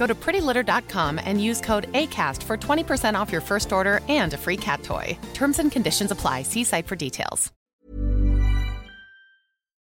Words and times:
Go 0.00 0.06
to 0.06 0.14
prettylitter.com 0.14 1.20
and 1.26 1.42
use 1.42 1.60
code 1.60 1.92
ACAST 1.92 2.42
for 2.44 2.56
20% 2.56 3.20
off 3.20 3.30
your 3.30 3.42
first 3.42 3.70
order 3.70 4.00
and 4.08 4.32
a 4.32 4.38
free 4.38 4.56
cat 4.56 4.82
toy. 4.82 5.16
Terms 5.34 5.58
and 5.58 5.70
conditions 5.70 6.10
apply. 6.10 6.44
See 6.44 6.64
site 6.64 6.86
for 6.86 6.96
details. 6.96 7.52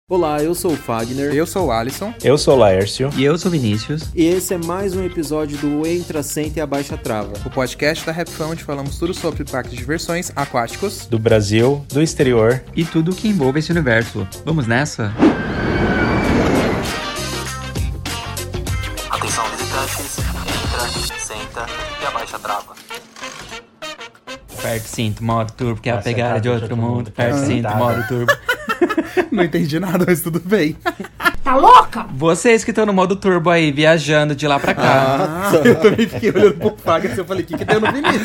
Olá, 0.07 0.41
eu 0.41 0.53
sou 0.53 0.71
o 0.71 0.77
Fagner. 0.77 1.33
Eu 1.33 1.47
sou 1.47 1.65
o 1.65 1.71
Alisson. 1.71 2.13
Eu 2.23 2.37
sou 2.37 2.55
o 2.55 2.57
Laércio. 2.59 3.09
E 3.17 3.23
eu 3.25 3.37
sou 3.39 3.49
o 3.49 3.51
Vinícius. 3.51 4.03
E 4.15 4.23
esse 4.23 4.53
é 4.53 4.57
mais 4.57 4.95
um 4.95 5.03
episódio 5.03 5.57
do 5.57 5.85
Entra, 5.85 6.21
Senta 6.21 6.59
e 6.59 6.61
Abaixa 6.61 6.95
Trava. 6.95 7.33
O 7.43 7.49
podcast 7.49 8.05
da 8.05 8.11
Rapfão 8.11 8.51
onde 8.51 8.63
falamos 8.63 8.99
tudo 8.99 9.15
sobre 9.15 9.43
parques 9.43 9.71
de 9.71 9.77
diversões 9.79 10.31
aquáticos. 10.35 11.07
Do 11.07 11.17
Brasil, 11.17 11.83
do 11.89 12.03
exterior. 12.03 12.63
E 12.75 12.85
tudo 12.85 13.15
que 13.15 13.27
envolve 13.27 13.59
esse 13.59 13.71
universo. 13.71 14.27
Vamos 14.45 14.67
nessa? 14.67 15.05
Atenção 15.07 15.74
senta 21.35 21.65
e 22.01 22.05
abaixa 22.05 22.37
a 22.37 22.39
trava. 22.39 22.75
Perto 24.61 24.85
cinto, 24.85 25.23
modo 25.23 25.51
turbo, 25.53 25.81
que 25.81 25.89
é 25.89 25.93
a 25.93 25.97
pegada 25.97 26.39
de 26.39 26.49
outro 26.49 26.75
mundo. 26.75 27.11
Perto 27.11 27.37
cinto, 27.45 27.69
modo 27.75 28.07
turbo. 28.07 28.31
Não 29.31 29.43
entendi 29.43 29.79
nada, 29.79 30.05
mas 30.07 30.21
tudo 30.21 30.39
bem. 30.39 30.75
Tá 31.43 31.55
louca? 31.55 32.07
Vocês 32.13 32.63
que 32.63 32.71
estão 32.71 32.85
no 32.85 32.93
modo 32.93 33.15
turbo 33.15 33.49
aí, 33.49 33.71
viajando 33.71 34.35
de 34.35 34.47
lá 34.47 34.59
pra 34.59 34.73
cá. 34.73 35.51
Ah, 35.51 35.51
eu 35.63 35.75
também 35.79 36.07
fiquei 36.07 36.31
olhando 36.31 36.55
pro 36.55 36.75
Fagner 36.77 37.15
e 37.15 37.19
eu 37.19 37.25
falei, 37.25 37.43
o 37.43 37.45
que 37.45 37.57
que 37.57 37.65
deu 37.65 37.79
no 37.79 37.91
Vinícius? 37.91 38.23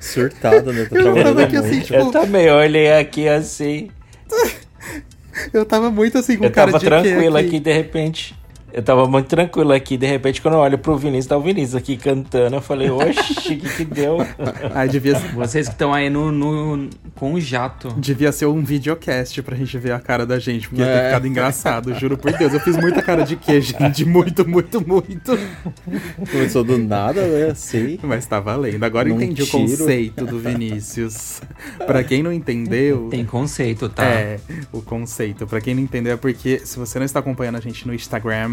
Surtado, 0.00 0.72
né? 0.72 0.88
Eu 0.90 1.14
tava 1.14 1.42
aqui 1.42 1.56
muito. 1.56 1.66
assim, 1.66 1.80
tipo... 1.80 1.94
Eu 1.94 2.10
também 2.10 2.50
olhei 2.50 2.92
aqui 2.92 3.28
assim. 3.28 3.90
Eu 5.52 5.66
tava 5.66 5.90
muito 5.90 6.16
assim 6.16 6.36
com 6.36 6.44
Eu 6.44 6.50
cara 6.50 6.72
tava 6.72 6.78
de 6.78 6.86
tranquilo 6.86 7.36
quê 7.36 7.44
aqui, 7.44 7.60
de 7.60 7.72
repente. 7.72 8.40
Eu 8.72 8.82
tava 8.82 9.06
muito 9.06 9.26
tranquilo 9.26 9.72
aqui, 9.72 9.96
de 9.96 10.06
repente, 10.06 10.40
quando 10.40 10.54
eu 10.54 10.60
olho 10.60 10.78
pro 10.78 10.96
Vinícius, 10.96 11.26
tá 11.26 11.36
o 11.36 11.40
Vinícius 11.40 11.74
aqui 11.74 11.96
cantando. 11.96 12.56
Eu 12.56 12.60
falei, 12.62 12.90
oxi, 12.90 13.54
o 13.54 13.58
que 13.58 13.68
que 13.76 13.84
deu? 13.84 14.18
Ai, 14.74 14.88
devia, 14.88 15.14
Vocês 15.34 15.66
que 15.66 15.74
estão 15.74 15.92
aí 15.92 16.08
no, 16.08 16.30
no, 16.30 16.88
com 17.14 17.34
o 17.34 17.40
jato. 17.40 17.88
devia 17.98 18.30
ser 18.32 18.46
um 18.46 18.62
videocast 18.62 19.42
pra 19.42 19.56
gente 19.56 19.76
ver 19.78 19.92
a 19.92 19.98
cara 20.00 20.24
da 20.24 20.38
gente, 20.38 20.68
porque 20.68 20.82
ia 20.82 20.86
ter 20.88 20.92
É. 21.00 21.04
ficado 21.06 21.26
engraçado, 21.26 21.94
juro 21.94 22.16
por 22.16 22.32
Deus. 22.32 22.52
Eu 22.54 22.60
fiz 22.60 22.76
muita 22.76 23.02
cara 23.02 23.22
de 23.24 23.36
quê, 23.36 23.60
gente? 23.60 24.04
Muito, 24.04 24.46
muito, 24.48 24.86
muito. 24.86 25.38
Começou 26.30 26.64
do 26.64 26.78
nada, 26.78 27.22
né? 27.26 27.50
Assim. 27.50 27.98
Mas 28.02 28.26
tá 28.26 28.40
valendo. 28.40 28.82
Agora 28.84 29.08
Num 29.08 29.16
entendi 29.16 29.42
o 29.42 29.46
tiro. 29.46 29.58
conceito 29.58 30.24
do 30.26 30.38
Vinícius. 30.38 31.40
pra 31.86 32.02
quem 32.04 32.22
não 32.22 32.32
entendeu... 32.32 33.08
Tem 33.10 33.24
conceito, 33.24 33.88
tá? 33.88 34.04
É, 34.04 34.38
o 34.72 34.80
conceito. 34.82 35.46
Pra 35.46 35.60
quem 35.60 35.74
não 35.74 35.82
entendeu, 35.82 36.12
é 36.14 36.16
porque 36.16 36.60
se 36.64 36.78
você 36.78 36.98
não 36.98 37.06
está 37.06 37.20
acompanhando 37.20 37.56
a 37.56 37.60
gente 37.60 37.86
no 37.86 37.94
Instagram, 37.94 38.48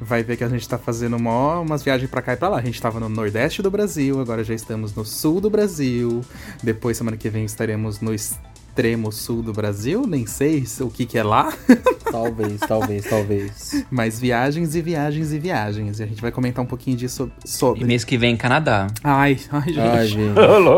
vai 0.00 0.22
ver 0.22 0.36
que 0.36 0.44
a 0.44 0.48
gente 0.48 0.68
tá 0.68 0.78
fazendo 0.78 1.18
mó 1.18 1.62
umas 1.62 1.82
viagens 1.82 2.10
pra 2.10 2.22
cá 2.22 2.34
e 2.34 2.36
pra 2.36 2.48
lá. 2.48 2.58
A 2.58 2.62
gente 2.62 2.80
tava 2.80 3.00
no 3.00 3.08
Nordeste 3.08 3.62
do 3.62 3.70
Brasil, 3.70 4.20
agora 4.20 4.44
já 4.44 4.54
estamos 4.54 4.94
no 4.94 5.04
Sul 5.04 5.40
do 5.40 5.50
Brasil. 5.50 6.22
Depois, 6.62 6.96
semana 6.96 7.16
que 7.16 7.28
vem, 7.28 7.44
estaremos 7.44 8.00
no 8.00 8.14
extremo 8.14 9.10
sul 9.10 9.42
do 9.42 9.52
Brasil. 9.52 10.06
Nem 10.06 10.26
sei 10.26 10.64
o 10.80 10.90
que 10.90 11.06
que 11.06 11.18
é 11.18 11.22
lá. 11.22 11.52
Talvez, 12.10 12.60
talvez, 12.60 13.04
talvez. 13.04 13.84
Mas 13.90 14.18
viagens 14.18 14.74
e 14.74 14.80
viagens 14.80 15.32
e 15.32 15.38
viagens. 15.38 15.98
E 15.98 16.02
a 16.04 16.06
gente 16.06 16.22
vai 16.22 16.30
comentar 16.30 16.64
um 16.64 16.66
pouquinho 16.66 16.96
disso 16.96 17.30
sobre. 17.44 17.82
E 17.82 17.84
mês 17.84 18.04
que 18.04 18.16
vem, 18.16 18.36
Canadá. 18.36 18.86
Ai, 19.02 19.38
ai, 19.50 19.66
gente. 19.66 19.80
Ai, 19.80 20.06
gente. 20.06 20.34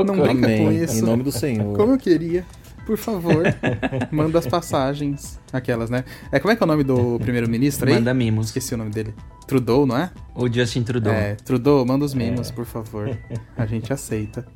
Não 0.06 0.18
brinca 0.18 0.48
com 0.48 0.72
isso. 0.72 0.98
Em 0.98 1.02
nome 1.02 1.22
do 1.22 1.30
Senhor. 1.30 1.76
Como 1.76 1.92
eu 1.92 1.98
queria. 1.98 2.46
Por 2.88 2.96
favor, 2.96 3.44
manda 4.10 4.38
as 4.38 4.46
passagens. 4.46 5.38
Aquelas, 5.52 5.90
né? 5.90 6.04
É, 6.32 6.40
como 6.40 6.50
é 6.50 6.56
que 6.56 6.62
é 6.62 6.64
o 6.64 6.66
nome 6.66 6.82
do 6.82 7.18
primeiro-ministro 7.18 7.86
aí? 7.86 7.96
Manda 7.96 8.14
mimos. 8.14 8.46
Esqueci 8.46 8.72
o 8.72 8.78
nome 8.78 8.90
dele. 8.90 9.14
Trudeau, 9.46 9.84
não 9.84 9.98
é? 9.98 10.10
O 10.34 10.50
Justin 10.50 10.84
Trudeau. 10.84 11.12
É, 11.12 11.34
Trudeau, 11.34 11.84
manda 11.84 12.06
os 12.06 12.14
mimos, 12.14 12.50
por 12.50 12.64
favor. 12.64 13.14
A 13.58 13.66
gente 13.66 13.92
aceita. 13.92 14.46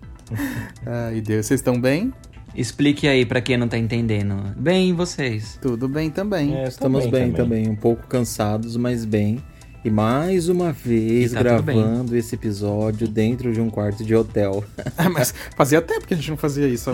Ai, 0.87 1.21
Deus, 1.21 1.45
vocês 1.45 1.61
estão 1.61 1.79
bem? 1.79 2.11
Explique 2.55 3.07
aí 3.07 3.27
pra 3.27 3.43
quem 3.43 3.59
não 3.59 3.69
tá 3.69 3.77
entendendo. 3.77 4.35
Bem, 4.57 4.89
e 4.89 4.93
vocês? 4.95 5.59
Tudo 5.61 5.87
bem 5.87 6.09
também. 6.09 6.57
É, 6.57 6.65
Estamos 6.69 7.05
bem 7.05 7.33
também. 7.33 7.69
um 7.69 7.77
pouco 7.77 8.07
cansados, 8.07 8.79
mas 8.79 9.05
bem. 9.05 9.43
E 9.85 9.91
mais 9.91 10.49
uma 10.49 10.73
vez 10.73 11.33
tá 11.33 11.43
bem. 11.43 11.77
gravando 11.77 12.17
esse 12.17 12.35
episódio 12.35 13.07
dentro 13.07 13.53
de 13.53 13.61
um 13.61 13.69
quarto 13.69 14.03
de 14.03 14.15
hotel. 14.15 14.65
Ah, 14.97 15.11
mas 15.11 15.35
fazia 15.57 15.83
tempo 15.83 16.07
que 16.07 16.15
a 16.15 16.17
gente 16.17 16.31
não 16.31 16.37
fazia 16.37 16.67
isso 16.69 16.91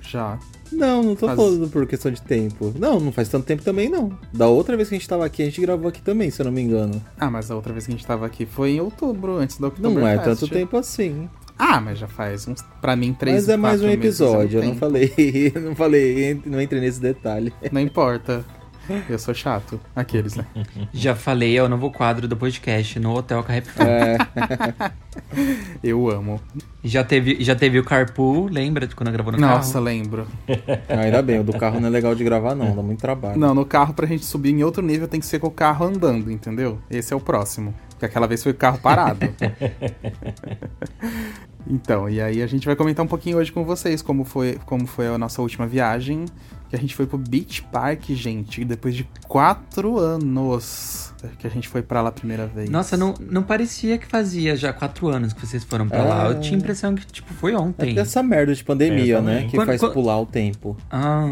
já. 0.00 0.38
Não, 0.72 1.02
não 1.02 1.16
tô 1.16 1.26
falando 1.26 1.68
por 1.68 1.86
questão 1.86 2.10
de 2.10 2.20
tempo. 2.22 2.72
Não, 2.78 3.00
não 3.00 3.12
faz 3.12 3.28
tanto 3.28 3.44
tempo 3.44 3.62
também, 3.62 3.88
não. 3.88 4.10
Da 4.32 4.46
outra 4.46 4.76
vez 4.76 4.88
que 4.88 4.94
a 4.94 4.98
gente 4.98 5.08
tava 5.08 5.24
aqui, 5.24 5.42
a 5.42 5.46
gente 5.46 5.60
gravou 5.60 5.88
aqui 5.88 6.02
também, 6.02 6.30
se 6.30 6.40
eu 6.40 6.44
não 6.44 6.52
me 6.52 6.60
engano. 6.62 7.02
Ah, 7.18 7.30
mas 7.30 7.50
a 7.50 7.56
outra 7.56 7.72
vez 7.72 7.86
que 7.86 7.92
a 7.92 7.94
gente 7.96 8.06
tava 8.06 8.26
aqui 8.26 8.46
foi 8.46 8.72
em 8.72 8.80
outubro, 8.80 9.36
antes 9.36 9.58
do 9.58 9.72
Não 9.78 10.06
é 10.06 10.18
tanto 10.18 10.46
tempo 10.48 10.76
assim. 10.76 11.28
Ah, 11.58 11.80
mas 11.80 11.98
já 11.98 12.06
faz 12.06 12.46
uns, 12.46 12.62
pra 12.80 12.94
mim, 12.94 13.12
três, 13.12 13.34
Mas 13.36 13.48
é 13.48 13.56
mais 13.56 13.82
um 13.82 13.88
episódio, 13.88 14.58
eu 14.58 14.62
não 14.62 14.70
tempo. 14.70 14.80
falei, 14.80 15.12
eu 15.54 15.60
não 15.60 15.74
falei, 15.74 16.40
não 16.46 16.62
entrei 16.62 16.80
nesse 16.80 17.00
detalhe. 17.00 17.52
Não 17.72 17.80
importa. 17.80 18.44
Eu 19.08 19.18
sou 19.18 19.34
chato. 19.34 19.80
Aqueles, 19.94 20.34
né? 20.36 20.46
Já 20.92 21.14
falei, 21.14 21.56
é 21.56 21.62
o 21.62 21.68
novo 21.68 21.90
quadro 21.90 22.26
do 22.26 22.36
podcast 22.36 22.98
no 22.98 23.14
Hotel 23.14 23.42
Carrep. 23.42 23.66
É, 23.78 24.18
Eu 25.82 26.08
amo. 26.08 26.40
Já 26.82 27.04
teve, 27.04 27.42
já 27.42 27.54
teve 27.54 27.78
o 27.78 27.84
Carpool, 27.84 28.48
lembra 28.50 28.86
de 28.86 28.94
quando 28.94 29.10
gravou 29.10 29.32
no 29.32 29.38
Nossa, 29.38 29.74
carro? 29.74 29.84
lembro. 29.84 30.26
ainda 30.88 31.22
bem, 31.22 31.40
o 31.40 31.44
do 31.44 31.52
carro 31.52 31.80
não 31.80 31.88
é 31.88 31.90
legal 31.90 32.14
de 32.14 32.24
gravar 32.24 32.54
não, 32.54 32.74
dá 32.74 32.82
muito 32.82 33.00
trabalho. 33.00 33.38
Não, 33.38 33.54
no 33.54 33.64
carro, 33.64 33.92
pra 33.92 34.06
gente 34.06 34.24
subir 34.24 34.50
em 34.50 34.62
outro 34.62 34.82
nível, 34.82 35.06
tem 35.06 35.20
que 35.20 35.26
ser 35.26 35.38
com 35.38 35.48
o 35.48 35.50
carro 35.50 35.86
andando, 35.86 36.30
entendeu? 36.30 36.78
Esse 36.90 37.12
é 37.12 37.16
o 37.16 37.20
próximo. 37.20 37.74
Porque 37.90 38.06
aquela 38.06 38.26
vez 38.28 38.42
foi 38.42 38.52
o 38.52 38.54
carro 38.54 38.78
parado. 38.78 39.18
então, 41.66 42.08
e 42.08 42.20
aí 42.20 42.40
a 42.42 42.46
gente 42.46 42.64
vai 42.64 42.76
comentar 42.76 43.04
um 43.04 43.08
pouquinho 43.08 43.38
hoje 43.38 43.50
com 43.50 43.64
vocês 43.64 44.00
como 44.00 44.24
foi, 44.24 44.58
como 44.64 44.86
foi 44.86 45.08
a 45.08 45.18
nossa 45.18 45.42
última 45.42 45.66
viagem. 45.66 46.24
Que 46.68 46.76
a 46.76 46.78
gente 46.78 46.94
foi 46.94 47.06
pro 47.06 47.16
Beach 47.16 47.62
Park, 47.72 48.10
gente, 48.10 48.62
depois 48.64 48.94
de 48.94 49.08
quatro 49.26 49.98
anos 49.98 51.14
que 51.38 51.46
a 51.46 51.50
gente 51.50 51.66
foi 51.66 51.82
pra 51.82 52.00
lá 52.02 52.10
a 52.10 52.12
primeira 52.12 52.46
vez. 52.46 52.68
Nossa, 52.70 52.96
não, 52.96 53.14
não 53.28 53.42
parecia 53.42 53.96
que 53.98 54.06
fazia 54.06 54.54
já 54.54 54.72
quatro 54.72 55.08
anos 55.08 55.32
que 55.32 55.44
vocês 55.46 55.64
foram 55.64 55.88
pra 55.88 55.98
É. 55.98 56.02
lá. 56.04 56.26
Eu 56.28 56.40
tinha 56.40 56.56
a 56.56 56.60
impressão 56.60 56.94
que, 56.94 57.06
tipo, 57.06 57.32
foi 57.34 57.52
É 57.54 57.58
ontem. 57.58 57.86
porque 57.86 58.00
essa 58.00 58.22
merda 58.22 58.54
de 58.54 58.62
pandemia, 58.62 59.20
né, 59.20 59.46
que 59.50 59.56
Quando- 59.56 59.66
faz 59.66 59.80
quando- 59.80 59.92
pular 59.94 60.20
o 60.20 60.26
tempo. 60.26 60.76
Ah, 60.90 61.26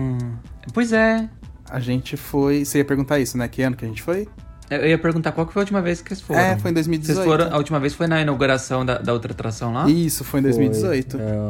pois 0.73 0.93
é. 0.93 1.29
A 1.71 1.81
gente 1.81 2.17
foi. 2.17 2.65
Você 2.65 2.79
ia 2.79 2.85
perguntar 2.85 3.19
isso, 3.19 3.37
né? 3.37 3.47
Que 3.49 3.61
ano 3.63 3.77
que 3.77 3.85
a 3.85 3.89
gente 3.89 4.03
foi? 4.03 4.27
Eu 4.71 4.87
ia 4.89 4.99
perguntar 4.99 5.33
qual 5.33 5.47
que 5.47 5.53
foi 5.53 5.61
a 5.61 5.65
última 5.65 5.83
vez 5.83 6.01
que 6.01 6.09
vocês 6.09 6.21
foram. 6.21 6.41
É, 6.41 6.57
foi 6.59 6.71
em 6.71 6.75
2018. 6.75 7.17
Vocês 7.17 7.27
foram, 7.29 7.55
a 7.55 7.59
última 7.59 7.79
vez 7.79 7.93
foi 7.95 8.07
na 8.07 8.21
inauguração 8.23 8.85
da, 8.87 8.99
da 8.99 9.13
outra 9.13 9.33
atração 9.33 9.73
lá? 9.73 9.89
Isso, 9.89 10.25
foi 10.25 10.41
em 10.41 10.43
2018. 10.45 11.19
Foi, 11.19 11.27
é. 11.27 11.49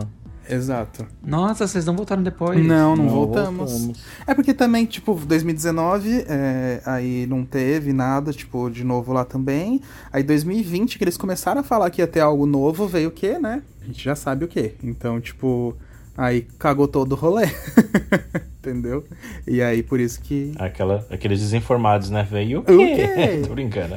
Exato. 0.48 1.06
Nossa, 1.25 1.66
vocês 1.66 1.84
não 1.84 1.94
voltaram 1.96 2.22
depois? 2.22 2.64
Não, 2.64 2.94
não, 2.96 3.04
Não 3.04 3.12
voltamos. 3.12 3.72
voltamos. 3.72 4.00
É 4.26 4.34
porque 4.34 4.54
também, 4.54 4.84
tipo, 4.87 5.14
2019, 5.14 6.25
é, 6.28 6.81
aí 6.84 7.26
não 7.26 7.44
teve 7.44 7.93
nada, 7.93 8.32
tipo, 8.32 8.70
de 8.70 8.84
novo 8.84 9.12
lá 9.12 9.25
também. 9.25 9.81
Aí 10.12 10.22
2020, 10.22 10.98
que 10.98 11.04
eles 11.04 11.16
começaram 11.16 11.60
a 11.60 11.64
falar 11.64 11.90
que 11.90 12.00
ia 12.00 12.06
ter 12.06 12.20
algo 12.20 12.46
novo, 12.46 12.87
veio 12.87 13.08
o 13.08 13.12
quê, 13.12 13.38
né? 13.38 13.62
A 13.82 13.87
gente 13.87 14.02
já 14.04 14.14
sabe 14.14 14.44
o 14.44 14.48
quê. 14.48 14.75
Então, 14.82 15.20
tipo, 15.20 15.76
aí 16.16 16.46
cagou 16.58 16.87
todo 16.88 17.12
o 17.12 17.16
rolê. 17.16 17.46
Entendeu? 18.66 19.04
E 19.46 19.62
aí, 19.62 19.81
por 19.82 20.00
isso 20.00 20.20
que. 20.20 20.52
Aquela, 20.58 21.06
aqueles 21.08 21.38
desinformados, 21.38 22.10
né? 22.10 22.26
Veio 22.28 22.58
o 22.58 22.62
O 22.62 22.64
quê? 22.64 22.96
quê? 22.96 23.43
Tô 23.46 23.54
brincando. 23.54 23.94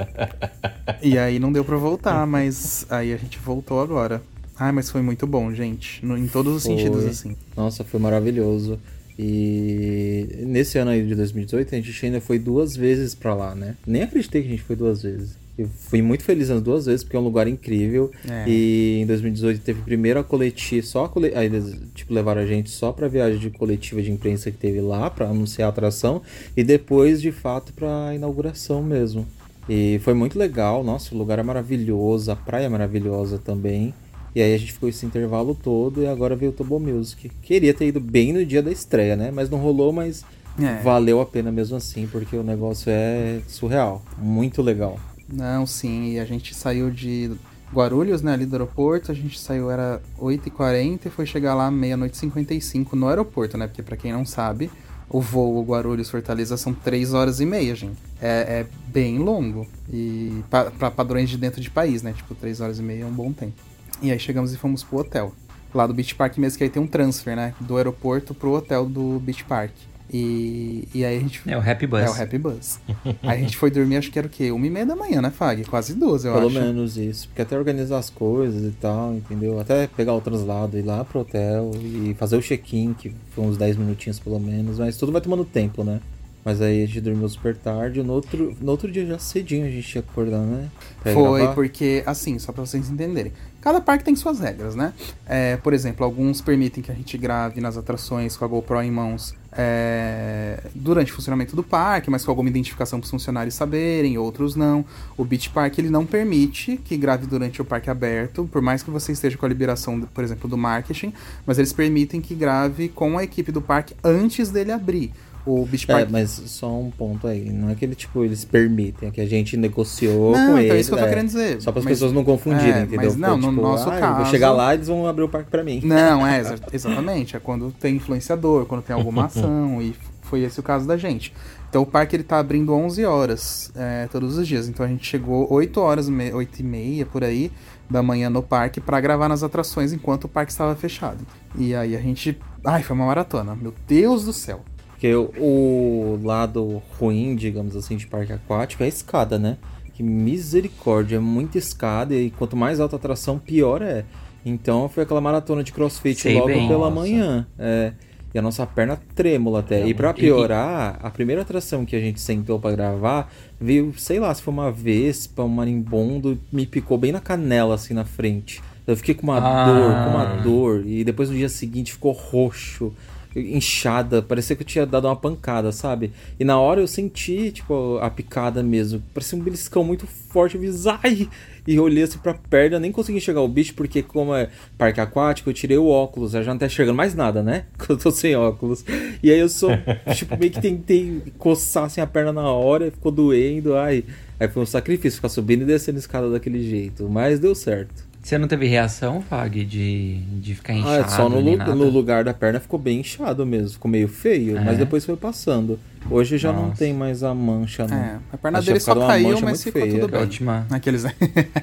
E 1.01 1.17
aí 1.17 1.39
não 1.39 1.51
deu 1.51 1.65
pra 1.65 1.75
voltar, 1.75 2.25
mas 2.27 2.85
aí 2.89 3.11
a 3.11 3.17
gente 3.17 3.39
voltou 3.39 3.81
agora. 3.81 4.21
Ai, 4.59 4.71
mas 4.71 4.89
foi 4.89 5.01
muito 5.01 5.25
bom, 5.25 5.53
gente. 5.53 6.05
No- 6.05 6.17
em 6.17 6.27
todos 6.27 6.53
os 6.57 6.63
Foi. 6.63 6.75
sentidos, 6.75 7.05
assim. 7.05 7.35
Nossa, 7.55 7.83
foi 7.83 7.99
maravilhoso. 7.99 8.77
E 9.17 10.27
nesse 10.45 10.77
ano 10.77 10.91
aí 10.91 11.05
de 11.05 11.13
2018, 11.15 11.75
a 11.75 11.79
gente 11.81 12.05
ainda 12.05 12.21
foi 12.21 12.39
duas 12.39 12.75
vezes 12.75 13.13
pra 13.13 13.33
lá, 13.33 13.53
né? 13.53 13.75
Nem 13.85 14.03
acreditei 14.03 14.41
que 14.41 14.47
a 14.47 14.51
gente 14.51 14.63
foi 14.63 14.75
duas 14.75 15.01
vezes. 15.01 15.37
Eu 15.57 15.67
fui 15.67 16.01
muito 16.01 16.23
feliz 16.23 16.47
nas 16.47 16.61
duas 16.61 16.85
vezes, 16.85 17.03
porque 17.03 17.17
é 17.17 17.19
um 17.19 17.23
lugar 17.23 17.45
incrível. 17.45 18.09
É. 18.29 18.45
E 18.47 18.99
em 19.01 19.05
2018 19.05 19.59
teve 19.61 19.81
primeiro 19.81 20.17
a 20.19 20.23
coletiva, 20.23 20.85
só 20.87 21.03
a 21.03 21.09
cole... 21.09 21.33
aí 21.35 21.47
eles 21.47 21.75
tipo, 21.93 22.13
levaram 22.13 22.41
a 22.41 22.45
gente 22.45 22.69
só 22.69 22.93
pra 22.93 23.09
viagem 23.09 23.39
de 23.39 23.49
coletiva 23.49 24.01
de 24.01 24.09
imprensa 24.09 24.49
que 24.51 24.57
teve 24.57 24.79
lá, 24.79 25.09
pra 25.09 25.27
anunciar 25.27 25.65
a 25.67 25.69
atração. 25.69 26.21
E 26.55 26.63
depois, 26.63 27.21
de 27.21 27.33
fato, 27.33 27.73
pra 27.73 28.13
inauguração 28.15 28.81
mesmo. 28.81 29.27
E 29.67 29.99
foi 30.01 30.13
muito 30.13 30.39
legal, 30.39 30.81
nossa, 30.81 31.13
o 31.13 31.17
lugar 31.17 31.37
é 31.39 31.43
maravilhoso, 31.43 32.31
a 32.31 32.35
praia 32.37 32.65
é 32.65 32.69
maravilhosa 32.69 33.37
também. 33.37 33.93
E 34.35 34.41
aí 34.41 34.53
a 34.53 34.57
gente 34.57 34.73
ficou 34.73 34.87
esse 34.89 35.05
intervalo 35.05 35.55
todo 35.55 36.01
e 36.03 36.07
agora 36.07 36.35
veio 36.35 36.51
o 36.51 36.53
Turbo 36.55 36.79
Music. 36.79 37.29
Queria 37.41 37.73
ter 37.73 37.87
ido 37.87 37.99
bem 37.99 38.31
no 38.33 38.45
dia 38.45 38.61
da 38.61 38.71
estreia, 38.71 39.15
né? 39.15 39.31
Mas 39.31 39.49
não 39.49 39.57
rolou, 39.57 39.91
mas 39.91 40.23
É. 40.61 40.81
valeu 40.83 41.19
a 41.19 41.25
pena 41.25 41.51
mesmo 41.51 41.75
assim, 41.77 42.07
porque 42.11 42.35
o 42.35 42.43
negócio 42.43 42.91
é 42.91 43.41
surreal. 43.47 44.03
Muito 44.17 44.61
legal. 44.61 44.99
Não, 45.31 45.65
sim, 45.65 46.11
e 46.13 46.19
a 46.19 46.25
gente 46.25 46.53
saiu 46.55 46.89
de 46.91 47.31
Guarulhos, 47.73 48.21
né, 48.23 48.33
ali 48.33 48.45
do 48.47 48.55
aeroporto, 48.55 49.11
a 49.11 49.15
gente 49.15 49.39
saiu, 49.39 49.69
era 49.69 50.01
8h40 50.19 51.05
e 51.05 51.09
foi 51.11 51.25
chegar 51.27 51.53
lá 51.53 51.69
meia-noite 51.69 52.15
e 52.15 52.19
55 52.19 52.95
no 52.95 53.07
aeroporto, 53.07 53.57
né, 53.57 53.67
porque 53.67 53.83
pra 53.83 53.95
quem 53.95 54.11
não 54.11 54.25
sabe, 54.25 54.71
o 55.07 55.21
voo 55.21 55.63
Guarulhos-Fortaleza 55.63 56.57
são 56.57 56.73
3 56.73 57.13
horas 57.13 57.39
e 57.39 57.45
meia, 57.45 57.75
gente. 57.75 57.97
É, 58.19 58.61
é 58.61 58.65
bem 58.87 59.19
longo, 59.19 59.67
e 59.91 60.43
pa- 60.49 60.71
pra 60.71 60.89
padrões 60.89 61.29
de 61.29 61.37
dentro 61.37 61.61
de 61.61 61.69
país, 61.69 62.01
né, 62.01 62.11
tipo, 62.13 62.33
3 62.33 62.59
horas 62.59 62.79
e 62.79 62.81
meia 62.81 63.03
é 63.03 63.05
um 63.05 63.11
bom 63.11 63.31
tempo. 63.31 63.53
E 64.01 64.11
aí 64.11 64.19
chegamos 64.19 64.53
e 64.53 64.57
fomos 64.57 64.83
pro 64.83 64.99
hotel, 64.99 65.33
lá 65.73 65.85
do 65.85 65.93
Beach 65.93 66.15
Park 66.15 66.37
mesmo, 66.37 66.57
que 66.57 66.63
aí 66.63 66.69
tem 66.69 66.81
um 66.81 66.87
transfer, 66.87 67.35
né, 67.35 67.53
do 67.59 67.77
aeroporto 67.77 68.33
pro 68.33 68.51
hotel 68.53 68.85
do 68.85 69.19
Beach 69.19 69.43
Park. 69.43 69.71
E, 70.11 70.87
e 70.91 71.05
aí 71.05 71.17
a 71.17 71.19
gente 71.19 71.39
É 71.45 71.55
o 71.55 71.61
Happy 71.61 71.85
Bus. 71.85 71.99
é 72.01 72.09
o 72.09 72.13
Happy 72.23 72.39
Buzz. 72.39 72.79
Aí 73.21 73.37
a 73.37 73.41
gente 73.41 73.55
foi 73.55 73.69
dormir, 73.69 73.97
acho 73.97 74.09
que 74.11 74.17
era 74.17 74.27
o 74.27 74.29
quê? 74.29 74.49
Uma 74.51 74.65
e 74.65 74.69
meia 74.69 74.83
da 74.85 74.95
manhã, 74.95 75.21
né, 75.21 75.29
Fag? 75.29 75.63
Quase 75.65 75.93
duas, 75.93 76.25
eu 76.25 76.33
Pelo 76.33 76.47
acho. 76.47 76.59
menos 76.59 76.97
isso. 76.97 77.27
Porque 77.27 77.43
até 77.43 77.55
organizar 77.55 77.99
as 77.99 78.09
coisas 78.09 78.63
e 78.63 78.75
tal, 78.75 79.13
entendeu? 79.13 79.59
Até 79.59 79.85
pegar 79.85 80.15
o 80.15 80.21
translado, 80.21 80.79
ir 80.79 80.81
lá 80.81 81.05
pro 81.05 81.19
hotel 81.19 81.69
e 81.75 82.15
fazer 82.17 82.37
o 82.37 82.41
check-in, 82.41 82.95
que 82.95 83.13
foi 83.35 83.43
uns 83.45 83.55
10 83.55 83.75
minutinhos 83.77 84.17
pelo 84.17 84.39
menos. 84.39 84.79
Mas 84.79 84.97
tudo 84.97 85.11
vai 85.11 85.21
tomando 85.21 85.45
tempo, 85.45 85.83
né? 85.83 85.99
Mas 86.43 86.59
aí 86.59 86.83
a 86.83 86.87
gente 86.87 87.01
dormiu 87.01 87.29
super 87.29 87.55
tarde. 87.55 88.01
No 88.01 88.13
outro, 88.13 88.57
no 88.59 88.71
outro 88.71 88.91
dia 88.91 89.05
já 89.05 89.19
cedinho 89.19 89.67
a 89.67 89.69
gente 89.69 89.87
tinha 89.87 90.01
que 90.01 90.09
acordar, 90.09 90.39
né? 90.39 90.69
Pra 91.03 91.13
Foi 91.13 91.39
gravar. 91.41 91.53
porque, 91.53 92.01
assim, 92.05 92.39
só 92.39 92.51
pra 92.51 92.65
vocês 92.65 92.89
entenderem. 92.89 93.31
Cada 93.61 93.81
parque 93.81 94.03
tem 94.03 94.15
suas 94.15 94.39
regras, 94.39 94.75
né? 94.75 94.93
É, 95.25 95.57
por 95.57 95.73
exemplo, 95.73 96.05
alguns 96.05 96.41
permitem 96.41 96.81
que 96.81 96.91
a 96.91 96.95
gente 96.95 97.17
grave 97.17 97.59
nas 97.59 97.77
atrações 97.77 98.37
com 98.37 98.45
a 98.45 98.47
GoPro 98.47 98.81
em 98.81 98.91
mãos 98.91 99.35
é, 99.51 100.59
durante 100.73 101.11
o 101.11 101.15
funcionamento 101.15 101.55
do 101.55 101.63
parque, 101.63 102.09
mas 102.09 102.23
com 102.23 102.31
alguma 102.31 102.49
identificação 102.49 102.99
para 102.99 103.05
os 103.05 103.11
funcionários 103.11 103.55
saberem, 103.55 104.17
outros 104.17 104.55
não. 104.55 104.85
O 105.17 105.25
Beach 105.25 105.49
Park 105.49 105.77
ele 105.77 105.89
não 105.89 106.05
permite 106.05 106.77
que 106.77 106.95
grave 106.95 107.25
durante 107.25 107.61
o 107.61 107.65
parque 107.65 107.89
aberto, 107.89 108.47
por 108.51 108.61
mais 108.61 108.81
que 108.83 108.89
você 108.89 109.11
esteja 109.11 109.37
com 109.37 109.45
a 109.45 109.49
liberação, 109.49 109.99
por 110.01 110.23
exemplo, 110.23 110.49
do 110.49 110.57
marketing, 110.57 111.13
mas 111.45 111.57
eles 111.57 111.73
permitem 111.73 112.21
que 112.21 112.35
grave 112.35 112.89
com 112.89 113.17
a 113.17 113.23
equipe 113.23 113.51
do 113.51 113.61
parque 113.61 113.95
antes 114.03 114.49
dele 114.49 114.71
abrir. 114.71 115.11
O 115.51 115.65
Beach 115.65 115.85
É, 115.89 115.93
Park 115.93 116.09
mas 116.11 116.29
só 116.29 116.71
um 116.79 116.91
ponto 116.91 117.25
aí. 117.27 117.49
Não 117.49 117.69
é 117.69 117.75
que 117.75 117.83
ele, 117.85 117.95
tipo, 117.95 118.23
eles 118.23 118.45
permitem, 118.45 119.09
é 119.09 119.11
que 119.11 119.19
a 119.21 119.25
gente 119.25 119.55
negociou 119.57 120.31
Não, 120.31 120.37
com 120.37 120.41
então 120.43 120.59
eles. 120.59 120.71
é 120.73 120.79
isso 120.79 120.89
que 120.89 120.95
eu 120.95 120.99
tô 120.99 121.05
é. 121.05 121.09
querendo 121.09 121.25
dizer. 121.27 121.61
Só 121.61 121.71
para 121.71 121.79
as 121.79 121.85
pessoas 121.85 122.11
não 122.11 122.23
confundirem, 122.23 122.73
é, 122.73 122.81
entendeu? 122.81 122.97
mas 123.05 123.15
não, 123.15 123.41
Foi, 123.41 123.51
no 123.51 123.61
nosso 123.61 123.89
ah, 123.89 123.97
caso- 123.99 124.15
Vou 124.17 124.25
chegar 124.25 124.51
lá 124.51 124.73
e 124.73 124.77
eles 124.77 124.87
vão 124.87 125.07
abrir 125.07 125.23
o 125.23 125.29
parque 125.29 125.49
pra 125.49 125.63
mim. 125.63 125.81
Não, 125.83 126.25
é, 126.25 126.39
exa- 126.39 126.55
exatamente. 126.71 127.35
É 127.35 127.39
quando 127.39 127.71
tem 127.71 127.95
influenciador, 127.95 128.65
quando 128.65 128.81
tem 128.83 128.95
alguma 128.95 129.25
ação, 129.25 129.81
e 129.81 129.95
foi 130.21 130.41
esse 130.41 130.59
o 130.59 130.63
caso 130.63 130.87
da 130.87 130.97
gente. 130.97 131.33
Então 131.69 131.81
o 131.83 131.85
parque 131.85 132.15
ele 132.15 132.23
tá 132.23 132.39
abrindo 132.39 132.73
11 132.73 133.05
horas 133.05 133.71
é, 133.75 134.07
todos 134.11 134.37
os 134.37 134.47
dias. 134.47 134.67
Então 134.67 134.85
a 134.85 134.89
gente 134.89 135.05
chegou 135.05 135.47
8 135.51 135.79
horas, 135.79 136.09
me- 136.09 136.31
8 136.33 136.59
e 136.59 136.63
meia 136.63 137.05
por 137.05 137.23
aí 137.23 137.51
da 137.89 138.01
manhã 138.03 138.29
no 138.29 138.41
parque 138.43 138.79
pra 138.79 138.99
gravar 139.01 139.27
nas 139.29 139.41
atrações 139.43 139.91
enquanto 139.93 140.25
o 140.25 140.27
parque 140.27 140.51
estava 140.51 140.75
fechado. 140.75 141.25
E 141.55 141.73
aí 141.75 141.95
a 141.95 141.99
gente. 142.01 142.37
Ai, 142.65 142.83
foi 142.83 142.95
uma 142.95 143.05
maratona. 143.05 143.55
Meu 143.55 143.73
Deus 143.87 144.25
do 144.25 144.33
céu. 144.33 144.61
Porque 144.99 145.15
o, 145.15 146.19
lado 146.21 146.81
ruim, 146.99 147.33
digamos 147.33 147.73
assim, 147.73 147.95
de 147.95 148.05
parque 148.05 148.33
aquático 148.33 148.83
é 148.83 148.85
a 148.85 148.89
escada, 148.89 149.39
né? 149.39 149.55
Que 149.93 150.03
misericórdia, 150.03 151.15
é 151.15 151.19
muita 151.19 151.57
escada 151.57 152.13
e 152.13 152.29
quanto 152.31 152.57
mais 152.57 152.81
alta 152.81 152.97
a 152.97 152.99
atração, 152.99 153.39
pior 153.39 153.81
é. 153.81 154.03
Então 154.45 154.89
foi 154.89 155.03
aquela 155.03 155.21
maratona 155.21 155.63
de 155.63 155.71
crossfit 155.71 156.19
Sei 156.19 156.33
logo 156.33 156.47
bem. 156.47 156.67
pela 156.67 156.89
Nossa. 156.89 156.95
manhã. 156.99 157.47
É, 157.57 157.93
e 158.33 158.37
a 158.37 158.41
nossa 158.41 158.65
perna 158.67 158.99
trêmula 159.15 159.59
até. 159.61 159.87
E 159.87 159.93
pra 159.93 160.09
e- 160.09 160.13
piorar, 160.15 160.99
a 161.01 161.09
primeira 161.09 161.43
atração 161.43 161.85
que 161.85 161.95
a 161.95 161.99
gente 162.01 162.19
sentou 162.19 162.59
pra 162.59 162.71
gravar, 162.71 163.31
veio, 163.59 163.93
sei 163.97 164.19
lá, 164.19 164.33
se 164.35 164.41
foi 164.41 164.53
uma 164.53 164.69
vespa, 164.69 165.43
um 165.45 165.47
marimbondo, 165.47 166.37
me 166.51 166.65
picou 166.65 166.97
bem 166.97 167.13
na 167.13 167.21
canela, 167.21 167.75
assim, 167.75 167.93
na 167.93 168.03
frente. 168.03 168.61
Eu 168.85 168.97
fiquei 168.97 169.15
com 169.15 169.23
uma 169.23 169.37
Ah. 169.37 169.65
dor, 169.65 169.93
com 169.93 170.09
uma 170.09 170.25
dor. 170.43 170.83
E 170.85 171.05
depois 171.05 171.29
no 171.29 171.37
dia 171.37 171.47
seguinte 171.47 171.93
ficou 171.93 172.11
roxo 172.11 172.91
inchada, 173.39 174.21
parecia 174.21 174.55
que 174.55 174.63
eu 174.63 174.67
tinha 174.67 174.85
dado 174.85 175.07
uma 175.07 175.15
pancada, 175.15 175.71
sabe? 175.71 176.11
E 176.39 176.43
na 176.43 176.59
hora 176.59 176.81
eu 176.81 176.87
senti, 176.87 177.51
tipo, 177.51 177.97
a 178.01 178.09
picada 178.09 178.61
mesmo. 178.61 179.01
Parecia 179.13 179.37
um 179.37 179.41
beliscão 179.41 179.83
muito 179.83 180.05
forte, 180.07 180.55
eu 180.55 180.61
fiz, 180.61 180.85
ai! 180.87 181.29
E 181.67 181.75
eu 181.75 181.83
olhei 181.83 182.03
assim 182.03 182.17
pra 182.17 182.33
perna, 182.33 182.79
nem 182.79 182.91
consegui 182.91 183.19
enxergar 183.19 183.41
o 183.41 183.47
bicho, 183.47 183.75
porque 183.75 184.01
como 184.01 184.33
é 184.33 184.49
parque 184.77 184.99
aquático, 184.99 185.49
eu 185.49 185.53
tirei 185.53 185.77
o 185.77 185.87
óculos, 185.87 186.33
eu 186.33 186.43
já 186.43 186.51
não 186.51 186.57
tá 186.57 186.65
enxergando 186.65 186.97
mais 186.97 187.13
nada, 187.13 187.43
né? 187.43 187.65
Quando 187.77 187.91
eu 187.99 188.03
tô 188.03 188.11
sem 188.11 188.35
óculos. 188.35 188.83
E 189.21 189.31
aí 189.31 189.39
eu 189.39 189.49
só, 189.49 189.69
tipo, 190.15 190.35
meio 190.37 190.51
que 190.51 190.61
tentei 190.61 191.21
coçar 191.37 191.83
assim 191.83 192.01
a 192.01 192.07
perna 192.07 192.33
na 192.33 192.49
hora, 192.51 192.89
ficou 192.89 193.11
doendo, 193.11 193.75
ai. 193.75 194.03
Aí 194.39 194.47
foi 194.47 194.63
um 194.63 194.65
sacrifício 194.65 195.17
ficar 195.17 195.29
subindo 195.29 195.61
e 195.61 195.65
descendo 195.65 195.97
a 195.97 195.99
escada 195.99 196.29
daquele 196.29 196.67
jeito, 196.67 197.07
mas 197.07 197.39
deu 197.39 197.53
certo. 197.53 198.08
Você 198.21 198.37
não 198.37 198.47
teve 198.47 198.67
reação, 198.67 199.21
Fag, 199.21 199.63
de, 199.65 200.17
de 200.39 200.53
ficar 200.55 200.73
Ah, 200.73 200.77
inchado? 200.77 200.97
é 200.99 201.07
só 201.07 201.29
no, 201.29 201.41
no 201.41 201.89
lugar 201.89 202.23
da 202.23 202.33
perna 202.33 202.59
ficou 202.59 202.77
bem 202.77 202.99
inchado 202.99 203.45
mesmo, 203.45 203.69
ficou 203.71 203.89
meio 203.89 204.07
feio, 204.07 204.57
É? 204.57 204.61
mas 204.61 204.77
depois 204.77 205.05
foi 205.05 205.15
passando. 205.15 205.79
Hoje 206.09 206.37
já 206.37 206.51
não 206.51 206.67
Nossa. 206.67 206.77
tem 206.79 206.93
mais 206.93 207.23
a 207.23 207.33
mancha, 207.33 207.87
não. 207.87 207.97
É, 207.97 208.17
a 208.31 208.37
perna 208.37 208.61
dele 208.61 208.79
só 208.79 208.93
caiu, 209.07 209.29
mancha 209.29 209.41
mas 209.45 209.51
muito 209.51 209.63
ficou 209.63 209.81
feia. 209.81 209.93
tudo 209.93 210.05
A 210.05 210.11
bem. 210.11 210.19
última, 210.21 210.67
Aqueles. 210.69 211.05
a 211.05 211.11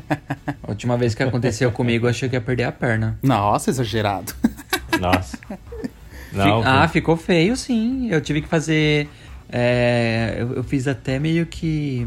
última 0.67 0.97
vez 0.97 1.15
que 1.15 1.23
aconteceu 1.23 1.71
comigo, 1.71 2.07
eu 2.07 2.11
achei 2.11 2.29
que 2.29 2.35
ia 2.37 2.41
perder 2.41 2.65
a 2.65 2.73
perna. 2.73 3.19
Nossa, 3.23 3.71
exagerado. 3.71 4.33
Nossa. 5.01 5.39
Não, 6.33 6.63
ah, 6.65 6.89
ficou 6.89 7.17
feio, 7.17 7.55
sim. 7.57 8.09
Eu 8.11 8.21
tive 8.21 8.41
que 8.43 8.49
fazer. 8.49 9.09
é, 9.51 10.37
eu, 10.39 10.55
eu 10.55 10.65
fiz 10.65 10.89
até 10.89 11.19
meio 11.19 11.47
que. 11.47 12.07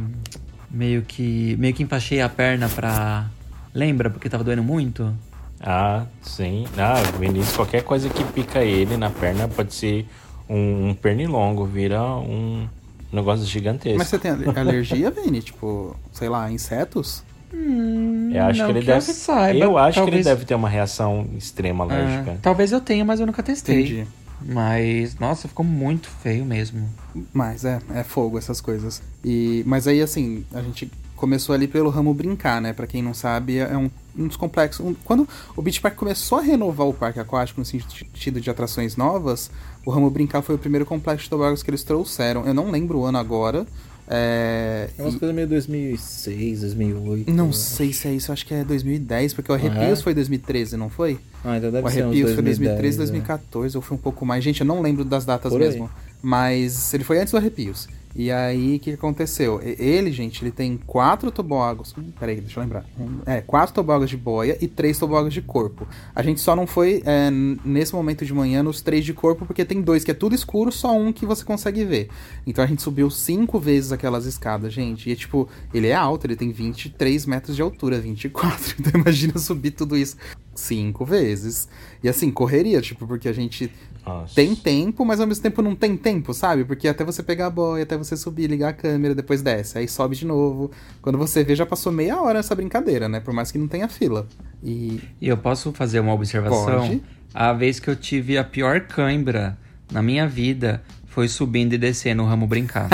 Meio 0.70 1.01
que. 1.03 1.56
Meio 1.60 1.74
que 1.74 1.84
enfaixei 1.84 2.20
a 2.22 2.29
perna 2.29 2.68
pra. 2.70 3.25
Lembra? 3.73 4.09
Porque 4.09 4.29
tava 4.29 4.43
doendo 4.43 4.63
muito? 4.63 5.13
Ah, 5.61 6.05
sim. 6.21 6.65
Ah, 6.77 6.95
o 7.15 7.19
Vinícius, 7.19 7.55
qualquer 7.55 7.83
coisa 7.83 8.09
que 8.09 8.23
pica 8.23 8.63
ele 8.63 8.95
na 8.97 9.09
perna 9.09 9.47
pode 9.47 9.73
ser 9.73 10.05
um, 10.49 10.89
um 10.89 10.93
pernilongo, 10.93 11.65
vira 11.65 12.01
um 12.03 12.67
negócio 13.11 13.45
gigantesco. 13.45 13.97
Mas 13.97 14.07
você 14.07 14.17
tem 14.17 14.31
ale- 14.31 14.45
alergia, 14.57 15.11
Vini? 15.11 15.41
Tipo, 15.41 15.95
sei 16.13 16.29
lá, 16.29 16.51
insetos? 16.51 17.23
eu 17.51 18.43
acho 18.45 18.59
não 18.59 18.65
que 18.67 18.71
ele 18.73 18.79
que 18.81 18.85
deve. 18.85 18.97
eu 19.09 19.13
saiba, 19.15 19.59
eu 19.65 19.77
acho 19.77 19.93
que 19.95 19.95
talvez- 20.05 20.25
ele 20.25 20.35
deve 20.35 20.45
ter 20.45 20.55
uma 20.55 20.69
reação 20.69 21.27
extrema 21.38 21.83
alérgica. 21.83 22.31
É, 22.31 22.38
talvez 22.41 22.71
eu 22.71 22.79
tenha, 22.79 23.03
mas 23.03 23.19
eu 23.19 23.25
nunca 23.25 23.41
testei. 23.43 23.81
Entendi. 23.81 24.07
Mas, 24.41 25.19
nossa, 25.19 25.47
ficou 25.49 25.65
muito 25.65 26.07
feio 26.07 26.45
mesmo. 26.45 26.88
Mas 27.33 27.65
é, 27.65 27.79
é 27.93 28.03
fogo 28.03 28.38
essas 28.38 28.61
coisas. 28.61 29.01
E, 29.25 29.63
mas 29.67 29.85
aí, 29.88 30.01
assim, 30.01 30.45
a 30.53 30.61
gente 30.61 30.89
começou 31.19 31.53
ali 31.53 31.67
pelo 31.67 31.89
ramo 31.89 32.13
brincar, 32.13 32.61
né? 32.61 32.73
Pra 32.73 32.88
quem 32.88 33.01
não 33.03 33.13
sabe, 33.13 33.57
é 33.57 33.77
um, 33.77 33.89
um 34.17 34.27
dos 34.27 34.38
complexos. 34.38 34.85
um- 34.85 34.95
quando 35.03 35.27
o 35.55 35.61
Beach 35.61 35.79
Park 35.81 35.95
começou 35.95 36.39
a 36.39 36.41
renovar 36.41 36.88
o 36.88 36.93
parque 36.93 37.19
aquático 37.19 37.59
no 37.59 37.65
sentido 37.65 38.39
de 38.41 38.49
atrações 38.49 38.95
novas, 38.95 39.51
o 39.85 39.91
ramo 39.91 40.09
brincar 40.09 40.41
foi 40.41 40.55
o 40.55 40.57
primeiro 40.57 40.85
complexo 40.85 41.25
de 41.25 41.29
toboáguas 41.29 41.61
que 41.61 41.69
eles 41.69 41.83
trouxeram. 41.83 42.45
Eu 42.47 42.53
não 42.53 42.71
lembro 42.71 42.99
o 42.99 43.05
ano 43.05 43.17
agora. 43.17 43.67
É, 44.11 44.89
É 44.97 45.03
umas 45.03 45.13
e- 45.13 45.19
coisas 45.19 45.35
meio 45.35 45.47
2006, 45.47 46.61
2008. 46.61 47.31
não 47.31 47.47
eu 47.47 47.53
sei 47.53 47.93
se 47.93 48.07
é 48.07 48.11
isso, 48.13 48.31
acho 48.31 48.43
que 48.43 48.53
é 48.55 48.63
2010, 48.63 49.33
porque 49.35 49.51
o 49.51 49.55
Ah, 49.55 49.57
Arrepios 49.59 49.99
é? 49.99 50.01
foi 50.01 50.15
2013, 50.15 50.75
não 50.77 50.89
foi? 50.89 51.19
Ah, 51.43 51.57
então 51.57 51.69
deve 51.69 51.88
o 51.88 51.91
ser 51.91 51.97
uns 51.99 52.05
Arrepios 52.05 52.33
foi 52.33 52.41
2010, 52.43 52.47
2013, 52.47 52.95
é. 52.95 52.97
2014, 52.97 53.77
ou 53.77 53.81
foi 53.83 53.95
um 53.97 53.99
pouco 53.99 54.25
mais. 54.25 54.43
Gente, 54.43 54.61
eu 54.61 54.65
não 54.67 54.81
lembro 54.81 55.05
das 55.05 55.25
datas 55.25 55.51
Por 55.51 55.61
aí. 55.61 55.67
mesmo. 55.67 55.89
Mas 56.23 56.91
ele 56.93 57.03
foi 57.03 57.19
antes 57.19 57.31
do 57.31 57.38
Arrepios. 57.38 57.88
E 58.15 58.31
aí, 58.31 58.77
o 58.77 58.79
que 58.79 58.91
aconteceu? 58.91 59.61
Ele, 59.61 60.11
gente, 60.11 60.43
ele 60.43 60.51
tem 60.51 60.77
quatro 60.77 61.31
tobogãs. 61.31 61.93
Hum, 61.97 62.11
Peraí, 62.19 62.41
deixa 62.41 62.59
eu 62.59 62.63
lembrar. 62.63 62.85
Um, 62.99 63.19
É, 63.25 63.41
quatro 63.41 63.73
tobogãs 63.73 64.09
de 64.09 64.17
boia 64.17 64.57
e 64.59 64.67
três 64.67 64.97
tobogãs 64.97 65.33
de 65.33 65.41
corpo. 65.41 65.87
A 66.13 66.23
gente 66.23 66.41
só 66.41 66.55
não 66.55 66.65
foi, 66.65 67.03
é, 67.05 67.29
nesse 67.63 67.93
momento 67.93 68.25
de 68.25 68.33
manhã, 68.33 68.63
nos 68.63 68.81
três 68.81 69.05
de 69.05 69.13
corpo, 69.13 69.45
porque 69.45 69.63
tem 69.63 69.81
dois 69.81 70.03
que 70.03 70.11
é 70.11 70.13
tudo 70.13 70.33
escuro, 70.33 70.71
só 70.71 70.91
um 70.97 71.13
que 71.13 71.25
você 71.25 71.43
consegue 71.43 71.85
ver. 71.85 72.09
Então 72.45 72.63
a 72.63 72.67
gente 72.67 72.81
subiu 72.81 73.09
cinco 73.09 73.59
vezes 73.59 73.91
aquelas 73.91 74.25
escadas, 74.25 74.73
gente. 74.73 75.09
E, 75.09 75.15
tipo, 75.15 75.47
ele 75.73 75.87
é 75.87 75.95
alto, 75.95 76.25
ele 76.25 76.35
tem 76.35 76.51
23 76.51 77.25
metros 77.25 77.55
de 77.55 77.61
altura, 77.61 77.99
24. 77.99 78.75
Então 78.79 79.01
imagina 79.01 79.37
subir 79.37 79.71
tudo 79.71 79.97
isso 79.97 80.15
cinco 80.59 81.05
vezes. 81.05 81.67
E 82.03 82.09
assim, 82.09 82.31
correria, 82.31 82.81
tipo, 82.81 83.07
porque 83.07 83.27
a 83.27 83.33
gente 83.33 83.71
Nossa. 84.06 84.36
tem 84.36 84.56
tempo, 84.56 85.06
mas 85.06 85.20
ao 85.20 85.27
mesmo 85.27 85.44
tempo 85.44 85.62
não 85.62 85.75
tem 85.75 85.96
tempo, 85.96 86.34
sabe? 86.34 86.65
Porque 86.65 86.88
até 86.88 87.03
você 87.03 87.22
pegar 87.22 87.48
a 87.48 87.50
boia, 87.50 87.84
até 87.84 87.98
você 87.98 88.18
subir, 88.18 88.48
ligar 88.48 88.70
a 88.70 88.74
câmera, 88.74 89.13
depois 89.13 89.41
desce, 89.41 89.77
aí 89.77 89.88
sobe 89.88 90.15
de 90.15 90.25
novo. 90.25 90.72
Quando 91.01 91.18
você 91.18 91.44
vê, 91.44 91.56
já 91.56 91.65
passou 91.65 91.91
meia 91.91 92.22
hora 92.22 92.39
essa 92.39 92.56
brincadeira, 92.56 93.08
né? 93.08 93.20
Por 93.20 93.34
mais 93.34 93.51
que 93.51 93.58
não 93.58 93.68
tenha 93.68 93.88
fila. 93.88 94.27
E 94.63 95.00
E 95.22 95.27
eu 95.27 95.38
posso 95.38 95.72
fazer 95.72 96.00
uma 96.00 96.13
observação? 96.13 96.88
Pode. 96.88 97.01
A 97.34 97.53
vez 97.53 97.79
que 97.79 97.89
eu 97.89 97.96
tive 97.96 98.38
a 98.38 98.44
pior 98.44 98.82
cãibra 98.82 99.58
na 99.91 100.01
minha 100.01 100.27
vida 100.27 100.82
foi 101.06 101.27
subindo 101.27 101.74
e 101.74 101.77
descendo 101.77 102.24
o 102.24 102.25
ramo 102.25 102.48
brincar. 102.48 102.88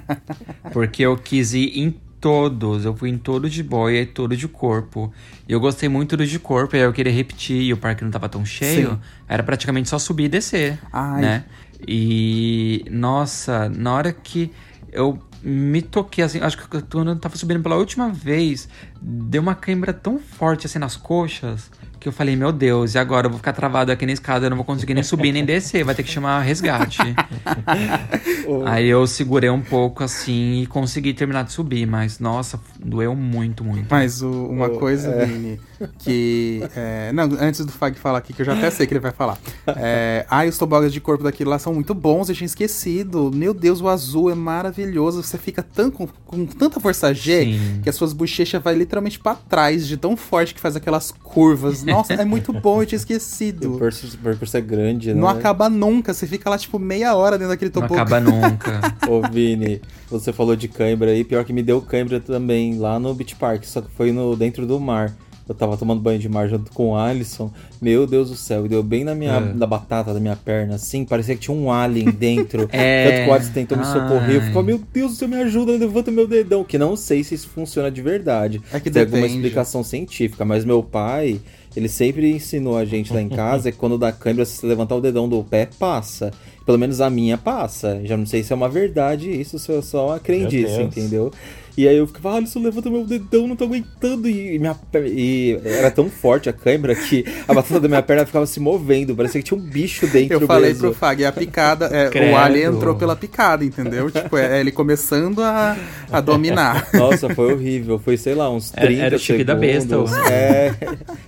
Porque 0.72 1.02
eu 1.02 1.16
quis 1.16 1.54
ir 1.54 1.78
em 1.78 1.94
todos. 2.22 2.84
Eu 2.84 2.96
fui 2.96 3.10
em 3.10 3.18
todos 3.18 3.52
de 3.52 3.62
boia 3.62 4.02
e 4.02 4.06
todo 4.06 4.34
de 4.36 4.46
corpo. 4.46 5.12
E 5.46 5.52
eu 5.52 5.58
gostei 5.58 5.88
muito 5.88 6.16
do 6.16 6.24
de 6.24 6.38
corpo, 6.38 6.76
e 6.76 6.78
aí 6.78 6.84
eu 6.84 6.92
queria 6.92 7.12
repetir, 7.12 7.60
e 7.60 7.72
o 7.72 7.76
parque 7.76 8.04
não 8.04 8.10
tava 8.10 8.28
tão 8.28 8.46
cheio. 8.46 8.90
Sim. 8.90 8.98
Era 9.28 9.42
praticamente 9.42 9.88
só 9.88 9.98
subir 9.98 10.24
e 10.24 10.28
descer. 10.28 10.78
Ai. 10.92 11.20
Né? 11.20 11.44
E, 11.86 12.84
nossa, 12.88 13.68
na 13.68 13.92
hora 13.92 14.12
que 14.12 14.52
eu 14.92 15.18
me 15.42 15.82
toquei, 15.82 16.22
assim, 16.22 16.38
acho 16.40 16.56
que 16.56 16.80
quando 16.82 17.10
eu 17.10 17.16
tava 17.16 17.36
subindo 17.36 17.60
pela 17.60 17.76
última 17.76 18.08
vez, 18.08 18.68
deu 19.00 19.42
uma 19.42 19.56
cãibra 19.56 19.92
tão 19.92 20.16
forte, 20.16 20.66
assim, 20.66 20.78
nas 20.78 20.96
coxas, 20.96 21.72
que 22.02 22.08
eu 22.08 22.12
falei, 22.12 22.34
meu 22.36 22.50
Deus, 22.52 22.94
e 22.94 22.98
agora 22.98 23.26
eu 23.26 23.30
vou 23.30 23.38
ficar 23.38 23.52
travado 23.52 23.92
aqui 23.92 24.04
na 24.04 24.12
escada, 24.12 24.46
eu 24.46 24.50
não 24.50 24.56
vou 24.56 24.64
conseguir 24.66 24.94
nem 24.94 25.02
subir 25.02 25.32
nem 25.32 25.44
descer, 25.44 25.84
vai 25.84 25.94
ter 25.94 26.02
que 26.02 26.10
chamar 26.10 26.40
resgate. 26.40 26.98
Aí 28.66 28.86
eu 28.88 29.06
segurei 29.06 29.50
um 29.50 29.60
pouco, 29.60 30.02
assim, 30.04 30.62
e 30.62 30.66
consegui 30.66 31.14
terminar 31.14 31.44
de 31.44 31.52
subir, 31.52 31.86
mas, 31.86 32.18
nossa, 32.18 32.60
doeu 32.78 33.14
muito, 33.14 33.64
muito. 33.64 33.86
Mas 33.90 34.22
o- 34.22 34.46
uma 34.48 34.66
Oh, 34.66 34.78
coisa, 34.78 35.10
é. 35.10 35.58
Que. 35.98 36.62
é, 36.76 37.12
não, 37.12 37.24
antes 37.40 37.64
do 37.64 37.72
Fag 37.72 37.98
falar 37.98 38.18
aqui, 38.18 38.32
que 38.32 38.42
eu 38.42 38.46
já 38.46 38.54
até 38.54 38.70
sei 38.70 38.86
que 38.86 38.92
ele 38.92 39.00
vai 39.00 39.12
falar. 39.12 39.38
É, 39.66 40.26
ai, 40.30 40.48
os 40.48 40.58
tobogas 40.58 40.92
de 40.92 41.00
corpo 41.00 41.24
daquilo 41.24 41.50
lá 41.50 41.58
são 41.58 41.72
muito 41.74 41.94
bons, 41.94 42.28
eu 42.28 42.34
tinha 42.34 42.46
esquecido. 42.46 43.30
Meu 43.34 43.52
Deus, 43.54 43.80
o 43.80 43.88
azul 43.88 44.30
é 44.30 44.34
maravilhoso. 44.34 45.22
Você 45.22 45.38
fica 45.38 45.62
tão, 45.62 45.90
com, 45.90 46.06
com 46.26 46.46
tanta 46.46 46.78
força 46.80 47.12
G 47.14 47.44
Sim. 47.44 47.80
que 47.82 47.88
as 47.88 47.94
suas 47.96 48.12
bochechas 48.12 48.62
vai 48.62 48.74
literalmente 48.74 49.18
pra 49.18 49.34
trás, 49.34 49.86
de 49.86 49.96
tão 49.96 50.16
forte 50.16 50.54
que 50.54 50.60
faz 50.60 50.76
aquelas 50.76 51.10
curvas. 51.10 51.82
Nossa, 51.82 52.14
é 52.14 52.24
muito 52.24 52.52
bom, 52.52 52.82
eu 52.82 52.86
tinha 52.86 52.98
O 52.98 53.00
esquecido. 53.00 53.70
percurso, 53.70 54.06
o 54.14 54.18
percurso 54.18 54.56
é 54.56 54.60
grande, 54.60 55.14
Não 55.14 55.32
né? 55.32 55.38
acaba 55.38 55.68
nunca, 55.68 56.12
você 56.14 56.26
fica 56.26 56.48
lá 56.50 56.58
tipo 56.58 56.78
meia 56.78 57.14
hora 57.14 57.36
dentro 57.38 57.50
daquele 57.52 57.70
Não 57.74 57.82
tobogã. 57.82 58.02
acaba 58.02 58.20
nunca. 58.20 58.80
Ô, 59.08 59.22
Vini, 59.30 59.80
você 60.10 60.32
falou 60.32 60.54
de 60.56 60.68
cãibra 60.68 61.10
aí, 61.10 61.24
pior 61.24 61.44
que 61.44 61.52
me 61.52 61.62
deu 61.62 61.80
cãibra 61.80 62.20
também 62.20 62.78
lá 62.78 62.98
no 62.98 63.12
Beach 63.14 63.34
Park, 63.36 63.64
só 63.64 63.80
que 63.80 63.90
foi 63.96 64.12
no 64.12 64.36
dentro 64.36 64.66
do 64.66 64.78
mar. 64.78 65.12
Eu 65.48 65.54
tava 65.54 65.76
tomando 65.76 66.00
banho 66.00 66.18
de 66.18 66.28
mar 66.28 66.48
junto 66.48 66.70
com 66.72 66.90
o 66.90 66.96
Alisson. 66.96 67.50
Meu 67.80 68.06
Deus 68.06 68.30
do 68.30 68.36
céu, 68.36 68.66
deu 68.68 68.82
bem 68.82 69.02
na 69.04 69.14
minha 69.14 69.32
É. 69.34 69.40
na 69.54 69.66
batata 69.66 70.14
da 70.14 70.20
minha 70.20 70.36
perna, 70.36 70.76
assim, 70.76 71.04
parecia 71.04 71.34
que 71.34 71.40
tinha 71.42 71.56
um 71.56 71.70
alien 71.70 72.10
dentro. 72.12 72.68
É. 72.72 73.04
Tanto 73.10 73.24
que 73.24 73.30
o 73.30 73.34
Alisson 73.34 73.52
tentou 73.52 73.76
me 73.78 73.84
socorrer. 73.84 74.36
Eu 74.36 74.40
ficava, 74.42 74.62
meu 74.62 74.80
Deus, 74.92 75.16
você 75.18 75.26
me 75.26 75.36
ajuda, 75.36 75.72
levanta 75.72 76.10
meu 76.10 76.26
dedão. 76.28 76.62
Que 76.64 76.78
não 76.78 76.96
sei 76.96 77.24
se 77.24 77.34
isso 77.34 77.48
funciona 77.48 77.90
de 77.90 78.00
verdade. 78.00 78.60
É 78.72 78.78
que 78.80 78.90
Tem 78.90 79.02
alguma 79.02 79.26
explicação 79.26 79.82
científica, 79.82 80.44
mas 80.44 80.64
meu 80.64 80.82
pai, 80.82 81.40
ele 81.76 81.88
sempre 81.88 82.30
ensinou 82.30 82.76
a 82.76 82.84
gente 82.84 83.12
lá 83.12 83.20
em 83.20 83.28
casa 83.28 83.70
que 83.72 83.78
quando 83.78 83.98
dá 83.98 84.12
câimbra, 84.12 84.44
se 84.44 84.58
você 84.58 84.66
levantar 84.66 84.94
o 84.94 85.00
dedão 85.00 85.28
do 85.28 85.42
pé, 85.42 85.68
passa. 85.78 86.30
Pelo 86.64 86.78
menos 86.78 87.00
a 87.00 87.10
minha 87.10 87.36
passa. 87.36 88.00
Já 88.04 88.16
não 88.16 88.26
sei 88.26 88.42
se 88.42 88.52
é 88.52 88.56
uma 88.56 88.68
verdade 88.68 89.30
isso, 89.30 89.58
se 89.58 89.72
é 89.72 89.82
só 89.82 90.08
uma 90.08 90.20
crendice, 90.20 90.80
entendeu? 90.80 91.32
E 91.76 91.88
aí 91.88 91.96
eu 91.96 92.06
ficava, 92.06 92.32
ah, 92.32 92.36
Alisson, 92.36 92.60
levanta 92.60 92.90
meu 92.90 93.04
dedão, 93.04 93.46
não 93.48 93.56
tô 93.56 93.64
aguentando. 93.64 94.28
E, 94.28 94.58
minha, 94.58 94.76
e 95.06 95.58
era 95.64 95.90
tão 95.90 96.10
forte 96.10 96.48
a 96.48 96.52
câimbra 96.52 96.94
que 96.94 97.24
a 97.48 97.54
batata 97.54 97.80
da 97.80 97.88
minha 97.88 98.02
perna 98.02 98.26
ficava 98.26 98.44
se 98.44 98.60
movendo. 98.60 99.16
Parecia 99.16 99.40
que 99.40 99.48
tinha 99.48 99.58
um 99.58 99.62
bicho 99.62 100.06
dentro 100.06 100.42
Eu 100.42 100.46
falei 100.46 100.70
mesmo. 100.70 100.82
pro 100.90 100.94
Fag, 100.94 101.24
é 101.24 101.26
a 101.26 101.32
picada, 101.32 101.86
é, 101.86 102.10
o 102.30 102.36
alien 102.36 102.66
entrou 102.66 102.94
pela 102.94 103.16
picada, 103.16 103.64
entendeu? 103.64 104.10
Tipo, 104.10 104.36
é, 104.36 104.58
é 104.58 104.60
ele 104.60 104.70
começando 104.70 105.42
a, 105.42 105.76
a 106.10 106.20
dominar. 106.20 106.88
Nossa, 106.92 107.34
foi 107.34 107.54
horrível. 107.54 107.98
Foi, 107.98 108.18
sei 108.18 108.34
lá, 108.34 108.50
uns 108.50 108.72
Era- 108.74 108.86
30 108.86 109.02
era 109.02 109.16
o 109.16 109.18
chip 109.18 109.42
da 109.44 109.54
besta. 109.54 109.96
É, 110.30 110.74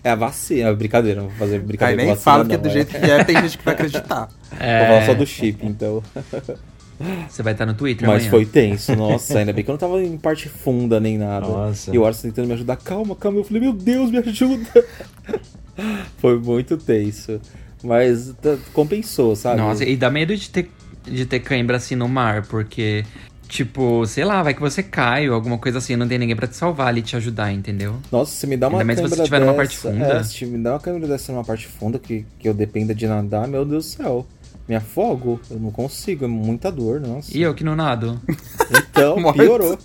é 0.05 0.11
a 0.11 0.15
vacina. 0.15 0.69
é 0.69 0.75
Brincadeira, 0.75 1.23
não 1.23 1.29
vou 1.29 1.39
fazer 1.39 1.55
Aí 1.55 1.61
brincadeira 1.61 2.03
nem 2.05 2.15
com 2.15 2.21
fala 2.21 2.45
vacina, 2.45 2.59
porque 2.59 2.69
do 2.69 2.73
jeito 2.73 2.91
que 2.91 3.11
é, 3.11 3.25
tem 3.25 3.37
gente 3.41 3.57
que 3.57 3.65
vai 3.65 3.73
acreditar. 3.75 4.29
É. 4.59 4.79
Vou 4.79 4.87
falar 4.89 5.07
só 5.07 5.15
do 5.15 5.27
chip, 5.27 5.67
então. 5.67 6.03
Você 7.29 7.43
vai 7.43 7.55
estar 7.55 7.67
no 7.67 7.75
Twitter 7.75 8.07
Mas 8.07 8.27
amanhã. 8.27 8.31
foi 8.31 8.47
tenso, 8.47 8.95
nossa, 8.95 9.41
ainda 9.41 9.53
bem 9.53 9.65
que 9.65 9.71
eu 9.71 9.73
não 9.73 9.79
tava 9.79 10.01
em 10.03 10.17
parte 10.17 10.49
funda 10.49 11.01
nem 11.01 11.19
nada. 11.19 11.47
Nossa. 11.47 11.95
E 11.95 11.99
o 11.99 12.07
Arson 12.07 12.29
tentando 12.29 12.47
me 12.47 12.55
ajudar, 12.55 12.77
calma, 12.77 13.17
calma. 13.17 13.39
Eu 13.41 13.45
falei, 13.45 13.63
meu 13.63 13.73
Deus, 13.73 14.11
me 14.11 14.19
ajuda. 14.19 14.87
foi 16.19 16.39
muito 16.39 16.77
tenso. 16.77 17.41
Mas 17.83 18.35
compensou, 18.73 19.35
sabe? 19.35 19.61
Nossa, 19.61 19.85
e 19.85 19.97
dá 19.97 20.09
medo 20.09 20.35
de 20.37 20.49
ter, 20.49 20.71
de 21.05 21.27
ter 21.27 21.41
cãibra 21.41 21.77
assim 21.77 21.97
no 21.97 22.09
mar, 22.09 22.47
porque, 22.47 23.05
tipo, 23.55 24.05
sei 24.05 24.25
lá, 24.25 24.43
vai 24.43 24.53
que 24.53 24.61
você 24.61 24.83
cai 24.83 25.29
ou 25.29 25.35
alguma 25.37 25.57
coisa 25.57 25.79
assim, 25.79 25.95
não 25.95 26.09
tem 26.09 26.19
ninguém 26.19 26.35
pra 26.35 26.49
te 26.49 26.57
salvar 26.57 26.89
ali, 26.89 27.03
te 27.03 27.15
ajudar, 27.15 27.53
entendeu? 27.53 28.01
Nossa, 28.11 28.33
se 28.35 28.49
me 28.49 28.57
dá 28.57 28.67
uma 28.67 28.79
Ainda 28.81 28.85
mais 28.85 28.99
se 28.99 29.09
você 29.09 29.15
estiver 29.23 29.39
numa 29.41 29.55
parte 29.55 29.77
funda. 29.79 30.05
É, 30.05 30.23
se 30.25 30.45
me 30.45 30.59
dá 30.59 30.73
uma 30.73 30.81
câmera 30.81 31.07
dessa 31.07 31.31
numa 31.33 31.45
parte 31.45 31.69
funda 31.69 31.97
que, 31.97 32.27
que 32.41 32.49
eu 32.49 32.53
dependa 32.53 32.93
de 32.93 33.07
nadar, 33.07 33.47
meu 33.47 33.65
Deus 33.65 33.85
do 33.85 34.03
céu. 34.03 34.27
Me 34.67 34.75
afogo, 34.75 35.41
eu 35.51 35.61
não 35.61 35.71
consigo, 35.71 36.25
é 36.25 36.29
muita 36.29 36.73
dor, 36.73 36.99
nossa. 37.01 37.37
E 37.37 37.43
eu 37.43 37.55
que 37.55 37.63
não 37.63 37.77
nado. 37.77 38.21
Então, 38.71 39.23
piorou. 39.33 39.79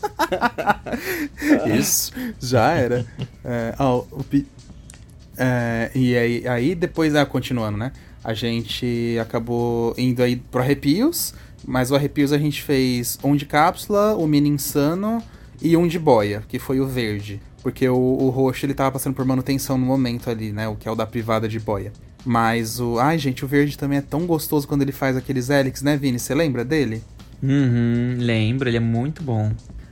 Isso, 1.78 2.12
já 2.40 2.72
era. 2.72 3.06
É, 3.46 3.76
ó, 3.78 4.04
o 4.12 4.24
pi- 4.24 4.48
é, 5.38 5.92
e 5.94 6.18
aí, 6.18 6.48
aí 6.48 6.76
depois, 6.76 7.14
ah, 7.14 7.26
continuando, 7.26 7.78
né? 7.78 7.92
A 8.24 8.34
gente 8.34 9.18
acabou 9.22 9.94
indo 9.98 10.22
aí 10.24 10.36
pro 10.38 10.62
Arrepios, 10.62 11.34
mas 11.66 11.92
o 11.92 11.96
Arrepios 11.96 12.32
a 12.32 12.38
gente 12.38 12.62
fez 12.64 13.18
um 13.24 13.36
de 13.36 13.46
cápsula, 13.46 14.16
o 14.16 14.28
Mini 14.28 14.50
Insano 14.50 15.22
e 15.62 15.76
um 15.76 15.88
de 15.88 16.00
boia, 16.00 16.44
que 16.48 16.60
foi 16.60 16.80
o 16.80 16.88
verde. 16.88 17.42
Porque 17.62 17.88
o, 17.90 17.98
o 17.98 18.30
roxo 18.30 18.66
ele 18.66 18.74
tava 18.74 18.92
passando 18.92 19.14
por 19.14 19.26
manutenção 19.26 19.78
no 19.78 19.86
momento 19.86 20.30
ali, 20.30 20.52
né? 20.52 20.68
O 20.68 20.76
que 20.76 20.88
é 20.88 20.92
o 20.92 20.96
da 20.96 21.06
privada 21.06 21.48
de 21.48 21.60
boia. 21.60 21.92
Mas 22.26 22.80
o. 22.80 23.00
Ai, 23.00 23.18
gente, 23.18 23.44
o 23.44 23.48
verde 23.48 23.78
também 23.78 23.98
é 23.98 24.02
tão 24.02 24.26
gostoso 24.26 24.68
quando 24.68 24.82
ele 24.82 24.92
faz 24.92 25.16
aqueles 25.18 25.50
helix, 25.50 25.82
né, 25.82 25.98
Vini? 25.98 26.20
Você 26.20 26.34
lembra 26.34 26.64
dele? 26.64 27.04
Uhum, 27.42 28.18
lembro, 28.18 28.70
ele 28.70 28.78
é 28.78 28.82
muito 28.82 29.24
bom. 29.24 29.52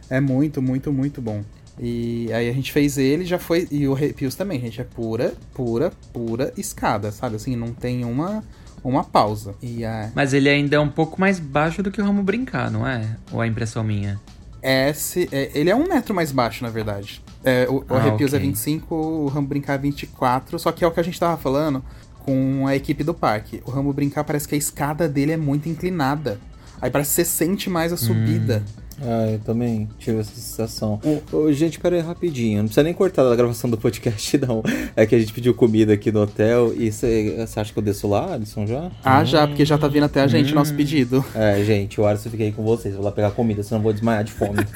É 0.09 0.19
muito, 0.19 0.61
muito, 0.61 0.91
muito 0.91 1.21
bom. 1.21 1.43
E 1.79 2.31
aí 2.33 2.49
a 2.49 2.53
gente 2.53 2.71
fez 2.71 2.97
ele, 2.97 3.23
já 3.25 3.37
foi. 3.37 3.67
E 3.69 3.87
o 3.87 3.93
Arrepios 3.93 4.35
também, 4.35 4.59
gente. 4.59 4.81
É 4.81 4.83
pura, 4.83 5.33
pura, 5.53 5.91
pura 6.11 6.53
escada, 6.57 7.11
sabe? 7.11 7.35
Assim, 7.35 7.55
não 7.55 7.71
tem 7.71 8.03
uma, 8.03 8.43
uma 8.89 9.03
pausa. 9.03 9.55
E 9.61 9.83
a 9.85 10.11
Mas 10.15 10.33
ele 10.33 10.49
ainda 10.49 10.75
é 10.75 10.79
um 10.79 10.89
pouco 10.89 11.19
mais 11.19 11.39
baixo 11.39 11.81
do 11.83 11.91
que 11.91 12.01
o 12.01 12.05
Ramo 12.05 12.23
Brincar, 12.23 12.71
não 12.71 12.87
é? 12.87 13.15
Ou 13.31 13.43
é 13.43 13.47
impressão 13.47 13.83
minha? 13.83 14.19
S. 14.61 15.27
é, 15.31 15.51
ele 15.53 15.69
é 15.69 15.75
um 15.75 15.87
metro 15.87 16.13
mais 16.13 16.31
baixo, 16.31 16.63
na 16.63 16.69
verdade. 16.69 17.21
É, 17.43 17.67
o 17.69 17.77
o 17.77 17.85
Ah, 17.89 17.97
Arrepios 17.97 18.33
é 18.33 18.37
ok. 18.37 18.47
25, 18.47 18.95
o 18.95 19.27
Ramo 19.27 19.47
Brincar 19.47 19.75
é 19.75 19.77
24. 19.77 20.57
Só 20.59 20.71
que 20.71 20.83
é 20.83 20.87
o 20.87 20.91
que 20.91 20.99
a 20.99 21.03
gente 21.03 21.19
tava 21.19 21.37
falando 21.37 21.83
com 22.25 22.65
a 22.67 22.75
equipe 22.75 23.03
do 23.03 23.13
parque. 23.13 23.61
O 23.65 23.71
Ramo 23.71 23.93
Brincar 23.93 24.23
parece 24.23 24.47
que 24.47 24.55
a 24.55 24.57
escada 24.57 25.07
dele 25.07 25.31
é 25.31 25.37
muito 25.37 25.69
inclinada. 25.69 26.39
Aí 26.81 26.89
parece 26.89 27.09
que 27.11 27.15
você 27.15 27.25
sente 27.25 27.69
mais 27.69 27.93
a 27.93 27.97
subida. 27.97 28.63
Ah, 29.01 29.27
eu 29.31 29.39
também 29.39 29.87
tive 29.99 30.19
essa 30.19 30.33
sensação. 30.33 30.99
Ô, 31.31 31.51
gente, 31.51 31.79
pera 31.79 31.95
aí 31.95 32.01
rapidinho. 32.01 32.57
Não 32.59 32.65
precisa 32.65 32.83
nem 32.83 32.93
cortar 32.93 33.23
da 33.23 33.35
gravação 33.35 33.69
do 33.69 33.77
podcast, 33.77 34.37
não. 34.45 34.63
É 34.95 35.05
que 35.05 35.13
a 35.15 35.19
gente 35.19 35.31
pediu 35.31 35.53
comida 35.53 35.93
aqui 35.93 36.11
no 36.11 36.21
hotel 36.21 36.73
e 36.75 36.91
você 36.91 37.35
acha 37.55 37.71
que 37.71 37.77
eu 37.77 37.83
desço 37.83 38.07
lá, 38.07 38.33
Alisson, 38.33 38.65
já? 38.65 38.91
Ah, 39.03 39.23
já, 39.23 39.47
porque 39.47 39.65
já 39.65 39.77
tá 39.77 39.87
vindo 39.87 40.05
até 40.05 40.21
a 40.21 40.27
gente 40.27 40.53
nosso 40.53 40.73
pedido. 40.73 41.23
É, 41.35 41.63
gente, 41.63 41.99
o 42.01 42.05
Alisson 42.05 42.29
fica 42.29 42.43
aí 42.43 42.51
com 42.51 42.63
vocês. 42.63 42.95
Vou 42.95 43.03
lá 43.03 43.11
pegar 43.11 43.31
comida, 43.31 43.61
senão 43.61 43.79
eu 43.79 43.83
vou 43.83 43.93
desmaiar 43.93 44.23
de 44.23 44.31
fome. 44.31 44.59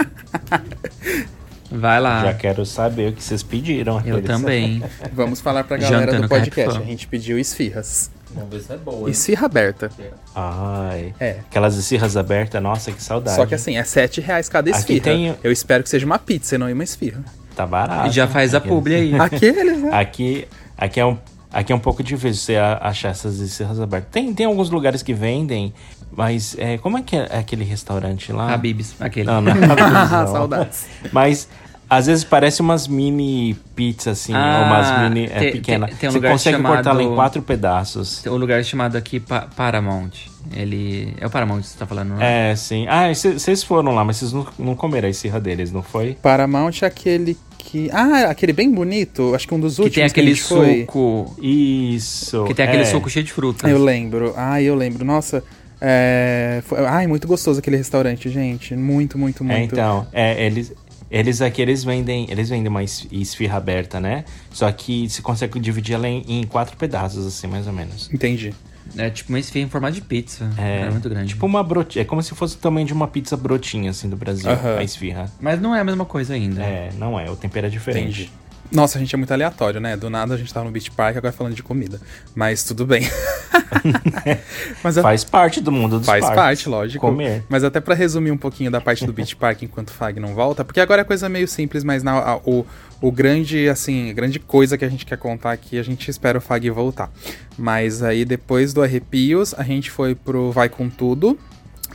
Vai 1.71 2.01
lá. 2.01 2.25
Já 2.25 2.33
quero 2.33 2.65
saber 2.65 3.09
o 3.09 3.13
que 3.13 3.23
vocês 3.23 3.41
pediram. 3.41 4.01
Eu 4.05 4.21
também. 4.21 4.83
Vamos 5.13 5.39
falar 5.39 5.63
pra 5.63 5.77
galera 5.77 6.05
Jantando 6.05 6.23
do 6.23 6.29
podcast. 6.29 6.77
A 6.77 6.81
gente 6.83 7.07
pediu 7.07 7.39
esfirras. 7.39 8.11
Vamos 8.33 8.49
ver 8.49 8.61
se 8.61 8.73
é 8.73 8.77
boa. 8.77 9.01
hein? 9.07 9.11
Esfirra 9.11 9.45
aberta. 9.45 9.89
Ai. 10.35 11.13
É. 11.19 11.37
Aquelas 11.49 11.75
esfirras 11.77 12.15
abertas, 12.17 12.61
nossa, 12.61 12.91
que 12.91 13.01
saudade. 13.03 13.35
Só 13.35 13.45
que 13.45 13.55
assim, 13.55 13.77
é 13.77 13.83
7 13.83 14.21
reais 14.21 14.47
cada 14.49 14.69
Aqui 14.71 14.79
esfirra. 14.79 15.03
tem- 15.03 15.35
Eu 15.43 15.51
espero 15.51 15.83
que 15.83 15.89
seja 15.89 16.05
uma 16.05 16.17
pizza 16.19 16.55
e 16.55 16.57
não 16.57 16.71
uma 16.71 16.83
esfirra. 16.83 17.23
Tá 17.55 17.65
barato. 17.65 18.07
E 18.07 18.11
já 18.11 18.27
faz 18.27 18.55
a 18.55 18.61
publi 18.61 18.95
aí. 18.95 19.15
Aqueles, 19.19 19.81
né? 19.81 19.89
Aqui, 19.93 20.47
aqui, 20.77 20.99
é 20.99 21.05
um, 21.05 21.17
aqui 21.51 21.73
é 21.73 21.75
um 21.75 21.79
pouco 21.79 22.01
difícil 22.01 22.41
você 22.45 22.55
achar 22.57 23.09
essas 23.09 23.39
esfirras 23.39 23.79
abertas. 23.79 24.09
Tem, 24.11 24.33
tem 24.33 24.45
alguns 24.45 24.69
lugares 24.69 25.03
que 25.03 25.13
vendem, 25.13 25.73
mas 26.11 26.55
é, 26.57 26.77
como 26.77 26.97
é 26.97 27.01
que 27.01 27.15
é 27.17 27.37
aquele 27.37 27.63
restaurante 27.65 28.31
lá? 28.31 28.53
Habibs, 28.53 28.95
aquele. 28.99 29.27
Não, 29.27 29.41
não 29.41 29.51
é 29.51 29.55
Habib's, 29.71 30.11
não. 30.11 30.27
Saudades. 30.31 30.85
Mas 31.11 31.47
às 31.93 32.05
vezes 32.05 32.23
parece 32.23 32.61
umas 32.61 32.87
mini 32.87 33.53
pizzas, 33.75 34.19
assim, 34.21 34.33
Ah, 34.33 34.59
ou 34.61 34.65
umas 34.65 35.09
mini 35.09 35.25
é, 35.25 35.39
tem- 35.39 35.51
pequenas. 35.51 35.89
tem- 35.89 35.97
tem 35.99 36.09
um 36.09 36.11
Você 36.13 36.17
lugar 36.17 36.31
consegue 36.31 36.55
chamado- 36.55 36.73
cortá-la 36.75 37.03
em 37.03 37.13
quatro 37.13 37.41
pedaços. 37.41 38.21
Tem 38.21 38.31
um 38.31 38.37
lugar 38.37 38.63
chamado 38.63 38.95
aqui 38.95 39.19
Pa- 39.19 39.49
Paramount. 39.55 40.11
Ele. 40.53 41.13
É 41.19 41.27
o 41.27 41.29
Paramount 41.29 41.59
que 41.61 41.67
você 41.67 41.77
tá 41.77 41.85
falando, 41.85 42.15
né? 42.15 42.51
É, 42.51 42.55
sim. 42.55 42.87
Ah, 42.87 43.13
vocês 43.13 43.61
foram 43.63 43.93
lá, 43.93 44.05
mas 44.05 44.15
vocês 44.17 44.31
não, 44.31 44.47
não 44.57 44.73
comeram 44.75 45.07
a 45.07 45.11
esfirra 45.11 45.39
deles, 45.39 45.69
não 45.71 45.83
foi? 45.83 46.17
Paramount 46.21 46.71
é 46.81 46.85
aquele 46.85 47.37
que. 47.57 47.89
Ah, 47.91 48.29
aquele 48.29 48.53
bem 48.53 48.71
bonito. 48.71 49.35
Acho 49.35 49.45
que 49.47 49.53
um 49.53 49.59
dos 49.59 49.75
Que 49.75 49.81
últimos 49.81 49.95
tem 49.95 50.03
aquele 50.05 50.33
gente 50.33 50.43
foi. 50.47 50.79
suco. 50.81 51.35
Isso. 51.41 52.45
Que 52.45 52.53
tem 52.53 52.65
aquele 52.65 52.83
é. 52.83 52.85
suco 52.85 53.09
cheio 53.09 53.25
de 53.25 53.33
frutas. 53.33 53.69
Eu 53.69 53.83
lembro. 53.83 54.33
Ai, 54.37 54.63
eu 54.63 54.75
lembro. 54.75 55.03
Nossa. 55.03 55.43
É... 55.79 56.61
foi- 56.65 56.85
Ai, 56.85 57.05
muito 57.07 57.27
gostoso 57.27 57.59
aquele 57.59 57.75
restaurante, 57.77 58.29
gente. 58.29 58.75
Muito, 58.75 59.17
muito, 59.17 59.43
muito. 59.43 59.57
É, 59.59 59.63
então, 59.63 60.07
é, 60.13 60.45
eles, 60.45 60.71
eles 61.11 61.41
aqui, 61.41 61.61
eles 61.61 61.83
vendem, 61.83 62.25
eles 62.29 62.49
vendem 62.49 62.67
uma 62.69 62.83
es- 62.83 63.05
esfirra 63.11 63.57
aberta, 63.57 63.99
né? 63.99 64.23
Só 64.51 64.71
que 64.71 65.09
você 65.09 65.21
consegue 65.21 65.59
dividir 65.59 65.93
ela 65.95 66.07
em, 66.07 66.23
em 66.27 66.43
quatro 66.45 66.75
pedaços, 66.77 67.27
assim, 67.27 67.47
mais 67.47 67.67
ou 67.67 67.73
menos. 67.73 68.09
Entendi. 68.13 68.53
É 68.97 69.09
tipo 69.09 69.29
uma 69.31 69.39
esfirra 69.39 69.65
em 69.65 69.69
formato 69.69 69.93
de 69.93 70.01
pizza. 70.01 70.49
É, 70.57 70.81
É, 70.81 70.89
muito 70.89 71.07
grande. 71.07 71.29
Tipo 71.29 71.45
uma 71.45 71.63
brotinha, 71.63 72.01
é 72.01 72.05
como 72.05 72.21
se 72.23 72.33
fosse 72.33 72.55
o 72.55 72.59
tamanho 72.59 72.85
de 72.87 72.93
uma 72.93 73.07
pizza 73.07 73.37
brotinha, 73.37 73.91
assim, 73.91 74.09
do 74.09 74.17
Brasil, 74.17 74.49
a 74.79 74.83
esfirra. 74.83 75.31
Mas 75.39 75.61
não 75.61 75.75
é 75.75 75.79
a 75.79 75.83
mesma 75.83 76.03
coisa 76.05 76.33
ainda. 76.33 76.61
É, 76.63 76.89
não 76.97 77.19
é, 77.19 77.29
o 77.29 77.35
tempero 77.35 77.67
é 77.67 77.69
diferente. 77.69 78.23
Entendi. 78.23 78.31
Nossa, 78.69 78.97
a 78.97 79.01
gente 79.01 79.13
é 79.13 79.17
muito 79.17 79.31
aleatório, 79.33 79.79
né? 79.79 79.95
Do 79.97 80.09
nada 80.09 80.33
a 80.33 80.37
gente 80.37 80.53
tava 80.53 80.65
no 80.65 80.71
Beach 80.71 80.91
Park, 80.91 81.17
agora 81.17 81.31
falando 81.33 81.53
de 81.55 81.63
comida. 81.63 81.99
Mas 82.35 82.63
tudo 82.63 82.85
bem. 82.85 83.03
Mas 84.83 84.97
a- 84.97 85.01
Faz 85.01 85.23
parte 85.23 85.61
do 85.61 85.71
mundo 85.71 85.97
dos 85.97 86.05
Faz 86.05 86.21
parques. 86.21 86.41
parte, 86.41 86.69
lógico. 86.69 87.05
Comer. 87.07 87.43
Mas 87.49 87.63
até 87.63 87.79
pra 87.79 87.93
resumir 87.95 88.31
um 88.31 88.37
pouquinho 88.37 88.71
da 88.71 88.79
parte 88.81 89.05
do 89.05 89.13
Beach 89.13 89.35
Park 89.35 89.63
enquanto 89.63 89.89
o 89.89 89.93
Fag 89.93 90.19
não 90.19 90.33
volta, 90.33 90.63
porque 90.63 90.79
agora 90.79 91.01
é 91.01 91.03
coisa 91.05 91.27
meio 91.29 91.47
simples, 91.47 91.83
mas 91.83 92.03
na, 92.03 92.13
a- 92.17 92.37
o, 92.45 92.65
o 93.01 93.11
grande, 93.11 93.67
assim, 93.69 94.09
a 94.09 94.13
grande 94.13 94.39
coisa 94.39 94.77
que 94.77 94.85
a 94.85 94.89
gente 94.89 95.05
quer 95.05 95.17
contar 95.17 95.51
aqui, 95.51 95.77
a 95.77 95.83
gente 95.83 96.09
espera 96.09 96.37
o 96.37 96.41
Fag 96.41 96.69
voltar. 96.69 97.11
Mas 97.57 98.01
aí 98.03 98.23
depois 98.25 98.73
do 98.73 98.81
Arrepios, 98.81 99.53
a 99.57 99.63
gente 99.63 99.89
foi 99.91 100.15
pro 100.15 100.51
Vai 100.51 100.69
Com 100.69 100.89
Tudo. 100.89 101.37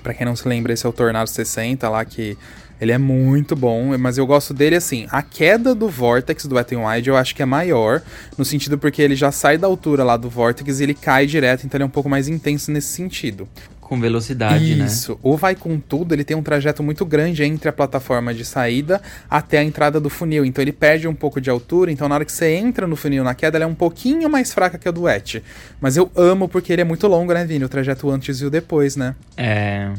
Pra 0.03 0.15
quem 0.15 0.25
não 0.27 0.37
se 0.37 0.47
lembra, 0.47 0.73
esse 0.73 0.87
é 0.87 0.89
o 0.89 0.93
Tornado 0.93 1.29
60 1.29 1.89
lá 1.89 2.05
que. 2.05 2.37
Ele 2.81 2.93
é 2.93 2.99
muito 2.99 3.57
bom, 3.57 3.97
mas 3.99 4.19
eu 4.19 4.27
gosto 4.27 4.53
dele 4.53 4.77
assim. 4.77 5.07
A 5.11 5.23
queda 5.23 5.75
do 5.75 5.89
Vortex 5.89 6.47
do 6.47 6.57
Wet 6.57 6.75
n 6.75 6.85
Wild 6.85 7.09
eu 7.09 7.17
acho 7.17 7.35
que 7.35 7.43
é 7.43 7.47
maior, 7.47 8.03
no 8.37 8.45
sentido 8.45 8.79
porque 8.79 9.01
ele 9.01 9.17
já 9.17 9.33
sai 9.33 9.57
da 9.57 9.67
altura 9.67 10.05
lá 10.05 10.17
do 10.17 10.29
Vortex 10.29 10.81
e 10.81 10.83
ele 10.83 10.95
cai 10.95 11.27
direto, 11.27 11.65
então 11.65 11.77
ele 11.79 11.85
é 11.85 11.87
um 11.87 11.91
pouco 11.91 12.09
mais 12.09 12.29
intenso 12.29 12.71
nesse 12.71 12.89
sentido. 12.89 13.49
Com 13.87 14.01
velocidade, 14.01 14.75
né? 14.75 14.85
Isso. 14.85 15.17
O 15.23 15.37
Vai 15.37 15.55
Com 15.55 15.79
Tudo, 15.79 16.13
ele 16.13 16.25
tem 16.25 16.37
um 16.37 16.43
trajeto 16.43 16.83
muito 16.83 17.07
grande 17.07 17.45
entre 17.45 17.69
a 17.69 17.73
plataforma 17.73 18.35
de 18.35 18.45
saída 18.45 19.01
até 19.31 19.59
a 19.59 19.63
entrada 19.63 20.01
do 20.01 20.11
funil. 20.11 20.45
Então 20.45 20.61
ele 20.61 20.73
perde 20.73 21.07
um 21.07 21.15
pouco 21.15 21.41
de 21.41 21.49
altura. 21.49 21.93
Então 21.93 22.09
na 22.09 22.17
hora 22.17 22.25
que 22.25 22.33
você 22.33 22.57
entra 22.57 22.85
no 22.89 22.97
funil 22.97 23.23
na 23.23 23.33
queda, 23.33 23.59
ela 23.59 23.65
é 23.65 23.69
um 23.69 23.77
pouquinho 23.77 24.29
mais 24.29 24.53
fraca 24.53 24.77
que 24.77 24.89
a 24.89 24.91
do 24.91 25.03
Wet. 25.03 25.41
Mas 25.81 25.97
eu 25.97 26.11
amo 26.17 26.49
porque 26.49 26.73
ele 26.73 26.83
é 26.83 26.85
muito 26.85 27.07
longo, 27.07 27.33
né, 27.33 27.45
Vini? 27.45 27.65
O 27.65 27.69
trajeto 27.69 28.11
antes 28.11 28.41
e 28.41 28.45
o 28.45 28.51
depois, 28.51 28.97
né? 28.97 29.15
É. 29.37 29.93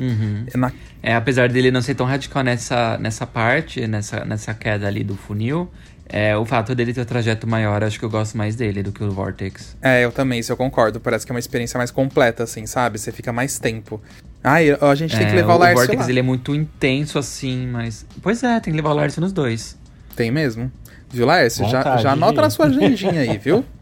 Uhum. 0.00 0.46
Na- 0.56 0.72
É, 1.02 1.14
apesar 1.14 1.48
dele 1.48 1.70
não 1.70 1.80
ser 1.82 1.94
tão 1.94 2.04
radical 2.06 2.42
nessa, 2.42 2.98
nessa 2.98 3.26
parte, 3.26 3.86
nessa, 3.86 4.24
nessa 4.24 4.52
queda 4.54 4.86
ali 4.86 5.04
do 5.04 5.14
funil, 5.16 5.70
é, 6.08 6.36
o 6.36 6.44
fato 6.44 6.74
dele 6.74 6.92
ter 6.92 7.00
o 7.02 7.04
trajeto 7.06 7.46
maior, 7.46 7.84
acho 7.84 7.98
que 7.98 8.04
eu 8.04 8.10
gosto 8.10 8.36
mais 8.36 8.56
dele 8.56 8.82
do 8.82 8.90
que 8.92 9.02
o 9.04 9.10
Vortex. 9.10 9.76
É, 9.80 10.04
eu 10.04 10.10
também, 10.12 10.40
isso 10.40 10.50
eu 10.52 10.56
concordo. 10.56 10.98
Parece 11.00 11.24
que 11.24 11.30
é 11.32 11.34
uma 11.34 11.38
experiência 11.38 11.78
mais 11.78 11.90
completa, 11.90 12.42
assim, 12.42 12.66
sabe? 12.66 12.98
Você 12.98 13.12
fica 13.12 13.32
mais 13.32 13.58
tempo. 13.58 14.00
Ai, 14.42 14.70
a 14.70 14.94
gente 14.94 15.16
tem 15.16 15.26
que 15.26 15.32
É, 15.32 15.36
levar 15.36 15.52
o, 15.52 15.56
o 15.56 15.60
Lárcio 15.60 15.76
Vortex 15.78 16.02
lá. 16.04 16.10
ele 16.10 16.18
é 16.18 16.22
muito 16.22 16.54
intenso 16.54 17.18
assim, 17.18 17.66
mas. 17.66 18.04
Pois 18.22 18.42
é, 18.42 18.58
tem 18.60 18.72
que 18.72 18.76
levar 18.76 18.90
o 18.90 18.94
Lárcio 18.94 19.20
nos 19.20 19.32
dois. 19.32 19.78
Tem 20.16 20.30
mesmo? 20.30 20.70
Viu, 21.12 21.26
Lárcio? 21.26 21.64
Já, 21.68 21.78
Vontade 21.78 22.02
já 22.02 22.12
anota 22.12 22.40
na 22.42 22.50
sua 22.50 22.66
agendinha 22.66 23.20
aí, 23.20 23.38
viu? 23.38 23.64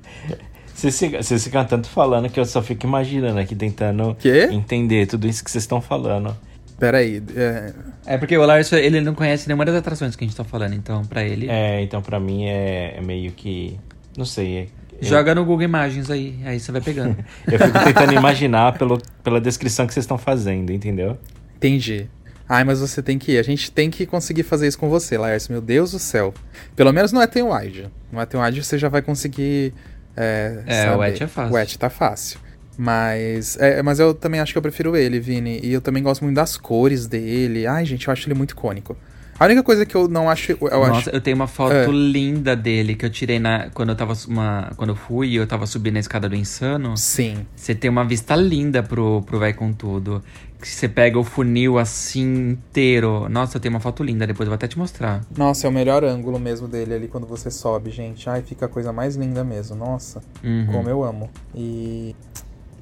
Vocês 0.79 1.43
ficam, 1.45 1.65
tanto 1.65 1.89
falando 1.89 2.29
que 2.29 2.39
eu 2.39 2.45
só 2.45 2.63
fico 2.63 2.87
imaginando 2.87 3.41
aqui, 3.41 3.57
tentando 3.57 4.15
Quê? 4.15 4.49
entender 4.53 5.07
tudo 5.07 5.27
isso 5.27 5.43
que 5.43 5.51
vocês 5.51 5.65
estão 5.65 5.81
falando. 5.81 6.37
Peraí. 6.79 7.21
É... 7.35 7.73
É 8.07 8.17
porque 8.17 8.39
o 8.39 8.47
Lárcio, 8.47 8.79
ele 8.79 9.01
não 9.01 9.13
conhece 9.13 9.49
nenhuma 9.49 9.65
das 9.65 9.75
atrações 9.75 10.15
que 10.15 10.25
a 10.25 10.27
gente 10.27 10.37
tá 10.37 10.45
falando, 10.45 10.75
então 10.75 11.05
pra 11.05 11.25
ele. 11.25 11.49
É, 11.51 11.83
então 11.83 12.01
pra 12.01 12.21
mim 12.21 12.45
é, 12.47 12.95
é 12.97 13.01
meio 13.01 13.33
que. 13.33 13.79
Não 14.17 14.25
sei. 14.25 14.57
é- 14.57 14.67
eu- 15.03 15.09
Joga 15.09 15.35
no 15.35 15.45
Google 15.45 15.65
Imagens 15.65 16.11
aí, 16.11 16.39
aí 16.45 16.61
você 16.61 16.71
vai 16.73 16.81
pegando. 16.81 17.17
Eu 17.51 17.59
fico 17.59 17.85
tentando 17.85 18.13
imaginar 18.15 18.79
pelo, 18.79 18.99
pela 19.23 19.41
descrição 19.41 19.87
que 19.87 19.93
vocês 19.93 20.05
estão 20.05 20.17
fazendo, 20.19 20.73
entendeu? 20.73 21.19
Entendi. 21.57 22.09
Ai, 22.49 22.65
mas 22.65 22.81
você 22.81 23.03
tem 23.03 23.19
que 23.19 23.33
ir. 23.33 23.39
A 23.39 23.43
gente 23.43 23.71
tem 23.71 23.91
que 23.91 24.07
conseguir 24.07 24.43
fazer 24.43 24.67
isso 24.67 24.79
com 24.79 24.89
você, 24.89 25.19
Laércio. 25.19 25.53
Meu 25.53 25.61
Deus 25.61 25.91
do 25.93 25.99
céu. 25.99 26.33
Pelo 26.75 26.93
menos 26.93 27.13
no 27.13 27.21
Etten 27.21 27.43
Wide. 27.43 27.89
No 28.11 28.21
Etten 28.21 28.41
Wide 28.41 28.65
você 28.65 28.79
já 28.79 28.89
vai 28.89 29.03
conseguir. 29.03 29.75
É, 30.19 30.63
É, 30.67 30.97
o 30.97 31.05
Et 31.05 31.21
é 31.23 31.27
fácil. 31.27 31.55
O 31.55 31.59
Et 31.59 31.77
tá 31.79 31.89
fácil. 31.89 32.41
Mas, 32.77 33.57
é, 33.61 33.83
mas 33.83 33.99
eu 33.99 34.15
também 34.15 34.41
acho 34.41 34.53
que 34.53 34.59
eu 34.59 34.63
prefiro 34.63 34.97
ele, 34.97 35.19
Vini. 35.19 35.61
E 35.63 35.73
eu 35.73 35.81
também 35.81 36.03
gosto 36.03 36.23
muito 36.23 36.37
das 36.37 36.57
cores 36.57 37.07
dele. 37.07 37.67
Ai, 37.67 37.85
gente, 37.85 38.07
eu 38.07 38.13
acho 38.13 38.27
ele 38.29 38.35
muito 38.35 38.53
icônico. 38.53 38.97
A 39.39 39.45
única 39.45 39.63
coisa 39.63 39.87
que 39.87 39.95
eu 39.95 40.09
não 40.09 40.29
acho. 40.29 40.53
Eu 40.53 40.59
Nossa, 40.61 40.93
acho 40.93 41.11
eu 41.11 41.21
tenho 41.21 41.37
uma 41.37 41.47
foto 41.47 41.73
É. 41.73 41.87
linda 41.87 42.57
dele 42.57 42.97
que 42.97 43.07
eu 43.07 43.11
tirei 43.11 43.39
na, 43.39 43.71
quando 43.71 43.91
eu 43.91 43.95
tava 43.97 44.13
uma, 44.27 44.73
quando 44.77 44.91
eu 44.91 44.97
fui 44.97 45.29
e 45.29 45.37
eu 45.37 45.47
tava 45.47 45.65
subindo 45.67 45.97
a 45.97 46.01
escada 46.01 46.29
do 46.29 46.35
Insano. 46.35 46.97
Sim. 46.97 47.47
Você 47.55 47.75
tem 47.75 47.89
uma 47.89 48.05
vista 48.05 48.35
linda 48.35 48.83
pro, 48.83 49.23
pro 49.23 49.39
Vai 49.39 49.53
Com 49.53 49.73
Tudo. 49.73 50.23
Que 50.61 50.67
você 50.69 50.89
pega 50.89 51.17
o 51.17 51.23
funil 51.23 51.79
assim 51.79 52.51
inteiro. 52.51 53.29
Nossa, 53.29 53.59
eu 53.59 53.61
tenho 53.61 53.73
uma 53.73 53.81
foto 53.81 54.03
linda, 54.03 54.27
depois 54.27 54.45
eu 54.47 54.51
vou 54.51 54.57
até 54.57 54.67
te 54.67 54.77
mostrar. 54.77 55.21
Nossa, 55.37 55.69
é 55.69 55.71
o 55.71 55.73
melhor 55.73 56.03
ângulo 56.03 56.37
mesmo 56.41 56.67
dele 56.67 56.95
ali 56.95 57.07
quando 57.07 57.29
você 57.29 57.49
sobe, 57.49 57.93
gente. 57.93 58.29
Ai, 58.29 58.43
fica 58.43 58.67
a 58.67 58.69
coisa 58.69 58.93
mais 58.93 59.15
linda 59.15 59.45
mesmo. 59.45 59.77
Nossa. 59.77 60.21
Uhum. 60.43 60.67
Como 60.73 60.89
eu 60.91 61.05
amo. 61.05 61.31
E. 61.55 62.17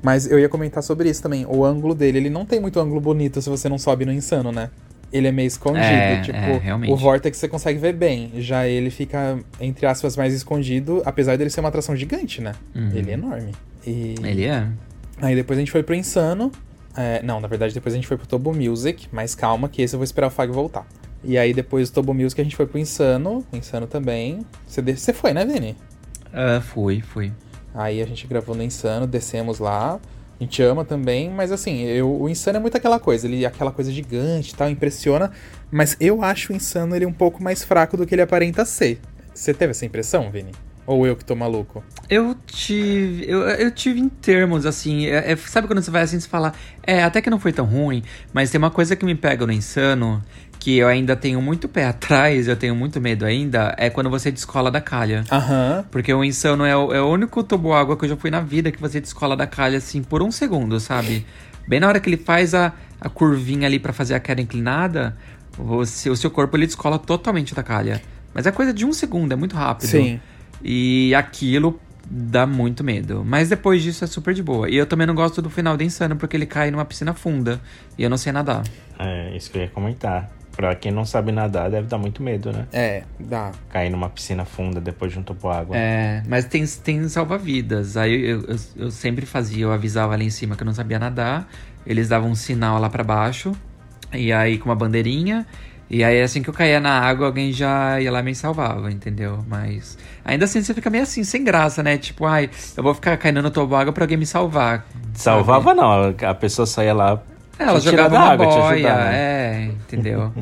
Mas 0.02 0.30
eu 0.30 0.38
ia 0.38 0.48
comentar 0.48 0.82
sobre 0.82 1.10
isso 1.10 1.22
também. 1.22 1.44
O 1.46 1.66
ângulo 1.66 1.94
dele, 1.94 2.16
ele 2.16 2.30
não 2.30 2.46
tem 2.46 2.60
muito 2.60 2.80
ângulo 2.80 3.00
bonito 3.00 3.42
se 3.42 3.50
você 3.50 3.68
não 3.68 3.78
sobe 3.78 4.06
no 4.06 4.12
insano, 4.12 4.50
né? 4.52 4.70
Ele 5.16 5.28
é 5.28 5.32
meio 5.32 5.46
escondido. 5.46 5.84
É, 5.84 6.20
tipo, 6.20 6.36
é, 6.38 6.90
o 6.90 6.96
Vortex 6.96 7.38
você 7.38 7.48
consegue 7.48 7.78
ver 7.78 7.92
bem. 7.94 8.30
Já 8.36 8.66
ele 8.66 8.90
fica, 8.90 9.38
entre 9.60 9.86
aspas, 9.86 10.16
mais 10.16 10.34
escondido, 10.34 11.02
apesar 11.04 11.36
dele 11.38 11.50
ser 11.50 11.60
uma 11.60 11.68
atração 11.68 11.96
gigante, 11.96 12.40
né? 12.40 12.52
Uhum. 12.74 12.90
Ele 12.94 13.10
é 13.10 13.14
enorme. 13.14 13.52
E... 13.86 14.14
Ele 14.22 14.44
é. 14.44 14.66
Aí 15.22 15.34
depois 15.34 15.58
a 15.58 15.60
gente 15.60 15.70
foi 15.72 15.82
pro 15.82 15.94
Insano. 15.94 16.52
É, 16.96 17.22
não, 17.22 17.40
na 17.40 17.48
verdade, 17.48 17.72
depois 17.74 17.94
a 17.94 17.96
gente 17.96 18.06
foi 18.06 18.16
pro 18.16 18.26
Tobo 18.26 18.52
Music, 18.54 19.06
mas 19.12 19.34
calma, 19.34 19.68
que 19.68 19.82
esse 19.82 19.94
eu 19.94 19.98
vou 19.98 20.04
esperar 20.04 20.26
o 20.28 20.30
Fag 20.30 20.52
voltar. 20.52 20.86
E 21.24 21.36
aí 21.38 21.52
depois 21.54 21.90
do 21.90 21.94
Tobo 21.94 22.12
Music 22.14 22.40
a 22.40 22.44
gente 22.44 22.56
foi 22.56 22.66
pro 22.66 22.78
Insano. 22.78 23.44
Insano 23.52 23.86
também. 23.86 24.40
Você, 24.66 24.80
de- 24.82 24.96
você 24.96 25.12
foi, 25.12 25.32
né, 25.32 25.44
Vini? 25.44 25.76
Ah, 26.32 26.60
fui, 26.60 27.00
fui. 27.00 27.32
Aí 27.74 28.00
a 28.02 28.06
gente 28.06 28.26
gravou 28.26 28.54
no 28.54 28.62
Insano, 28.62 29.06
descemos 29.06 29.58
lá. 29.58 29.98
A 30.38 30.44
gente 30.44 30.62
ama 30.62 30.84
também, 30.84 31.30
mas 31.30 31.50
assim, 31.50 31.82
eu, 31.84 32.20
o 32.20 32.28
Insano 32.28 32.58
é 32.58 32.60
muito 32.60 32.76
aquela 32.76 32.98
coisa, 33.00 33.26
ele 33.26 33.46
aquela 33.46 33.72
coisa 33.72 33.90
gigante 33.90 34.52
e 34.52 34.54
tal, 34.54 34.68
impressiona, 34.68 35.30
mas 35.70 35.96
eu 35.98 36.22
acho 36.22 36.52
o 36.52 36.56
Insano 36.56 36.94
ele 36.94 37.06
um 37.06 37.12
pouco 37.12 37.42
mais 37.42 37.64
fraco 37.64 37.96
do 37.96 38.04
que 38.06 38.14
ele 38.14 38.22
aparenta 38.22 38.64
ser. 38.64 39.00
Você 39.34 39.54
teve 39.54 39.70
essa 39.70 39.86
impressão, 39.86 40.30
Vini? 40.30 40.52
Ou 40.86 41.04
eu 41.06 41.16
que 41.16 41.24
tô 41.24 41.34
maluco? 41.34 41.82
Eu 42.08 42.36
tive. 42.46 43.28
Eu, 43.28 43.40
eu 43.40 43.70
tive 43.72 43.98
em 43.98 44.08
termos, 44.08 44.64
assim. 44.64 45.06
é- 45.06 45.32
é- 45.32 45.36
sabe 45.36 45.66
quando 45.66 45.82
você 45.82 45.90
vai 45.90 46.02
assim 46.02 46.18
e 46.18 46.20
fala, 46.20 46.52
é, 46.82 47.02
até 47.02 47.20
que 47.20 47.28
não 47.28 47.40
foi 47.40 47.52
tão 47.52 47.64
ruim, 47.66 48.04
mas 48.32 48.50
tem 48.50 48.58
uma 48.58 48.70
coisa 48.70 48.94
que 48.94 49.04
me 49.04 49.14
pega 49.16 49.44
no 49.44 49.52
insano, 49.52 50.22
que 50.66 50.78
eu 50.78 50.88
ainda 50.88 51.14
tenho 51.14 51.40
muito 51.40 51.68
pé 51.68 51.84
atrás, 51.86 52.48
eu 52.48 52.56
tenho 52.56 52.74
muito 52.74 53.00
medo 53.00 53.24
ainda, 53.24 53.72
é 53.78 53.88
quando 53.88 54.10
você 54.10 54.32
descola 54.32 54.68
da 54.68 54.80
calha. 54.80 55.22
Aham. 55.30 55.84
Porque 55.92 56.12
o 56.12 56.24
insano 56.24 56.64
é 56.64 56.76
o, 56.76 56.92
é 56.92 57.00
o 57.00 57.08
único 57.08 57.40
toboágua 57.44 57.96
que 57.96 58.04
eu 58.04 58.08
já 58.08 58.16
fui 58.16 58.32
na 58.32 58.40
vida 58.40 58.72
que 58.72 58.80
você 58.80 59.00
descola 59.00 59.36
da 59.36 59.46
calha, 59.46 59.78
assim, 59.78 60.02
por 60.02 60.24
um 60.24 60.32
segundo, 60.32 60.80
sabe? 60.80 61.24
Bem 61.68 61.78
na 61.78 61.86
hora 61.86 62.00
que 62.00 62.08
ele 62.08 62.16
faz 62.16 62.52
a, 62.52 62.72
a 63.00 63.08
curvinha 63.08 63.68
ali 63.68 63.78
pra 63.78 63.92
fazer 63.92 64.14
a 64.14 64.18
queda 64.18 64.42
inclinada, 64.42 65.16
você, 65.56 66.10
o 66.10 66.16
seu 66.16 66.32
corpo 66.32 66.56
ele 66.56 66.66
descola 66.66 66.98
totalmente 66.98 67.54
da 67.54 67.62
calha. 67.62 68.02
Mas 68.34 68.44
é 68.44 68.50
coisa 68.50 68.74
de 68.74 68.84
um 68.84 68.92
segundo, 68.92 69.30
é 69.30 69.36
muito 69.36 69.54
rápido. 69.54 69.88
Sim. 69.88 70.20
E 70.60 71.14
aquilo 71.14 71.80
dá 72.10 72.44
muito 72.44 72.82
medo. 72.82 73.22
Mas 73.24 73.48
depois 73.48 73.84
disso 73.84 74.02
é 74.02 74.08
super 74.08 74.34
de 74.34 74.42
boa. 74.42 74.68
E 74.68 74.74
eu 74.74 74.86
também 74.86 75.06
não 75.06 75.14
gosto 75.14 75.40
do 75.40 75.48
final 75.48 75.76
do 75.76 75.84
Insano, 75.84 76.16
porque 76.16 76.36
ele 76.36 76.46
cai 76.46 76.72
numa 76.72 76.84
piscina 76.84 77.14
funda. 77.14 77.60
E 77.96 78.02
eu 78.02 78.10
não 78.10 78.16
sei 78.16 78.32
nadar. 78.32 78.64
É, 78.98 79.36
isso 79.36 79.48
que 79.48 79.58
eu 79.58 79.62
ia 79.62 79.68
comentar. 79.68 80.35
Pra 80.56 80.74
quem 80.74 80.90
não 80.90 81.04
sabe 81.04 81.30
nadar, 81.30 81.70
deve 81.70 81.86
dar 81.86 81.98
muito 81.98 82.22
medo, 82.22 82.50
né? 82.50 82.66
É, 82.72 83.02
dá. 83.20 83.52
Cair 83.68 83.90
numa 83.90 84.08
piscina 84.08 84.44
funda 84.44 84.80
depois 84.80 85.12
de 85.12 85.18
um 85.18 85.22
toboágua. 85.22 85.76
É, 85.76 86.22
mas 86.26 86.46
tem, 86.46 86.64
tem 86.66 87.06
salva-vidas. 87.08 87.96
Aí 87.96 88.30
eu, 88.30 88.40
eu, 88.42 88.56
eu 88.76 88.90
sempre 88.90 89.26
fazia, 89.26 89.64
eu 89.64 89.72
avisava 89.72 90.14
ali 90.14 90.24
em 90.24 90.30
cima 90.30 90.56
que 90.56 90.62
eu 90.62 90.66
não 90.66 90.74
sabia 90.74 90.98
nadar. 90.98 91.46
Eles 91.86 92.08
davam 92.08 92.30
um 92.30 92.34
sinal 92.34 92.80
lá 92.80 92.88
pra 92.88 93.04
baixo. 93.04 93.52
E 94.12 94.32
aí 94.32 94.56
com 94.56 94.70
uma 94.70 94.74
bandeirinha. 94.74 95.46
E 95.88 96.02
aí 96.02 96.20
assim 96.20 96.42
que 96.42 96.50
eu 96.50 96.54
caía 96.54 96.80
na 96.80 96.98
água, 96.98 97.26
alguém 97.26 97.52
já 97.52 98.00
ia 98.00 98.10
lá 98.10 98.20
e 98.20 98.22
me 98.24 98.34
salvava, 98.34 98.90
entendeu? 98.90 99.44
Mas 99.46 99.96
ainda 100.24 100.46
assim 100.46 100.60
você 100.60 100.74
fica 100.74 100.90
meio 100.90 101.04
assim, 101.04 101.22
sem 101.22 101.44
graça, 101.44 101.82
né? 101.82 101.96
Tipo, 101.96 102.24
ai, 102.24 102.50
eu 102.76 102.82
vou 102.82 102.94
ficar 102.94 103.16
caindo 103.18 103.40
no 103.40 103.50
toboágua 103.50 103.92
pra 103.92 104.04
alguém 104.04 104.16
me 104.16 104.26
salvar. 104.26 104.84
Salvava 105.14 105.74
não, 105.74 106.14
a 106.28 106.34
pessoa 106.34 106.66
saía 106.66 106.92
lá. 106.94 107.22
É, 107.58 107.64
ela 107.64 107.80
jogava 107.80 108.16
uma 108.16 108.32
água, 108.32 108.46
boia, 108.46 108.64
ajudar, 108.74 109.04
né? 109.06 109.16
é, 109.16 109.64
entendeu? 109.64 110.32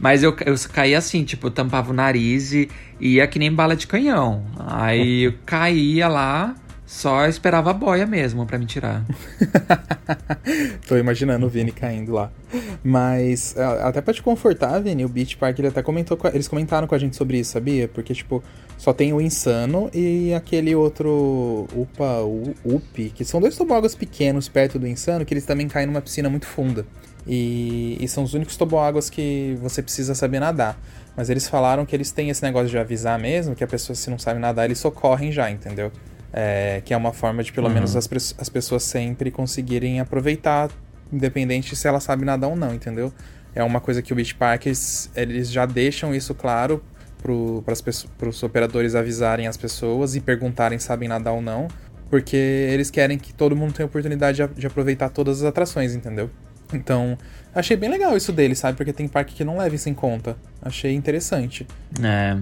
Mas 0.00 0.22
eu, 0.22 0.34
eu 0.44 0.54
caía 0.72 0.98
assim, 0.98 1.22
tipo, 1.22 1.46
eu 1.46 1.50
tampava 1.50 1.90
o 1.90 1.94
nariz 1.94 2.52
e 2.52 2.68
ia 3.00 3.26
que 3.26 3.38
nem 3.38 3.52
bala 3.52 3.76
de 3.76 3.86
canhão. 3.86 4.44
Aí 4.58 5.24
eu 5.24 5.34
caía 5.46 6.08
lá, 6.08 6.54
só 6.92 7.26
esperava 7.26 7.70
a 7.70 7.72
boia 7.72 8.06
mesmo 8.06 8.44
pra 8.44 8.58
me 8.58 8.66
tirar. 8.66 9.02
Tô 10.86 10.96
imaginando 10.96 11.46
o 11.46 11.48
Vini 11.48 11.72
caindo 11.72 12.12
lá. 12.12 12.30
Mas, 12.84 13.56
a- 13.56 13.88
até 13.88 14.00
pra 14.02 14.12
te 14.12 14.22
confortar, 14.22 14.78
Vini, 14.80 15.02
o 15.04 15.08
Beach 15.08 15.36
Park, 15.38 15.58
ele 15.58 15.68
até 15.68 15.82
comentou, 15.82 16.18
eles 16.34 16.46
comentaram 16.48 16.86
com 16.86 16.94
a 16.94 16.98
gente 16.98 17.16
sobre 17.16 17.38
isso, 17.38 17.52
sabia? 17.52 17.88
Porque, 17.88 18.12
tipo, 18.12 18.42
só 18.76 18.92
tem 18.92 19.12
o 19.14 19.20
Insano 19.22 19.90
e 19.94 20.34
aquele 20.34 20.74
outro 20.74 21.66
Upa, 21.74 22.20
Up, 22.64 23.10
que 23.14 23.24
são 23.24 23.40
dois 23.40 23.56
toboáguas 23.56 23.94
pequenos 23.94 24.48
perto 24.48 24.78
do 24.78 24.86
Insano, 24.86 25.24
que 25.24 25.32
eles 25.32 25.46
também 25.46 25.68
caem 25.68 25.86
numa 25.86 26.02
piscina 26.02 26.28
muito 26.28 26.46
funda. 26.46 26.84
E, 27.26 27.96
e 28.00 28.06
são 28.08 28.22
os 28.22 28.34
únicos 28.34 28.56
toboáguas 28.56 29.08
que 29.08 29.56
você 29.62 29.82
precisa 29.82 30.14
saber 30.14 30.40
nadar. 30.40 30.78
Mas 31.16 31.30
eles 31.30 31.48
falaram 31.48 31.86
que 31.86 31.96
eles 31.96 32.10
têm 32.10 32.28
esse 32.30 32.42
negócio 32.42 32.68
de 32.68 32.76
avisar 32.78 33.18
mesmo, 33.18 33.54
que 33.54 33.62
a 33.64 33.66
pessoa, 33.66 33.94
se 33.96 34.10
não 34.10 34.18
sabe 34.18 34.40
nadar, 34.40 34.66
eles 34.66 34.78
socorrem 34.78 35.32
já, 35.32 35.50
entendeu? 35.50 35.90
É, 36.32 36.80
que 36.84 36.94
é 36.94 36.96
uma 36.96 37.12
forma 37.12 37.42
de, 37.42 37.52
pelo 37.52 37.68
menos, 37.68 37.94
as, 37.94 38.08
as 38.38 38.48
pessoas 38.48 38.82
sempre 38.84 39.30
conseguirem 39.30 40.00
aproveitar, 40.00 40.70
independente 41.12 41.76
se 41.76 41.86
ela 41.86 42.00
sabe 42.00 42.24
nadar 42.24 42.48
ou 42.48 42.56
não, 42.56 42.74
entendeu? 42.74 43.12
É 43.54 43.62
uma 43.62 43.80
coisa 43.80 44.00
que 44.00 44.14
o 44.14 44.16
Beach 44.16 44.34
Parks, 44.34 45.10
eles 45.14 45.50
já 45.50 45.66
deixam 45.66 46.14
isso 46.14 46.34
claro 46.34 46.82
para 47.22 48.28
os 48.28 48.42
operadores 48.42 48.94
avisarem 48.94 49.46
as 49.46 49.56
pessoas 49.56 50.16
e 50.16 50.20
perguntarem 50.20 50.78
se 50.78 50.86
sabem 50.86 51.08
nadar 51.08 51.34
ou 51.34 51.42
não, 51.42 51.68
porque 52.10 52.36
eles 52.36 52.90
querem 52.90 53.18
que 53.18 53.32
todo 53.32 53.54
mundo 53.54 53.74
tenha 53.74 53.86
oportunidade 53.86 54.42
de, 54.42 54.60
de 54.60 54.66
aproveitar 54.66 55.10
todas 55.10 55.42
as 55.42 55.44
atrações, 55.44 55.94
entendeu? 55.94 56.30
Então, 56.72 57.18
achei 57.54 57.76
bem 57.76 57.90
legal 57.90 58.16
isso 58.16 58.32
deles, 58.32 58.58
sabe? 58.58 58.76
Porque 58.76 58.92
tem 58.92 59.06
parque 59.06 59.34
que 59.34 59.44
não 59.44 59.58
leva 59.58 59.74
isso 59.74 59.88
em 59.88 59.94
conta. 59.94 60.36
Achei 60.60 60.94
interessante. 60.94 61.66
É, 62.02 62.36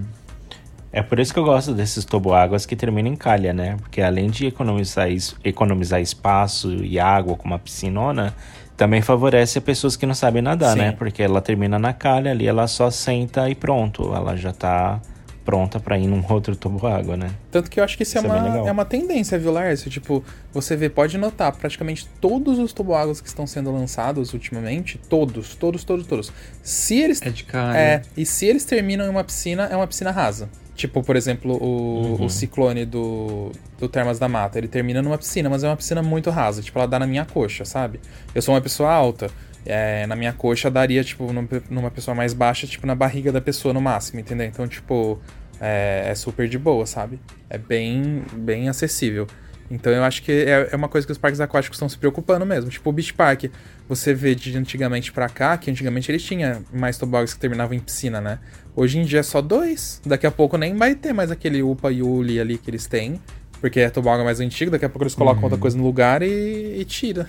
É 0.93 1.01
por 1.01 1.19
isso 1.19 1.33
que 1.33 1.39
eu 1.39 1.45
gosto 1.45 1.73
desses 1.73 2.03
toboáguas 2.03 2.65
que 2.65 2.75
terminam 2.75 3.13
em 3.13 3.15
calha, 3.15 3.53
né? 3.53 3.77
Porque 3.79 4.01
além 4.01 4.29
de 4.29 4.47
economizar, 4.47 5.07
economizar 5.43 6.01
espaço 6.01 6.69
e 6.83 6.99
água 6.99 7.35
com 7.37 7.45
uma 7.45 7.57
piscinona, 7.57 8.35
também 8.75 9.01
favorece 9.01 9.61
pessoas 9.61 9.95
que 9.95 10.05
não 10.05 10.13
sabem 10.13 10.41
nadar, 10.41 10.73
Sim. 10.73 10.79
né? 10.79 10.91
Porque 10.91 11.23
ela 11.23 11.39
termina 11.39 11.79
na 11.79 11.93
calha 11.93 12.31
ali, 12.31 12.45
ela 12.45 12.67
só 12.67 12.91
senta 12.91 13.49
e 13.49 13.55
pronto. 13.55 14.13
Ela 14.13 14.35
já 14.35 14.51
tá 14.51 14.99
pronta 15.45 15.79
pra 15.79 15.97
ir 15.97 16.07
num 16.07 16.23
outro 16.29 16.55
toboágua, 16.55 17.17
né? 17.17 17.31
Tanto 17.49 17.69
que 17.69 17.79
eu 17.79 17.83
acho 17.83 17.97
que 17.97 18.03
isso, 18.03 18.17
Isso 18.17 18.27
é 18.27 18.29
é, 18.29 18.33
bem 18.33 18.51
uma, 18.51 18.69
é 18.69 18.71
uma 18.71 18.85
tendência, 18.85 19.39
viu, 19.39 19.51
Lércio? 19.51 19.89
Tipo, 19.89 20.23
você 20.53 20.75
vê, 20.75 20.89
pode 20.89 21.17
notar, 21.17 21.51
praticamente 21.53 22.07
todos 22.19 22.59
os 22.59 22.73
toboáguas 22.73 23.19
que 23.19 23.27
estão 23.27 23.47
sendo 23.47 23.71
lançados 23.71 24.33
ultimamente, 24.33 24.99
todos, 25.09 25.55
todos, 25.55 25.83
todos, 25.83 26.05
todos. 26.05 26.31
Se 26.61 26.99
eles. 26.99 27.21
é 27.21 27.29
de 27.29 27.43
cara. 27.43 27.77
É, 27.77 28.01
e 28.15 28.25
se 28.25 28.45
eles 28.45 28.65
terminam 28.65 29.05
em 29.05 29.09
uma 29.09 29.23
piscina, 29.23 29.63
é 29.65 29.75
uma 29.75 29.87
piscina 29.87 30.11
rasa. 30.11 30.49
Tipo, 30.81 31.03
por 31.03 31.15
exemplo, 31.15 31.53
o, 31.61 32.15
Uhum. 32.19 32.25
o 32.25 32.29
ciclone 32.29 32.85
do, 32.85 33.51
do 33.79 33.87
Termas 33.87 34.17
da 34.17 34.27
Mata. 34.27 34.57
Ele 34.57 34.67
termina 34.67 34.99
numa 35.01 35.17
piscina, 35.17 35.47
mas 35.47 35.63
é 35.63 35.67
uma 35.69 35.77
piscina 35.77 36.01
muito 36.01 36.29
rasa. 36.31 36.61
Tipo, 36.63 36.79
ela 36.79 36.87
dá 36.87 36.97
na 36.97 37.05
minha 37.05 37.23
coxa, 37.23 37.63
sabe? 37.65 37.99
Eu 38.33 38.41
sou 38.41 38.55
uma 38.55 38.61
pessoa 38.61 38.91
alta. 38.91 39.29
é, 39.63 40.07
na 40.07 40.15
minha 40.15 40.33
coxa 40.33 40.71
daria, 40.71 41.03
tipo, 41.03 41.31
num- 41.31 41.47
numa 41.69 41.91
pessoa 41.91 42.15
mais 42.15 42.33
baixa, 42.33 42.65
tipo, 42.65 42.87
na 42.87 42.95
barriga 42.95 43.31
da 43.31 43.39
pessoa 43.39 43.71
no 43.71 43.79
máximo, 43.79 44.19
entendeu? 44.19 44.47
Então, 44.47 44.67
tipo, 44.67 45.19
é, 45.59 46.05
é 46.07 46.15
super 46.15 46.49
de 46.49 46.57
boa, 46.57 46.87
sabe? 46.87 47.19
É 47.47 47.59
bem, 47.59 48.23
bem 48.33 48.67
acessível. 48.69 49.27
Então 49.71 49.91
eu 49.91 50.03
acho 50.03 50.21
que 50.21 50.31
é, 50.31 50.69
é 50.71 50.75
uma 50.75 50.89
coisa 50.89 51.07
que 51.07 51.13
os 51.13 51.17
parques 51.17 51.39
aquáticos 51.39 51.77
estão 51.77 51.87
se 51.87 51.97
preocupando 51.97 52.45
mesmo. 52.45 52.69
Tipo, 52.69 52.89
o 52.89 52.93
Beach 52.93 53.13
Park, 53.13 53.45
você 53.87 54.13
vê 54.13 54.35
de 54.35 54.55
antigamente 54.57 55.13
pra 55.13 55.29
cá, 55.29 55.57
que 55.57 55.71
antigamente 55.71 56.11
eles 56.11 56.21
tinham 56.21 56.61
mais 56.73 56.97
toboáguas 56.97 57.33
que 57.33 57.39
terminavam 57.39 57.73
em 57.73 57.79
piscina, 57.79 58.19
né? 58.19 58.39
Hoje 58.75 58.99
em 58.99 59.05
dia 59.05 59.21
é 59.21 59.23
só 59.23 59.41
dois. 59.41 60.01
Daqui 60.05 60.27
a 60.27 60.31
pouco 60.31 60.57
nem 60.57 60.75
vai 60.75 60.93
ter 60.93 61.13
mais 61.13 61.31
aquele 61.31 61.63
Upa 61.63 61.89
e 61.89 62.03
Uli 62.03 62.37
ali 62.39 62.57
que 62.57 62.69
eles 62.69 62.85
têm. 62.85 63.21
Porque 63.61 63.79
é 63.79 63.89
toboágua 63.89 64.25
mais 64.25 64.39
antigo, 64.39 64.71
daqui 64.71 64.83
a 64.83 64.89
pouco 64.89 65.03
eles 65.03 65.15
colocam 65.15 65.43
outra 65.43 65.57
coisa 65.57 65.77
no 65.77 65.83
lugar 65.83 66.21
e, 66.21 66.79
e 66.79 66.83
tira. 66.83 67.25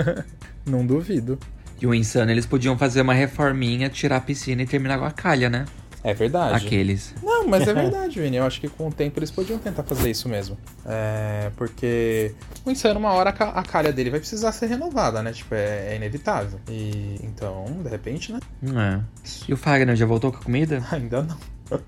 Não 0.64 0.86
duvido. 0.86 1.38
E 1.82 1.86
o 1.86 1.92
Insano, 1.92 2.30
eles 2.30 2.46
podiam 2.46 2.78
fazer 2.78 3.02
uma 3.02 3.12
reforminha, 3.12 3.90
tirar 3.90 4.16
a 4.16 4.20
piscina 4.20 4.62
e 4.62 4.66
terminar 4.66 4.98
com 4.98 5.04
a 5.04 5.10
calha, 5.10 5.50
né? 5.50 5.66
É 6.04 6.12
verdade. 6.12 6.66
Aqueles. 6.66 7.14
Não, 7.22 7.48
mas 7.48 7.66
é 7.66 7.72
verdade, 7.74 8.20
Vini. 8.20 8.36
Eu 8.36 8.44
acho 8.44 8.60
que 8.60 8.68
com 8.68 8.88
o 8.88 8.92
tempo 8.92 9.18
eles 9.18 9.30
podiam 9.30 9.58
tentar 9.58 9.82
fazer 9.84 10.10
isso 10.10 10.28
mesmo. 10.28 10.56
É, 10.84 11.50
porque 11.56 12.34
o 12.64 12.70
Insano, 12.70 13.00
uma 13.00 13.12
hora 13.12 13.30
a 13.30 13.32
ca- 13.32 13.48
a 13.52 13.62
calha 13.62 13.90
dele 13.90 14.10
vai 14.10 14.20
precisar 14.20 14.52
ser 14.52 14.66
renovada, 14.66 15.22
né? 15.22 15.32
Tipo, 15.32 15.54
é, 15.54 15.92
é 15.94 15.96
inevitável. 15.96 16.60
E 16.68 17.18
então, 17.24 17.64
de 17.82 17.88
repente, 17.88 18.32
né? 18.32 18.38
É. 18.62 19.00
E 19.48 19.52
o 19.54 19.56
Fagner 19.56 19.96
já 19.96 20.04
voltou 20.04 20.30
com 20.30 20.38
a 20.38 20.42
comida? 20.42 20.84
Ainda 20.92 21.22
não. 21.22 21.38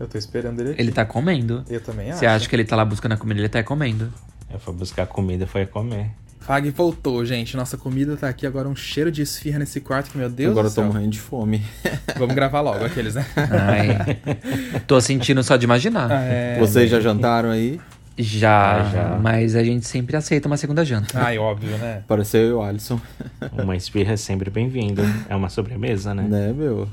Eu 0.00 0.08
tô 0.08 0.18
esperando 0.18 0.58
ele 0.60 0.70
aqui. 0.72 0.82
Ele 0.82 0.90
tá 0.90 1.04
comendo. 1.06 1.64
Eu 1.70 1.80
também 1.80 2.10
acho. 2.10 2.18
Você 2.18 2.26
acha 2.26 2.48
que 2.48 2.56
ele 2.56 2.64
tá 2.64 2.74
lá 2.74 2.84
buscando 2.84 3.12
a 3.12 3.16
comida? 3.16 3.40
Ele 3.40 3.48
tá 3.48 3.62
comendo. 3.62 4.12
Eu 4.50 4.58
fui 4.58 4.74
buscar 4.74 5.06
comida, 5.06 5.46
foi 5.46 5.64
comer. 5.64 6.10
Fag 6.46 6.70
voltou, 6.70 7.24
gente. 7.24 7.56
Nossa 7.56 7.76
comida 7.78 8.16
tá 8.16 8.28
aqui 8.28 8.46
agora 8.46 8.68
um 8.68 8.76
cheiro 8.76 9.10
de 9.10 9.22
esfirra 9.22 9.58
nesse 9.58 9.80
quarto 9.80 10.10
que, 10.10 10.18
meu 10.18 10.28
Deus 10.28 10.50
Agora 10.50 10.68
do 10.68 10.70
eu 10.72 10.74
tô 10.74 10.82
céu. 10.82 10.92
morrendo 10.92 11.10
de 11.10 11.20
fome. 11.20 11.62
Vamos 12.18 12.34
gravar 12.34 12.60
logo 12.60 12.84
aqueles, 12.84 13.14
né? 13.14 13.24
Ai. 13.36 14.18
Tô 14.86 15.00
sentindo 15.00 15.42
só 15.42 15.56
de 15.56 15.64
imaginar. 15.64 16.10
É... 16.10 16.58
Vocês 16.58 16.90
já 16.90 17.00
jantaram 17.00 17.48
aí? 17.50 17.80
Já, 18.16 18.80
Ah, 18.82 18.90
já. 18.92 19.18
mas 19.20 19.56
a 19.56 19.64
gente 19.64 19.86
sempre 19.88 20.16
aceita 20.16 20.46
uma 20.46 20.56
segunda 20.56 20.84
janta. 20.84 21.18
Ai, 21.20 21.36
óbvio, 21.36 21.76
né? 21.78 22.02
Pareceu 22.06 22.40
eu 22.42 22.48
e 22.48 22.52
o 22.52 22.62
Alisson. 22.62 23.00
Uma 23.60 23.74
esfirra 23.74 24.12
é 24.12 24.16
sempre 24.16 24.50
bem-vinda. 24.50 25.02
É 25.28 25.34
uma 25.34 25.48
sobremesa, 25.48 26.14
né? 26.14 26.22
Né, 26.22 26.52
meu? 26.52 26.88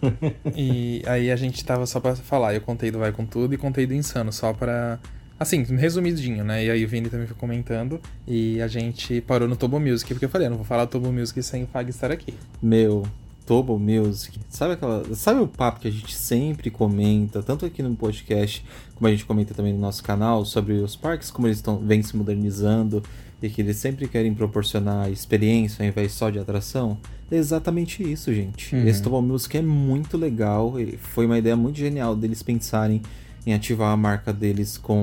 E 0.56 1.04
aí 1.06 1.30
a 1.30 1.36
gente 1.36 1.64
tava 1.64 1.86
só 1.86 2.00
pra 2.00 2.16
falar. 2.16 2.56
Eu 2.56 2.62
contei 2.62 2.90
do 2.90 2.98
Vai 2.98 3.12
Com 3.12 3.24
Tudo 3.26 3.54
e 3.54 3.58
contei 3.58 3.86
do 3.86 3.94
Insano, 3.94 4.32
só 4.34 4.52
pra... 4.52 4.98
Assim, 5.42 5.64
resumidinho, 5.64 6.44
né? 6.44 6.66
E 6.66 6.70
aí 6.70 6.86
o 6.86 6.88
Vini 6.88 7.10
também 7.10 7.26
foi 7.26 7.36
comentando. 7.36 8.00
E 8.28 8.62
a 8.62 8.68
gente 8.68 9.22
parou 9.22 9.48
no 9.48 9.56
Tobo 9.56 9.80
Music, 9.80 10.14
porque 10.14 10.26
eu 10.26 10.30
falei, 10.30 10.46
eu 10.46 10.52
não 10.52 10.58
vou 10.58 10.66
falar 10.68 10.86
Tobo 10.86 11.12
Music 11.12 11.42
sem 11.42 11.64
o 11.64 11.68
Fag 11.68 11.90
estar 11.90 12.12
aqui. 12.12 12.36
Meu, 12.62 13.08
Tobo 13.44 13.80
Music. 13.80 14.40
Sabe 14.48 14.74
aquela. 14.74 15.04
Sabe 15.16 15.40
o 15.40 15.48
papo 15.48 15.80
que 15.80 15.88
a 15.88 15.92
gente 15.92 16.14
sempre 16.16 16.70
comenta, 16.70 17.42
tanto 17.42 17.66
aqui 17.66 17.82
no 17.82 17.96
podcast, 17.96 18.64
como 18.94 19.08
a 19.08 19.10
gente 19.10 19.26
comenta 19.26 19.52
também 19.56 19.74
no 19.74 19.80
nosso 19.80 20.04
canal, 20.04 20.46
sobre 20.46 20.74
os 20.74 20.96
parques, 20.96 21.32
como 21.32 21.48
eles 21.48 21.58
estão 21.58 21.80
vêm 21.80 22.04
se 22.04 22.16
modernizando 22.16 23.02
e 23.42 23.50
que 23.50 23.62
eles 23.62 23.78
sempre 23.78 24.08
querem 24.08 24.36
proporcionar 24.36 25.10
experiência 25.10 25.82
ao 25.82 25.90
invés 25.90 26.12
só 26.12 26.30
de 26.30 26.38
atração? 26.38 27.00
É 27.32 27.36
exatamente 27.36 28.04
isso, 28.04 28.32
gente. 28.32 28.76
Uhum. 28.76 28.88
Esse 28.88 29.02
Tobo 29.02 29.20
Music 29.24 29.58
é 29.58 29.62
muito 29.64 30.20
legal. 30.20 30.80
e 30.80 30.98
Foi 30.98 31.26
uma 31.26 31.40
ideia 31.40 31.56
muito 31.56 31.80
genial 31.80 32.16
deles 32.16 32.44
pensarem 32.44 33.02
em 33.46 33.54
ativar 33.54 33.92
a 33.92 33.98
marca 33.98 34.32
deles 34.32 34.78
com 34.78 35.02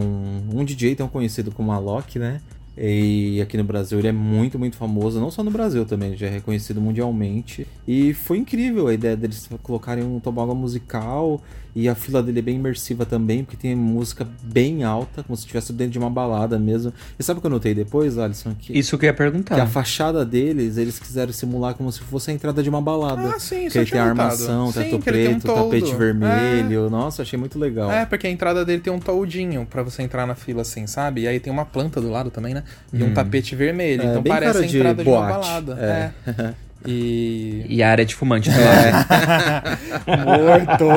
um 0.53 0.64
DJ 0.64 0.94
tão 0.94 1.09
conhecido 1.09 1.51
como 1.51 1.72
Alok, 1.72 2.18
né? 2.18 2.40
E 2.81 3.41
aqui 3.43 3.57
no 3.57 3.64
Brasil 3.64 3.99
ele 3.99 4.09
é 4.09 4.12
muito, 4.12 4.59
muito 4.59 4.77
famoso, 4.77 5.19
não 5.21 5.31
só 5.31 5.43
no 5.43 5.51
Brasil 5.51 5.85
também, 5.85 6.11
ele 6.11 6.17
já 6.17 6.27
é 6.27 6.31
reconhecido 6.31 6.81
mundialmente. 6.81 7.67
E 7.87 8.14
foi 8.14 8.38
incrível 8.38 8.87
a 8.88 8.95
ideia 8.95 9.17
deles 9.17 9.49
colocarem 9.62 10.05
um 10.05 10.21
tobogã 10.21 10.55
musical 10.55 11.43
e 11.75 11.88
a 11.88 11.95
fila 11.95 12.21
dele 12.23 12.41
é 12.41 12.43
bem 12.43 12.57
imersiva 12.57 13.07
também, 13.07 13.45
porque 13.45 13.57
tem 13.57 13.77
música 13.77 14.27
bem 14.43 14.83
alta, 14.83 15.23
como 15.23 15.37
se 15.37 15.43
estivesse 15.43 15.73
dentro 15.73 15.93
de 15.93 15.99
uma 15.99 16.11
balada 16.11 16.59
mesmo. 16.59 16.93
E 17.17 17.23
sabe 17.23 17.38
o 17.38 17.41
que 17.41 17.47
eu 17.47 17.51
notei 17.51 17.73
depois, 17.73 18.19
Alisson? 18.19 18.55
Que, 18.59 18.77
Isso 18.77 18.99
que 18.99 19.05
eu 19.05 19.09
ia 19.09 19.12
que 19.14 19.23
a 19.23 19.25
perguntar. 19.25 19.67
fachada 19.67 20.25
deles, 20.25 20.77
eles 20.77 20.99
quiseram 20.99 21.33
simular 21.33 21.75
como 21.75 21.93
se 21.93 22.01
fosse 22.01 22.31
a 22.31 22.35
entrada 22.35 22.62
de 22.64 22.69
uma 22.69 22.81
balada. 22.81 23.35
Ah, 23.35 23.38
sim, 23.38 23.67
isso 23.67 23.73
que 23.75 23.79
eu 23.79 23.83
ele 23.83 23.91
tem 23.93 24.01
armação, 24.01 24.73
Sim, 24.73 24.73
teto 24.73 24.88
tem 24.88 24.99
um 24.99 25.03
preto, 25.03 25.47
tapete 25.47 25.85
toldo. 25.85 25.99
vermelho. 25.99 26.91
Nossa, 26.91 27.23
achei 27.23 27.38
muito 27.38 27.59
legal. 27.59 27.91
É, 27.93 28.05
porque 28.05 28.27
a 28.27 28.31
entrada 28.31 28.64
dele 28.64 28.81
tem 28.83 28.93
um 28.93 28.99
toldinho 28.99 29.64
pra 29.64 29.83
você 29.83 30.03
entrar 30.03 30.27
na 30.27 30.35
fila 30.35 30.62
assim, 30.62 30.87
sabe? 30.87 31.23
E 31.23 31.29
aí 31.29 31.38
tem 31.38 31.53
uma 31.53 31.64
planta 31.64 32.01
do 32.01 32.11
lado 32.11 32.31
também, 32.31 32.55
né? 32.55 32.64
E 32.93 33.03
um 33.03 33.13
tapete 33.13 33.55
vermelho. 33.57 34.03
É, 34.03 34.07
então 34.07 34.23
bem 34.23 34.33
parece 34.33 34.53
cara 34.53 34.65
a 34.65 34.69
de 34.69 34.77
entrada 34.79 35.03
de, 35.05 35.09
uma 35.11 35.19
boate. 35.27 35.33
balada. 35.47 35.79
É. 35.81 36.31
É. 36.31 36.55
E. 36.87 37.67
E 37.69 37.83
a 37.83 37.91
área 37.91 38.05
de 38.05 38.15
fumante 38.15 38.49
do 38.51 38.57
É. 38.59 38.65
lado. 38.91 39.07
Morto! 40.25 40.89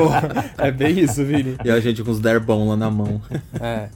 É 0.58 0.70
bem 0.70 0.98
isso, 1.00 1.24
Vini. 1.24 1.56
E 1.64 1.70
a 1.70 1.80
gente 1.80 2.02
com 2.04 2.10
os 2.10 2.20
derbão 2.20 2.68
lá 2.68 2.76
na 2.76 2.90
mão. 2.90 3.20
É. 3.60 3.88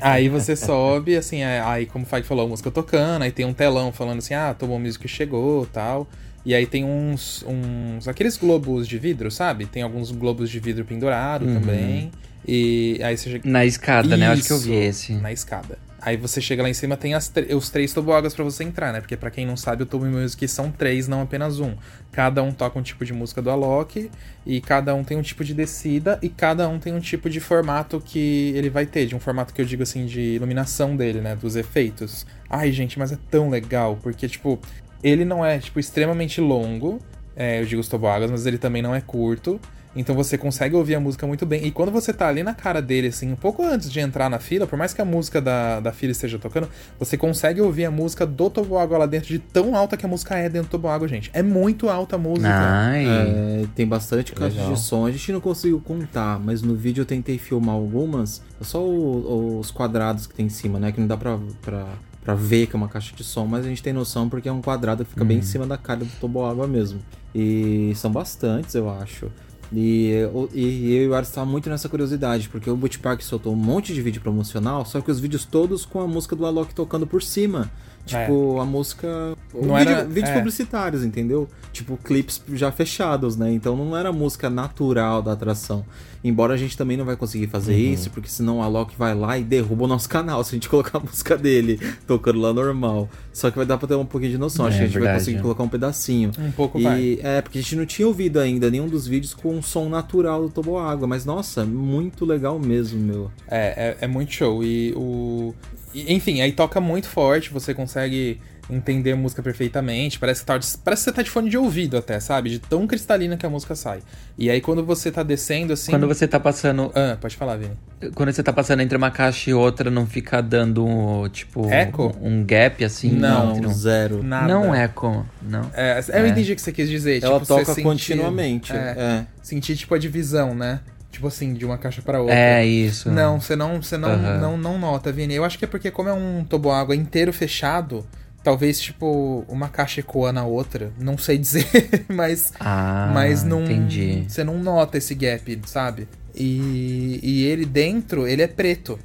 aí 0.00 0.28
você 0.28 0.56
sobe, 0.56 1.16
assim, 1.16 1.42
é- 1.42 1.60
aí 1.60 1.86
como 1.86 2.04
o 2.04 2.08
Fag 2.08 2.26
falou, 2.26 2.46
a 2.46 2.48
música 2.48 2.70
tocando, 2.70 3.22
aí 3.22 3.30
tem 3.32 3.44
um 3.44 3.52
telão 3.52 3.92
falando 3.92 4.18
assim, 4.18 4.34
ah, 4.34 4.54
Tomo 4.58 4.78
Music 4.78 5.06
chegou 5.08 5.66
tal. 5.66 6.08
E 6.44 6.54
aí 6.54 6.64
tem 6.66 6.84
uns, 6.84 7.44
uns. 7.46 8.08
aqueles 8.08 8.36
globos 8.38 8.88
de 8.88 8.98
vidro, 8.98 9.30
sabe? 9.30 9.66
Tem 9.66 9.82
alguns 9.82 10.10
globos 10.10 10.48
de 10.50 10.58
vidro 10.58 10.86
pendurado 10.86 11.44
Uhum. 11.44 11.60
também. 11.60 12.10
E 12.48 12.98
aí 13.04 13.14
você. 13.16 13.40
Na 13.44 13.66
escada, 13.66 14.16
né? 14.16 14.26
Eu 14.28 14.32
Acho 14.32 14.44
que 14.44 14.52
eu 14.52 14.58
vi 14.58 14.72
Isso, 14.72 15.12
esse. 15.12 15.12
Na 15.16 15.30
escada. 15.30 15.76
Aí 16.02 16.16
você 16.16 16.40
chega 16.40 16.62
lá 16.62 16.68
em 16.70 16.74
cima, 16.74 16.96
tem 16.96 17.14
os 17.14 17.68
três 17.68 17.92
toboáguas 17.92 18.34
pra 18.34 18.42
você 18.42 18.64
entrar, 18.64 18.90
né? 18.92 19.00
Porque 19.00 19.16
pra 19.16 19.30
quem 19.30 19.44
não 19.44 19.56
sabe, 19.56 19.82
o 19.82 19.86
Tobo 19.86 20.06
Music 20.06 20.48
são 20.48 20.70
três, 20.70 21.06
não 21.06 21.20
apenas 21.20 21.60
um. 21.60 21.74
Cada 22.10 22.42
um 22.42 22.52
toca 22.52 22.78
um 22.78 22.82
tipo 22.82 23.04
de 23.04 23.12
música 23.12 23.42
do 23.42 23.50
Alok, 23.50 24.10
e 24.46 24.60
cada 24.62 24.94
um 24.94 25.04
tem 25.04 25.18
um 25.18 25.22
tipo 25.22 25.44
de 25.44 25.52
descida, 25.52 26.18
e 26.22 26.30
cada 26.30 26.66
um 26.68 26.78
tem 26.78 26.94
um 26.94 27.00
tipo 27.00 27.28
de 27.28 27.38
formato 27.38 28.00
que 28.00 28.52
ele 28.56 28.70
vai 28.70 28.86
ter. 28.86 29.04
De 29.04 29.14
um 29.14 29.20
formato 29.20 29.52
que 29.52 29.60
eu 29.60 29.64
digo 29.66 29.82
assim, 29.82 30.06
de 30.06 30.20
iluminação 30.20 30.96
dele, 30.96 31.20
né? 31.20 31.36
Dos 31.36 31.54
efeitos. 31.54 32.26
Ai, 32.48 32.72
gente, 32.72 32.98
mas 32.98 33.12
é 33.12 33.18
tão 33.30 33.50
legal, 33.50 33.98
porque, 34.02 34.26
tipo, 34.26 34.58
ele 35.02 35.24
não 35.24 35.44
é, 35.44 35.58
tipo, 35.58 35.78
extremamente 35.78 36.40
longo. 36.40 36.98
É, 37.36 37.60
eu 37.60 37.66
digo 37.66 37.80
os 37.80 37.88
toboáguas, 37.88 38.30
mas 38.30 38.46
ele 38.46 38.58
também 38.58 38.80
não 38.80 38.94
é 38.94 39.00
curto. 39.02 39.60
Então 39.96 40.14
você 40.14 40.38
consegue 40.38 40.76
ouvir 40.76 40.94
a 40.94 41.00
música 41.00 41.26
muito 41.26 41.44
bem. 41.44 41.66
E 41.66 41.70
quando 41.72 41.90
você 41.90 42.12
tá 42.12 42.28
ali 42.28 42.42
na 42.44 42.54
cara 42.54 42.80
dele, 42.80 43.08
assim, 43.08 43.32
um 43.32 43.36
pouco 43.36 43.64
antes 43.64 43.90
de 43.90 43.98
entrar 43.98 44.30
na 44.30 44.38
fila, 44.38 44.64
por 44.66 44.78
mais 44.78 44.94
que 44.94 45.00
a 45.02 45.04
música 45.04 45.40
da, 45.40 45.80
da 45.80 45.92
fila 45.92 46.12
esteja 46.12 46.38
tocando, 46.38 46.68
você 46.98 47.16
consegue 47.16 47.60
ouvir 47.60 47.86
a 47.86 47.90
música 47.90 48.24
do 48.24 48.48
toboágua 48.48 48.98
lá 48.98 49.06
dentro, 49.06 49.28
de 49.28 49.40
tão 49.40 49.74
alta 49.74 49.96
que 49.96 50.06
a 50.06 50.08
música 50.08 50.36
é 50.36 50.48
dentro 50.48 50.68
do 50.68 50.70
toboágua, 50.70 51.08
gente. 51.08 51.28
É 51.34 51.42
muito 51.42 51.88
alta 51.88 52.14
a 52.14 52.18
música. 52.18 52.48
Ai. 52.48 53.04
É, 53.04 53.64
tem 53.74 53.84
bastante 53.86 54.32
caixa 54.32 54.56
Legal. 54.58 54.72
de 54.74 54.80
som. 54.80 55.06
A 55.06 55.10
gente 55.10 55.32
não 55.32 55.40
conseguiu 55.40 55.80
contar, 55.80 56.38
mas 56.38 56.62
no 56.62 56.76
vídeo 56.76 57.02
eu 57.02 57.06
tentei 57.06 57.36
filmar 57.36 57.74
algumas. 57.74 58.40
É 58.60 58.64
só 58.64 58.80
o- 58.84 59.58
os 59.58 59.72
quadrados 59.72 60.26
que 60.26 60.34
tem 60.34 60.46
em 60.46 60.50
cima, 60.50 60.78
né? 60.78 60.92
Que 60.92 61.00
não 61.00 61.08
dá 61.08 61.16
pra, 61.16 61.36
pra, 61.60 61.86
pra 62.22 62.34
ver 62.36 62.68
que 62.68 62.76
é 62.76 62.78
uma 62.78 62.88
caixa 62.88 63.12
de 63.16 63.24
som, 63.24 63.44
mas 63.44 63.66
a 63.66 63.68
gente 63.68 63.82
tem 63.82 63.92
noção 63.92 64.28
porque 64.28 64.48
é 64.48 64.52
um 64.52 64.62
quadrado 64.62 65.04
que 65.04 65.10
fica 65.10 65.24
bem 65.24 65.38
em 65.38 65.42
cima 65.42 65.66
da 65.66 65.76
cara 65.76 66.00
do 66.00 66.10
toboágua 66.20 66.68
mesmo. 66.68 67.00
E 67.34 67.92
são 67.96 68.12
bastantes, 68.12 68.74
eu 68.76 68.88
acho. 68.88 69.28
E, 69.72 70.08
eu- 70.08 70.50
e 70.52 70.94
eu 70.96 71.02
e 71.04 71.08
o 71.08 71.14
Aris 71.14 71.28
estavam 71.28 71.50
muito 71.50 71.70
nessa 71.70 71.88
curiosidade, 71.88 72.48
porque 72.48 72.68
o 72.68 72.76
Boot 72.76 72.98
Park 72.98 73.20
soltou 73.22 73.52
um 73.52 73.56
monte 73.56 73.94
de 73.94 74.02
vídeo 74.02 74.20
promocional, 74.20 74.84
só 74.84 75.00
que 75.00 75.10
os 75.10 75.20
vídeos 75.20 75.44
todos 75.44 75.84
com 75.84 76.00
a 76.00 76.08
música 76.08 76.34
do 76.34 76.44
Alok 76.44 76.74
tocando 76.74 77.06
por 77.06 77.22
cima. 77.22 77.70
Tipo, 78.06 78.58
a 78.58 78.64
música. 78.64 79.36
Não 79.54 79.76
vídeo- 79.76 79.92
era- 79.92 80.04
vídeos 80.04 80.30
é. 80.30 80.38
publicitários, 80.38 81.04
entendeu? 81.04 81.46
Tipo, 81.70 81.96
clipes 81.98 82.42
já 82.54 82.72
fechados, 82.72 83.36
né? 83.36 83.52
Então 83.52 83.76
não 83.76 83.94
era 83.96 84.08
a 84.08 84.12
música 84.12 84.48
natural 84.50 85.22
da 85.22 85.32
atração. 85.32 85.84
Embora 86.24 86.54
a 86.54 86.56
gente 86.56 86.76
também 86.76 86.96
não 86.96 87.04
vai 87.04 87.14
conseguir 87.14 87.46
fazer 87.46 87.72
Uhum. 87.74 87.92
isso, 87.92 88.10
porque 88.10 88.28
senão 88.28 88.58
o 88.58 88.62
Alok 88.62 88.94
vai 88.98 89.14
lá 89.14 89.38
e 89.38 89.44
derruba 89.44 89.84
o 89.84 89.86
nosso 89.86 90.08
canal 90.08 90.42
se 90.42 90.50
a 90.50 90.56
gente 90.56 90.68
colocar 90.68 90.98
a 90.98 91.00
música 91.00 91.36
dele 91.36 91.78
tocando 92.06 92.40
lá 92.40 92.52
normal. 92.52 93.08
Só 93.32 93.50
que 93.50 93.56
vai 93.58 93.66
dar 93.66 93.76
pra 93.78 93.86
ter 93.86 93.94
um 93.94 94.04
pouquinho 94.04 94.32
de 94.32 94.38
noção. 94.38 94.66
Acho 94.66 94.76
É 94.76 94.78
que 94.78 94.82
a 94.84 94.86
gente 94.86 94.94
vai 94.94 95.02
verdade. 95.02 95.24
conseguir 95.24 95.42
colocar 95.42 95.62
um 95.62 95.68
pedacinho. 95.68 96.30
Um 96.38 96.50
pouco 96.50 96.80
e, 96.80 96.82
vai. 96.82 97.18
É, 97.22 97.40
porque 97.42 97.58
a 97.58 97.62
gente 97.62 97.76
não 97.76 97.86
tinha 97.86 98.08
ouvido 98.08 98.38
ainda 98.40 98.70
nenhum 98.70 98.88
dos 98.88 99.06
vídeos 99.06 99.34
com 99.34 99.59
um 99.60 99.62
som 99.62 99.88
natural 99.88 100.42
do 100.42 100.48
Toboágua. 100.48 101.06
Mas 101.06 101.24
nossa, 101.24 101.64
muito 101.64 102.24
legal 102.24 102.58
mesmo, 102.58 102.98
meu. 102.98 103.30
É, 103.48 103.96
é, 104.00 104.04
é 104.04 104.06
muito 104.06 104.32
show. 104.32 104.64
E 104.64 104.92
o. 104.96 105.54
e, 105.94 106.12
enfim, 106.12 106.40
aí 106.40 106.52
toca 106.52 106.80
muito 106.80 107.06
forte, 107.06 107.50
você 107.50 107.72
consegue 107.72 108.40
entender 108.70 109.12
a 109.12 109.16
música 109.16 109.42
perfeitamente. 109.42 110.18
Parece 110.18 110.40
que, 110.40 110.46
tá, 110.46 110.58
parece 110.84 111.04
que 111.04 111.10
você 111.10 111.12
tá 111.12 111.22
de 111.22 111.30
fone 111.30 111.50
de 111.50 111.56
ouvido 111.58 111.96
até, 111.96 112.18
sabe? 112.20 112.50
De 112.50 112.58
tão 112.58 112.86
cristalina 112.86 113.36
que 113.36 113.44
a 113.44 113.50
música 113.50 113.74
sai. 113.74 114.00
E 114.38 114.48
aí 114.50 114.60
quando 114.60 114.84
você 114.84 115.10
tá 115.10 115.22
descendo 115.22 115.72
assim. 115.72 115.90
Quando 115.92 116.06
você 116.08 116.26
tá 116.26 116.38
passando. 116.40 116.90
Ah, 116.94 117.16
pode 117.20 117.36
falar, 117.36 117.56
Vini. 117.56 117.72
Quando 118.14 118.32
você 118.32 118.42
tá 118.42 118.52
passando 118.52 118.80
entre 118.80 118.96
uma 118.96 119.10
caixa 119.10 119.50
e 119.50 119.54
outra, 119.54 119.90
não 119.90 120.06
fica 120.06 120.40
dando, 120.40 121.28
tipo. 121.32 121.68
Eco? 121.68 122.16
Um 122.20 122.44
gap 122.44 122.84
assim? 122.84 123.10
Não, 123.10 123.52
um- 123.54 123.72
zero. 123.72 124.22
Nada. 124.22 124.46
Não 124.48 124.74
eco, 124.74 125.26
não. 125.42 125.70
É, 125.74 126.00
eu 126.08 126.24
É. 126.24 126.28
entendi 126.28 126.52
o 126.52 126.56
que 126.56 126.62
você 126.62 126.72
quis 126.72 126.88
dizer. 126.88 127.22
Ela 127.22 127.34
tipo, 127.34 127.46
toca 127.46 127.64
você 127.64 127.74
sentir- 127.74 127.82
continuamente. 127.82 128.72
É, 128.72 128.76
é. 128.96 129.26
Sentir, 129.42 129.76
tipo, 129.76 129.94
a 129.94 129.98
divisão, 129.98 130.54
né? 130.54 130.80
Tipo 131.10 131.26
assim, 131.26 131.52
de 131.54 131.64
uma 131.66 131.76
caixa 131.76 132.00
para 132.00 132.20
outra. 132.20 132.34
É 132.34 132.64
isso. 132.64 133.10
Não, 133.10 133.40
você 133.40 133.56
não, 133.56 133.82
você 133.82 133.98
não, 133.98 134.08
Aham. 134.10 134.38
não, 134.38 134.56
não 134.56 134.78
nota, 134.78 135.10
Vini. 135.10 135.34
Eu 135.34 135.44
acho 135.44 135.58
que 135.58 135.64
é 135.64 135.68
porque 135.68 135.90
como 135.90 136.08
é 136.08 136.12
um 136.12 136.44
toboágua 136.48 136.94
inteiro 136.94 137.32
fechado, 137.32 138.06
talvez, 138.42 138.80
tipo, 138.80 139.44
uma 139.48 139.68
caixa 139.68 140.00
ecoa 140.00 140.32
na 140.32 140.44
outra. 140.44 140.92
Não 140.98 141.16
sei 141.18 141.38
dizer, 141.38 141.66
mas... 142.08 142.52
Ah, 142.58 143.10
mas 143.12 143.42
não... 143.44 143.62
entendi. 143.64 144.24
Você 144.28 144.42
não 144.44 144.58
nota 144.58 144.98
esse 144.98 145.14
gap, 145.14 145.60
sabe? 145.66 146.08
E, 146.34 147.20
e 147.22 147.44
ele 147.44 147.64
dentro, 147.66 148.26
ele 148.26 148.42
é 148.42 148.46
preto. 148.48 148.98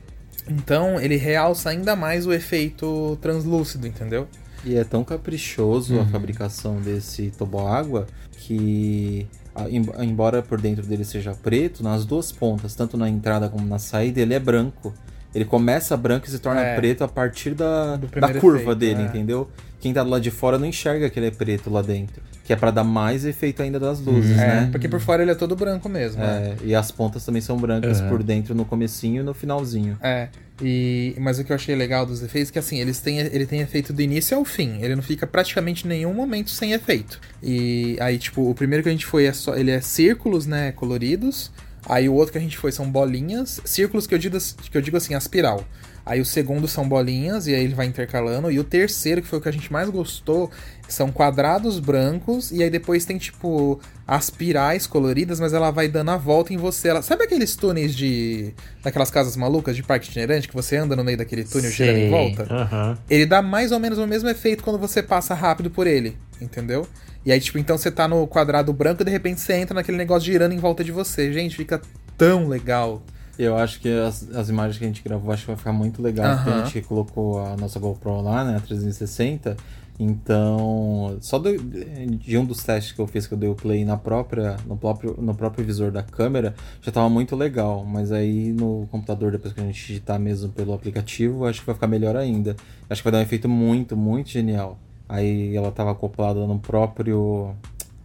Então, 0.48 1.00
ele 1.00 1.16
realça 1.16 1.70
ainda 1.70 1.96
mais 1.96 2.28
o 2.28 2.34
efeito 2.34 3.18
translúcido, 3.22 3.88
entendeu? 3.88 4.28
E 4.64 4.76
é 4.76 4.84
tão 4.84 5.04
caprichoso 5.04 5.96
Uhum. 5.96 6.02
a 6.02 6.06
fabricação 6.06 6.80
desse 6.82 7.32
toboágua 7.32 8.08
que, 8.38 9.28
embora 10.02 10.42
por 10.42 10.60
dentro 10.62 10.86
dele 10.86 11.04
seja 11.04 11.34
preto, 11.34 11.84
nas 11.84 12.06
duas 12.06 12.32
pontas, 12.32 12.76
tanto 12.76 12.96
na 12.98 13.10
entrada 13.10 13.50
como 13.50 13.66
na 13.66 13.80
saída, 13.80 14.22
ele 14.22 14.34
é 14.34 14.40
branco. 14.40 14.94
Ele 15.36 15.46
começa 15.46 15.96
branco 15.98 16.26
e 16.28 16.30
se 16.32 16.40
torna 16.40 16.62
É. 16.62 16.76
preto 16.76 17.04
a 17.04 17.08
partir 17.08 17.54
da, 17.54 17.98
da 17.98 18.34
curva 18.40 18.62
efeito, 18.72 18.76
dele, 18.76 19.02
é. 19.02 19.06
entendeu? 19.06 19.50
Quem 19.82 19.94
tá 19.94 20.02
do 20.04 20.10
lado 20.10 20.22
de 20.24 20.32
fora 20.32 20.58
não 20.58 20.66
enxerga 20.66 21.10
que 21.10 21.20
ele 21.20 21.28
é 21.28 21.32
preto 21.32 21.70
lá 21.70 21.82
dentro. 21.82 22.24
Que 22.46 22.54
é 22.54 22.56
pra 22.56 22.72
dar 22.72 22.84
mais 22.84 23.26
efeito 23.26 23.62
ainda 23.62 23.80
das 23.80 24.00
luzes, 24.00 24.38
É, 24.38 24.48
né? 24.62 24.70
porque 24.72 24.88
por 24.88 25.00
fora 25.00 25.22
ele 25.24 25.32
é 25.32 25.36
todo 25.36 25.56
branco 25.56 25.90
mesmo. 25.90 26.22
né? 26.22 26.56
É, 26.62 26.66
e 26.66 26.74
as 26.76 26.90
pontas 26.92 27.26
também 27.26 27.42
são 27.42 27.58
brancas 27.58 28.00
Aham. 28.00 28.10
por 28.10 28.24
dentro 28.24 28.56
no 28.56 28.64
comecinho 28.66 29.22
e 29.22 29.24
no 29.26 29.34
finalzinho. 29.34 29.98
É, 30.02 30.30
e, 30.62 31.16
mas 31.20 31.38
o 31.40 31.44
que 31.44 31.52
eu 31.52 31.56
achei 31.56 31.76
legal 31.76 32.06
dos 32.06 32.24
efeitos 32.24 32.50
é 32.50 32.54
que 32.54 32.60
assim, 32.60 32.80
eles 32.80 33.00
têm, 33.02 33.18
ele 33.20 33.46
tem 33.46 33.60
efeito 33.62 33.92
do 33.92 34.02
início 34.02 34.38
ao 34.38 34.46
fim. 34.46 34.78
Ele 34.82 34.96
não 34.96 35.04
fica 35.04 35.28
praticamente 35.28 35.86
nenhum 35.88 36.14
momento 36.14 36.50
sem 36.52 36.72
efeito. 36.72 37.20
E 37.44 37.98
aí, 38.00 38.18
tipo, 38.18 38.50
o 38.50 38.56
primeiro 38.56 38.82
que 38.84 38.90
a 38.90 38.92
gente 38.92 39.06
foi 39.06 39.26
é 39.26 39.34
só. 39.34 39.56
Ele 39.56 39.72
é 39.72 39.82
círculos, 39.82 40.46
né? 40.46 40.72
Coloridos. 40.72 41.52
Aí 41.88 42.10
o 42.10 42.14
outro 42.14 42.32
que 42.32 42.38
a 42.38 42.42
gente 42.42 42.58
foi 42.58 42.72
são 42.72 42.90
bolinhas. 42.90 43.62
Círculos 43.64 44.08
que 44.08 44.14
eu 44.14 44.20
digo, 44.20 44.38
que 44.72 44.78
eu 44.78 44.82
digo 44.82 44.98
assim, 44.98 45.14
aspiral. 45.14 45.64
Aí 46.06 46.22
o 46.22 46.26
segundo 46.26 46.68
são 46.68 46.88
bolinhas, 46.88 47.48
e 47.48 47.56
aí 47.56 47.64
ele 47.64 47.74
vai 47.74 47.88
intercalando. 47.88 48.52
E 48.52 48.60
o 48.60 48.64
terceiro, 48.64 49.24
que 49.24 49.28
foi 49.28 49.40
o 49.40 49.42
que 49.42 49.50
a 49.50 49.52
gente 49.52 49.74
mais 49.74 49.90
gostou, 49.90 50.52
são 50.88 51.12
quadrados 51.12 51.80
brancos. 51.80 52.52
E 52.52 52.62
aí 52.62 52.70
depois 52.70 53.06
tem, 53.06 53.18
tipo, 53.18 53.80
aspirais 54.06 54.86
coloridas, 54.86 55.40
mas 55.40 55.52
ela 55.52 55.72
vai 55.72 55.88
dando 55.88 56.12
a 56.12 56.18
volta 56.18 56.54
em 56.54 56.58
você. 56.58 56.90
Ela... 56.90 57.02
Sabe 57.02 57.24
aqueles 57.24 57.56
túneis 57.56 57.96
de. 57.96 58.54
daquelas 58.84 59.10
casas 59.10 59.36
malucas 59.36 59.76
de 59.76 59.82
parque 59.82 60.08
itinerante, 60.08 60.48
que 60.48 60.54
você 60.54 60.78
anda 60.78 60.96
no 60.96 61.04
meio 61.04 61.18
daquele 61.18 61.44
túnel 61.44 61.72
girando 61.72 61.98
em 61.98 62.10
volta? 62.12 62.46
Aham. 62.54 62.98
Ele 63.10 63.26
dá 63.26 63.42
mais 63.42 63.72
ou 63.72 63.80
menos 63.80 63.98
o 63.98 64.06
mesmo 64.06 64.30
efeito 64.30 64.64
quando 64.64 64.78
você 64.78 65.02
passa 65.02 65.34
rápido 65.34 65.72
por 65.72 65.88
ele, 65.88 66.16
entendeu? 66.40 66.88
E 67.26 67.32
aí, 67.32 67.40
tipo, 67.40 67.58
então 67.58 67.80
você 67.80 67.90
tá 67.90 68.08
no 68.08 68.28
quadrado 68.28 68.72
branco 68.72 69.02
e 69.02 69.06
de 69.06 69.10
repente 69.10 69.42
você 69.42 69.54
entra 69.54 69.74
naquele 69.74 69.98
negócio 69.98 70.32
girando 70.32 70.52
em 70.52 70.60
volta 70.60 70.84
de 70.84 70.92
você. 70.92 71.34
Gente, 71.34 71.56
fica 71.56 71.82
tão 72.16 72.48
legal. 72.48 73.02
Eu 73.38 73.58
acho 73.58 73.80
que 73.80 73.90
as, 73.90 74.30
as 74.36 74.50
imagens 74.50 74.78
que 74.78 74.84
a 74.84 74.88
gente 74.88 75.04
gravou 75.04 75.32
acho 75.32 75.42
que 75.44 75.48
vai 75.48 75.58
ficar 75.58 75.74
muito 75.74 76.02
legal. 76.02 76.36
Porque 76.36 76.50
Aham. 76.50 76.62
a 76.62 76.66
gente 76.66 76.82
colocou 76.82 77.40
a 77.40 77.56
nossa 77.58 77.80
GoPro 77.80 78.22
lá, 78.22 78.44
né? 78.46 78.58
A 78.58 78.60
360. 78.60 79.58
Então, 79.98 81.18
só 81.22 81.40
do- 81.40 81.58
de 81.58 82.38
um 82.38 82.46
dos 82.46 82.64
testes 82.64 82.92
que 82.94 83.00
eu 83.00 83.08
fiz 83.08 83.28
que 83.28 83.34
eu 83.34 83.38
dei 83.38 83.50
o 83.50 83.56
play 83.56 83.86
na 83.86 83.96
própria, 83.98 84.58
no, 84.66 84.76
próprio, 84.78 85.16
no 85.18 85.34
próprio 85.34 85.66
visor 85.66 85.92
da 85.92 86.04
câmera, 86.04 86.54
já 86.82 86.92
tava 86.92 87.10
muito 87.10 87.36
legal. 87.36 87.86
Mas 87.86 88.12
aí 88.12 88.52
no 88.52 88.88
computador, 88.92 89.32
depois 89.32 89.54
que 89.54 89.62
a 89.62 89.64
gente 89.64 89.88
digitar 89.88 90.20
mesmo 90.20 90.50
pelo 90.52 90.74
aplicativo, 90.74 91.46
acho 91.46 91.60
que 91.62 91.66
vai 91.66 91.76
ficar 91.76 91.88
melhor 91.88 92.16
ainda. 92.16 92.56
Acho 92.90 93.02
que 93.02 93.06
vai 93.06 93.12
dar 93.14 93.20
um 93.20 93.22
efeito 93.22 93.48
muito, 93.50 93.96
muito 93.96 94.30
genial. 94.30 94.78
Aí 95.08 95.56
ela 95.56 95.72
tava 95.72 95.92
acoplada 95.92 96.46
no 96.48 96.58
próprio 96.60 97.54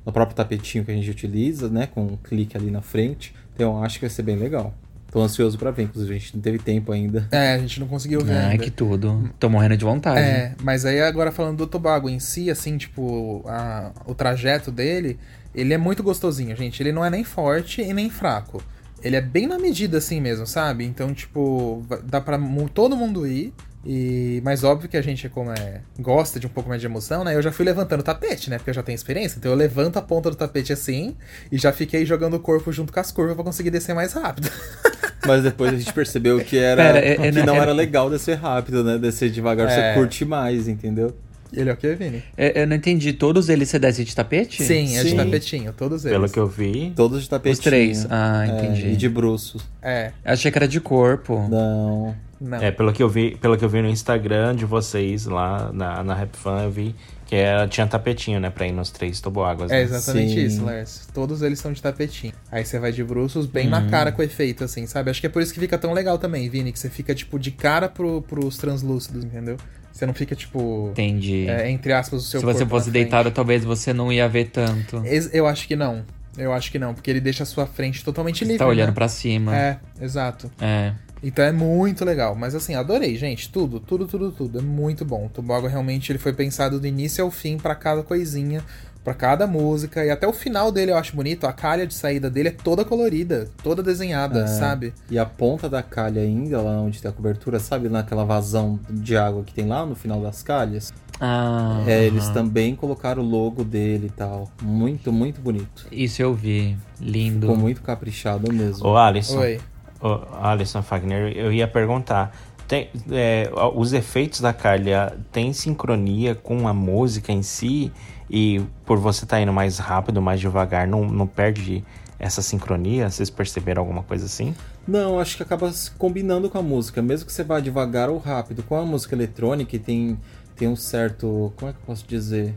no 0.04 0.12
próprio 0.12 0.34
tapetinho 0.34 0.84
que 0.84 0.90
a 0.90 0.94
gente 0.94 1.10
utiliza, 1.10 1.68
né? 1.68 1.86
Com 1.86 2.02
um 2.02 2.16
clique 2.16 2.56
ali 2.56 2.70
na 2.70 2.80
frente. 2.82 3.34
Então 3.54 3.82
acho 3.82 3.96
que 3.98 4.06
vai 4.06 4.10
ser 4.10 4.22
bem 4.22 4.36
legal. 4.36 4.72
Tô 5.10 5.20
ansioso 5.20 5.58
pra 5.58 5.70
ver, 5.70 5.82
inclusive 5.84 6.14
a 6.14 6.18
gente 6.18 6.34
não 6.36 6.40
teve 6.42 6.58
tempo 6.58 6.92
ainda. 6.92 7.26
É, 7.32 7.54
a 7.54 7.58
gente 7.58 7.80
não 7.80 7.86
conseguiu 7.88 8.20
ver 8.24 8.34
Ai, 8.36 8.50
ainda. 8.52 8.64
que 8.64 8.70
tudo. 8.70 9.28
Tô 9.38 9.48
morrendo 9.48 9.76
de 9.76 9.84
vontade. 9.84 10.20
É, 10.20 10.54
mas 10.62 10.84
aí 10.84 11.00
agora 11.00 11.32
falando 11.32 11.56
do 11.58 11.66
Tobago 11.66 12.08
em 12.08 12.18
si, 12.20 12.50
assim, 12.50 12.76
tipo, 12.78 13.42
a- 13.46 13.90
o 14.06 14.14
trajeto 14.14 14.70
dele, 14.70 15.18
ele 15.54 15.74
é 15.74 15.78
muito 15.78 16.02
gostosinho, 16.02 16.54
gente. 16.56 16.82
Ele 16.82 16.92
não 16.92 17.04
é 17.04 17.10
nem 17.10 17.24
forte 17.24 17.82
e 17.82 17.92
nem 17.92 18.08
fraco. 18.08 18.62
Ele 19.02 19.16
é 19.16 19.20
bem 19.20 19.46
na 19.46 19.58
medida, 19.58 19.98
assim 19.98 20.20
mesmo, 20.20 20.46
sabe? 20.46 20.84
Então, 20.84 21.12
tipo, 21.14 21.84
dá 22.04 22.20
pra 22.20 22.38
todo 22.72 22.96
mundo 22.96 23.26
ir. 23.26 23.52
E, 23.84 24.42
mas 24.44 24.62
óbvio 24.62 24.90
que 24.90 24.96
a 24.96 25.00
gente, 25.02 25.26
como 25.30 25.50
é, 25.52 25.80
gosta 25.98 26.38
de 26.38 26.46
um 26.46 26.50
pouco 26.50 26.68
mais 26.68 26.82
de 26.82 26.86
emoção, 26.86 27.24
né? 27.24 27.34
Eu 27.34 27.40
já 27.40 27.50
fui 27.50 27.64
levantando 27.64 28.00
o 28.00 28.02
tapete, 28.02 28.50
né? 28.50 28.58
Porque 28.58 28.68
eu 28.68 28.74
já 28.74 28.82
tenho 28.82 28.94
experiência. 28.94 29.38
Então 29.38 29.50
eu 29.50 29.56
levanto 29.56 29.96
a 29.96 30.02
ponta 30.02 30.28
do 30.30 30.36
tapete 30.36 30.70
assim 30.70 31.16
e 31.50 31.56
já 31.56 31.72
fiquei 31.72 32.04
jogando 32.04 32.34
o 32.34 32.40
corpo 32.40 32.70
junto 32.70 32.92
com 32.92 33.00
as 33.00 33.10
curvas 33.10 33.34
pra 33.34 33.42
conseguir 33.42 33.70
descer 33.70 33.94
mais 33.94 34.12
rápido. 34.12 34.50
Mas 35.26 35.42
depois 35.42 35.72
a 35.74 35.76
gente 35.76 35.92
percebeu 35.92 36.38
que 36.42 36.56
era 36.58 36.82
Pera, 36.92 36.98
é- 36.98 37.12
é- 37.28 37.32
que 37.32 37.42
não 37.42 37.54
é- 37.54 37.58
era 37.58 37.72
legal 37.72 38.08
descer 38.08 38.36
rápido, 38.38 38.82
né? 38.82 38.96
Descer 38.98 39.30
devagar 39.30 39.68
É. 39.68 39.92
você 39.92 39.98
curte 40.00 40.24
mais, 40.24 40.66
entendeu? 40.68 41.14
Ele 41.52 41.68
é 41.68 41.72
o 41.72 41.76
que, 41.76 41.92
Vini? 41.96 42.22
É, 42.36 42.62
Eu 42.62 42.66
não 42.68 42.76
entendi. 42.76 43.12
Todos 43.12 43.48
eles 43.48 43.68
você 43.68 43.78
desce 43.78 44.04
de 44.04 44.14
tapete? 44.14 44.62
Sim, 44.62 44.96
é 44.96 45.02
de 45.02 45.10
Sim. 45.10 45.16
tapetinho, 45.16 45.72
todos 45.72 46.04
eles. 46.04 46.16
Pelo 46.16 46.28
que 46.30 46.38
eu 46.38 46.46
vi, 46.46 46.92
Todos 46.94 47.22
de 47.22 47.28
tapetinho. 47.28 47.52
Os 47.54 47.58
três. 47.58 48.06
Ah, 48.08 48.46
É, 48.46 48.50
entendi. 48.52 48.86
e 48.92 48.96
de 48.96 49.08
bruços. 49.08 49.62
É. 49.82 50.12
Achei 50.24 50.50
que 50.52 50.56
era 50.58 50.68
de 50.68 50.80
corpo. 50.80 51.44
Não. 51.50 52.14
Não. 52.40 52.56
É, 52.62 52.70
pelo 52.70 52.92
que 52.92 53.02
eu 53.02 53.08
vi, 53.08 53.36
pelo 53.36 53.58
que 53.58 53.64
eu 53.64 53.68
vi 53.68 53.82
no 53.82 53.88
Instagram 53.88 54.54
de 54.54 54.64
vocês 54.64 55.26
lá 55.26 55.70
na, 55.74 56.02
na 56.04 56.14
Rap 56.14 56.34
Fan, 56.36 56.62
eu 56.62 56.70
vi 56.70 56.94
que 57.30 57.36
era, 57.36 57.68
tinha 57.68 57.86
tapetinho, 57.86 58.40
né, 58.40 58.50
pra 58.50 58.66
ir 58.66 58.72
nos 58.72 58.90
três 58.90 59.20
toboáguas. 59.20 59.70
É 59.70 59.76
Né? 59.76 59.82
exatamente 59.82 60.32
Sim. 60.32 60.44
isso, 60.46 60.64
Lars. 60.64 61.08
Todos 61.14 61.42
eles 61.42 61.60
são 61.60 61.72
de 61.72 61.80
tapetinho. 61.80 62.32
Aí 62.50 62.64
você 62.64 62.76
vai 62.80 62.90
de 62.90 63.04
bruços 63.04 63.46
bem 63.46 63.68
na 63.68 63.86
cara 63.88 64.10
com 64.10 64.20
o 64.20 64.24
efeito, 64.24 64.64
assim, 64.64 64.84
sabe? 64.84 65.10
Acho 65.12 65.20
que 65.20 65.28
é 65.28 65.30
por 65.30 65.40
isso 65.40 65.54
que 65.54 65.60
fica 65.60 65.78
tão 65.78 65.92
legal 65.92 66.18
também, 66.18 66.48
Vini, 66.48 66.72
que 66.72 66.78
você 66.78 66.90
fica, 66.90 67.14
tipo, 67.14 67.38
de 67.38 67.52
cara 67.52 67.88
pro, 67.88 68.20
pros 68.22 68.56
translúcidos, 68.56 69.22
entendeu? 69.24 69.56
Você 69.92 70.04
não 70.06 70.12
fica, 70.12 70.34
tipo, 70.34 70.88
Entendi. 70.90 71.46
é, 71.48 71.70
entre 71.70 71.92
aspas, 71.92 72.20
o 72.20 72.26
seu 72.26 72.40
Se 72.40 72.46
você 72.46 72.66
fosse 72.66 72.90
deitado, 72.90 73.30
talvez 73.30 73.64
você 73.64 73.92
não 73.92 74.12
ia 74.12 74.28
ver 74.28 74.46
tanto. 74.46 75.00
Eu 75.32 75.46
acho 75.46 75.68
que 75.68 75.76
não. 75.76 76.04
Eu 76.36 76.52
acho 76.52 76.72
que 76.72 76.80
não, 76.80 76.94
porque 76.94 77.10
ele 77.10 77.20
deixa 77.20 77.44
a 77.44 77.46
sua 77.46 77.64
frente 77.66 78.04
totalmente 78.04 78.38
Você 78.38 78.44
livre. 78.44 78.58
tá 78.58 78.66
olhando 78.66 78.88
né? 78.88 78.94
pra 78.94 79.06
cima. 79.08 79.56
É, 79.56 79.78
exato. 80.00 80.50
É. 80.60 80.92
Então 81.22 81.44
é 81.44 81.52
muito 81.52 82.04
legal. 82.04 82.34
Mas 82.34 82.54
assim, 82.54 82.74
adorei, 82.74 83.16
gente. 83.16 83.50
Tudo, 83.50 83.78
tudo, 83.80 84.06
tudo, 84.06 84.30
tudo. 84.32 84.58
É 84.58 84.62
muito 84.62 85.04
bom. 85.04 85.26
O 85.26 85.28
Tobago 85.28 85.66
realmente 85.66 86.10
ele 86.10 86.18
foi 86.18 86.32
pensado 86.32 86.80
do 86.80 86.86
início 86.86 87.22
ao 87.24 87.30
fim 87.30 87.58
pra 87.58 87.74
cada 87.74 88.02
coisinha, 88.02 88.64
pra 89.04 89.12
cada 89.12 89.46
música. 89.46 90.04
E 90.04 90.10
até 90.10 90.26
o 90.26 90.32
final 90.32 90.72
dele 90.72 90.92
eu 90.92 90.96
acho 90.96 91.14
bonito. 91.14 91.46
A 91.46 91.52
calha 91.52 91.86
de 91.86 91.92
saída 91.94 92.30
dele 92.30 92.48
é 92.48 92.52
toda 92.52 92.84
colorida, 92.86 93.48
toda 93.62 93.82
desenhada, 93.82 94.44
É. 94.44 94.46
sabe? 94.46 94.94
E 95.10 95.18
a 95.18 95.26
ponta 95.26 95.68
da 95.68 95.82
calha 95.82 96.22
ainda, 96.22 96.60
lá 96.62 96.80
onde 96.80 97.02
tem 97.02 97.10
a 97.10 97.14
cobertura, 97.14 97.58
sabe 97.60 97.88
naquela 97.90 98.24
vazão 98.24 98.80
de 98.88 99.14
água 99.16 99.42
que 99.44 99.52
tem 99.52 99.66
lá 99.66 99.84
no 99.84 99.94
final 99.94 100.22
das 100.22 100.42
calhas? 100.42 100.90
Ah, 101.22 101.84
É, 101.86 102.02
eles 102.06 102.30
também 102.30 102.74
colocaram 102.74 103.22
o 103.22 103.26
logo 103.28 103.62
dele 103.62 104.06
e 104.06 104.10
tal. 104.10 104.50
Muito, 104.62 105.12
muito 105.12 105.38
bonito. 105.38 105.86
Isso 105.92 106.22
eu 106.22 106.32
vi. 106.34 106.78
Lindo. 106.98 107.40
Ficou 107.46 107.56
muito 107.58 107.82
caprichado 107.82 108.50
mesmo. 108.50 108.86
Ô, 108.88 108.96
Alisson. 108.96 109.38
Oi. 109.40 109.60
Ô, 110.00 110.20
Alisson 110.40 110.82
Fagner, 110.82 111.36
eu 111.36 111.52
ia 111.52 111.68
perguntar. 111.68 112.34
Tem, 112.66 112.88
é, 113.10 113.50
os 113.74 113.92
efeitos 113.92 114.40
da 114.40 114.52
calha 114.52 115.18
têm 115.32 115.52
sincronia 115.52 116.34
com 116.34 116.68
a 116.68 116.72
música 116.72 117.32
em 117.32 117.42
si? 117.42 117.92
E 118.30 118.62
por 118.86 118.96
você 118.98 119.24
estar 119.24 119.40
indo 119.40 119.52
mais 119.52 119.78
rápido, 119.78 120.22
mais 120.22 120.40
devagar, 120.40 120.86
não, 120.86 121.04
não 121.04 121.26
perde 121.26 121.84
essa 122.18 122.40
sincronia? 122.40 123.10
Vocês 123.10 123.28
perceberam 123.28 123.82
alguma 123.82 124.04
coisa 124.04 124.26
assim? 124.26 124.54
Não, 124.86 125.18
acho 125.18 125.36
que 125.36 125.42
acaba 125.42 125.70
se 125.72 125.90
combinando 125.90 126.48
com 126.48 126.58
a 126.58 126.62
música. 126.62 127.02
Mesmo 127.02 127.26
que 127.26 127.32
você 127.32 127.42
vá 127.42 127.58
devagar 127.58 128.08
ou 128.08 128.18
rápido. 128.18 128.62
Com 128.62 128.76
a 128.76 128.86
música 128.86 129.14
eletrônica 129.16 129.76
tem, 129.78 130.16
tem 130.56 130.68
um 130.68 130.76
certo. 130.76 131.52
Como 131.56 131.70
é 131.70 131.72
que 131.74 131.80
eu 131.80 131.86
posso 131.86 132.06
dizer? 132.06 132.54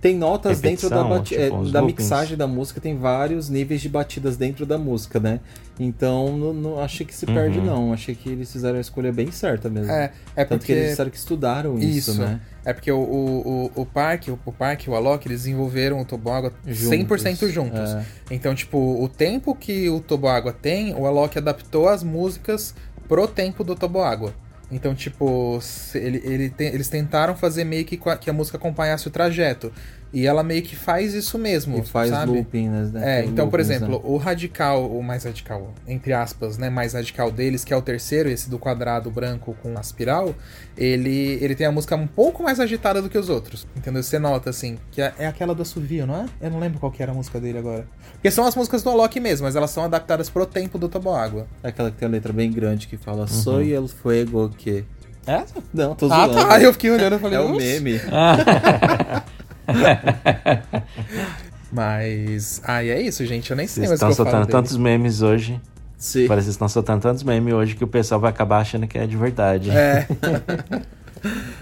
Tem 0.00 0.16
notas 0.16 0.60
dentro 0.60 0.88
da, 0.88 1.02
Repetição, 1.02 1.18
bati- 1.18 1.28
tipo, 1.30 1.42
é, 1.68 1.72
da 1.72 1.80
loopings. 1.80 1.84
mixagem 2.04 2.36
da 2.36 2.46
música, 2.46 2.80
tem 2.80 2.96
vários 2.96 3.48
níveis 3.48 3.80
de 3.80 3.88
batidas 3.88 4.36
dentro 4.36 4.64
da 4.64 4.78
música, 4.78 5.18
né? 5.18 5.40
Então 5.78 6.36
não, 6.36 6.52
não 6.52 6.80
achei 6.80 7.04
que 7.04 7.12
se 7.14 7.26
perde, 7.26 7.58
Uhum. 7.58 7.64
não. 7.64 7.92
Achei 7.92 8.14
que 8.14 8.28
eles 8.28 8.50
fizeram 8.52 8.78
a 8.78 8.80
escolha 8.80 9.12
bem 9.12 9.32
certa 9.32 9.68
mesmo. 9.68 9.90
É, 9.90 10.12
é 10.36 10.44
Tanto 10.44 10.60
que 10.60 10.66
porque. 10.66 10.72
eles 10.72 10.90
disseram 10.90 11.10
que 11.10 11.16
estudaram 11.16 11.78
isso, 11.80 12.12
Isso. 12.12 12.20
né? 12.20 12.40
É 12.64 12.72
porque 12.72 12.92
o, 12.92 12.98
o, 12.98 13.70
o, 13.76 13.82
o 13.82 13.86
Parque, 13.86 14.30
o, 14.30 14.38
o 14.44 14.52
Parque 14.52 14.88
e 14.88 14.92
o 14.92 14.94
Alok, 14.94 15.26
eles 15.26 15.42
desenvolveram 15.42 16.00
o 16.00 16.04
Toboágua 16.04 16.52
100% 16.66 17.48
juntos. 17.50 17.78
É. 17.94 18.04
Então, 18.30 18.54
tipo, 18.54 18.78
o 19.02 19.08
tempo 19.08 19.54
que 19.54 19.88
o 19.88 20.00
Toboágua 20.00 20.52
tem, 20.52 20.94
o 20.94 21.06
Alok 21.06 21.38
adaptou 21.38 21.88
as 21.88 22.02
músicas 22.04 22.74
pro 23.08 23.26
tempo 23.26 23.64
do 23.64 23.74
Toboágua. 23.74 24.32
Então, 24.70 24.94
tipo, 24.94 25.58
ele, 25.94 26.20
ele 26.24 26.50
te- 26.50 26.64
eles 26.64 26.88
tentaram 26.88 27.34
fazer 27.34 27.64
meio 27.64 27.84
que, 27.86 27.98
que 28.20 28.28
a 28.28 28.32
música 28.32 28.58
acompanhasse 28.58 29.08
o 29.08 29.10
trajeto. 29.10 29.72
E 30.12 30.26
ela 30.26 30.42
meio 30.42 30.62
que 30.62 30.74
faz 30.74 31.12
isso 31.12 31.38
mesmo, 31.38 31.78
E 31.78 31.82
faz 31.82 32.08
sabe? 32.10 32.32
looping, 32.32 32.68
né? 32.70 32.90
É, 33.20 33.24
então, 33.26 33.50
por 33.50 33.60
exemplo, 33.60 33.90
né? 33.96 34.00
o 34.04 34.16
radical, 34.16 34.86
o 34.90 35.02
mais 35.02 35.24
radical, 35.24 35.74
entre 35.86 36.14
aspas, 36.14 36.56
né, 36.56 36.70
mais 36.70 36.94
radical 36.94 37.30
deles, 37.30 37.62
que 37.62 37.74
é 37.74 37.76
o 37.76 37.82
terceiro, 37.82 38.28
esse 38.30 38.48
do 38.48 38.58
quadrado 38.58 39.10
branco 39.10 39.54
com 39.62 39.76
a 39.76 39.80
espiral, 39.82 40.34
ele, 40.76 41.38
ele 41.42 41.54
tem 41.54 41.66
a 41.66 41.72
música 41.72 41.94
um 41.94 42.06
pouco 42.06 42.42
mais 42.42 42.58
agitada 42.58 43.02
do 43.02 43.10
que 43.10 43.18
os 43.18 43.28
outros, 43.28 43.66
entendeu? 43.76 44.02
Você 44.02 44.18
nota, 44.18 44.48
assim, 44.48 44.78
que 44.90 45.02
é, 45.02 45.12
é 45.18 45.26
aquela 45.26 45.54
do 45.54 45.60
Assovio, 45.60 46.06
não 46.06 46.16
é? 46.16 46.26
Eu 46.40 46.50
não 46.50 46.58
lembro 46.58 46.78
qual 46.78 46.90
que 46.90 47.02
era 47.02 47.12
a 47.12 47.14
música 47.14 47.38
dele 47.38 47.58
agora. 47.58 47.86
Porque 48.14 48.30
são 48.30 48.46
as 48.46 48.56
músicas 48.56 48.82
do 48.82 48.88
Alok 48.88 49.20
mesmo, 49.20 49.44
mas 49.46 49.56
elas 49.56 49.70
são 49.70 49.84
adaptadas 49.84 50.30
pro 50.30 50.46
tempo 50.46 50.78
do 50.78 50.88
Toboágua. 50.88 51.46
É 51.62 51.68
aquela 51.68 51.90
que 51.90 51.98
tem 51.98 52.08
a 52.08 52.10
letra 52.10 52.32
bem 52.32 52.50
grande 52.50 52.86
que 52.88 52.96
fala 52.96 53.26
Soy 53.26 53.72
el 53.74 53.86
fuego 53.88 54.48
que. 54.56 54.84
É? 55.26 55.44
Não, 55.74 55.94
tô 55.94 56.06
Ah, 56.06 56.26
zoando. 56.26 56.34
tá, 56.34 56.58
eu 56.62 56.72
fiquei 56.72 56.90
olhando 56.90 57.16
e 57.16 57.18
falei, 57.18 57.36
É 57.38 57.40
o 57.42 57.52
"Ups". 57.52 57.62
meme. 57.62 58.00
Mas, 61.70 62.62
ah, 62.64 62.82
e 62.82 62.88
é 62.88 63.02
isso, 63.02 63.24
gente, 63.26 63.50
eu 63.50 63.56
nem 63.56 63.66
sei 63.66 63.86
Vocês 63.86 63.90
mais 63.90 64.00
o 64.00 64.10
estão 64.10 64.24
soltando 64.24 64.46
tantos 64.46 64.76
memes 64.76 65.20
hoje. 65.20 65.60
Sim. 65.98 66.26
Parece 66.26 66.46
que 66.46 66.52
estão 66.52 66.68
soltando 66.68 67.02
tantos 67.02 67.22
memes 67.22 67.52
hoje 67.52 67.76
que 67.76 67.84
o 67.84 67.88
pessoal 67.88 68.20
vai 68.20 68.30
acabar 68.30 68.60
achando 68.60 68.86
que 68.86 68.96
é 68.96 69.06
de 69.06 69.16
verdade. 69.16 69.70
É, 69.70 70.06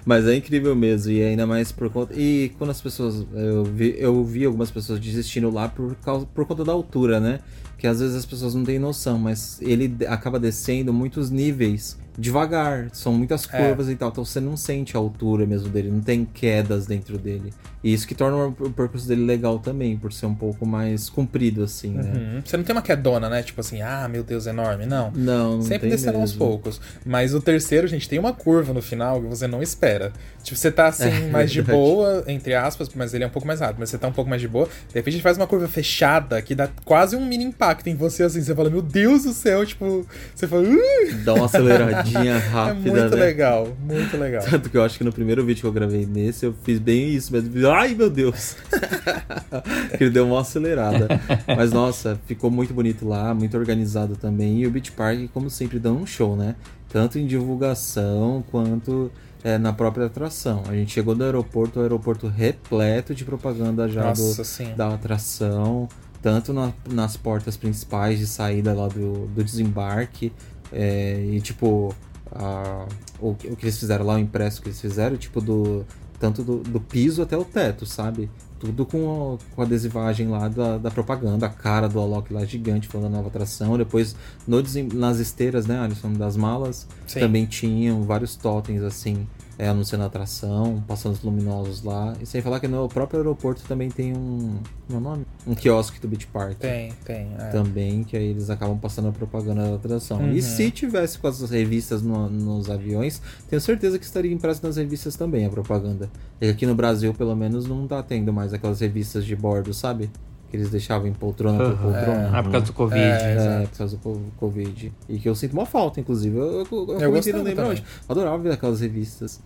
Mas 0.05 0.27
é 0.27 0.35
incrível 0.35 0.77
mesmo, 0.77 1.11
e 1.11 1.23
ainda 1.23 1.47
mais 1.47 1.73
por 1.73 1.91
conta. 1.91 2.15
E 2.15 2.53
quando 2.59 2.71
as 2.71 2.81
pessoas. 2.81 3.27
Eu 3.35 3.65
vi, 3.65 3.95
eu 3.99 4.25
vi 4.25 4.45
algumas 4.45 4.71
pessoas 4.71 5.01
desistindo 5.01 5.51
lá 5.51 5.69
por, 5.69 5.95
causa, 5.97 6.27
por 6.27 6.47
conta 6.47 6.65
da 6.65 6.73
altura, 6.73 7.19
né? 7.19 7.41
Que 7.79 7.87
às 7.87 8.01
vezes 8.01 8.17
as 8.17 8.25
pessoas 8.27 8.55
não 8.55 8.65
têm 8.65 8.79
noção, 8.79 9.19
mas 9.19 9.61
ele 9.61 9.87
de- 9.89 10.07
acaba 10.07 10.39
descendo 10.41 10.93
muitos 10.93 11.31
níveis 11.31 11.99
devagar, 12.19 12.89
são 12.95 13.13
muitas 13.13 13.47
É. 13.53 13.59
curvas 13.67 13.91
e 13.91 13.95
tal, 13.95 14.09
então 14.09 14.25
você 14.25 14.41
não 14.41 14.57
sente 14.57 14.97
a 14.97 14.99
altura 14.99 15.45
mesmo 15.45 15.69
dele, 15.69 15.91
não 15.91 16.01
tem 16.01 16.25
quedas 16.25 16.87
dentro 16.87 17.19
dele. 17.19 17.53
E 17.85 17.93
isso 17.93 18.09
que 18.09 18.15
torna 18.15 18.39
o 18.47 18.71
percurso 18.71 19.07
dele 19.07 19.23
legal 19.23 19.59
também, 19.59 19.99
por 19.99 20.11
ser 20.13 20.25
um 20.25 20.35
pouco 20.35 20.65
mais 20.65 21.11
comprido 21.11 21.63
assim, 21.63 21.91
né? 21.91 22.03
uhum. 22.17 22.43
você 22.43 22.57
não 22.57 22.65
tem 22.65 22.75
uma 22.75 22.81
quedona, 22.81 23.29
né? 23.29 23.43
Tipo 23.43 23.61
assim, 23.61 23.83
ah, 23.83 24.09
meu 24.09 24.25
Deus, 24.25 24.47
enorme, 24.47 24.87
não. 24.87 25.11
Não, 25.15 25.57
não 25.57 25.63
Sempre 25.63 25.91
descendo 25.91 26.17
aos 26.19 26.33
poucos. 26.33 26.81
Mas 27.05 27.35
o 27.35 27.41
terceiro, 27.41 27.87
gente, 27.87 28.09
tem 28.09 28.19
uma 28.19 28.33
curva 28.33 28.73
no 28.73 28.81
final 28.81 29.21
que 29.21 29.29
você 29.29 29.47
não 29.47 29.63
espera. 29.63 30.11
Tipo, 30.43 30.57
você 30.59 30.71
tá 30.73 30.87
assim, 30.87 31.05
É, 31.11 31.21
mais 31.31 31.51
de 31.53 31.61
verdade. 31.61 31.79
boa, 31.79 32.25
entre 32.27 32.55
aspas, 32.55 32.89
mas 32.95 33.13
ele 33.13 33.25
é 33.25 33.27
um 33.27 33.31
pouco 33.31 33.47
mais 33.47 33.61
rápido. 33.61 33.77
Mas 33.81 33.91
você 33.91 33.99
tá 33.99 34.09
um 34.09 34.13
pouco 34.13 34.29
mais 34.31 34.41
de 34.41 34.49
boa. 34.49 34.67
De 34.89 34.95
repente 34.95 35.09
a 35.15 35.17
gente 35.19 35.23
faz 35.23 35.37
uma 35.37 35.47
curva 35.47 35.69
fechada 35.69 36.41
que 36.41 36.55
dá 36.55 36.69
quase 36.85 37.15
um 37.15 37.25
mini 37.27 37.45
impacto 37.45 37.66
em 37.87 37.95
você, 37.95 38.23
assim. 38.23 38.43
Você 38.43 38.55
fala, 38.55 38.71
meu 38.71 38.83
Deus 38.83 39.25
do 39.25 39.33
céu, 39.33 39.65
tipo, 39.65 40.07
você 40.35 40.47
fala, 40.47 40.63
"Ui!" 40.63 41.13
Dá 41.25 41.35
uma 41.35 41.47
aceleradinha 41.47 42.35
é 42.37 42.39
rápida, 42.39 42.91
muito 42.91 43.17
né? 43.17 43.25
legal, 43.25 43.77
muito 43.81 44.17
legal. 44.17 44.43
Tanto 44.49 44.71
que 44.71 44.77
eu 44.77 44.83
acho 44.83 44.99
que 44.99 45.05
no 45.05 45.13
primeiro 45.13 45.45
vídeo 45.45 45.61
que 45.61 45.67
eu 45.67 45.73
gravei 45.73 46.07
nesse, 46.07 46.47
eu 46.47 46.55
fiz 46.65 46.79
bem 46.79 47.15
isso 47.15 47.33
mesmo. 47.33 47.69
Ai, 47.69 47.95
meu 47.95 48.11
Deus! 48.11 48.57
que 49.97 50.05
ele 50.05 50.11
deu 50.11 50.27
uma 50.27 50.41
acelerada. 50.41 51.09
Mas, 51.57 51.73
nossa, 51.73 52.19
ficou 52.27 52.51
muito 52.51 52.73
bonito 52.75 53.07
lá, 53.07 53.35
muito 53.35 53.57
organizado 53.57 54.17
também. 54.17 54.61
E 54.61 54.67
o 54.67 54.71
Beach 54.71 54.93
Park, 54.93 55.29
como 55.33 55.51
sempre, 55.51 55.79
dando 55.79 56.01
um 56.01 56.07
show, 56.07 56.37
né? 56.37 56.55
Tanto 56.89 57.19
em 57.19 57.27
divulgação 57.27 58.45
quanto 58.51 59.11
é, 59.47 59.59
na 59.59 59.73
própria 59.73 60.07
atração. 60.07 60.65
A 60.69 60.75
gente 60.75 60.93
chegou 60.93 61.15
do 61.15 61.23
aeroporto, 61.23 61.79
o 61.79 61.83
aeroporto 61.83 62.27
repleto 62.27 63.15
de 63.15 63.25
propaganda 63.25 63.89
já 63.89 64.03
Nossa, 64.03 64.65
do, 64.65 64.77
da 64.77 64.89
atração, 64.89 65.89
tanto 66.23 66.53
na- 66.53 66.73
nas 66.91 67.17
portas 67.17 67.57
principais 67.57 68.19
de 68.19 68.27
saída 68.27 68.73
lá 68.75 68.89
do, 68.89 69.27
do 69.29 69.45
desembarque, 69.45 70.33
é, 70.73 71.21
e 71.33 71.41
tipo, 71.41 71.95
a- 72.33 72.87
o, 73.21 73.35
que- 73.35 73.49
o 73.49 73.57
que 73.57 73.65
eles 73.67 73.79
fizeram 73.79 74.05
lá, 74.05 74.15
o 74.15 74.19
impresso 74.19 74.61
que 74.63 74.69
eles 74.69 74.81
fizeram, 74.81 75.17
tipo, 75.17 75.41
do 75.41 75.85
tanto 76.19 76.43
do, 76.43 76.59
do 76.59 76.81
piso 76.81 77.21
até 77.23 77.37
o 77.37 77.45
teto, 77.45 77.85
sabe? 77.85 78.31
Tudo 78.59 78.87
com, 78.87 79.35
a- 79.39 79.55
com 79.55 79.61
a 79.61 79.65
adesivagem 79.67 80.29
lá 80.29 80.49
da, 80.49 80.79
da 80.79 80.91
propaganda, 80.91 81.45
a 81.47 81.51
cara 81.51 81.89
do 81.89 82.01
Alok 82.01 82.33
lá 82.33 82.43
gigante 82.47 82.89
falando 82.89 83.11
da 83.13 83.17
nova 83.19 83.29
atração. 83.29 83.77
Depois, 83.77 84.17
no, 84.49 84.63
nas 84.95 85.19
esteiras, 85.19 85.67
né, 85.67 85.79
Alisson, 85.79 86.15
das 86.15 86.35
malas, 86.37 86.89
Sim. 87.07 87.21
também 87.21 87.45
tinham 87.45 88.03
vários 88.03 88.35
totens 88.35 88.83
assim, 88.83 89.27
é, 89.59 89.69
anunciando 89.69 90.05
a 90.05 90.07
atração, 90.07 90.83
passando 90.87 91.15
os 91.15 91.23
luminosos 91.23 91.83
lá. 91.83 92.15
E 92.21 92.27
sem 92.27 92.43
falar 92.43 92.61
que 92.61 92.69
no 92.69 92.89
próprio 92.89 93.21
aeroporto 93.21 93.63
também 93.67 93.91
tem 93.91 94.13
um. 94.17 94.59
Como 94.87 94.95
é 94.95 94.97
o 94.97 95.01
nome? 95.01 95.27
Um 95.47 95.55
quiosque 95.55 95.99
do 96.01 96.07
Beach 96.09 96.27
Park. 96.27 96.59
Tem, 96.59 96.93
tem. 97.05 97.29
é. 97.39 97.49
Também, 97.51 98.05
que 98.05 98.17
aí 98.17 98.27
eles 98.29 98.51
acabam 98.51 98.79
passando 98.79 99.09
a 99.09 99.13
propaganda 99.13 99.63
da 99.71 99.75
atração. 99.77 100.19
Uhum. 100.19 100.33
E 100.33 100.43
se 100.43 100.71
tivesse 100.71 101.19
com 101.19 101.27
as 101.27 101.41
revistas 101.51 102.03
no- 102.03 102.29
nos 102.29 102.69
aviões, 102.71 103.21
tenho 103.49 103.61
certeza 103.61 103.99
que 103.99 104.05
estaria 104.05 104.33
impresso 104.33 104.65
nas 104.65 104.77
revistas 104.77 105.17
também 105.17 105.47
a 105.47 105.51
propaganda. 105.51 106.11
E 106.41 106.49
aqui 106.49 106.67
no 106.67 106.75
Brasil, 106.75 107.13
pelo 107.15 107.35
menos, 107.35 107.67
não 107.67 107.87
tá 107.87 108.03
tendo 108.03 108.33
mais 108.33 108.53
aquelas 108.53 108.81
revistas 108.81 109.25
de 109.25 109.35
bordo, 109.35 109.73
sabe? 109.73 110.11
Que 110.51 110.57
eles 110.57 110.71
deixavam 110.71 111.09
em 111.09 111.13
poltrona 111.13 111.59
por 111.59 111.67
Uhum. 111.87 111.93
poltrona. 111.93 112.31
Ah, 112.33 112.43
por 112.43 112.53
causa 112.53 112.67
do 112.67 112.73
Covid. 112.73 113.01
É, 113.01 113.63
É, 113.63 113.67
por 113.67 113.79
causa 113.79 113.97
do 113.97 114.03
co- 114.03 114.21
Covid. 114.39 114.93
E 115.09 115.19
que 115.19 115.29
eu 115.29 115.35
sinto 115.35 115.53
uma 115.55 115.67
falta, 115.67 115.99
inclusive. 116.01 116.37
Eu, 116.37 116.45
eu, 116.45 117.01
eu, 117.01 117.11
gostava 117.13 117.39
Lembra 117.39 117.55
também. 117.55 117.71
hoje. 117.73 117.85
Adorava 118.09 118.39
ver 118.39 118.53
aquelas 118.53 118.81
revistas. 118.81 119.41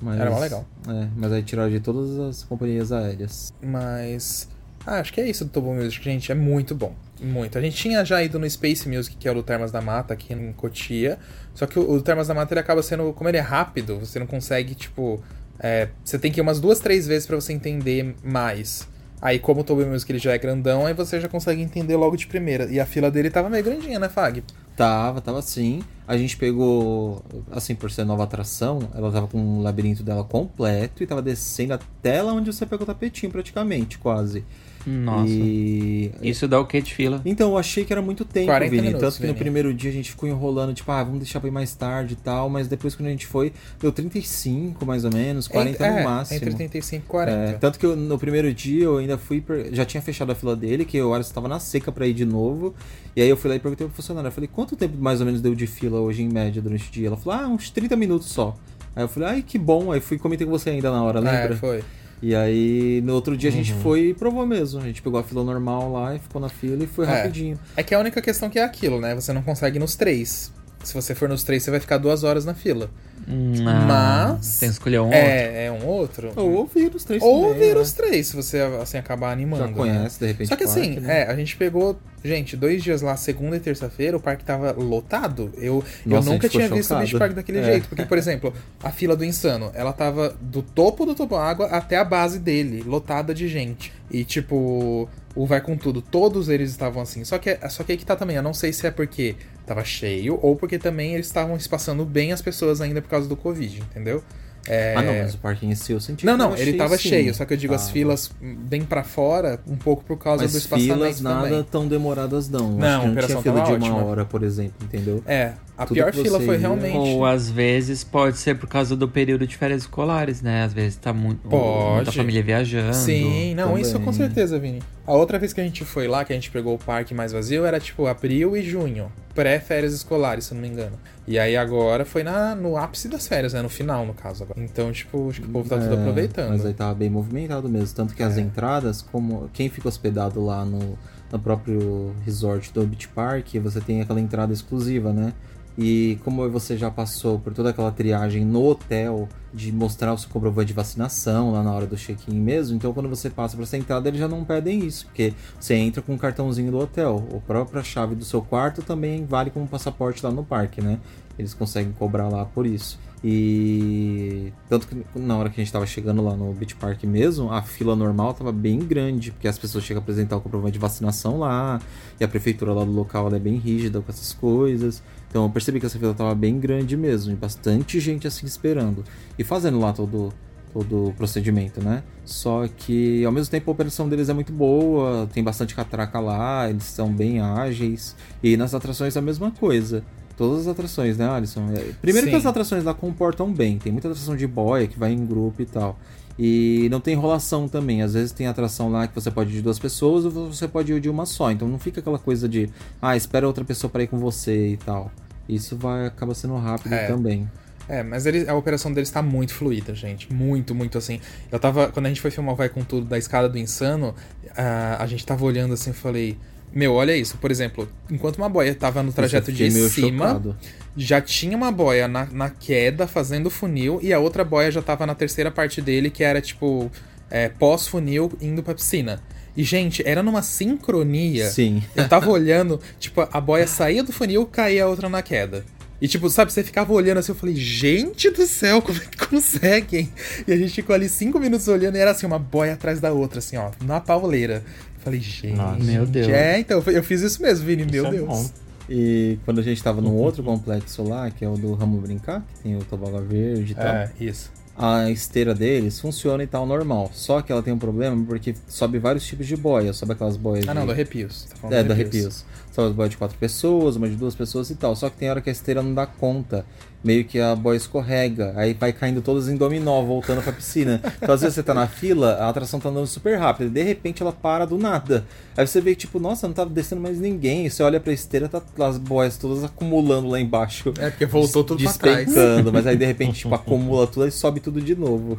Mas, 0.00 0.20
Era 0.20 0.30
mó 0.30 0.38
legal. 0.38 0.64
É, 0.88 1.08
mas 1.16 1.32
aí 1.32 1.42
tiraram 1.42 1.70
de 1.70 1.80
todas 1.80 2.18
as 2.18 2.42
companhias 2.44 2.92
aéreas. 2.92 3.52
Mas. 3.62 4.48
Ah, 4.86 5.00
acho 5.00 5.12
que 5.12 5.20
é 5.20 5.28
isso 5.28 5.44
do 5.44 5.50
Tobo 5.50 5.74
Music, 5.74 6.02
gente. 6.04 6.30
É 6.30 6.34
muito 6.34 6.74
bom. 6.74 6.94
Muito. 7.20 7.58
A 7.58 7.60
gente 7.60 7.76
tinha 7.76 8.04
já 8.04 8.22
ido 8.22 8.38
no 8.38 8.48
Space 8.48 8.88
Music, 8.88 9.16
que 9.16 9.26
é 9.26 9.30
o 9.30 9.34
do 9.34 9.42
Termas 9.42 9.72
da 9.72 9.80
Mata, 9.80 10.14
aqui 10.14 10.32
em 10.32 10.52
Cotia. 10.52 11.18
Só 11.54 11.66
que 11.66 11.78
o, 11.78 11.90
o 11.90 12.00
Termas 12.00 12.28
da 12.28 12.34
Mata 12.34 12.52
ele 12.54 12.60
acaba 12.60 12.82
sendo. 12.82 13.12
Como 13.12 13.28
ele 13.28 13.36
é 13.38 13.40
rápido, 13.40 13.98
você 13.98 14.18
não 14.18 14.26
consegue, 14.26 14.74
tipo. 14.74 15.20
é, 15.58 15.88
você 16.04 16.18
tem 16.18 16.30
que 16.30 16.38
ir 16.40 16.42
umas 16.42 16.60
duas, 16.60 16.78
três 16.78 17.06
vezes 17.06 17.26
pra 17.26 17.34
você 17.36 17.52
entender 17.52 18.14
mais. 18.22 18.86
Aí, 19.20 19.38
como 19.38 19.62
o 19.62 19.64
Tobo 19.64 19.84
Music 19.86 20.10
ele 20.12 20.18
já 20.18 20.32
é 20.32 20.38
grandão, 20.38 20.84
aí 20.86 20.92
você 20.92 21.20
já 21.20 21.28
consegue 21.28 21.62
entender 21.62 21.96
logo 21.96 22.16
de 22.16 22.26
primeira. 22.26 22.66
E 22.70 22.78
a 22.78 22.86
fila 22.86 23.10
dele 23.10 23.30
tava 23.30 23.48
meio 23.48 23.64
grandinha, 23.64 23.98
né, 23.98 24.08
Fag? 24.08 24.44
Tava, 24.76 25.20
tava 25.22 25.40
sim. 25.40 25.82
A 26.06 26.16
gente 26.18 26.36
pegou, 26.36 27.24
assim, 27.50 27.74
por 27.74 27.90
ser 27.90 28.04
nova 28.04 28.24
atração, 28.24 28.78
ela 28.94 29.10
tava 29.10 29.26
com 29.26 29.58
o 29.58 29.62
labirinto 29.62 30.02
dela 30.02 30.22
completo 30.22 31.02
e 31.02 31.06
tava 31.06 31.22
descendo 31.22 31.74
até 31.74 32.20
lá 32.22 32.32
onde 32.32 32.52
você 32.52 32.66
pegou 32.66 32.84
o 32.84 32.86
tapetinho, 32.86 33.32
praticamente, 33.32 33.98
quase. 33.98 34.44
Nossa. 34.86 35.32
E... 35.32 36.12
Isso 36.22 36.46
dá 36.46 36.60
o 36.60 36.64
que 36.66 36.80
de 36.80 36.94
fila? 36.94 37.20
Então, 37.24 37.50
eu 37.50 37.58
achei 37.58 37.84
que 37.84 37.92
era 37.92 38.00
muito 38.00 38.24
tempo, 38.24 38.46
40 38.46 38.70
Vini. 38.70 38.82
minutos, 38.86 39.00
Tanto 39.02 39.16
que 39.16 39.22
no 39.26 39.32
Vini. 39.32 39.38
primeiro 39.38 39.74
dia 39.74 39.90
a 39.90 39.92
gente 39.92 40.10
ficou 40.10 40.28
enrolando, 40.28 40.72
tipo, 40.72 40.90
ah, 40.92 41.02
vamos 41.02 41.18
deixar 41.20 41.40
pra 41.40 41.48
ir 41.48 41.52
mais 41.52 41.74
tarde 41.74 42.12
e 42.14 42.16
tal. 42.16 42.48
Mas 42.48 42.68
depois 42.68 42.94
quando 42.94 43.08
a 43.08 43.10
gente 43.10 43.26
foi, 43.26 43.52
deu 43.80 43.90
35 43.90 44.86
mais 44.86 45.04
ou 45.04 45.12
menos, 45.12 45.48
40 45.48 45.84
é, 45.84 45.98
no 45.98 46.04
máximo. 46.08 46.36
Entre 46.36 46.54
35 46.54 47.04
e 47.04 47.08
40. 47.08 47.38
É, 47.38 47.52
tanto 47.54 47.78
que 47.78 47.86
eu, 47.86 47.96
no 47.96 48.18
primeiro 48.18 48.52
dia 48.54 48.84
eu 48.84 48.98
ainda 48.98 49.18
fui. 49.18 49.40
per- 49.40 49.68
Já 49.72 49.84
tinha 49.84 50.00
fechado 50.02 50.30
a 50.30 50.34
fila 50.34 50.54
dele, 50.54 50.84
que 50.84 51.00
o 51.02 51.12
Alisson 51.12 51.34
tava 51.34 51.48
na 51.48 51.58
seca 51.58 51.90
pra 51.90 52.06
ir 52.06 52.14
de 52.14 52.24
novo. 52.24 52.74
E 53.16 53.22
aí 53.22 53.28
eu 53.28 53.36
fui 53.36 53.48
lá 53.50 53.56
e 53.56 53.58
perguntei 53.58 53.86
pro 53.86 53.96
funcionário. 53.96 54.28
Eu 54.28 54.32
falei, 54.32 54.48
quanto 54.52 54.76
tempo 54.76 54.96
mais 54.98 55.20
ou 55.20 55.26
menos 55.26 55.40
deu 55.40 55.54
de 55.54 55.66
fila 55.66 55.98
hoje 56.00 56.22
em 56.22 56.28
média 56.28 56.62
durante 56.62 56.88
o 56.88 56.92
dia? 56.92 57.08
Ela 57.08 57.16
falou, 57.16 57.40
ah, 57.40 57.48
uns 57.48 57.70
30 57.70 57.96
minutos 57.96 58.28
só. 58.28 58.56
Aí 58.94 59.02
eu 59.02 59.08
falei, 59.08 59.28
ai, 59.28 59.42
que 59.46 59.58
bom. 59.58 59.90
Aí 59.90 60.00
fui 60.00 60.16
e 60.16 60.20
comentei 60.20 60.46
com 60.46 60.50
você 60.52 60.70
ainda 60.70 60.90
na 60.90 61.02
hora, 61.02 61.18
lembra? 61.20 61.54
É, 61.54 61.56
foi. 61.56 61.82
E 62.22 62.34
aí 62.34 63.00
no 63.04 63.12
outro 63.14 63.36
dia 63.36 63.50
a 63.50 63.52
gente 63.52 63.72
foi 63.74 64.08
e 64.08 64.14
provou 64.14 64.46
mesmo. 64.46 64.80
A 64.80 64.84
gente 64.84 65.02
pegou 65.02 65.20
a 65.20 65.22
fila 65.22 65.44
normal 65.44 65.92
lá 65.92 66.14
e 66.14 66.18
ficou 66.18 66.40
na 66.40 66.48
fila 66.48 66.82
e 66.82 66.86
foi 66.86 67.04
É. 67.06 67.08
rapidinho. 67.08 67.58
É 67.76 67.82
que 67.82 67.94
a 67.94 67.98
única 67.98 68.20
questão 68.22 68.48
que 68.48 68.58
é 68.58 68.64
aquilo, 68.64 69.00
né? 69.00 69.14
Você 69.14 69.32
não 69.32 69.42
consegue 69.42 69.78
nos 69.78 69.96
três. 69.96 70.52
Se 70.82 70.94
você 70.94 71.14
for 71.16 71.28
nos 71.28 71.42
três, 71.42 71.62
você 71.64 71.70
vai 71.70 71.80
ficar 71.80 71.98
duas 71.98 72.22
horas 72.22 72.44
na 72.44 72.54
fila. 72.54 72.88
Hum, 73.28 73.54
ah, 73.66 74.34
Mas- 74.36 74.60
Tem 74.60 74.68
que 74.68 74.74
escolher 74.74 75.00
um 75.00 75.06
outro. 75.06 75.18
É, 75.18 75.64
é 75.66 75.72
um 75.72 75.84
outro. 75.84 76.32
Ou 76.36 76.52
ouvir 76.52 76.94
os 76.94 77.02
três 77.02 77.20
Ou 77.22 77.48
também, 77.48 77.58
vir 77.68 77.74
né? 77.74 77.80
os 77.80 77.92
três, 77.92 78.26
se 78.28 78.36
você 78.36 78.60
assim 78.80 78.96
acabar 78.96 79.32
animando. 79.32 79.62
Já 79.64 79.68
né? 79.68 79.74
conhece, 79.74 80.20
de 80.20 80.26
repente. 80.26 80.48
Só 80.48 80.54
que 80.56 80.64
parque, 80.64 80.80
assim, 80.80 81.00
né? 81.00 81.22
é, 81.22 81.26
a 81.30 81.34
gente 81.34 81.56
pegou, 81.56 81.98
gente, 82.24 82.56
dois 82.56 82.82
dias 82.82 83.02
lá, 83.02 83.16
segunda 83.16 83.56
e 83.56 83.60
terça-feira, 83.60 84.16
o 84.16 84.20
parque 84.20 84.44
tava 84.44 84.72
lotado. 84.72 85.52
Eu, 85.56 85.84
Nossa, 86.04 86.28
eu 86.28 86.32
nunca 86.32 86.48
tinha 86.48 86.68
visto 86.68 86.94
o. 86.94 86.98
Beach 86.98 87.18
Park 87.18 87.32
daquele 87.32 87.58
É. 87.58 87.64
jeito. 87.64 87.88
Porque, 87.88 88.04
por 88.04 88.18
exemplo, 88.18 88.52
a 88.82 88.90
fila 88.90 89.14
do 89.16 89.24
Insano, 89.24 89.70
ela 89.74 89.92
tava 89.92 90.36
do 90.40 90.62
topo 90.62 91.04
do 91.06 91.14
topo 91.14 91.36
água 91.36 91.66
até 91.66 91.96
a 91.96 92.04
base 92.04 92.38
dele, 92.38 92.82
lotada 92.82 93.32
de 93.34 93.48
gente. 93.48 93.92
E, 94.10 94.24
tipo, 94.24 95.08
o 95.34 95.46
Vai 95.46 95.60
Com 95.60 95.76
Tudo, 95.76 96.00
todos 96.00 96.48
eles 96.48 96.70
estavam 96.70 97.02
assim. 97.02 97.24
Só 97.24 97.38
que, 97.38 97.58
só 97.68 97.84
que 97.84 97.92
aí 97.92 97.98
que 97.98 98.06
tá 98.06 98.16
também, 98.16 98.36
eu 98.36 98.42
não 98.42 98.54
sei 98.54 98.72
se 98.72 98.86
é 98.86 98.90
porque 98.90 99.36
tava 99.66 99.84
cheio 99.84 100.38
ou 100.42 100.56
porque 100.56 100.78
também 100.78 101.14
eles 101.14 101.26
estavam 101.26 101.56
espaçando 101.56 102.04
bem 102.04 102.32
as 102.32 102.40
pessoas 102.40 102.80
ainda 102.80 103.02
por 103.02 103.08
causa 103.10 103.28
do 103.28 103.36
Covid, 103.36 103.80
entendeu? 103.90 104.22
É... 104.68 104.94
Ah, 104.96 105.02
não, 105.02 105.12
mas 105.14 105.34
o 105.34 105.38
parque 105.38 105.64
em 105.66 105.74
si 105.74 105.92
eu 105.92 106.00
senti 106.00 106.24
Não, 106.26 106.36
não, 106.36 106.56
ele 106.56 106.74
tava 106.74 106.96
sim. 106.98 107.08
cheio, 107.08 107.34
só 107.34 107.44
que 107.44 107.52
eu 107.54 107.56
digo 107.56 107.74
as 107.74 107.82
Tava. 107.82 107.92
filas 107.92 108.30
bem 108.40 108.82
pra 108.82 109.04
fora, 109.04 109.60
um 109.66 109.76
pouco 109.76 110.04
por 110.04 110.18
causa 110.18 110.38
do 110.44 110.46
Mas 110.46 110.54
espaçamento 110.54 110.94
filas 110.94 111.20
nada 111.20 111.48
também. 111.48 111.62
tão 111.70 111.86
demoradas 111.86 112.48
não. 112.48 112.72
Não, 112.72 113.00
Acho 113.00 113.00
que 113.00 113.06
não 113.06 113.26
tinha 113.26 113.42
fila 113.42 113.60
de 113.60 113.60
tava 113.72 113.76
uma 113.76 113.86
ótima. 113.94 114.04
hora, 114.04 114.24
por 114.24 114.42
exemplo, 114.42 114.74
entendeu? 114.82 115.22
É, 115.26 115.52
a 115.78 115.84
Tudo 115.86 115.94
pior 115.94 116.12
fila 116.12 116.40
foi 116.40 116.56
realmente. 116.56 116.96
Ou 116.96 117.24
às 117.24 117.50
vezes 117.50 118.02
pode 118.02 118.38
ser 118.38 118.56
por 118.56 118.68
causa 118.68 118.96
do 118.96 119.08
período 119.08 119.46
de 119.46 119.56
férias 119.56 119.82
escolares, 119.82 120.42
né? 120.42 120.64
Às 120.64 120.72
vezes 120.72 120.96
tá 120.96 121.12
muito, 121.12 121.48
Pode. 121.48 121.94
muita 121.96 122.12
família 122.12 122.42
viajando. 122.42 122.94
Sim, 122.94 123.54
não, 123.54 123.68
também. 123.68 123.82
isso 123.82 124.00
com 124.00 124.12
certeza, 124.12 124.58
Vini. 124.58 124.82
A 125.06 125.12
outra 125.14 125.38
vez 125.38 125.52
que 125.52 125.60
a 125.60 125.64
gente 125.64 125.84
foi 125.84 126.08
lá, 126.08 126.24
que 126.24 126.32
a 126.32 126.36
gente 126.36 126.50
pegou 126.50 126.74
o 126.74 126.78
parque 126.78 127.14
mais 127.14 127.30
vazio, 127.32 127.64
era 127.64 127.78
tipo 127.78 128.06
abril 128.06 128.56
e 128.56 128.62
junho. 128.62 129.12
Pré-férias 129.34 129.92
escolares, 129.92 130.46
se 130.46 130.52
eu 130.52 130.56
não 130.56 130.62
me 130.62 130.68
engano. 130.68 130.98
E 131.26 131.38
aí 131.38 131.56
agora 131.56 132.04
foi 132.04 132.22
na, 132.22 132.54
no 132.54 132.76
ápice 132.76 133.08
das 133.08 133.26
férias, 133.26 133.52
né? 133.52 133.60
No 133.60 133.68
final, 133.68 134.06
no 134.06 134.14
caso 134.14 134.44
agora. 134.44 134.60
Então, 134.62 134.92
tipo, 134.92 135.28
acho 135.28 135.40
que 135.42 135.48
o 135.48 135.50
povo 135.50 135.68
tá 135.68 135.76
tudo 135.78 135.94
É, 135.94 135.98
aproveitando. 135.98 136.50
Mas 136.50 136.64
aí 136.64 136.72
tava 136.72 136.94
bem 136.94 137.10
movimentado 137.10 137.68
mesmo. 137.68 137.96
Tanto 137.96 138.14
que 138.14 138.22
as 138.22 138.38
É. 138.38 138.40
entradas, 138.40 139.02
como 139.02 139.50
quem 139.52 139.68
fica 139.68 139.88
hospedado 139.88 140.40
lá 140.44 140.64
no, 140.64 140.96
no 141.32 141.38
próprio 141.38 142.14
resort 142.24 142.72
do 142.72 142.86
Beach 142.86 143.08
Park, 143.08 143.54
você 143.56 143.80
tem 143.80 144.00
aquela 144.00 144.20
entrada 144.20 144.52
exclusiva, 144.52 145.12
né? 145.12 145.32
E 145.78 146.18
como 146.24 146.48
você 146.48 146.76
já 146.76 146.90
passou 146.90 147.38
por 147.38 147.52
toda 147.52 147.70
aquela 147.70 147.90
triagem 147.90 148.44
no 148.44 148.64
hotel 148.64 149.28
de 149.52 149.70
mostrar 149.70 150.12
o 150.14 150.18
seu 150.18 150.30
comprovante 150.30 150.68
de 150.68 150.72
vacinação 150.72 151.52
lá 151.52 151.62
na 151.62 151.72
hora 151.72 151.86
do 151.86 151.96
check-in 151.96 152.38
mesmo, 152.38 152.76
então 152.76 152.92
quando 152.92 153.08
você 153.08 153.28
passa 153.28 153.56
para 153.56 153.64
essa 153.64 153.76
entrada 153.76 154.08
eles 154.08 154.20
já 154.20 154.28
não 154.28 154.44
pedem 154.44 154.84
isso, 154.84 155.06
porque 155.06 155.34
você 155.58 155.74
entra 155.74 156.00
com 156.02 156.14
o 156.14 156.18
cartãozinho 156.18 156.70
do 156.70 156.78
hotel. 156.78 157.26
A 157.34 157.40
própria 157.40 157.82
chave 157.82 158.14
do 158.14 158.24
seu 158.24 158.40
quarto 158.40 158.82
também 158.82 159.24
vale 159.24 159.50
como 159.50 159.66
passaporte 159.66 160.24
lá 160.24 160.30
no 160.30 160.44
parque, 160.44 160.80
né? 160.80 160.98
Eles 161.38 161.52
conseguem 161.52 161.92
cobrar 161.92 162.28
lá 162.28 162.44
por 162.46 162.66
isso. 162.66 162.98
E 163.24 164.52
tanto 164.68 164.86
que 164.86 165.04
na 165.18 165.36
hora 165.36 165.50
que 165.50 165.60
a 165.60 165.64
gente 165.64 165.72
tava 165.72 165.86
chegando 165.86 166.22
lá 166.22 166.36
no 166.36 166.52
Beach 166.52 166.76
Park 166.76 167.02
mesmo, 167.04 167.50
a 167.50 167.60
fila 167.62 167.96
normal 167.96 168.32
tava 168.34 168.52
bem 168.52 168.78
grande, 168.78 169.32
porque 169.32 169.48
as 169.48 169.58
pessoas 169.58 169.84
chegam 169.84 170.00
a 170.00 170.02
apresentar 170.02 170.36
o 170.36 170.40
comprovante 170.40 170.74
de 170.74 170.78
vacinação 170.78 171.38
lá, 171.38 171.80
e 172.20 172.24
a 172.24 172.28
prefeitura 172.28 172.72
lá 172.72 172.84
do 172.84 172.92
local 172.92 173.34
é 173.34 173.38
bem 173.38 173.56
rígida 173.56 174.00
com 174.00 174.10
essas 174.10 174.32
coisas. 174.32 175.02
Então 175.36 175.44
eu 175.44 175.50
percebi 175.50 175.78
que 175.78 175.84
essa 175.84 175.98
fila 175.98 176.14
tava 176.14 176.34
bem 176.34 176.58
grande 176.58 176.96
mesmo, 176.96 177.30
e 177.30 177.36
bastante 177.36 178.00
gente 178.00 178.26
assim 178.26 178.46
esperando. 178.46 179.04
E 179.38 179.44
fazendo 179.44 179.78
lá 179.78 179.92
todo 179.92 180.32
todo 180.72 181.08
o 181.08 181.12
procedimento, 181.12 181.82
né? 181.82 182.02
Só 182.24 182.66
que 182.66 183.22
ao 183.22 183.30
mesmo 183.30 183.50
tempo 183.50 183.70
a 183.70 183.72
operação 183.72 184.08
deles 184.08 184.30
é 184.30 184.32
muito 184.32 184.50
boa, 184.50 185.28
tem 185.30 185.44
bastante 185.44 185.74
catraca 185.74 186.18
lá, 186.20 186.70
eles 186.70 186.84
são 186.84 187.12
bem 187.12 187.38
ágeis. 187.40 188.16
E 188.42 188.56
nas 188.56 188.72
atrações 188.72 189.14
é 189.14 189.18
a 189.18 189.22
mesma 189.22 189.50
coisa. 189.50 190.02
Todas 190.38 190.60
as 190.62 190.68
atrações, 190.68 191.18
né, 191.18 191.28
Alisson? 191.28 191.68
É, 191.74 191.92
Primeiro 192.00 192.28
que 192.28 192.32
Sim. 192.32 192.38
as 192.38 192.46
atrações 192.46 192.82
lá 192.82 192.94
comportam 192.94 193.52
bem. 193.52 193.76
Tem 193.76 193.92
muita 193.92 194.08
atração 194.08 194.34
de 194.34 194.46
boia 194.46 194.86
que 194.86 194.98
vai 194.98 195.12
em 195.12 195.26
grupo 195.26 195.60
e 195.60 195.66
tal. 195.66 195.98
E 196.38 196.88
não 196.90 197.00
tem 197.00 197.12
enrolação 197.12 197.68
também. 197.68 198.00
Às 198.00 198.14
vezes 198.14 198.32
tem 198.32 198.46
atração 198.46 198.90
lá 198.90 199.06
que 199.06 199.14
você 199.14 199.30
pode 199.30 199.50
ir 199.50 199.56
de 199.56 199.62
duas 199.62 199.78
pessoas 199.78 200.24
ou 200.24 200.30
você 200.30 200.66
pode 200.66 200.94
ir 200.94 201.00
de 201.00 201.10
uma 201.10 201.26
só. 201.26 201.50
Então 201.50 201.68
não 201.68 201.78
fica 201.78 202.00
aquela 202.00 202.18
coisa 202.18 202.48
de, 202.48 202.70
ah, 203.02 203.14
espera 203.14 203.46
outra 203.46 203.64
pessoa 203.64 203.90
para 203.90 204.02
ir 204.02 204.06
com 204.06 204.18
você 204.18 204.72
e 204.72 204.76
tal. 204.78 205.10
Isso 205.48 205.76
vai 205.76 206.06
acaba 206.06 206.34
sendo 206.34 206.56
rápido 206.56 206.92
É. 206.94 207.06
também. 207.06 207.48
É, 207.88 208.02
mas 208.02 208.26
ele- 208.26 208.48
a 208.48 208.54
operação 208.54 208.92
deles 208.92 209.08
tá 209.10 209.22
muito 209.22 209.54
fluida, 209.54 209.94
gente. 209.94 210.32
Muito, 210.32 210.74
muito 210.74 210.98
assim. 210.98 211.20
Eu 211.52 211.58
tava. 211.58 211.88
Quando 211.88 212.06
a 212.06 212.08
gente 212.08 212.20
foi 212.20 212.32
filmar 212.32 212.52
o 212.54 212.56
Vai 212.56 212.68
Com 212.68 212.82
Tudo 212.82 213.06
da 213.06 213.16
escada 213.16 213.48
do 213.48 213.56
Insano, 213.56 214.12
a, 214.56 215.02
a 215.02 215.06
gente 215.06 215.24
tava 215.24 215.44
olhando 215.44 215.74
assim 215.74 215.90
e 215.90 215.92
falei. 215.92 216.36
Meu, 216.74 216.94
olha 216.94 217.16
isso. 217.16 217.38
Por 217.38 217.50
exemplo, 217.50 217.88
enquanto 218.10 218.36
uma 218.38 218.48
boia 218.48 218.74
tava 218.74 219.02
no 219.04 219.12
trajeto 219.12 219.52
de 219.52 219.70
cima, 219.88 220.26
chocado. 220.26 220.56
já 220.96 221.20
tinha 221.20 221.56
uma 221.56 221.70
boia 221.70 222.08
na, 222.08 222.26
na 222.26 222.50
queda 222.50 223.06
fazendo 223.06 223.48
funil 223.48 224.00
e 224.02 224.12
a 224.12 224.18
outra 224.18 224.44
boia 224.44 224.70
já 224.70 224.82
tava 224.82 225.06
na 225.06 225.14
terceira 225.14 225.50
parte 225.50 225.80
dele, 225.80 226.10
que 226.10 226.24
era 226.24 226.40
tipo 226.40 226.90
é, 227.30 227.48
pós-funil 227.48 228.32
indo 228.40 228.62
pra 228.64 228.74
piscina. 228.74 229.22
E, 229.56 229.62
gente, 229.64 230.02
era 230.06 230.22
numa 230.22 230.42
sincronia. 230.42 231.48
Sim. 231.50 231.82
Eu 231.94 232.08
tava 232.08 232.30
olhando, 232.30 232.80
tipo, 232.98 233.26
a 233.32 233.40
boia 233.40 233.66
saía 233.66 234.02
do 234.02 234.12
funil, 234.12 234.44
caía 234.46 234.84
a 234.84 234.88
outra 234.88 235.08
na 235.08 235.22
queda. 235.22 235.64
E, 236.00 236.06
tipo, 236.06 236.28
sabe, 236.28 236.52
você 236.52 236.62
ficava 236.62 236.92
olhando 236.92 237.18
assim, 237.18 237.32
eu 237.32 237.36
falei, 237.36 237.54
gente 237.56 238.28
do 238.30 238.46
céu, 238.46 238.82
como 238.82 238.98
é 238.98 239.00
que 239.00 239.26
conseguem? 239.26 240.12
E 240.46 240.52
a 240.52 240.56
gente 240.56 240.74
ficou 240.74 240.94
ali 240.94 241.08
cinco 241.08 241.40
minutos 241.40 241.66
olhando 241.68 241.96
e 241.96 241.98
era 241.98 242.10
assim, 242.10 242.26
uma 242.26 242.38
boia 242.38 242.74
atrás 242.74 243.00
da 243.00 243.12
outra, 243.12 243.38
assim, 243.38 243.56
ó, 243.56 243.70
na 243.82 243.98
pauleira. 243.98 244.62
Eu 244.96 245.00
falei, 245.02 245.20
gente. 245.20 245.54
Nossa. 245.54 245.82
Meu 245.82 246.04
Deus. 246.04 246.28
É, 246.28 246.58
então, 246.58 246.82
eu 246.86 247.02
fiz 247.02 247.22
isso 247.22 247.40
mesmo, 247.40 247.64
Vini, 247.64 247.86
meu 247.90 248.04
Isso 248.04 248.14
é 248.14 248.18
Deus. 248.18 248.28
bom. 248.28 248.50
E 248.90 249.38
quando 249.44 249.58
a 249.58 249.62
gente 249.62 249.82
tava 249.82 250.00
num 250.00 250.14
outro 250.14 250.42
complexo 250.44 251.02
lá, 251.02 251.30
que 251.30 251.44
é 251.44 251.48
o 251.48 251.54
do 251.54 251.72
Ramo 251.74 251.98
Brincar, 251.98 252.44
que 252.54 252.62
tem 252.62 252.76
o 252.76 252.84
tobogã 252.84 253.20
verde 253.22 253.72
e 253.72 253.74
tal, 253.74 253.86
É, 253.86 254.10
isso. 254.20 254.50
A 254.78 255.10
esteira 255.10 255.54
deles 255.54 255.98
funciona 256.00 256.42
e 256.42 256.46
tal 256.46 256.66
normal. 256.66 257.10
Só 257.14 257.40
que 257.40 257.50
ela 257.50 257.62
tem 257.62 257.72
um 257.72 257.78
problema 257.78 258.22
porque 258.26 258.54
sobe 258.68 258.98
vários 258.98 259.26
tipos 259.26 259.46
de 259.46 259.56
boia. 259.56 259.92
Sobe 259.92 260.12
aquelas 260.12 260.36
boias 260.36 260.68
Ah, 260.68 260.72
de... 260.72 260.78
não, 260.78 260.86
do 260.86 260.92
arrepios. 260.92 261.46
Tá 261.60 261.68
É, 261.68 261.82
do 261.82 261.88
da 261.88 261.94
arrepios. 261.94 262.44
Boias 262.76 263.10
de 263.10 263.16
quatro 263.16 263.36
pessoas, 263.38 263.96
uma 263.96 264.08
de 264.08 264.16
duas 264.16 264.34
pessoas 264.34 264.68
e 264.70 264.74
tal. 264.74 264.94
Só 264.94 265.08
que 265.08 265.16
tem 265.16 265.30
hora 265.30 265.40
que 265.40 265.48
a 265.48 265.52
esteira 265.52 265.82
não 265.82 265.94
dá 265.94 266.06
conta. 266.06 266.64
Meio 267.02 267.24
que 267.24 267.38
a 267.40 267.54
boia 267.54 267.76
escorrega. 267.76 268.52
Aí 268.56 268.74
vai 268.74 268.92
caindo 268.92 269.22
todas 269.22 269.48
em 269.48 269.56
dominó, 269.56 270.02
voltando 270.02 270.42
pra 270.42 270.52
piscina. 270.52 271.00
Então 271.22 271.34
às 271.34 271.40
vezes 271.40 271.54
você 271.54 271.62
tá 271.62 271.72
na 271.72 271.86
fila, 271.86 272.32
a 272.34 272.48
atração 272.48 272.80
tá 272.80 272.88
andando 272.88 273.06
super 273.06 273.38
rápido. 273.38 273.68
E 273.68 273.70
de 273.70 273.82
repente 273.82 274.22
ela 274.22 274.32
para 274.32 274.64
do 274.66 274.76
nada. 274.76 275.24
Aí 275.56 275.66
você 275.66 275.80
vê 275.80 275.94
tipo, 275.94 276.18
nossa, 276.18 276.46
não 276.48 276.54
tá 276.54 276.64
descendo 276.64 277.00
mais 277.00 277.18
ninguém. 277.18 277.66
E 277.66 277.70
você 277.70 277.82
olha 277.82 278.00
pra 278.00 278.12
esteira, 278.12 278.48
tá 278.48 278.60
as 278.84 278.98
boias 278.98 279.36
todas 279.36 279.62
acumulando 279.64 280.28
lá 280.28 280.40
embaixo. 280.40 280.92
É, 280.98 281.10
porque 281.10 281.26
voltou 281.26 281.62
tudo 281.64 281.82
pra 281.82 281.92
trás. 281.92 282.28
Mas 282.72 282.86
aí 282.86 282.96
de 282.96 283.06
repente, 283.06 283.40
tipo, 283.40 283.54
acumula 283.54 284.06
tudo 284.06 284.26
e 284.26 284.30
sobe 284.32 284.60
tudo 284.60 284.80
de 284.80 284.94
novo. 284.96 285.38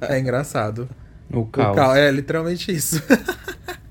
É 0.00 0.18
engraçado. 0.18 0.88
O 1.30 1.40
O 1.40 1.46
caos. 1.46 1.96
é 1.96 2.10
literalmente 2.10 2.72
isso. 2.72 3.02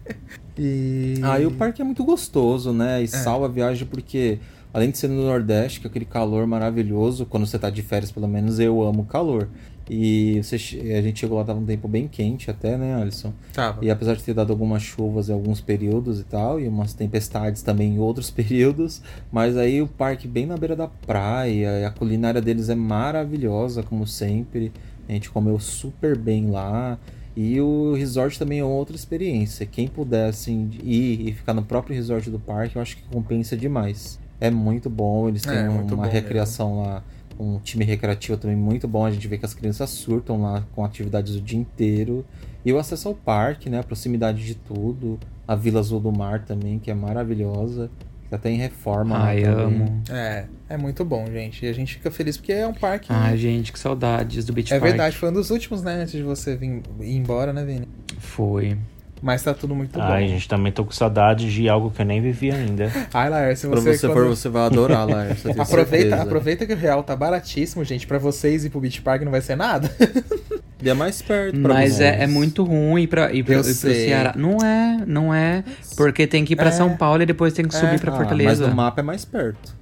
e. 0.61 1.15
Ah, 1.23 1.39
e 1.39 1.45
o 1.47 1.51
parque 1.51 1.81
é 1.81 1.85
muito 1.85 2.03
gostoso, 2.03 2.71
né? 2.71 3.01
E 3.01 3.07
salva 3.07 3.47
a 3.47 3.49
viagem 3.49 3.87
porque, 3.87 4.37
além 4.71 4.91
de 4.91 4.97
ser 4.99 5.07
no 5.07 5.25
Nordeste, 5.25 5.79
que 5.79 5.87
é 5.87 5.89
aquele 5.89 6.05
calor 6.05 6.45
maravilhoso, 6.45 7.25
quando 7.25 7.47
você 7.47 7.57
tá 7.57 7.71
de 7.71 7.81
férias, 7.81 8.11
pelo 8.11 8.27
menos 8.27 8.59
eu 8.59 8.83
amo 8.83 9.01
o 9.01 9.05
calor. 9.05 9.49
E 9.89 10.39
você, 10.41 10.55
a 10.55 11.01
gente 11.01 11.19
chegou 11.19 11.39
lá, 11.39 11.43
tava 11.43 11.59
um 11.59 11.65
tempo 11.65 11.87
bem 11.87 12.07
quente 12.07 12.51
até, 12.51 12.77
né, 12.77 12.93
Alisson? 12.93 13.33
Tava. 13.51 13.83
E 13.83 13.89
apesar 13.89 14.15
de 14.15 14.23
ter 14.23 14.35
dado 14.35 14.53
algumas 14.53 14.83
chuvas 14.83 15.29
em 15.29 15.33
alguns 15.33 15.59
períodos 15.59 16.19
e 16.19 16.23
tal, 16.23 16.59
e 16.59 16.67
umas 16.67 16.93
tempestades 16.93 17.63
também 17.63 17.95
em 17.95 17.99
outros 17.99 18.29
períodos, 18.31 19.01
mas 19.31 19.57
aí 19.57 19.81
o 19.81 19.87
parque 19.87 20.27
bem 20.27 20.45
na 20.45 20.55
beira 20.55 20.75
da 20.75 20.87
praia, 20.87 21.79
e 21.79 21.85
a 21.85 21.89
culinária 21.89 22.39
deles 22.39 22.69
é 22.69 22.75
maravilhosa, 22.75 23.81
como 23.81 24.05
sempre. 24.05 24.71
A 25.09 25.11
gente 25.11 25.31
comeu 25.31 25.59
super 25.59 26.15
bem 26.15 26.51
lá. 26.51 26.99
E 27.35 27.61
o 27.61 27.93
resort 27.93 28.37
também 28.37 28.59
é 28.59 28.63
outra 28.63 28.95
experiência. 28.95 29.65
Quem 29.65 29.87
puder 29.87 30.29
assim, 30.29 30.69
ir 30.83 31.29
e 31.29 31.33
ficar 31.33 31.53
no 31.53 31.63
próprio 31.63 31.95
resort 31.95 32.29
do 32.29 32.39
parque, 32.39 32.75
eu 32.75 32.81
acho 32.81 32.97
que 32.97 33.03
compensa 33.03 33.55
demais. 33.55 34.19
É 34.39 34.49
muito 34.49 34.89
bom, 34.89 35.29
eles 35.29 35.43
têm 35.43 35.55
É, 35.55 35.69
uma 35.69 35.83
bom 35.83 36.01
recreação 36.01 36.81
lá, 36.81 37.03
um 37.39 37.59
time 37.59 37.85
recreativo 37.85 38.37
também 38.37 38.57
muito 38.57 38.87
bom. 38.87 39.05
A 39.05 39.11
gente 39.11 39.27
vê 39.27 39.37
que 39.37 39.45
as 39.45 39.53
crianças 39.53 39.89
surtam 39.89 40.41
lá 40.41 40.65
com 40.75 40.83
atividades 40.83 41.35
o 41.35 41.41
dia 41.41 41.59
inteiro. 41.59 42.25
E 42.65 42.71
o 42.73 42.77
acesso 42.77 43.07
ao 43.07 43.15
parque, 43.15 43.69
né? 43.69 43.79
A 43.79 43.83
proximidade 43.83 44.45
de 44.45 44.55
tudo. 44.55 45.19
A 45.47 45.55
Vila 45.55 45.79
Azul 45.79 45.99
do 45.99 46.11
Mar 46.11 46.43
também, 46.45 46.79
que 46.79 46.91
é 46.91 46.93
maravilhosa. 46.93 47.89
Que 48.31 48.35
até 48.35 48.49
em 48.49 48.55
reforma. 48.55 49.17
lá 49.17 49.25
Ai, 49.25 49.43
amo. 49.43 50.01
É, 50.09 50.45
é 50.69 50.77
muito 50.77 51.03
bom, 51.03 51.25
gente. 51.29 51.65
E 51.65 51.67
a 51.67 51.73
gente 51.73 51.95
fica 51.95 52.09
feliz 52.09 52.37
porque 52.37 52.53
é 52.53 52.65
um 52.65 52.73
parque. 52.73 53.07
Ai, 53.11 53.35
gente, 53.37 53.73
que 53.73 53.77
saudades 53.77 54.45
do 54.45 54.53
Beach 54.53 54.73
é 54.73 54.79
Park. 54.79 54.89
verdade, 54.89 55.17
foi 55.17 55.27
um 55.27 55.33
dos 55.33 55.49
últimos, 55.51 55.83
né? 55.83 55.95
Antes 55.95 56.13
de 56.13 56.23
você 56.23 56.55
vir, 56.55 56.81
ir 57.01 57.17
embora, 57.17 57.51
né, 57.51 57.65
Vini? 57.65 57.89
Foi. 58.19 58.77
Mas 59.21 59.43
tá 59.43 59.53
tudo 59.53 59.75
muito 59.75 60.01
Ai, 60.01 60.23
bom. 60.23 60.29
gente, 60.29 60.47
também 60.47 60.71
tô 60.71 60.85
com 60.85 60.91
saudade 60.91 61.53
de 61.53 61.67
algo 61.67 61.91
que 61.91 62.01
eu 62.01 62.05
nem 62.05 62.21
vivi 62.21 62.51
ainda. 62.51 62.89
Ai, 63.13 63.29
Pra 63.69 63.81
você. 63.81 63.97
você 63.97 64.07
quando- 64.07 64.13
for, 64.17 64.27
você 64.29 64.47
vai 64.47 64.65
adorar 64.65 65.05
tenho 65.35 65.51
Aproveita, 65.61 65.87
certeza. 66.09 66.21
aproveita 66.23 66.65
que 66.65 66.73
o 66.73 66.77
real 66.77 67.03
tá 67.03 67.15
baratíssimo, 67.17 67.83
gente. 67.83 68.07
Pra 68.07 68.17
vocês 68.17 68.63
ir 68.63 68.69
pro 68.69 68.79
Beach 68.79 69.01
Park 69.01 69.23
não 69.23 69.31
vai 69.31 69.41
ser 69.41 69.57
nada. 69.57 69.91
E 70.83 70.89
é 70.89 70.93
mais 70.93 71.21
perto 71.21 71.59
pra 71.59 71.73
Mas 71.75 71.99
é, 72.01 72.23
é 72.23 72.27
muito 72.27 72.63
ruim 72.63 73.05
pra 73.07 73.31
ir 73.31 73.43
pro, 73.43 73.53
Eu 73.53 73.59
ir 73.59 73.63
pro. 73.63 73.73
Ceará. 73.73 74.33
Não 74.35 74.57
é, 74.65 75.03
não 75.05 75.33
é. 75.33 75.63
Porque 75.95 76.25
tem 76.25 76.43
que 76.43 76.53
ir 76.53 76.55
pra 76.55 76.69
É. 76.69 76.71
São 76.71 76.97
Paulo 76.97 77.21
e 77.21 77.25
depois 77.25 77.53
tem 77.53 77.67
que 77.67 77.75
subir 77.75 77.95
É. 77.95 77.97
pra 77.99 78.11
Ah, 78.11 78.15
Fortaleza. 78.17 78.49
Mas 78.63 78.69
no 78.69 78.75
mapa 78.75 78.99
é 79.01 79.03
mais 79.03 79.23
perto. 79.25 79.75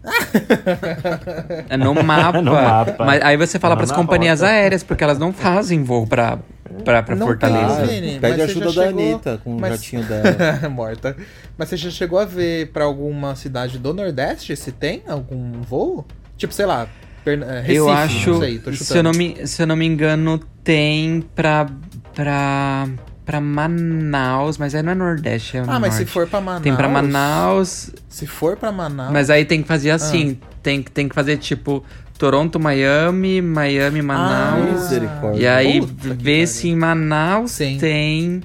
É 1.69 1.77
no 1.77 1.93
mapa. 2.03 2.41
No 2.41 2.53
mapa. 2.53 3.05
Mas 3.05 3.21
aí 3.23 3.37
você 3.37 3.57
fala 3.59 3.75
Não 3.75 3.77
pras 3.79 3.91
companhias 3.91 4.41
rota. 4.41 4.51
aéreas, 4.51 4.83
porque 4.83 5.03
elas 5.03 5.17
não 5.17 5.31
fazem 5.33 5.83
voo 5.83 6.05
pra, 6.07 6.39
pra, 6.83 7.01
pra 7.03 7.15
Não 7.15 7.27
Fortaleza. 7.27 7.87
tem, 7.87 8.01
Vini, 8.01 8.19
Pede 8.19 8.41
ajuda 8.41 8.65
da 8.65 8.71
chegou- 8.71 8.89
Anitta 8.89 9.41
com 9.43 9.55
o 9.55 9.59
mas- 9.59 9.71
jatinho 9.75 10.03
dela. 10.07 10.69
Morta. 10.69 11.15
Mas 11.57 11.69
você 11.69 11.77
já 11.77 11.89
chegou 11.89 12.19
a 12.19 12.25
ver 12.25 12.67
pra 12.71 12.83
alguma 12.85 13.35
cidade 13.35 13.77
do 13.77 13.93
Nordeste 13.93 14.55
se 14.55 14.71
tem 14.71 15.03
algum 15.07 15.61
voo? 15.61 16.05
Tipo, 16.37 16.53
sei 16.53 16.65
lá, 16.65 16.87
Pern- 17.23 17.43
eh, 17.43 17.59
Recife, 17.61 17.75
eu 17.75 17.89
acho, 17.89 18.29
não 18.31 18.39
sei, 18.39 18.59
tô 18.59 18.73
se, 18.73 18.97
eu 18.97 19.03
não 19.03 19.11
me, 19.11 19.47
se 19.47 19.61
eu 19.61 19.67
não 19.67 19.75
me 19.75 19.85
engano, 19.85 20.39
tem 20.63 21.23
pra, 21.35 21.67
pra, 22.15 22.87
pra 23.25 23.39
Manaus, 23.41 24.57
mas 24.57 24.73
aí 24.75 24.81
não 24.83 24.91
é 24.91 24.95
Nordeste, 24.95 25.57
é 25.57 25.63
Ah, 25.67 25.79
mas 25.79 25.93
se 25.95 26.05
for 26.05 26.27
pra 26.27 26.41
Manaus... 26.41 26.63
Tem 26.63 26.75
pra 26.75 26.87
Manaus, 26.87 27.91
Se 28.07 28.25
for 28.25 28.57
pra 28.57 28.71
Manaus... 28.71 29.11
mas 29.11 29.29
aí 29.29 29.45
tem 29.45 29.61
que 29.61 29.67
fazer 29.67 29.91
assim, 29.91 30.37
tem, 30.63 30.81
que- 30.81 30.91
tem 30.91 31.07
que 31.09 31.15
fazer 31.15 31.37
tipo 31.37 31.83
Toronto, 32.17 32.59
Miami, 32.59 33.41
Miami, 33.41 34.01
Manaus. 34.01 34.71
Misericórdia. 34.83 35.39
e 35.41 35.47
aí 35.47 35.81
pariu. 35.85 36.47
se 36.47 36.67
em 36.67 36.75
Manaus 36.75 37.51
Sim. 37.51 37.77
tem 37.79 38.41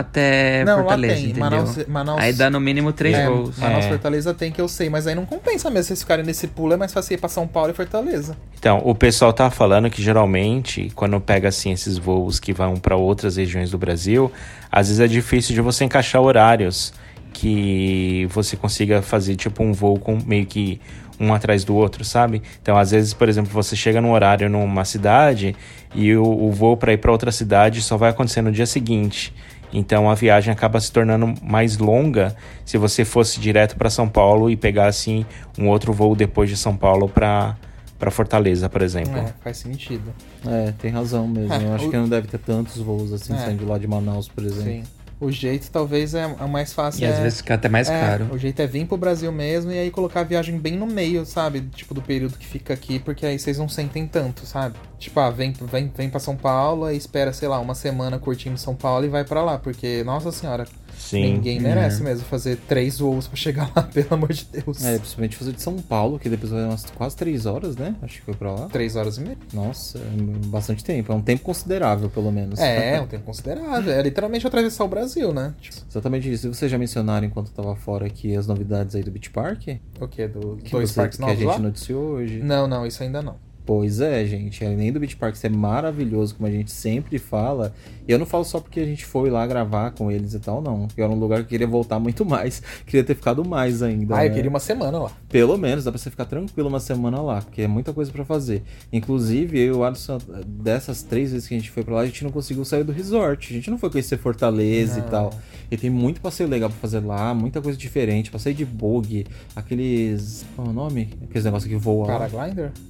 até 0.00 0.64
Não, 0.64 0.76
lá 0.76 0.82
Fortaleza, 0.82 1.14
tem. 1.14 1.24
entendeu? 1.24 1.42
Manaus, 1.42 1.86
Manaus... 1.86 2.20
Aí 2.20 2.32
dá 2.32 2.50
no 2.50 2.60
mínimo 2.60 2.92
três 2.92 3.16
é, 3.16 3.28
voos. 3.28 3.58
Manaus 3.58 3.84
É. 3.84 3.88
Fortaleza 3.88 4.34
tem 4.34 4.52
que 4.52 4.60
eu 4.60 4.68
sei, 4.68 4.90
mas 4.90 5.06
aí 5.06 5.14
não 5.14 5.24
compensa 5.24 5.70
mesmo 5.70 5.84
vocês 5.88 6.02
ficarem 6.02 6.24
nesse 6.24 6.46
pulo, 6.48 6.74
é 6.74 6.76
mais 6.76 6.92
fácil 6.92 7.14
ir 7.14 7.18
pra 7.18 7.28
São 7.28 7.46
Paulo 7.46 7.70
e 7.70 7.74
Fortaleza. 7.74 8.36
Então, 8.58 8.82
o 8.84 8.94
pessoal 8.94 9.32
tá 9.32 9.50
falando 9.50 9.88
que 9.88 10.02
geralmente, 10.02 10.90
quando 10.94 11.20
pega 11.20 11.48
assim 11.48 11.72
esses 11.72 11.96
voos 11.96 12.38
que 12.38 12.52
vão 12.52 12.76
para 12.76 12.96
outras 12.96 13.36
regiões 13.36 13.70
do 13.70 13.78
Brasil, 13.78 14.30
às 14.70 14.88
vezes 14.88 15.00
é 15.00 15.06
difícil 15.06 15.54
de 15.54 15.60
você 15.60 15.84
encaixar 15.84 16.20
horários 16.20 16.92
que 17.32 18.26
você 18.30 18.56
consiga 18.56 19.02
fazer 19.02 19.36
tipo 19.36 19.62
um 19.62 19.72
voo 19.72 19.98
com 19.98 20.18
meio 20.24 20.46
que 20.46 20.80
um 21.18 21.32
atrás 21.32 21.64
do 21.64 21.74
outro, 21.74 22.04
sabe? 22.04 22.42
Então, 22.60 22.76
às 22.76 22.90
vezes, 22.90 23.14
por 23.14 23.28
exemplo, 23.28 23.50
você 23.52 23.74
chega 23.74 24.00
num 24.00 24.12
horário 24.12 24.48
numa 24.48 24.84
cidade 24.84 25.56
e 25.94 26.14
o, 26.14 26.24
o 26.24 26.50
voo 26.50 26.76
para 26.76 26.92
ir 26.92 26.98
para 26.98 27.10
outra 27.10 27.32
cidade 27.32 27.80
só 27.82 27.96
vai 27.96 28.10
acontecer 28.10 28.42
no 28.42 28.52
dia 28.52 28.66
seguinte. 28.66 29.34
Então 29.72 30.08
a 30.10 30.14
viagem 30.14 30.52
acaba 30.52 30.80
se 30.80 30.90
tornando 30.92 31.34
mais 31.42 31.76
longa 31.78 32.34
se 32.64 32.78
você 32.78 33.04
fosse 33.04 33.40
direto 33.40 33.76
para 33.76 33.90
São 33.90 34.08
Paulo 34.08 34.48
e 34.50 34.56
pegasse 34.56 35.26
um 35.58 35.68
outro 35.68 35.92
voo 35.92 36.14
depois 36.14 36.48
de 36.48 36.56
São 36.56 36.76
Paulo 36.76 37.08
para 37.08 37.56
para 37.98 38.10
Fortaleza, 38.10 38.68
por 38.68 38.82
exemplo. 38.82 39.16
É, 39.16 39.32
faz 39.42 39.56
sentido. 39.56 40.12
É, 40.46 40.70
tem 40.78 40.90
razão 40.90 41.26
mesmo. 41.26 41.54
É, 41.54 41.64
Eu 41.64 41.74
acho 41.74 41.86
o- 41.86 41.90
que 41.90 41.96
não 41.96 42.06
deve 42.06 42.28
ter 42.28 42.36
tantos 42.36 42.76
voos 42.76 43.10
assim 43.10 43.32
É. 43.32 43.38
saindo 43.38 43.60
de 43.60 43.64
lá 43.64 43.78
de 43.78 43.86
Manaus, 43.86 44.28
por 44.28 44.44
exemplo. 44.44 44.64
Sim. 44.64 44.82
O 45.18 45.30
jeito 45.30 45.70
talvez 45.70 46.14
é 46.14 46.24
é 46.38 46.46
mais 46.46 46.72
fácil. 46.72 47.02
E 47.02 47.06
às 47.06 47.18
é- 47.18 47.22
vezes 47.22 47.38
fica 47.40 47.54
até 47.54 47.68
mais 47.68 47.88
é, 47.88 47.98
caro. 47.98 48.28
O 48.32 48.38
jeito 48.38 48.60
é 48.60 48.66
vir 48.66 48.86
pro 48.86 48.96
Brasil 48.96 49.32
mesmo 49.32 49.72
e 49.72 49.78
aí 49.78 49.90
colocar 49.90 50.20
a 50.20 50.24
viagem 50.24 50.58
bem 50.58 50.76
no 50.76 50.86
meio, 50.86 51.24
sabe? 51.24 51.62
Tipo, 51.74 51.94
do 51.94 52.02
período 52.02 52.36
que 52.36 52.46
fica 52.46 52.74
aqui, 52.74 52.98
porque 52.98 53.24
aí 53.24 53.38
vocês 53.38 53.56
não 53.58 53.68
sentem 53.68 54.06
tanto, 54.06 54.44
sabe? 54.44 54.76
Tipo, 54.98 55.18
ah, 55.20 55.30
vem, 55.30 55.52
vem, 55.52 55.90
vem 55.94 56.10
pra 56.10 56.20
São 56.20 56.36
Paulo, 56.36 56.84
aí 56.84 56.96
espera, 56.96 57.32
sei 57.32 57.48
lá, 57.48 57.58
uma 57.58 57.74
semana 57.74 58.18
curtindo 58.18 58.58
São 58.58 58.74
Paulo 58.74 59.06
e 59.06 59.08
vai 59.08 59.24
pra 59.24 59.42
lá, 59.42 59.58
porque, 59.58 60.02
nossa 60.04 60.30
senhora, 60.30 60.66
Sim. 60.98 61.34
ninguém 61.34 61.60
merece 61.60 62.02
mesmo 62.02 62.24
fazer 62.26 62.56
três 62.68 62.98
voos 62.98 63.26
pra 63.28 63.36
chegar 63.36 63.70
lá, 63.76 63.82
pelo 63.92 64.08
amor 64.14 64.32
de 64.32 64.44
Deus. 64.46 64.84
É, 64.84 64.98
principalmente 64.98 65.36
fazer 65.36 65.52
de 65.52 65.62
São 65.62 65.76
Paulo, 65.78 66.18
que 66.18 66.28
depois 66.28 66.50
vai 66.52 66.64
umas 66.64 66.84
quase 66.86 67.16
três 67.16 67.46
horas, 67.46 67.76
né? 67.76 67.94
Acho 68.02 68.18
que 68.18 68.22
foi 68.24 68.34
pra 68.34 68.52
lá. 68.52 68.66
Três 68.68 68.96
horas 68.96 69.18
e 69.18 69.20
meia. 69.20 69.38
Nossa, 69.52 69.98
é 69.98 70.02
bastante 70.46 70.82
tempo. 70.84 71.12
É 71.12 71.14
um 71.14 71.20
tempo 71.22 71.42
considerável, 71.42 72.08
pelo 72.10 72.30
menos. 72.32 72.58
É, 72.58 72.96
é 72.96 73.00
um 73.00 73.06
tempo 73.06 73.24
considerável. 73.24 73.92
É 73.92 74.02
literalmente 74.02 74.46
atravessar 74.46 74.84
o 74.84 74.88
Brasil, 74.88 75.32
né? 75.32 75.54
Tipo, 75.60 75.76
Exatamente 75.88 76.32
isso. 76.32 76.46
E 76.46 76.54
vocês 76.54 76.70
já 76.70 76.78
mencionaram 76.78 77.26
enquanto 77.26 77.48
eu 77.48 77.52
tava 77.54 77.76
fora 77.76 78.06
aqui 78.06 78.34
as 78.36 78.46
novidades 78.46 78.94
aí 78.94 79.02
do 79.02 79.10
Beach 79.10 79.30
Park? 79.30 79.62
o 80.00 80.08
quê? 80.08 80.26
Do 80.28 80.56
Que, 80.62 80.70
dois 80.72 80.90
você- 80.90 81.00
parques 81.00 81.18
que 81.18 81.24
a 81.24 81.26
novos 81.26 81.40
gente 81.40 81.48
lá? 81.48 81.58
noticiou 81.58 82.02
hoje? 82.14 82.40
Não, 82.42 82.66
não, 82.66 82.86
isso 82.86 83.02
ainda 83.02 83.22
não. 83.22 83.36
Pois 83.66 84.00
é, 84.00 84.24
gente. 84.24 84.64
Além 84.64 84.92
do 84.92 85.00
Beach 85.00 85.16
Park 85.16 85.34
ser 85.34 85.50
maravilhoso, 85.50 86.36
como 86.36 86.46
a 86.46 86.50
gente 86.50 86.70
sempre 86.70 87.18
fala, 87.18 87.74
e 88.06 88.12
eu 88.12 88.18
não 88.18 88.24
falo 88.24 88.44
só 88.44 88.60
porque 88.60 88.78
a 88.78 88.84
gente 88.84 89.04
foi 89.04 89.28
lá 89.28 89.44
gravar 89.44 89.90
com 89.90 90.08
eles 90.08 90.34
e 90.34 90.38
tal, 90.38 90.62
não. 90.62 90.86
Era 90.96 91.08
um 91.10 91.18
lugar 91.18 91.38
que 91.40 91.46
eu 91.46 91.48
queria 91.48 91.66
voltar 91.66 91.98
muito 91.98 92.24
mais. 92.24 92.62
Queria 92.86 93.02
ter 93.02 93.16
ficado 93.16 93.44
mais 93.44 93.82
ainda. 93.82 94.16
Ah, 94.16 94.24
eu 94.24 94.28
né? 94.28 94.34
queria 94.36 94.48
uma 94.48 94.60
semana 94.60 94.98
lá. 95.00 95.10
Pelo 95.28 95.58
menos, 95.58 95.82
dá 95.82 95.90
pra 95.90 95.98
você 95.98 96.08
ficar 96.08 96.26
tranquilo 96.26 96.68
uma 96.68 96.78
semana 96.78 97.20
lá, 97.20 97.42
porque 97.42 97.62
é 97.62 97.66
muita 97.66 97.92
coisa 97.92 98.12
pra 98.12 98.24
fazer. 98.24 98.62
Inclusive, 98.92 99.58
eu 99.58 99.66
e 99.66 99.76
o 99.78 99.82
Alisson, 99.84 100.18
dessas 100.46 101.02
três 101.02 101.32
vezes 101.32 101.48
que 101.48 101.54
a 101.54 101.58
gente 101.58 101.70
foi 101.70 101.82
pra 101.82 101.96
lá, 101.96 102.00
a 102.02 102.06
gente 102.06 102.22
não 102.22 102.30
conseguiu 102.30 102.64
sair 102.64 102.84
do 102.84 102.92
resort. 102.92 103.52
A 103.52 103.56
gente 103.56 103.68
não 103.68 103.78
foi 103.78 103.90
conhecer 103.90 104.16
Fortaleza 104.16 105.00
Não. 105.00 105.06
e 105.06 105.10
tal. 105.10 105.34
E 105.68 105.76
tem 105.76 105.90
muito 105.90 106.20
passeio 106.20 106.48
legal 106.48 106.70
pra 106.70 106.78
fazer 106.78 107.00
lá, 107.00 107.34
muita 107.34 107.60
coisa 107.60 107.76
diferente. 107.76 108.30
Passeio 108.30 108.54
de 108.54 108.64
bug, 108.64 109.26
aqueles. 109.56 110.46
Qual 110.54 110.68
é 110.68 110.70
o 110.70 110.72
nome? 110.72 111.08
Aqueles 111.24 111.44
negócios 111.44 111.68
que 111.68 111.76
voam. 111.76 112.06
lá. 112.06 112.18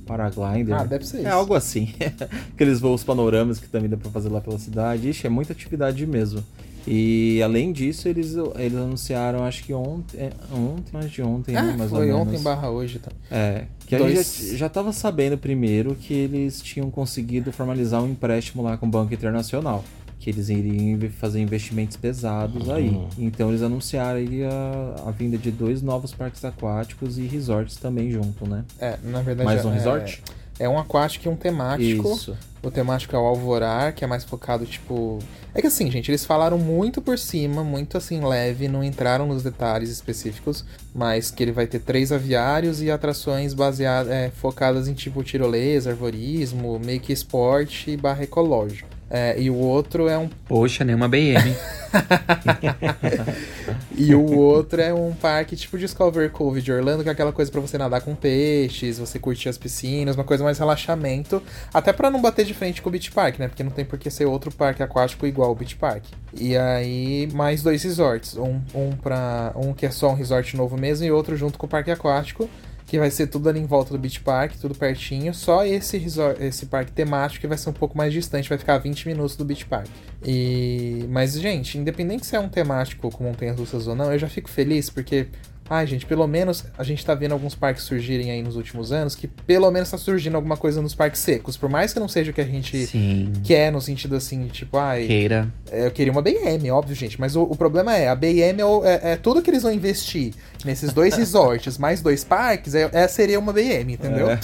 Paraglider? 0.06 0.65
Paraglider. 0.70 0.80
Ah, 0.80 0.84
deve 0.84 1.06
ser 1.06 1.18
É 1.18 1.20
isso. 1.20 1.28
algo 1.30 1.54
assim. 1.54 1.92
Aqueles 2.54 2.80
voos 2.80 3.02
panorâmicos 3.04 3.58
que 3.60 3.68
também 3.68 3.88
dá 3.88 3.96
pra 3.96 4.10
fazer 4.10 4.28
lá 4.28 4.40
pela 4.40 4.58
cidade. 4.58 5.08
Ixi, 5.08 5.26
é 5.26 5.30
muita 5.30 5.52
atividade 5.52 6.06
mesmo. 6.06 6.42
E 6.88 7.42
além 7.42 7.72
disso, 7.72 8.08
eles, 8.08 8.34
eles 8.56 8.78
anunciaram, 8.78 9.42
acho 9.44 9.64
que 9.64 9.74
ontem, 9.74 10.18
é, 10.18 10.30
ontem, 10.52 10.92
mais 10.92 11.10
de 11.10 11.20
ontem, 11.20 11.52
né, 11.52 11.72
É, 11.74 11.76
mais 11.76 11.90
foi 11.90 12.12
ou 12.12 12.18
ontem 12.20 12.30
menos. 12.30 12.42
barra 12.44 12.70
hoje, 12.70 13.00
tá? 13.00 13.10
É, 13.28 13.64
que 13.84 13.96
Dois- 13.98 14.12
a 14.18 14.22
gente 14.22 14.50
já, 14.52 14.56
já 14.58 14.68
tava 14.68 14.92
sabendo 14.92 15.36
primeiro 15.36 15.96
que 15.96 16.14
eles 16.14 16.60
tinham 16.62 16.88
conseguido 16.88 17.50
formalizar 17.52 18.00
um 18.02 18.08
empréstimo 18.08 18.62
lá 18.62 18.76
com 18.76 18.86
o 18.86 18.88
Banco 18.88 19.12
Internacional. 19.12 19.84
Que 20.20 20.30
eles 20.30 20.48
iriam 20.48 20.98
fazer 21.10 21.40
investimentos 21.40 21.96
pesados 21.96 22.68
aí. 22.70 22.88
Uhum. 22.88 23.08
Então 23.18 23.48
eles 23.50 23.62
anunciaram 23.62 24.18
aí 24.18 24.42
a, 24.44 25.08
a 25.08 25.10
vinda 25.10 25.36
de 25.36 25.50
dois 25.50 25.82
novos 25.82 26.12
parques 26.12 26.44
aquáticos 26.44 27.18
e 27.18 27.22
resorts 27.26 27.76
também 27.76 28.10
junto, 28.10 28.48
né? 28.48 28.64
É, 28.80 28.96
na 29.04 29.20
verdade. 29.22 29.44
Mais 29.44 29.64
um 29.64 29.70
é- 29.70 29.74
resort? 29.74 30.22
É 30.26 30.45
um 30.68 30.78
aquático 30.78 31.26
e 31.26 31.30
um 31.30 31.36
temático. 31.36 32.12
Isso. 32.14 32.36
O 32.62 32.70
temático 32.70 33.14
é 33.14 33.18
o 33.18 33.22
Alvorar, 33.22 33.94
que 33.94 34.02
é 34.02 34.06
mais 34.06 34.24
focado, 34.24 34.66
tipo. 34.66 35.18
É 35.54 35.60
que 35.60 35.68
assim, 35.68 35.90
gente, 35.90 36.10
eles 36.10 36.24
falaram 36.24 36.58
muito 36.58 37.00
por 37.00 37.18
cima, 37.18 37.62
muito 37.62 37.96
assim, 37.96 38.20
leve, 38.24 38.66
não 38.66 38.82
entraram 38.82 39.26
nos 39.26 39.42
detalhes 39.42 39.88
específicos, 39.88 40.64
mas 40.94 41.30
que 41.30 41.42
ele 41.42 41.52
vai 41.52 41.66
ter 41.66 41.78
três 41.78 42.10
aviários 42.10 42.82
e 42.82 42.90
atrações 42.90 43.54
baseadas, 43.54 44.12
é, 44.12 44.30
focadas 44.30 44.88
em 44.88 44.94
tipo 44.94 45.22
tirolesa, 45.22 45.90
arvorismo, 45.90 46.78
meio 46.78 47.00
que 47.00 47.12
esporte 47.12 47.96
barra 47.96 48.24
ecológico. 48.24 48.95
É, 49.08 49.40
e 49.40 49.50
o 49.50 49.56
outro 49.56 50.08
é 50.08 50.18
um. 50.18 50.28
Poxa, 50.48 50.84
nenhuma 50.84 51.08
BM. 51.08 51.54
E 53.98 54.14
o 54.14 54.36
outro 54.36 54.80
é 54.80 54.92
um 54.92 55.14
parque 55.14 55.56
tipo 55.56 55.78
Discover 55.78 56.30
Cove 56.30 56.60
de 56.60 56.70
Orlando, 56.70 57.02
que 57.02 57.08
é 57.08 57.12
aquela 57.12 57.32
coisa 57.32 57.50
pra 57.50 57.62
você 57.62 57.78
nadar 57.78 58.02
com 58.02 58.14
peixes, 58.14 58.98
você 58.98 59.18
curtir 59.18 59.48
as 59.48 59.56
piscinas, 59.56 60.16
uma 60.16 60.24
coisa 60.24 60.44
mais 60.44 60.58
relaxamento, 60.58 61.42
até 61.72 61.94
pra 61.94 62.10
não 62.10 62.20
bater 62.20 62.44
de 62.44 62.52
frente 62.52 62.82
com 62.82 62.90
o 62.90 62.92
Beach 62.92 63.10
Park, 63.10 63.38
né? 63.38 63.48
Porque 63.48 63.64
não 63.64 63.70
tem 63.70 63.86
por 63.86 63.98
que 63.98 64.10
ser 64.10 64.26
outro 64.26 64.52
parque 64.52 64.82
aquático 64.82 65.26
igual 65.26 65.50
o 65.50 65.54
Beach 65.54 65.76
Park. 65.76 66.04
E 66.34 66.54
aí, 66.56 67.26
mais 67.32 67.62
dois 67.62 67.82
resorts, 67.82 68.36
um 68.36 68.60
um 68.74 68.92
para 68.92 69.52
um 69.56 69.72
que 69.72 69.86
é 69.86 69.90
só 69.90 70.10
um 70.10 70.14
resort 70.14 70.54
novo 70.56 70.76
mesmo 70.76 71.06
e 71.06 71.10
outro 71.10 71.34
junto 71.34 71.58
com 71.58 71.64
o 71.64 71.68
parque 71.68 71.90
aquático. 71.90 72.50
Que 72.86 72.98
vai 73.00 73.10
ser 73.10 73.26
tudo 73.26 73.48
ali 73.48 73.58
em 73.58 73.66
volta 73.66 73.90
do 73.92 73.98
Beach 73.98 74.20
Park, 74.20 74.52
tudo 74.60 74.72
pertinho. 74.74 75.34
Só 75.34 75.66
esse 75.66 75.98
resort, 75.98 76.40
esse 76.42 76.66
parque 76.66 76.92
temático 76.92 77.40
que 77.40 77.46
vai 77.48 77.58
ser 77.58 77.68
um 77.70 77.72
pouco 77.72 77.98
mais 77.98 78.12
distante, 78.12 78.48
vai 78.48 78.56
ficar 78.58 78.74
a 78.74 78.78
20 78.78 79.08
minutos 79.08 79.34
do 79.34 79.44
Beach 79.44 79.66
Park. 79.66 79.88
E 80.24 81.04
mas 81.08 81.32
gente, 81.38 81.78
independente 81.78 82.26
se 82.26 82.36
é 82.36 82.40
um 82.40 82.48
temático 82.48 83.10
com 83.10 83.24
montanhas 83.24 83.58
russas 83.58 83.86
ou 83.86 83.94
não, 83.94 84.12
eu 84.12 84.18
já 84.18 84.28
fico 84.28 84.48
feliz 84.50 84.88
porque 84.90 85.26
ai 85.68 85.84
gente, 85.84 86.06
pelo 86.06 86.28
menos 86.28 86.64
a 86.78 86.84
gente 86.84 87.04
tá 87.04 87.12
vendo 87.12 87.32
alguns 87.32 87.56
parques 87.56 87.82
surgirem 87.82 88.30
aí 88.30 88.40
nos 88.40 88.54
últimos 88.54 88.92
anos, 88.92 89.16
que 89.16 89.26
pelo 89.26 89.68
menos 89.70 89.90
tá 89.90 89.98
surgindo 89.98 90.36
alguma 90.36 90.56
coisa 90.56 90.80
nos 90.80 90.94
parques 90.94 91.20
secos. 91.20 91.56
Por 91.56 91.68
mais 91.68 91.92
que 91.92 91.98
não 91.98 92.06
seja 92.06 92.30
o 92.30 92.34
que 92.34 92.40
a 92.40 92.44
gente 92.44 92.86
Sim. 92.86 93.32
quer, 93.42 93.72
no 93.72 93.80
sentido 93.80 94.14
assim, 94.14 94.46
tipo, 94.46 94.76
ai. 94.76 95.06
Queira. 95.08 95.52
é, 95.70 95.86
Eu 95.86 95.90
queria 95.90 96.12
uma 96.12 96.22
BM, 96.22 96.70
óbvio, 96.70 96.94
gente. 96.94 97.18
Mas 97.20 97.34
o, 97.34 97.42
o 97.42 97.56
problema 97.56 97.96
é, 97.96 98.06
a 98.08 98.14
BM 98.14 98.60
é, 98.60 98.64
o- 98.64 98.84
é- 98.84 99.00
é 99.12 99.16
tudo 99.16 99.42
que 99.42 99.50
eles 99.50 99.64
vão 99.64 99.72
investir 99.72 100.32
nesses 100.66 100.92
dois 100.92 101.14
resorts, 101.16 101.78
mais 101.78 102.02
dois 102.02 102.24
parques, 102.24 102.74
é, 102.74 102.90
é- 102.92 103.08
seria 103.08 103.38
uma 103.38 103.52
BM, 103.52 103.94
entendeu? 103.94 104.28
É. 104.30 104.38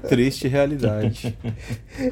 Triste 0.08 0.48
realidade. 0.48 1.36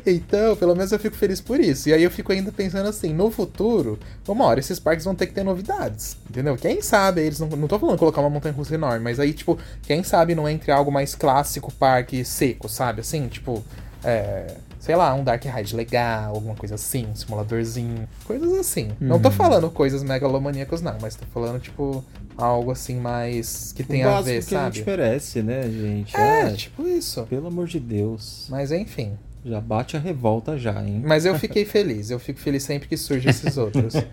Então, 0.06 0.56
pelo 0.56 0.74
menos 0.74 0.92
eu 0.92 0.98
fico 0.98 1.16
feliz 1.16 1.40
por 1.40 1.58
isso. 1.60 1.88
E 1.88 1.94
aí 1.94 2.02
eu 2.02 2.10
fico 2.10 2.32
ainda 2.32 2.52
pensando 2.52 2.88
assim, 2.88 3.14
no 3.14 3.30
futuro, 3.30 3.98
uma 4.28 4.44
hora 4.44 4.60
esses 4.60 4.78
parques 4.78 5.04
vão 5.04 5.14
ter 5.14 5.26
que 5.26 5.32
ter 5.32 5.44
novidades, 5.44 6.16
entendeu? 6.28 6.56
Quem 6.56 6.82
sabe, 6.82 7.22
eles 7.22 7.38
não, 7.38 7.48
não 7.48 7.68
tô 7.68 7.78
falando 7.78 7.98
colocar 7.98 8.20
uma 8.20 8.30
montanha 8.30 8.54
russa 8.54 8.74
enorme, 8.74 9.02
mas 9.02 9.18
aí, 9.18 9.32
tipo, 9.32 9.58
quem 9.82 10.02
sabe 10.02 10.34
não 10.34 10.48
entre 10.48 10.70
algo 10.70 10.90
mais 10.90 11.14
clássico, 11.14 11.72
parque 11.72 12.24
seco, 12.24 12.68
sabe? 12.68 13.00
Assim, 13.00 13.28
tipo, 13.28 13.64
é, 14.04 14.54
sei 14.80 14.96
lá, 14.96 15.14
um 15.14 15.22
Dark 15.22 15.44
Ride 15.44 15.76
legal, 15.76 16.34
alguma 16.34 16.56
coisa 16.56 16.74
assim, 16.74 17.06
um 17.06 17.14
simuladorzinho, 17.14 18.08
coisas 18.24 18.52
assim. 18.54 18.88
Não 18.98 19.20
tô 19.20 19.30
falando 19.30 19.70
coisas 19.70 20.02
megalomaníacas, 20.02 20.82
não, 20.82 20.96
mas 21.00 21.14
tô 21.14 21.24
falando, 21.26 21.60
tipo, 21.60 22.02
algo 22.36 22.72
assim 22.72 22.98
mais 22.98 23.72
que 23.72 23.84
tem 23.84 24.04
o 24.04 24.08
a 24.08 24.12
básico 24.14 24.24
ver, 24.34 24.44
que 24.46 24.54
a 24.54 24.58
sabe? 24.58 24.74
gente 24.76 24.82
oferece, 24.82 25.42
né, 25.42 25.62
gente? 25.70 26.16
É, 26.16 26.42
Ah, 26.42 26.52
tipo 26.52 26.88
isso. 26.88 27.22
Pelo 27.24 27.46
amor 27.46 27.66
de 27.68 27.78
Deus. 27.78 28.46
Mas 28.48 28.72
enfim. 28.72 29.16
Já 29.42 29.58
bate 29.58 29.96
a 29.96 30.00
revolta 30.00 30.58
já, 30.58 30.84
hein? 30.84 31.02
Mas 31.04 31.24
eu 31.24 31.34
fiquei 31.38 31.64
feliz, 31.64 32.10
eu 32.10 32.18
fico 32.18 32.38
feliz 32.40 32.62
sempre 32.62 32.88
que 32.88 32.96
surgem 32.96 33.30
esses 33.30 33.56
outros. 33.56 33.94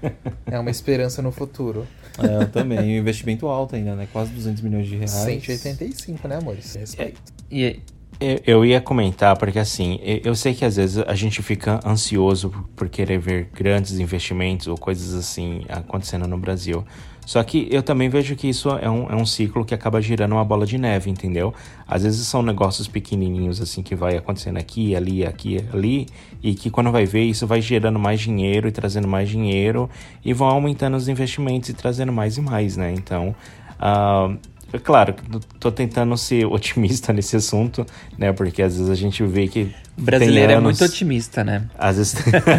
É 0.49 0.57
uma 0.57 0.71
esperança 0.71 1.21
no 1.21 1.29
futuro. 1.29 1.85
É, 2.17 2.43
eu 2.43 2.47
também. 2.49 2.79
E 2.91 2.97
o 2.97 3.01
investimento 3.01 3.47
alto 3.47 3.75
ainda, 3.75 3.97
né? 3.97 4.07
Quase 4.13 4.31
200 4.31 4.61
milhões 4.63 4.87
de 4.87 4.95
reais. 4.95 5.11
185, 5.11 6.25
né, 6.25 6.37
amores? 6.37 6.73
Respeito. 6.75 7.21
E 7.51 7.81
Eu, 8.19 8.65
ia 8.65 8.81
comentar, 8.81 9.37
porque 9.37 9.59
assim, 9.59 9.99
eu, 10.01 10.33
sei 10.33 10.55
que 10.55 10.65
às 10.65 10.75
vezes 10.75 10.97
a 11.05 11.13
gente 11.13 11.43
fica 11.43 11.79
ansioso 11.85 12.51
por, 12.75 12.89
querer 12.89 13.19
ver 13.19 13.49
grandes 13.53 13.99
investimentos 13.99 14.65
ou 14.65 14.75
coisas 14.75 15.13
assim 15.13 15.63
acontecendo 15.69 16.27
no 16.27 16.37
Brasil. 16.37 16.83
Só 17.27 17.43
que 17.43 17.67
eu 17.69 17.83
também 17.83 18.09
vejo 18.09 18.35
que 18.35 18.47
isso 18.47 18.69
é 18.69 18.89
um, 18.89 19.09
é 19.11 19.15
um 19.15 19.25
ciclo 19.25 19.63
que 19.63 19.75
acaba 19.75 20.01
girando 20.01 20.31
uma 20.31 20.45
bola 20.45 20.65
de 20.65 20.77
neve, 20.79 21.11
entendeu? 21.11 21.53
Às 21.87 22.03
vezes 22.03 22.25
são 22.25 22.41
negócios 22.41 22.87
pequenininhos 22.87 23.61
assim 23.61 23.83
que 23.83 23.93
vai 23.93 24.15
acontecendo 24.15 24.57
aqui, 24.57 24.95
ali, 24.95 25.23
aqui, 25.23 25.63
ali, 25.71 26.07
e 26.41 26.55
que 26.55 26.71
quando 26.71 26.89
vai 26.91 27.05
ver 27.05 27.23
isso 27.23 27.45
vai 27.45 27.61
gerando 27.61 27.99
mais 27.99 28.19
dinheiro 28.21 28.67
e 28.67 28.71
trazendo 28.71 29.07
mais 29.07 29.29
dinheiro 29.29 29.89
e 30.25 30.33
vão 30.33 30.47
aumentando 30.47 30.97
os 30.97 31.07
investimentos 31.07 31.69
e 31.69 31.73
trazendo 31.73 32.11
mais 32.11 32.37
e 32.37 32.41
mais, 32.41 32.77
né? 32.77 32.93
Então, 32.93 33.35
ah, 33.79 34.33
é 34.73 34.77
claro, 34.79 35.15
tô 35.59 35.71
tentando 35.71 36.15
ser 36.17 36.45
otimista 36.45 37.11
nesse 37.13 37.35
assunto, 37.35 37.85
né? 38.17 38.31
Porque 38.33 38.61
às 38.61 38.75
vezes 38.77 38.89
a 38.89 38.95
gente 38.95 39.23
vê 39.23 39.47
que. 39.47 39.71
o 39.97 40.01
brasileiro 40.01 40.51
é 40.51 40.55
anos- 40.55 40.79
muito 40.79 40.83
otimista, 40.83 41.43
né? 41.43 41.63
Às 41.77 41.97
vezes, 41.97 42.15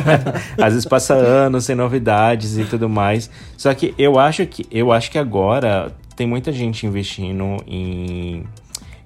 às 0.60 0.72
vezes 0.72 0.84
passa 0.86 1.14
anos 1.14 1.64
sem 1.64 1.76
novidades 1.76 2.56
e 2.58 2.64
tudo 2.64 2.88
mais. 2.88 3.30
Só 3.56 3.72
que 3.74 3.94
eu 3.98 4.18
acho 4.18 4.46
que 4.46 4.66
eu 4.70 4.90
acho 4.92 5.10
que 5.10 5.18
agora 5.18 5.92
tem 6.16 6.26
muita 6.26 6.50
gente 6.50 6.86
investindo 6.86 7.62
em, 7.66 8.44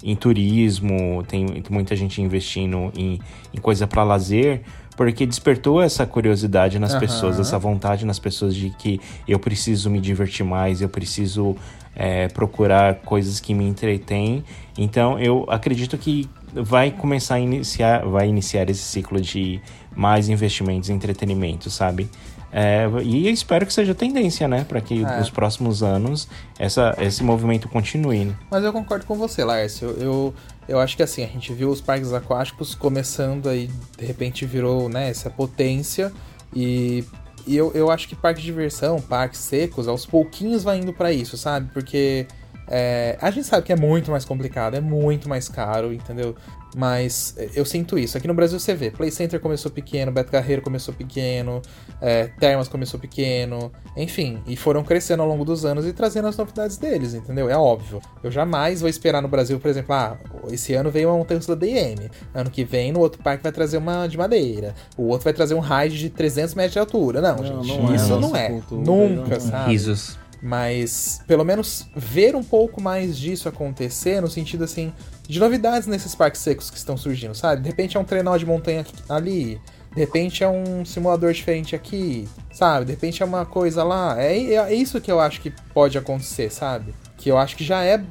em 0.03 0.17
turismo, 0.17 1.23
tem, 1.29 1.47
tem 1.47 1.65
muita 1.71 1.95
gente 1.97 2.23
investindo 2.23 2.93
em, 2.97 3.21
em 3.53 3.61
coisa 3.61 3.87
para 3.87 4.03
lazer. 4.03 4.63
Porque 5.03 5.27
despertou 5.27 5.83
essa 5.83 6.07
curiosidade 6.07 6.79
nas 6.79 6.93
Aham. 6.93 7.01
pessoas, 7.01 7.41
essa 7.41 7.59
vontade 7.59 8.07
nas 8.07 8.21
pessoas 8.21 8.55
de 8.55 8.71
que 8.71 9.01
eu 9.27 9.37
preciso 9.37 9.91
me 9.91 10.01
divertir 10.01 10.47
mais, 10.47 10.81
eu 10.81 10.89
preciso 10.89 11.57
é, 11.97 12.29
procurar 12.29 12.95
coisas 13.01 13.41
que 13.41 13.53
me 13.53 13.67
entretêm. 13.67 14.45
Então 14.79 15.19
eu 15.19 15.45
acredito 15.49 15.99
que 15.99 16.31
vai 16.55 16.93
começar 16.93 17.35
a 17.35 17.41
iniciar, 17.41 18.05
vai 18.07 18.29
iniciar 18.29 18.71
esse 18.71 18.83
ciclo 18.83 19.21
de 19.21 19.61
mais 19.95 20.29
investimentos 20.29 20.89
em 20.89 20.95
entretenimento, 20.95 21.69
sabe? 21.69 22.09
É, 22.53 22.87
e 23.03 23.27
eu 23.27 23.33
espero 23.33 23.67
que 23.67 23.73
seja 23.73 23.95
tendência, 23.95 24.47
né? 24.47 24.65
Para 24.69 24.81
que 24.81 25.03
É. 25.03 25.19
nos 25.19 25.31
próximos 25.31 25.83
anos 25.83 26.29
essa, 26.59 26.95
esse 27.01 27.25
movimento 27.25 27.69
continue. 27.69 28.27
né? 28.27 28.35
Mas 28.51 28.63
eu 28.63 28.73
concordo 28.73 29.05
com 29.05 29.17
você. 29.17 29.43
Eu, 29.83 29.91
eu, 29.99 30.35
eu 30.73 30.81
acho 30.81 30.97
que 30.97 31.03
assim, 31.03 31.23
a 31.23 31.27
gente 31.27 31.53
viu 31.53 31.69
os 31.69 31.83
parques 31.83 32.15
aquáticos 32.15 32.75
começando 32.75 33.47
aí, 33.47 33.69
de 33.99 34.07
repente 34.07 34.47
virou, 34.47 34.89
né, 34.89 35.11
essa 35.11 35.29
potência. 35.29 36.11
E, 36.55 37.05
e 37.47 37.55
eu, 37.55 37.71
eu 37.75 37.91
acho 37.91 38.09
que 38.09 38.17
parque 38.17 38.41
de 38.41 38.47
diversão, 38.47 38.99
parques 38.99 39.41
secos, 39.41 39.87
aos 39.87 40.07
pouquinhos 40.07 40.63
vai 40.63 40.79
indo 40.79 40.91
pra 40.95 41.13
isso, 41.13 41.37
sabe? 41.37 41.71
Porque 41.75 42.27
é, 42.75 43.19
a 43.21 43.31
gente 43.31 43.47
sabe 43.47 43.67
que 43.67 43.73
é 43.73 43.77
muito 43.77 44.11
mais 44.11 44.25
complicado, 44.25 44.75
é 44.75 44.81
muito 44.81 45.29
mais 45.29 45.47
caro, 45.47 45.93
entendeu? 45.93 46.35
Mas 46.75 47.35
é, 47.37 47.51
eu 47.55 47.67
sinto 47.67 47.99
isso. 47.99 48.17
Aqui 48.17 48.27
no 48.27 48.33
Brasil 48.33 48.59
você 48.59 48.75
vê, 48.75 48.91
Play 48.91 49.11
Center 49.11 49.39
começou 49.39 49.71
pequeno, 49.71 50.11
Beto 50.11 50.33
Carreiro 50.33 50.63
começou 50.63 50.95
pequeno, 50.95 51.61
é, 52.01 52.29
Termas 52.41 52.69
começou 52.69 52.99
pequeno, 52.99 53.71
enfim, 53.95 54.43
e 54.47 54.57
foram 54.57 54.83
crescendo 54.83 55.23
ao 55.23 55.29
longo 55.29 55.45
dos 55.45 55.67
anos 55.67 55.87
e 55.87 55.93
trazendo 55.93 56.29
as 56.29 56.37
novidades 56.39 56.79
deles, 56.79 57.13
entendeu? 57.13 57.51
É 57.51 57.57
óbvio. 57.59 58.01
Eu 58.23 58.31
jamais 58.31 58.81
vou 58.81 58.89
esperar 58.89 59.21
no 59.21 59.29
Brasil, 59.29 59.61
por 59.61 59.69
exemplo, 59.69 59.95
ah, 59.95 60.17
esse 60.51 60.73
ano 60.73 60.91
veio 60.91 61.11
uma 61.11 61.19
montanha 61.19 61.41
da 61.41 61.55
DM, 61.55 62.11
ano 62.35 62.51
que 62.51 62.65
vem 62.65 62.91
no 62.91 63.01
outro 63.01 63.23
parque 63.23 63.43
vai 63.43 63.53
trazer 63.53 63.77
uma 63.77 64.07
de 64.07 64.17
madeira, 64.17 64.75
o 64.97 65.09
outro 65.09 65.25
vai 65.25 65.35
trazer 65.35 65.53
um 65.53 65.61
raid 65.61 65.99
de 65.99 66.09
300 66.09 66.55
metros 66.55 66.73
de 66.73 66.79
altura. 66.79 67.21
Não, 67.21 67.37
Não, 67.37 67.63
gente, 67.63 67.79
não 67.83 67.93
é 67.93 67.97
isso 67.97 68.15
a 68.15 68.19
não 68.19 68.35
é. 68.35 68.49
cultura, 68.49 68.83
Nunca, 68.83 69.29
não 69.29 69.37
é. 69.37 69.41
sabe? 69.41 69.71
Risos. 69.73 70.22
Mas 70.43 71.21
pelo 71.27 71.45
menos 71.45 71.87
ver 71.95 72.35
um 72.35 72.43
pouco 72.43 72.81
mais 72.83 73.17
disso 73.17 73.49
acontecer, 73.49 74.21
no 74.21 74.29
sentido 74.29 74.65
assim, 74.65 74.93
de 75.29 75.39
novidades 75.39 75.87
nesses 75.87 76.15
parques 76.17 76.41
secos 76.41 76.69
que 76.69 76.77
estão 76.77 76.97
surgindo, 76.97 77.35
sabe? 77.35 77.63
De 77.63 77.69
repente 77.69 77.97
é 77.97 78.01
um 78.01 78.05
trenó 78.05 78.37
de 78.37 78.45
montanha 78.45 78.85
ali, 79.09 79.61
de 79.95 80.01
repente 80.01 80.43
é 80.43 80.49
um 80.49 80.85
simulador 80.85 81.33
diferente 81.33 81.77
aqui, 81.77 82.29
sabe? 82.53 82.87
De 82.87 82.91
repente 82.93 83.23
é 83.23 83.27
uma 83.27 83.47
coisa 83.47 83.85
lá. 83.85 84.21
É, 84.21 84.37
é 84.55 84.75
isso 84.75 85.01
que 85.01 85.13
eu 85.13 85.21
acho 85.21 85.41
que 85.41 85.53
pode 85.73 85.97
acontecer, 85.97 86.51
sabe? 86.51 86.93
Que 87.17 87.31
eu 87.31 87.39
acho 87.39 87.55
que 87.55 87.63
já 87.63 87.85
é, 87.85 88.03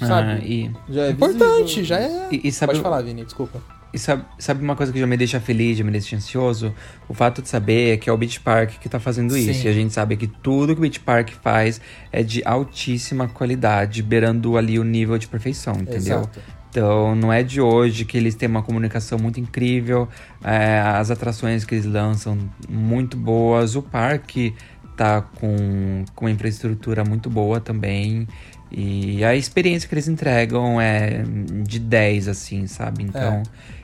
Ah, 0.00 0.06
sabe? 0.06 0.40
e, 0.44 0.70
Já 0.88 1.06
é 1.06 1.10
Importante, 1.10 1.80
visível. 1.80 1.84
já 1.86 1.98
é. 1.98 2.28
e, 2.30 2.40
e 2.44 2.52
sabe, 2.52 2.72
Pode 2.72 2.82
falar, 2.84 3.02
Vini, 3.02 3.24
desculpa. 3.24 3.60
E 3.92 3.98
sabe, 3.98 4.24
sabe 4.38 4.62
uma 4.62 4.76
coisa 4.76 4.92
que 4.92 4.98
já 4.98 5.06
me 5.06 5.16
deixa 5.16 5.40
feliz, 5.40 5.78
já 5.78 5.84
me 5.84 5.90
deixa 5.90 6.14
ansioso? 6.14 6.72
O 7.08 7.14
fato 7.14 7.42
de 7.42 7.48
saber 7.48 7.98
que 7.98 8.08
é 8.08 8.12
o 8.12 8.16
Beach 8.16 8.40
Park 8.40 8.78
que 8.80 8.88
tá 8.88 9.00
fazendo 9.00 9.36
isso. 9.36 9.60
Sim. 9.60 9.66
E 9.66 9.70
a 9.70 9.72
gente 9.72 9.92
sabe 9.92 10.16
que 10.16 10.26
tudo 10.26 10.74
que 10.74 10.78
o 10.78 10.82
Beach 10.82 11.00
Park 11.00 11.30
faz 11.42 11.80
é 12.12 12.22
de 12.22 12.42
altíssima 12.44 13.28
qualidade, 13.28 14.02
beirando 14.02 14.56
ali 14.56 14.78
o 14.78 14.84
nível 14.84 15.18
de 15.18 15.26
perfeição, 15.26 15.74
entendeu? 15.74 16.20
Exato. 16.20 16.40
Então, 16.70 17.16
não 17.16 17.32
é 17.32 17.42
de 17.42 17.60
hoje 17.60 18.04
que 18.04 18.16
eles 18.16 18.36
têm 18.36 18.48
uma 18.48 18.62
comunicação 18.62 19.18
muito 19.18 19.40
incrível, 19.40 20.08
é, 20.42 20.78
as 20.78 21.10
atrações 21.10 21.64
que 21.64 21.74
eles 21.74 21.84
lançam 21.84 22.38
muito 22.68 23.16
boas, 23.16 23.74
o 23.74 23.82
parque 23.82 24.54
tá 24.96 25.20
com, 25.20 26.04
com 26.14 26.26
uma 26.26 26.30
infraestrutura 26.30 27.04
muito 27.04 27.28
boa 27.28 27.60
também. 27.60 28.28
E 28.70 29.24
a 29.24 29.34
experiência 29.34 29.88
que 29.88 29.94
eles 29.94 30.06
entregam 30.06 30.80
é 30.80 31.24
de 31.64 31.80
10, 31.80 32.28
assim, 32.28 32.68
sabe? 32.68 33.02
Então, 33.02 33.42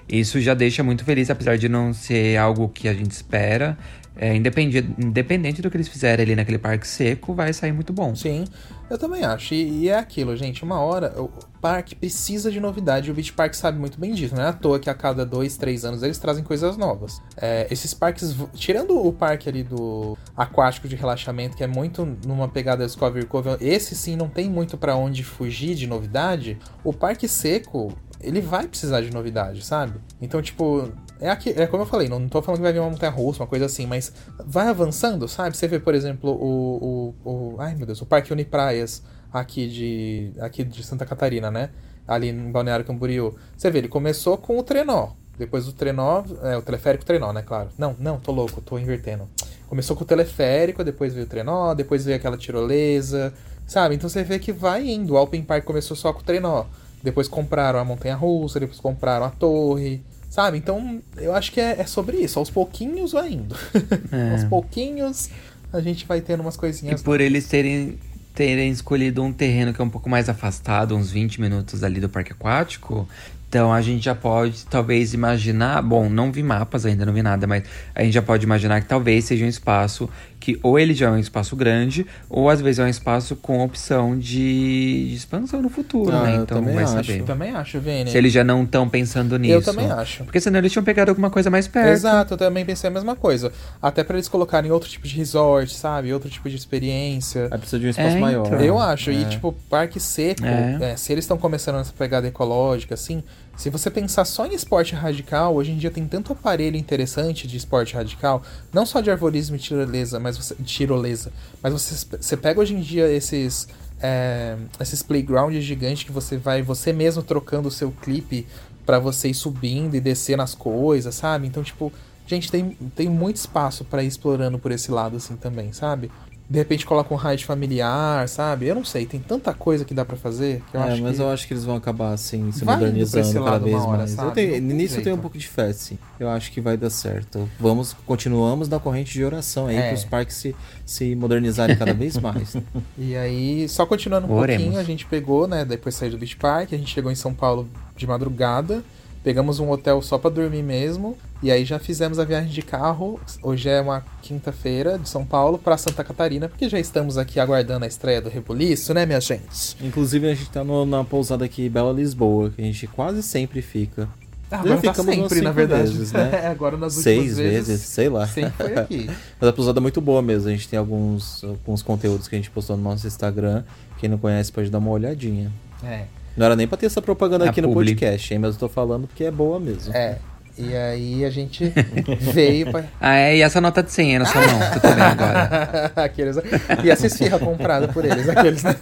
isso 0.09 0.41
já 0.41 0.55
deixa 0.55 0.83
muito 0.83 1.05
feliz, 1.05 1.31
apesar 1.31 1.59
de 1.59 1.69
não 1.69 1.93
ser 1.93 2.37
algo 2.37 2.69
que 2.69 2.89
a 2.89 2.95
gente 2.95 3.11
espera. 3.11 3.77
É, 4.19 4.35
independente, 4.35 4.95
independente 4.99 5.61
do 5.61 5.71
que 5.71 5.77
eles 5.77 5.89
fizerem 5.89 6.25
ali 6.25 6.35
naquele 6.35 6.57
parque 6.57 6.89
seco, 6.89 7.35
vai 7.35 7.53
sair 7.53 7.73
muito 7.73 7.93
bom. 7.93 8.15
Sim, 8.15 8.47
eu 8.89 8.97
também 8.97 9.23
acho. 9.23 9.53
E, 9.53 9.83
e 9.83 9.89
é 9.91 9.99
aquilo, 9.99 10.35
gente. 10.35 10.65
Uma 10.65 10.81
hora 10.81 11.13
o 11.21 11.29
parque 11.61 11.95
precisa 11.95 12.51
de 12.51 12.61
novidade 12.61 13.11
o 13.11 13.15
Beach 13.15 13.33
Park 13.33 13.53
sabe 13.53 13.79
muito 13.79 14.01
bem 14.01 14.15
disso. 14.15 14.35
Não 14.35 14.43
é 14.43 14.47
à 14.47 14.53
toa 14.53 14.79
que 14.79 14.89
a 14.89 14.95
cada 14.95 15.27
dois, 15.27 15.59
três 15.59 15.85
anos 15.85 16.03
eles 16.03 16.17
trazem 16.17 16.43
coisas 16.43 16.79
novas. 16.79 17.21
É, 17.37 17.67
esses 17.71 17.93
parques, 17.93 18.35
tirando 18.55 18.97
o 18.97 19.13
parque 19.13 19.49
ali 19.51 19.63
do 19.63 20.17
aquático 20.35 20.89
de 20.89 20.97
relaxamento, 20.97 21.55
que 21.55 21.65
é 21.65 21.67
muito 21.67 22.07
numa 22.25 22.49
pegada 22.49 22.87
Discovery 22.87 23.27
Cove, 23.27 23.57
esse 23.61 23.95
sim 23.95 24.17
não 24.17 24.29
tem 24.29 24.49
muito 24.49 24.79
pra 24.79 24.97
onde 24.97 25.23
fugir 25.25 25.75
de 25.75 25.87
novidade. 25.87 26.59
O 26.83 26.93
parque 26.93 27.29
seco, 27.29 27.93
ele 28.27 28.41
vai 28.41 28.67
precisar 28.67 29.01
de 29.01 29.11
novidade, 29.13 29.65
sabe? 29.65 30.01
Então, 30.21 30.43
tipo, 30.43 30.91
é, 31.21 31.31
aqui, 31.31 31.51
é 31.51 31.67
como 31.67 31.85
eu 31.85 31.87
falei, 31.87 32.09
não, 32.09 32.29
tô 32.29 32.43
falando 32.43 32.59
que 32.59 32.65
vai 32.65 32.73
vir 32.73 32.81
uma 32.81 32.91
montanha 32.91 33.13
russa, 33.13 33.43
uma 33.43 33.47
coisa 33.47 33.67
assim, 33.67 33.87
mas 33.87 34.13
vai 34.45 34.69
avançando, 34.69 35.29
sabe? 35.29 35.57
Você 35.57 35.69
vê, 35.69 35.79
por 35.79 35.95
exemplo, 35.95 36.31
o, 36.31 37.15
o, 37.25 37.31
o. 37.31 37.57
Ai 37.61 37.75
meu 37.75 37.87
Deus, 37.87 38.03
o 38.03 38.07
Parque 38.07 38.33
Unipraias 38.33 39.03
aqui 39.33 39.69
de. 39.69 40.33
aqui 40.41 40.65
de 40.65 40.83
Santa 40.83 41.07
Catarina, 41.07 41.51
né? 41.51 41.71
Ali 42.07 42.29
em 42.29 42.51
Balneário 42.51 42.85
Camboriú. 42.85 43.35
Você 43.57 43.71
vê, 43.71 43.79
ele 43.79 43.89
começou 43.89 44.37
com 44.37 44.59
o 44.59 44.63
trenó. 44.63 45.11
Depois 45.39 45.69
o 45.69 45.73
trenó. 45.73 46.25
É, 46.43 46.57
o 46.57 46.63
teleférico 46.63 47.05
trenó, 47.05 47.33
né? 47.33 47.43
Claro. 47.43 47.71
Não, 47.79 47.97
não, 47.99 48.19
tô 48.19 48.33
louco, 48.33 48.61
tô 48.61 48.79
invertendo. 48.79 49.29
Começou 49.69 49.97
com 49.97 50.05
o 50.05 50.07
teleférico, 50.07 50.85
depois 50.85 51.13
veio 51.13 51.27
o 51.27 51.29
trenó, 51.29 51.75
depois 51.75 52.05
veio 52.05 52.17
aquela 52.17 52.37
tirolesa. 52.37 53.33
Sabe? 53.67 53.97
Então 53.97 54.09
você 54.09 54.23
vê 54.23 54.39
que 54.39 54.53
vai 54.53 54.89
indo. 54.89 55.15
O 55.15 55.17
Alpen 55.17 55.43
Park 55.43 55.65
começou 55.65 55.97
só 55.97 56.13
com 56.13 56.21
o 56.21 56.25
trenó. 56.25 56.65
Depois 57.07 57.29
compraram 57.29 57.79
a 57.79 57.85
montanha 57.85 58.17
russa, 58.17 58.59
depois 58.61 58.81
compraram 58.81 59.25
a 59.25 59.31
torre. 59.31 60.03
Sabe? 60.29 60.59
Então, 60.59 61.01
eu 61.17 61.35
acho 61.35 61.53
que 61.53 61.61
é, 61.61 61.81
é 61.81 61.87
sobre 61.87 62.19
isso. 62.19 62.39
Aos 62.39 62.51
pouquinhos 62.51 63.13
vai 63.13 63.33
indo. 63.33 63.57
Aos 64.33 64.45
pouquinhos 64.45 65.31
a 65.73 65.81
gente 65.81 66.05
vai 66.05 66.21
tendo 66.21 66.41
umas 66.41 66.57
E 66.57 66.59
coisinhas. 66.59 67.03
por 67.03 67.21
eles 67.21 67.47
terem 67.47 67.99
terem 68.35 68.71
escolhido 68.71 69.23
um 69.23 69.33
terreno 69.33 69.73
que 69.73 69.81
é 69.81 69.85
um 69.85 69.89
pouco 69.89 70.11
mais 70.11 70.29
afastado, 70.29 70.95
uns 70.95 71.11
20 71.11 71.41
minutos 71.41 71.83
ali 71.83 72.01
do 72.01 72.09
parque 72.09 72.33
aquático, 72.33 73.09
então 73.49 73.73
a 73.73 73.81
gente 73.81 74.05
já 74.05 74.15
pode 74.15 74.67
talvez 74.67 75.15
imaginar, 75.15 75.81
bom, 75.81 76.11
não 76.11 76.31
vi 76.31 76.43
mapas 76.43 76.85
ainda, 76.85 77.07
não 77.07 77.15
vi 77.15 77.23
nada, 77.23 77.47
mas 77.47 77.65
a 77.95 78.03
gente 78.05 78.13
já 78.13 78.21
pode 78.21 78.45
imaginar 78.45 78.83
que 78.83 78.87
talvez 78.89 79.25
seja 79.25 79.43
um 79.43 79.49
espaço 79.49 80.07
que 80.39 80.59
ou 80.63 80.79
ele 80.79 80.95
já 80.95 81.07
é 81.07 81.11
um 81.11 81.19
espaço 81.19 81.57
grande, 81.57 82.07
ou 82.31 82.49
às 82.51 82.61
vezes 82.61 82.79
é 82.79 82.85
um 82.85 82.89
espaço 82.89 83.35
com 83.37 83.65
opção 83.65 84.17
de, 84.19 85.09
de 85.09 85.15
expansão 85.15 85.61
no 85.63 85.69
futuro, 85.69 86.15
Ah, 86.15 86.23
né? 86.25 86.37
eu 86.37 86.43
Então 86.43 86.59
também 86.59 86.75
vai 86.75 86.85
acho. 86.85 86.93
saber. 86.93 87.21
Eu 87.21 87.25
também 87.25 87.51
acho, 87.53 87.81
Vini. 87.81 88.11
Se 88.11 88.17
eles 88.19 88.33
já 88.33 88.45
não 88.45 88.63
estão 88.63 88.89
pensando 88.89 89.39
nisso. 89.39 89.55
Eu 89.55 89.63
também 89.63 89.91
acho. 89.91 90.25
Porque 90.25 90.41
senão 90.41 90.59
eles 90.59 90.71
tinham 90.73 90.85
pegado 90.85 91.11
alguma 91.11 91.31
coisa 91.31 91.51
mais 91.51 91.67
perto. 91.67 91.89
Exato, 91.89 92.35
eu 92.35 92.39
também 92.39 92.65
pensei 92.65 92.89
a 92.89 92.93
mesma 92.93 93.17
coisa. 93.17 93.51
Até 93.83 94.05
pra 94.05 94.17
eles 94.17 94.29
colocarem 94.29 94.71
outro 94.71 94.89
tipo 94.89 95.07
de 95.09 95.17
resort, 95.17 95.75
sabe? 95.75 96.13
Outro 96.13 96.29
tipo 96.31 96.49
de 96.49 96.57
experiência. 96.57 97.49
Aí 97.51 97.59
precisa 97.59 97.79
de 97.81 97.87
um 97.87 97.91
espaço 97.91 98.17
É, 98.17 98.21
maior. 98.21 98.47
então. 98.47 98.61
Eu 98.61 98.79
acho. 98.79 99.11
E, 99.11 99.23
É. 99.25 99.29
tipo, 99.29 99.53
parque 99.69 99.99
seco, 99.99 100.45
É. 100.45 100.93
é, 100.93 100.97
se 100.97 101.13
eles 101.13 101.25
estão 101.25 101.37
começando 101.39 101.81
essa 101.81 101.93
pegada 101.97 102.27
ecológica, 102.29 102.95
assim, 102.95 103.23
se 103.57 103.71
você 103.71 103.91
pensar 103.91 104.25
só 104.25 104.47
em 104.47 104.55
esporte 104.55 104.95
radical, 104.95 105.55
hoje 105.55 105.73
em 105.73 105.79
dia 105.79 105.91
tem 105.91 106.07
tanto 106.07 106.33
aparelho 106.33 106.77
interessante 106.77 107.49
de 107.49 107.57
esporte 107.57 107.95
radical, 107.95 108.43
não 108.73 108.85
só 108.85 109.01
de 109.01 109.11
arvorismo 109.11 109.57
e 109.57 109.59
tirolesa, 109.59 110.21
mas 110.21 110.37
você, 110.37 110.55
tirolesa, 110.57 111.33
mas 111.63 111.73
você, 111.73 112.17
você 112.21 112.37
pega 112.37 112.61
hoje 112.61 112.75
em 112.75 112.81
dia 112.81 113.11
esses. 113.11 113.67
é, 114.01 114.57
esses 114.79 115.03
playgrounds 115.03 115.65
gigantes 115.65 116.05
que 116.05 116.13
você 116.13 116.37
vai 116.37 116.61
você 116.63 116.93
mesmo 116.93 117.23
trocando 117.23 117.69
o 117.69 117.71
seu 117.71 117.91
clipe 117.91 118.47
pra 118.85 118.99
você 118.99 119.29
ir 119.29 119.35
subindo 119.35 119.95
e 119.97 120.01
descer 120.01 120.37
nas 120.37 120.55
coisas, 120.55 121.15
sabe? 121.15 121.47
Então, 121.47 121.63
tipo, 121.63 121.93
gente, 122.27 122.51
tem, 122.53 122.77
tem 122.95 123.09
muito 123.09 123.37
espaço 123.37 123.85
pra 123.85 124.03
ir 124.03 124.07
explorando 124.07 124.59
por 124.59 124.71
esse 124.71 124.91
lado, 124.91 125.17
assim, 125.17 125.35
também, 125.35 125.73
sabe? 125.73 126.11
De 126.49 126.59
repente 126.59 126.87
coloca 126.87 127.13
um 127.13 127.17
raid 127.17 127.45
familiar, 127.45 128.29
sabe? 128.29 128.67
Eu 128.67 128.75
não 128.77 128.85
sei, 128.85 129.05
tem 129.05 129.19
tanta 129.19 129.53
coisa 129.53 129.85
que 129.85 129.93
dá 129.93 130.05
pra 130.05 130.17
fazer 130.17 130.63
que 130.71 130.77
eu 130.77 130.81
é, 130.81 130.93
acho 130.93 131.03
mas 131.03 131.17
que... 131.17 131.23
eu 131.23 131.29
acho 131.29 131.47
que 131.49 131.53
eles 131.55 131.65
vão 131.65 131.75
acabar 131.77 132.13
assim, 132.13 132.53
se 132.53 132.65
Vai 132.65 132.77
modernizando 132.77 133.45
cada 133.45 133.59
vez 133.59 133.75
hora, 133.77 133.99
mais. 133.99 134.11
sabe? 134.13 134.29
Eu 134.29 134.33
tenho, 134.33 134.63
Não 134.63 134.77
nisso 134.77 134.99
eu 134.99 135.03
tenho 135.03 135.17
um 135.17 135.19
pouco 135.19 135.37
de 135.37 135.49
fé, 135.49 135.73
sim. 135.73 135.99
Eu 136.21 136.29
acho 136.29 136.53
que 136.53 136.61
vai 136.61 136.77
dar 136.77 136.91
certo. 136.91 137.49
Vamos, 137.59 137.95
continuamos 138.07 138.69
na 138.69 138.79
corrente 138.79 139.13
de 139.13 139.25
oração 139.25 139.67
aí, 139.67 139.77
É. 139.77 139.89
para 139.89 139.95
os 139.97 140.05
parques 140.05 140.37
se, 140.37 140.55
se 140.85 141.17
modernizarem 141.17 141.77
cada 141.77 141.93
vez 141.95 142.17
mais. 142.19 142.57
E 142.97 143.17
aí, 143.17 143.69
só 143.69 143.85
continuando 143.85 144.27
um 144.27 144.33
Oremos. 144.33 144.63
pouquinho, 144.63 144.81
a 144.81 144.85
gente 144.85 145.05
pegou, 145.07 145.47
né? 145.49 145.65
Depois 145.65 145.95
saiu 145.95 146.13
do 146.13 146.19
Beach 146.19 146.37
Park, 146.37 146.73
a 146.73 146.77
gente 146.77 146.93
chegou 146.93 147.11
em 147.11 147.15
São 147.17 147.35
Paulo 147.35 147.69
de 147.97 148.07
madrugada. 148.07 148.83
Pegamos 149.27 149.59
um 149.59 149.69
hotel 149.73 150.01
só 150.03 150.19
pra 150.19 150.31
dormir 150.31 150.63
mesmo. 150.63 151.19
E 151.43 151.51
aí 151.51 151.65
já 151.65 151.81
fizemos 151.81 152.21
a 152.21 152.25
viagem 152.25 152.49
de 152.49 152.63
carro. 152.63 153.19
Hoje 153.43 153.69
é 153.69 153.81
uma 153.81 154.05
quinta-feira 154.23 155.01
de 155.01 155.09
São 155.09 155.25
Paulo 155.27 155.59
pra 155.59 155.77
Santa 155.77 156.05
Catarina, 156.05 156.49
porque 156.49 156.69
já 156.69 156.79
estamos 156.79 157.19
aqui 157.19 157.41
aguardando 157.41 157.85
a 157.85 157.89
estreia 157.89 158.21
do 158.23 158.29
Rebuliço, 158.29 158.95
né, 158.95 159.05
minha 159.05 159.21
gente? 159.21 159.77
Inclusive, 159.83 160.31
a 160.31 160.33
gente 160.33 160.49
tá 160.49 160.63
no- 160.63 160.87
na 160.87 161.03
pousada 161.03 161.45
aqui 161.45 161.69
Bela 161.69 161.93
Lisboa, 161.93 162.51
que 162.51 162.63
a 162.63 162.65
gente 162.65 162.87
quase 162.87 163.21
sempre 163.21 163.61
fica. 163.61 164.09
Ah, 164.49 164.59
Já 164.59 164.61
agora 164.61 164.75
tá 164.81 164.95
ficamos 164.95 165.17
umas 165.17 165.29
sempre, 165.29 165.41
na 165.45 165.51
verdade. 165.51 165.91
vezes, 165.91 166.13
né? 166.13 166.31
É, 166.45 166.47
agora 166.47 166.77
nas 166.77 166.97
últimas 166.97 167.03
Seis 167.03 167.37
vezes, 167.37 167.67
vezes, 167.67 167.83
sei 167.83 168.09
lá. 168.09 168.29
Sempre 168.29 168.53
foi 168.53 168.75
aqui. 168.79 169.07
Mas 169.41 169.51
a 169.51 169.53
pousada 169.53 169.81
é 169.81 169.83
muito 169.83 170.01
boa 170.01 170.23
mesmo. 170.23 170.49
A 170.49 170.53
gente 170.53 170.69
tem 170.69 170.79
alguns, 170.79 171.43
alguns 171.43 171.83
conteúdos 171.83 172.29
que 172.29 172.37
a 172.37 172.39
gente 172.39 172.49
postou 172.53 172.77
no 172.77 172.85
nosso 172.85 173.05
Instagram. 173.09 173.65
Quem 173.99 174.09
não 174.09 174.19
conhece 174.19 174.53
pode 174.53 174.71
dar 174.71 174.79
uma 174.79 174.91
olhadinha. 174.93 175.51
É. 175.83 176.05
Não 176.37 176.47
era 176.47 176.57
nem 176.57 176.67
pra 176.69 176.77
ter 176.77 176.87
essa 176.87 177.01
propaganda 177.01 177.47
A 177.47 177.51
aqui 177.51 177.63
no 177.63 177.73
podcast, 177.73 178.33
hein? 178.33 178.41
Mas 178.41 178.55
eu 178.55 178.61
tô 178.61 178.69
falando 178.69 179.07
porque 179.07 179.25
é 179.25 179.31
boa 179.31 179.59
mesmo. 179.59 179.95
É. 179.95 180.19
E 180.59 180.75
aí 180.75 181.23
a 181.23 181.29
gente 181.29 181.71
veio 182.19 182.71
pra. 182.71 182.85
Ah, 182.99 183.17
é, 183.17 183.37
e 183.37 183.43
essa 183.43 183.61
nota 183.61 183.83
de 183.83 183.93
100 183.93 184.13
aí 184.13 184.19
na 184.19 184.25
sua 184.25 184.41
mão, 184.41 184.63
eu 184.63 184.81
tô 184.81 184.89
vendo 184.89 185.03
agora. 185.03 185.93
aqueles. 185.97 186.37
E 186.83 186.91
essa 186.91 187.07
esfirra 187.07 187.39
comprada 187.39 187.89
por 187.89 188.05
eles, 188.07 188.27
aqueles, 188.27 188.63
né? 188.63 188.75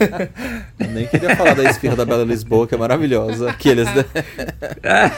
Eu 0.79 0.89
nem 0.91 1.07
queria 1.07 1.35
falar 1.35 1.55
da 1.55 1.65
esfirra 1.65 1.97
da 1.97 2.05
Bela 2.05 2.23
Lisboa, 2.23 2.69
que 2.69 2.77
é 2.77 2.79
maravilhosa. 2.79 3.51
Aqueles, 3.51 3.89
né? 3.93 4.05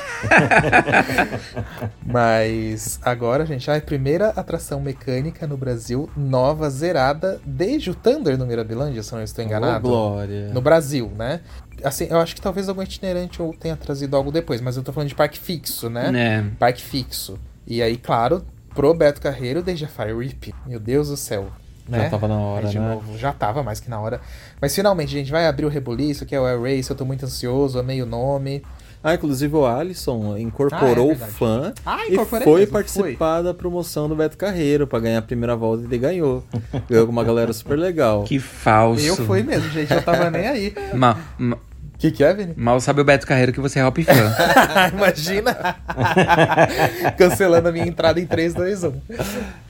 Mas 2.07 2.99
agora, 3.03 3.45
gente, 3.45 3.70
a 3.70 3.78
primeira 3.78 4.28
atração 4.30 4.80
mecânica 4.80 5.47
no 5.47 5.59
Brasil, 5.59 6.09
nova, 6.16 6.70
zerada, 6.70 7.39
desde 7.45 7.91
o 7.91 7.95
Thunder 7.95 8.39
no 8.39 8.47
Mirabilândia, 8.47 9.03
se 9.03 9.12
não 9.12 9.22
estou 9.22 9.45
enganado. 9.45 9.87
Glória. 9.87 10.49
no 10.55 10.62
Brasil, 10.62 11.12
né? 11.18 11.41
Assim, 11.87 12.09
eu 12.11 12.18
acho 12.18 12.34
que 12.34 12.41
talvez 12.41 12.68
algum 12.68 12.82
itinerante 12.82 13.41
ou 13.41 13.55
tenha 13.55 13.76
trazido 13.76 14.16
algo 14.16 14.32
depois, 14.32 14.61
mas 14.61 14.76
eu 14.76 14.82
tô 14.82 14.93
falando 14.93 15.09
de 15.09 15.14
parque 15.14 15.39
fixo, 15.39 15.89
né? 15.89 16.11
É. 16.14 16.45
Parque 16.59 16.82
fixo. 16.82 17.39
E 17.64 17.80
aí, 17.80 17.97
claro, 17.97 18.45
pro 18.74 18.93
Beto 18.93 19.20
Carreiro, 19.20 19.62
desde 19.62 19.84
a 19.84 19.89
Fire 19.89 20.12
Whip. 20.12 20.53
Meu 20.66 20.80
Deus 20.80 21.09
do 21.09 21.16
céu. 21.16 21.47
Já 21.89 21.97
né? 21.99 22.09
tava 22.09 22.26
na 22.26 22.37
hora, 22.37 22.66
de 22.66 22.78
né? 22.78 22.89
novo, 22.89 23.16
já 23.16 23.32
tava 23.32 23.62
mais 23.62 23.78
que 23.78 23.89
na 23.89 24.01
hora. 24.01 24.20
Mas 24.61 24.74
finalmente, 24.74 25.12
gente 25.12 25.30
vai 25.30 25.47
abrir 25.47 25.64
o 25.64 25.68
Rebuliço, 25.68 26.26
que 26.26 26.34
é 26.34 26.41
o 26.41 26.45
Air 26.45 26.61
Race. 26.61 26.91
Eu 26.91 26.97
tô 26.97 27.05
muito 27.05 27.24
ansioso, 27.24 27.78
amei 27.78 28.03
o 28.03 28.07
nome. 28.07 28.64
Ah, 29.05 29.14
inclusive 29.14 29.55
o 29.55 29.64
Alisson 29.64 30.37
incorporou 30.37 31.11
Ah, 31.11 31.12
é 31.12 31.14
o 31.14 31.16
fã 31.16 31.74
Ah, 31.87 32.07
e 32.09 32.16
foi 32.24 32.61
mesmo, 32.61 32.72
participar 32.72 33.43
da 33.43 33.55
promoção 33.55 34.09
do 34.09 34.16
Beto 34.16 34.37
Carreiro 34.37 34.84
pra 34.84 34.99
ganhar 34.99 35.18
a 35.18 35.22
primeira 35.22 35.55
volta 35.55 35.84
e 35.84 35.87
ele 35.87 35.99
ganhou. 35.99 36.43
ganhou 36.91 37.07
com 37.07 37.12
uma 37.12 37.22
galera 37.22 37.53
super 37.53 37.78
legal. 37.78 38.24
Que 38.24 38.41
falso. 38.41 39.07
Eu 39.07 39.14
fui 39.14 39.45
mesmo, 39.45 39.70
gente. 39.70 39.93
Eu 39.95 40.03
tava 40.03 40.28
nem 40.28 40.49
aí. 40.49 40.74
Mal, 40.93 41.16
ma- 41.39 41.59
O 41.97 41.99
que, 41.99 42.11
que 42.11 42.23
é, 42.23 42.35
Vini? 42.35 42.53
mal 42.59 42.79
sabe 42.79 43.01
o 43.01 43.05
Beto 43.05 43.27
Carreiro 43.27 43.55
que 43.55 43.61
você 43.61 43.79
é 43.79 43.87
hop 43.87 43.97
fã. 44.05 44.37
Imagina! 44.93 45.57
Cancelando 47.17 47.69
a 47.69 47.73
minha 47.73 47.87
entrada 47.87 48.21
em 48.21 48.27
3, 48.27 48.53
2, 48.53 48.85
1. 48.85 48.93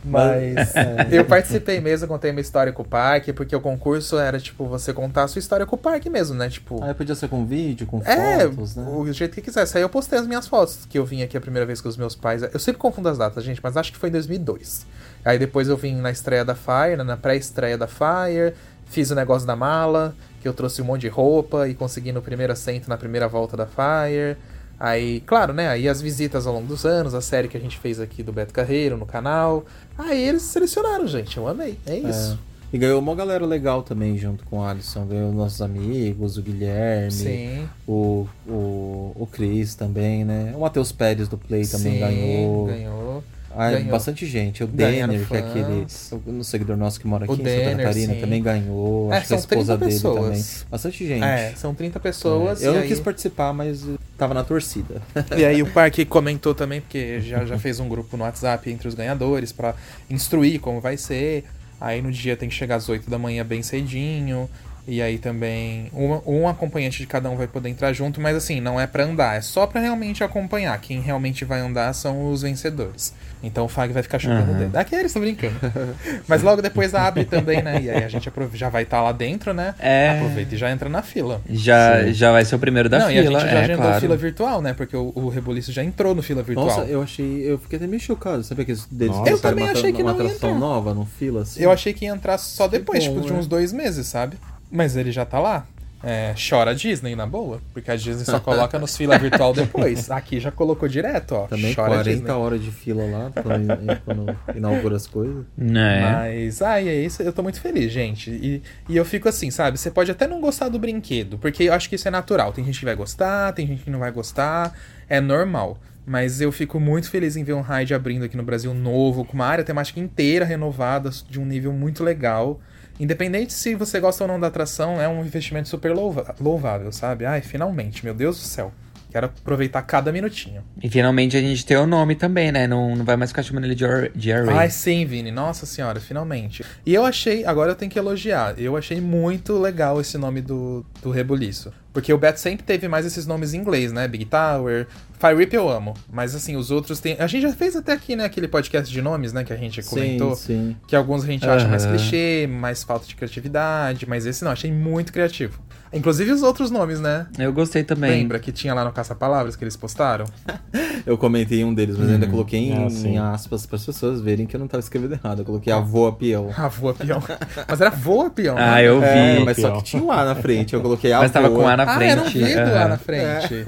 Mas 0.05 0.73
eu 1.13 1.25
participei 1.25 1.81
mesmo, 1.81 2.09
contei 2.09 2.33
minha 2.33 2.41
história 2.41 2.73
com 2.73 2.83
o 2.83 2.85
parque, 2.85 3.33
porque 3.33 3.55
o 3.55 3.61
concurso 3.61 4.19
era, 4.19 4.41
tipo, 4.41 4.67
você 4.67 4.93
contar 4.93 5.23
a 5.25 5.29
sua 5.29 5.39
história 5.39 5.65
com 5.67 5.77
o 5.77 5.79
parque 5.79 6.11
mesmo, 6.11 6.35
né? 6.37 6.49
Tipo. 6.49 6.83
Aí 6.83 6.95
podia 6.95 7.15
ser 7.15 7.29
com 7.29 7.47
vídeo, 7.47 7.87
com 7.87 8.03
É, 8.05 8.41
fotos, 8.41 8.75
né? 8.77 8.85
o 8.89 9.13
jeito 9.13 9.35
que 9.35 9.41
quisesse. 9.43 9.77
Aí 9.77 9.83
eu 9.85 9.89
postei 9.89 10.19
as 10.19 10.27
minhas 10.27 10.49
fotos, 10.49 10.85
que 10.89 10.99
eu 10.99 11.05
vim 11.05 11.23
aqui 11.23 11.37
a 11.37 11.41
primeira 11.41 11.65
vez 11.65 11.81
com 11.81 11.89
os 11.89 11.97
meus 11.97 12.17
pais. 12.17 12.43
Eu 12.43 12.59
sempre 12.59 12.81
confundo 12.81 13.09
as 13.09 13.19
datas, 13.19 13.45
gente, 13.45 13.61
mas 13.63 13.77
acho 13.77 13.93
que 13.93 13.99
foi 13.99 14.09
em 14.09 14.13
2002. 14.13 14.85
Aí 15.25 15.39
depois 15.39 15.69
eu 15.69 15.77
vim 15.77 15.95
na 15.97 16.11
estreia 16.11 16.45
da 16.45 16.57
Fire, 16.57 16.97
na 17.05 17.17
pré-estreia 17.17 17.79
da 17.79 17.87
Fire, 17.87 18.53
fiz 18.87 19.11
o 19.11 19.15
negócio 19.15 19.47
da 19.47 19.57
mala, 19.57 20.15
que 20.47 20.49
eu 20.49 20.55
trouxe 20.55 20.81
um 20.81 20.85
monte 20.85 21.01
de 21.01 21.09
roupa 21.09 21.69
e 21.69 21.75
consegui 21.75 22.13
no 22.13 22.23
primeiro 22.23 22.53
assento 22.53 22.89
na 22.89 22.97
primeira 22.97 23.27
volta 23.27 23.57
da 23.57 23.67
Fire. 23.67 24.37
Aí, 24.79 25.21
claro, 25.27 25.53
né? 25.53 25.69
Aí 25.69 25.89
as 25.89 26.01
visitas 26.01 26.47
ao 26.47 26.55
longo 26.55 26.69
dos 26.69 26.87
anos, 26.87 27.15
a 27.15 27.21
série 27.21 27.49
que 27.49 27.57
a 27.57 27.61
gente 27.61 27.77
fez 27.77 27.99
aqui 27.99 28.23
do 28.23 28.33
Beto 28.33 28.55
Carreiro 28.55 28.97
no 28.97 29.05
canal. 29.05 29.65
Aí 29.99 30.23
eles 30.23 30.43
selecionaram, 30.43 31.09
gente. 31.09 31.37
Eu 31.37 31.49
amei. 31.49 31.77
É 31.85 31.97
isso. 31.97 32.39
E 32.73 32.79
ganhou 32.79 33.01
uma 33.01 33.15
galera 33.17 33.45
legal 33.45 33.83
também 33.83 34.17
junto 34.17 34.45
com 34.45 34.59
o 34.59 34.63
Alisson. 34.63 35.05
Ganhou 35.07 35.33
nossos 35.33 35.61
amigos, 35.61 36.39
o 36.39 36.43
Guilherme, 36.43 37.11
Sim. 37.11 37.69
o, 37.89 38.29
o, 38.47 39.13
o 39.17 39.29
Cris 39.33 39.75
também, 39.75 40.25
né? 40.25 40.53
O 40.55 40.61
Matheus 40.61 40.93
Pérez 40.93 41.27
do 41.27 41.37
Play 41.37 41.67
também 41.67 41.95
Sim, 41.95 41.99
ganhou. 41.99 42.67
ganhou. 42.67 43.25
Ah, 43.57 43.71
Ganhou. 43.71 43.91
bastante 43.91 44.27
gente. 44.27 44.63
O 44.63 44.67
Ganharam 44.67 45.15
Denner, 45.15 45.27
que 45.27 45.35
é 45.35 45.39
aquele 45.39 45.87
um 46.27 46.43
seguidor 46.43 46.77
nosso 46.77 47.01
que 47.01 47.07
mora 47.07 47.25
aqui 47.25 47.33
O 47.33 47.35
em 47.35 47.39
Santa 47.39 47.51
Denner, 47.51 47.77
Catarina, 47.79 48.15
sim. 48.15 48.21
também 48.21 48.43
ganhou. 48.43 49.13
É, 49.13 49.17
Acho 49.17 49.29
que 49.29 49.35
a 49.35 49.39
são 49.39 49.49
30 49.49 49.55
esposa 49.63 49.79
dele 49.79 49.93
pessoas. 49.93 50.25
também. 50.25 50.45
Bastante 50.71 51.07
gente. 51.07 51.25
É, 51.25 51.53
são 51.57 51.75
30 51.75 51.99
pessoas. 52.01 52.63
É, 52.63 52.69
eu 52.69 52.75
não 52.75 52.81
aí... 52.83 52.89
quis 52.89 53.01
participar, 53.01 53.53
mas 53.55 53.85
tava 54.19 54.35
na 54.35 54.45
torcida. 54.45 55.01
E 55.37 55.45
aí 55.45 55.63
o 55.63 55.67
parque 55.67 56.05
comentou 56.05 56.55
também, 56.55 56.81
porque 56.81 57.21
já, 57.21 57.45
já 57.47 57.59
fez 57.59 57.81
um 57.81 57.89
grupo 57.89 58.17
no 58.17 58.25
WhatsApp 58.25 58.71
entre 58.71 58.87
os 58.89 58.95
ganhadores 58.95 59.53
pra 59.53 59.75
instruir 60.11 60.61
como 60.61 60.81
vai 60.81 60.97
ser. 60.97 61.45
Aí 61.81 62.03
no 62.03 62.13
dia 62.13 62.37
tem 62.37 62.49
que 62.49 62.55
chegar 62.55 62.77
às 62.77 62.89
8 62.89 63.09
da 63.09 63.19
manhã 63.19 63.45
bem 63.45 63.63
cedinho. 63.63 64.49
E 64.89 65.03
aí 65.03 65.19
também 65.19 65.91
um, 65.93 66.43
um 66.43 66.49
acompanhante 66.49 66.99
de 66.99 67.07
cada 67.09 67.29
um 67.29 67.37
vai 67.37 67.49
poder 67.49 67.69
entrar 67.69 67.93
junto, 67.93 68.21
mas 68.21 68.37
assim, 68.37 68.61
não 68.61 68.81
é 68.81 68.87
pra 68.87 69.03
andar, 69.03 69.37
é 69.37 69.41
só 69.41 69.67
pra 69.67 69.81
realmente 69.81 70.23
acompanhar. 70.23 70.81
Quem 70.81 71.01
realmente 71.01 71.45
vai 71.45 71.59
andar 71.59 71.93
são 71.93 72.31
os 72.31 72.43
vencedores. 72.43 73.13
Então 73.43 73.65
o 73.65 73.69
Fag 73.69 73.93
vai 73.93 74.03
ficar 74.03 74.19
chutando 74.19 74.51
o 74.51 74.55
Aham. 74.55 74.59
dedo. 74.59 74.77
Aqui 74.77 74.95
eles 74.95 75.07
estão 75.07 75.23
brincando. 75.23 75.55
mas 76.27 76.43
logo 76.43 76.63
depois 76.63 76.95
abre 76.95 77.25
também, 77.25 77.63
né? 77.63 77.81
E 77.83 77.91
aí 77.91 78.05
a 78.05 78.09
gente 78.09 78.31
já 78.55 78.69
vai 78.69 78.83
estar 78.83 79.03
lá 79.03 79.13
dentro, 79.13 79.53
né? 79.53 79.75
É. 79.79 80.11
Aproveita 80.11 80.55
e 80.55 80.59
já 80.59 80.71
entra 80.71 80.89
na 80.89 81.03
fila. 81.03 81.41
Já, 81.49 82.07
já 82.13 82.33
vai 82.33 82.45
ser 82.45 82.57
o 82.57 82.59
primeiro 82.59 82.89
da 82.89 82.99
não, 82.99 83.07
fila, 83.09 83.23
e 83.23 83.27
a 83.27 83.31
gente 83.31 83.41
já 83.41 83.59
é 83.59 83.65
agendou 83.65 83.83
claro. 83.83 84.01
fila 84.01 84.17
virtual, 84.17 84.63
né? 84.63 84.73
Porque 84.73 84.97
o, 84.97 85.13
o 85.15 85.29
Rebuliço 85.29 85.73
já 85.73 85.85
entrou 85.85 86.15
no 86.15 86.23
fila 86.23 86.43
virtual. 86.43 86.67
Nossa, 86.67 86.83
eu 86.83 87.03
achei. 87.03 87.43
Eu 87.51 87.59
fiquei 87.59 87.77
até 87.77 87.87
meio 87.87 88.01
chocado. 88.01 88.43
Sabia 88.43 88.65
que 88.65 88.73
eles 88.73 88.87
deles 88.87 89.17
Nossa. 89.17 89.31
Eu 89.31 89.39
também 89.39 89.65
uma, 89.65 89.73
achei 89.73 89.93
que 89.93 90.03
uma 90.03 90.13
não 90.13 90.25
ia 90.25 90.33
entrar. 90.33 90.55
nova 90.55 90.95
no 90.95 91.05
fila, 91.05 91.43
assim? 91.43 91.63
Eu 91.63 91.71
achei 91.71 91.93
que 91.93 92.05
ia 92.05 92.11
entrar 92.11 92.39
só 92.39 92.67
depois, 92.67 93.07
bom, 93.07 93.15
tipo, 93.15 93.27
de 93.27 93.33
né? 93.33 93.39
uns 93.39 93.47
dois 93.47 93.73
meses, 93.73 94.07
sabe? 94.07 94.39
Mas 94.71 94.97
ele 94.97 95.13
já 95.13 95.25
tá 95.25 95.39
lá. 95.39 95.67
É, 96.03 96.35
chora 96.37 96.71
a 96.71 96.75
Disney, 96.75 97.17
na 97.17 97.27
boa. 97.27 97.61
Porque 97.73 97.91
a 97.91 97.97
Disney 97.97 98.25
só 98.25 98.39
coloca 98.39 98.79
nos 98.79 98.97
fila 98.97 99.19
virtual 99.19 99.53
depois. 99.55 100.11
Aqui 100.11 100.39
já 100.39 100.51
colocou 100.51 100.89
direto, 100.89 101.33
ó. 101.35 101.47
Também 101.47 101.75
chora 101.75 101.89
a 101.89 101.97
40 101.97 102.11
Disney. 102.11 102.31
horas 102.31 102.63
de 102.63 102.71
fila 102.71 103.05
lá 103.05 103.33
quando, 103.43 104.01
quando 104.05 104.39
inaugura 104.55 104.97
as 104.97 105.07
coisas. 105.07 105.45
Né? 105.57 106.01
Mas, 106.03 106.63
ai, 106.63 106.89
é 106.89 106.95
isso. 106.95 107.23
Eu 107.23 107.33
tô 107.33 107.43
muito 107.43 107.61
feliz, 107.61 107.93
gente. 107.93 108.31
E, 108.31 108.63
e 108.89 108.97
eu 108.97 109.05
fico 109.05 109.29
assim, 109.29 109.51
sabe? 109.51 109.79
Você 109.79 109.91
pode 109.91 110.11
até 110.11 110.27
não 110.27 110.41
gostar 110.41 110.69
do 110.69 110.79
brinquedo, 110.79 111.39
porque 111.39 111.65
eu 111.65 111.73
acho 111.73 111.89
que 111.89 111.97
isso 111.97 112.07
é 112.07 112.11
natural. 112.11 112.53
Tem 112.53 112.65
gente 112.65 112.79
que 112.79 112.85
vai 112.85 112.95
gostar, 112.95 113.53
tem 113.53 113.67
gente 113.67 113.83
que 113.83 113.91
não 113.91 113.99
vai 113.99 114.11
gostar. 114.13 114.73
É 115.09 115.21
normal. 115.21 115.79
Mas 116.07 116.41
eu 116.41 116.53
fico 116.53 116.79
muito 116.79 117.11
feliz 117.11 117.37
em 117.37 117.43
ver 117.43 117.55
um 117.55 117.63
ride 117.63 117.93
abrindo 117.93 118.25
aqui 118.25 118.37
no 118.37 118.45
Brasil 118.45 118.73
novo, 118.73 119.25
com 119.25 119.35
uma 119.35 119.47
área 119.47 119.65
temática 119.65 119.99
inteira 119.99 120.45
renovada, 120.45 121.11
de 121.29 121.41
um 121.41 121.45
nível 121.45 121.73
muito 121.73 122.05
legal. 122.05 122.61
Independente 122.99 123.53
se 123.53 123.75
você 123.75 124.01
gosta 124.01 124.25
ou 124.25 124.29
não 124.29 124.41
da 124.41 124.47
atração, 124.47 125.01
é 125.01 125.09
um 125.09 125.21
investimento 125.25 125.69
super 125.69 125.93
louva- 125.95 126.35
louvável, 126.41 126.91
sabe? 126.93 127.27
Ai, 127.27 127.41
finalmente, 127.43 128.05
meu 128.05 128.15
Deus 128.15 128.37
do 128.39 128.43
céu. 128.45 128.73
Quero 129.11 129.27
aproveitar 129.27 129.81
cada 129.83 130.13
minutinho. 130.13 130.63
E 130.83 130.91
finalmente 130.91 131.37
a 131.37 131.41
gente 131.41 131.65
tem 131.65 131.77
o 131.77 131.87
nome 131.87 132.15
também, 132.17 132.53
né? 132.53 132.67
Não, 132.67 132.95
não 132.95 133.05
vai 133.05 133.17
mais 133.17 133.31
ficar 133.31 133.43
chamando 133.43 133.65
ele 133.65 133.75
de, 133.75 133.85
Ar- 133.87 134.11
de 134.11 134.31
Array. 134.33 134.55
Ai, 134.57 134.71
sim, 134.71 135.07
Vini. 135.07 135.31
Nossa 135.31 135.65
senhora, 135.65 135.99
finalmente. 136.01 136.65
E 136.85 136.93
eu 136.93 137.05
achei, 137.05 137.45
agora 137.47 137.71
eu 137.71 137.75
tenho 137.75 137.91
que 137.91 137.99
elogiar. 137.99 138.55
Eu 138.59 138.77
achei 138.77 139.01
muito 139.01 139.59
legal 139.59 140.01
esse 140.01 140.19
nome 140.19 140.43
do, 140.43 140.85
do 141.03 141.11
Rebuliço. 141.11 141.73
Porque 141.97 142.13
o 142.13 142.19
Beto 142.19 142.39
sempre 142.39 142.63
teve 142.63 142.87
mais 142.89 143.07
esses 143.07 143.27
nomes 143.27 143.55
em 143.55 143.57
inglês, 143.57 143.91
né? 143.91 144.07
Big 144.07 144.27
Tower. 144.27 144.87
Fire 145.19 145.35
Rip 145.35 145.55
eu 145.55 145.67
amo. 145.67 145.95
Mas 146.13 146.35
assim, 146.35 146.55
os 146.55 146.71
outros 146.71 147.01
tem. 147.01 147.17
A 147.19 147.27
gente 147.27 147.41
já 147.41 147.53
fez 147.55 147.75
até 147.75 147.93
aqui, 147.93 148.15
né? 148.15 148.27
Aquele 148.27 148.47
podcast 148.47 148.93
de 148.93 149.01
nomes, 149.01 149.33
né? 149.33 149.45
Que 149.45 149.53
a 149.55 149.57
gente 149.57 149.83
comentou. 149.83 150.37
sim. 150.37 150.77
Que 150.87 150.95
alguns 150.95 151.25
a 151.25 151.27
gente 151.27 151.49
acha 151.49 151.67
mais 151.67 151.87
clichê, 151.87 152.47
mais 152.47 152.83
falta 152.83 153.07
de 153.07 153.17
criatividade. 153.17 154.07
Mas 154.07 154.27
esse 154.27 154.45
não, 154.45 154.53
achei 154.53 154.71
muito 154.71 155.11
criativo. 155.11 155.59
Inclusive 155.91 156.31
os 156.33 156.43
outros 156.43 156.71
nomes, 156.71 157.01
né? 157.01 157.27
Eu 157.39 157.51
gostei 157.53 157.83
também. 157.83 158.11
Lembra 158.11 158.39
que 158.39 158.53
tinha 158.53 158.75
lá 158.75 158.85
no 158.85 158.93
Caça-Palavras 158.93 159.57
que 159.57 159.65
eles 159.65 159.77
postaram? 159.77 160.27
Eu 161.07 161.17
comentei 161.17 161.63
um 161.65 161.73
deles, 161.73 161.97
mas 161.97 162.11
ainda 162.11 162.27
coloquei 162.27 162.59
em, 162.59 162.85
Ah, 162.87 162.91
sim. 162.91 163.11
em 163.11 163.19
aspas 163.19 163.65
para 163.65 163.77
as 163.77 163.87
pessoas 163.87 164.21
verem 164.21 164.45
que 164.45 164.57
eu 164.57 164.61
não 164.61 164.67
tava 164.67 164.81
escrevendo 164.81 165.13
errado. 165.13 165.41
Eu 165.41 165.45
coloquei 165.45 165.73
avô 165.73 166.09
a 166.09 166.13
peão. 166.13 166.51
Ah, 166.57 166.67
voa 166.69 166.93
peão. 166.95 167.23
Mas 167.69 167.81
era 167.81 167.91
voa 167.91 168.29
peão. 168.29 168.57
Ah, 168.59 168.75
né? 168.75 168.89
eu 168.89 168.99
vi. 168.99 169.07
É, 169.07 169.39
mas 169.45 169.57
só 169.57 169.71
que 169.77 169.85
tinha 169.85 170.03
um 170.03 170.11
A 170.11 170.25
na 170.25 170.35
frente. 170.35 170.75
Eu 170.75 170.81
coloquei 170.81 171.13
avô. 171.13 171.23
Mas 171.23 171.31
tava 171.31 171.49
com 171.49 171.69
A 171.69 171.77
na 171.77 171.86
Ah, 171.87 172.05
era 172.05 172.21
um 172.21 172.25
frente. 172.25 172.39
vidro 172.45 172.65
lá 172.73 172.81
aham. 172.81 172.89
na 172.89 172.99
frente. 172.99 173.65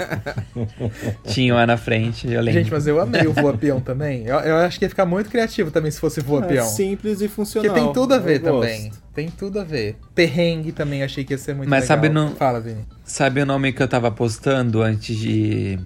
Tinha 1.29 1.55
um 1.55 1.59
A 1.59 1.66
na 1.66 1.77
frente, 1.77 2.27
eu 2.31 2.41
lembro. 2.41 2.61
Gente, 2.61 2.71
mas 2.73 2.87
eu 2.87 3.01
amei 3.01 3.27
o 3.27 3.33
voa 3.33 3.57
peão 3.57 3.81
também. 3.81 4.27
Eu, 4.27 4.37
eu 4.41 4.57
acho 4.57 4.79
que 4.79 4.85
ia 4.85 4.89
ficar 4.89 5.07
muito 5.07 5.31
criativo 5.31 5.71
também 5.71 5.91
se 5.91 6.01
fosse 6.01 6.21
voa 6.21 6.45
É 6.45 6.49
peão. 6.49 6.66
simples 6.66 7.21
e 7.21 7.29
funcional. 7.29 7.71
Porque 7.73 7.85
tem 7.85 7.93
tudo 7.93 8.14
a 8.14 8.19
ver 8.19 8.37
Eu 8.37 8.43
também. 8.43 8.89
gosto. 8.89 9.03
Tem 9.14 9.29
tudo 9.29 9.61
a 9.61 9.64
ver. 9.64 9.97
Perrengue 10.14 10.73
também 10.73 11.03
achei 11.03 11.25
que 11.25 11.33
ia 11.35 11.39
ser 11.39 11.55
muito 11.55 11.69
Mas 11.69 11.83
legal. 11.85 11.97
sabe 11.97 12.09
no- 12.09 12.31
Fala, 12.37 12.61
Vini. 12.61 12.85
Sabe 13.05 13.41
o 13.43 13.47
nome 13.47 13.73
que 13.73 13.83
eu 13.83 13.89
tava 13.89 14.11
postando 14.11 14.83
antes 14.83 15.16
de. 15.16 15.79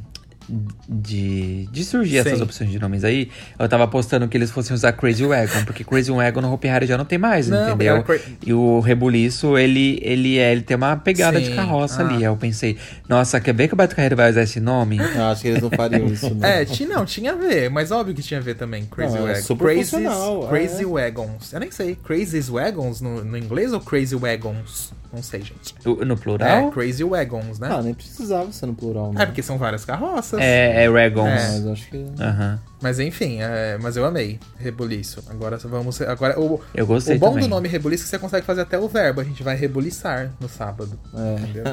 De, 0.88 1.66
de 1.72 1.84
surgir 1.84 2.18
essas 2.18 2.36
Sim. 2.38 2.44
opções 2.44 2.70
de 2.70 2.78
nomes 2.78 3.04
aí? 3.04 3.30
Eu 3.58 3.66
tava 3.68 3.88
postando 3.88 4.28
que 4.28 4.36
eles 4.36 4.50
fossem 4.50 4.74
usar 4.74 4.92
Crazy 4.92 5.24
Wagon, 5.24 5.64
porque 5.64 5.82
Crazy 5.82 6.10
Wagon 6.10 6.42
no 6.42 6.52
Hopi 6.52 6.68
Hari 6.68 6.86
já 6.86 6.98
não 6.98 7.04
tem 7.06 7.18
mais, 7.18 7.48
Não, 7.48 7.68
entendeu? 7.70 7.94
era 7.94 8.02
cra- 8.02 8.18
E 8.44 8.52
o 8.52 8.80
Rebuliço, 8.80 9.56
ele, 9.56 9.98
ele, 10.02 10.38
é, 10.38 10.52
ele 10.52 10.60
tem 10.62 10.76
uma 10.76 10.94
pegada 10.96 11.40
de 11.40 11.46
Sim, 11.46 11.56
carroça 11.56 12.02
ah. 12.02 12.06
ali. 12.06 12.16
Aí 12.16 12.24
eu 12.24 12.36
pensei, 12.36 12.76
nossa, 13.08 13.40
quer 13.40 13.54
ver 13.54 13.68
que 13.68 13.74
o 13.74 13.76
Beto 13.76 13.96
Carreiro 13.96 14.16
vai 14.16 14.30
usar 14.30 14.42
esse 14.42 14.60
nome? 14.60 14.98
Eu 14.98 15.22
acho 15.24 15.40
que 15.42 15.48
eles 15.48 15.62
não 15.62 15.70
fariam 15.70 16.06
isso, 16.06 16.34
né? 16.34 16.60
É, 16.60 16.64
tinha, 16.66 16.88
não, 16.88 17.04
tinha 17.06 17.32
a 17.32 17.36
ver, 17.36 17.70
mas 17.70 17.90
óbvio 17.90 18.14
que 18.14 18.22
tinha 18.22 18.38
a 18.38 18.42
ver 18.42 18.54
também. 18.56 18.84
Crazy 18.84 19.16
Não, 19.16 19.24
é 19.26 19.30
Wagons. 19.32 19.46
super 19.46 19.64
Crazy's- 19.64 19.90
funcional, 19.90 20.48
Crazy 20.48 20.82
é. 20.82 20.86
Wagons. 20.86 21.52
Eu 21.52 21.60
nem 21.60 21.70
sei. 21.70 21.94
Crazy's 21.96 22.48
Wagons 22.48 23.00
no, 23.00 23.24
no 23.24 23.38
inglês 23.38 23.72
ou 23.72 23.80
Crazy 23.80 24.16
Wagons? 24.16 24.92
Não 25.12 25.22
sei, 25.22 25.42
gente. 25.42 25.74
No 25.84 26.14
É, 26.14 26.16
plural? 26.16 26.70
Crazy 26.70 27.04
Wagons, 27.04 27.58
né? 27.58 27.68
Ah, 27.70 27.82
nem 27.82 27.92
precisava 27.92 28.50
ser 28.50 28.64
no 28.64 28.74
plural, 28.74 29.12
né? 29.12 29.22
É, 29.22 29.26
porque 29.26 29.42
são 29.42 29.58
várias 29.58 29.84
carroças. 29.84 30.40
É, 30.40 30.84
é 30.84 30.88
Wagons. 30.90 31.28
É. 31.28 31.34
Mas 31.34 31.66
acho 31.66 31.90
que... 31.90 32.06
Aham. 32.18 32.58
Mas 32.80 32.98
enfim, 32.98 33.38
é, 33.40 33.78
mas 33.80 33.96
eu 33.96 34.04
amei 34.04 34.40
Rebuliço. 34.58 35.22
Agora 35.28 35.56
vamos. 35.58 36.00
Agora, 36.00 36.40
o, 36.40 36.60
Eu 36.74 36.84
gostei 36.86 37.16
o 37.16 37.18
bom 37.18 37.28
também. 37.28 37.42
do 37.44 37.48
nome 37.48 37.68
Rebuliço 37.68 38.02
é 38.02 38.04
que 38.04 38.10
você 38.10 38.18
consegue 38.18 38.44
fazer 38.44 38.62
até 38.62 38.76
o 38.78 38.88
verbo. 38.88 39.20
A 39.20 39.24
gente 39.24 39.42
vai 39.42 39.54
rebuliçar 39.54 40.30
no 40.40 40.48
sábado. 40.48 40.98
É. 41.14 41.40
Entendeu? 41.40 41.64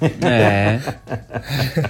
É. 0.26 0.78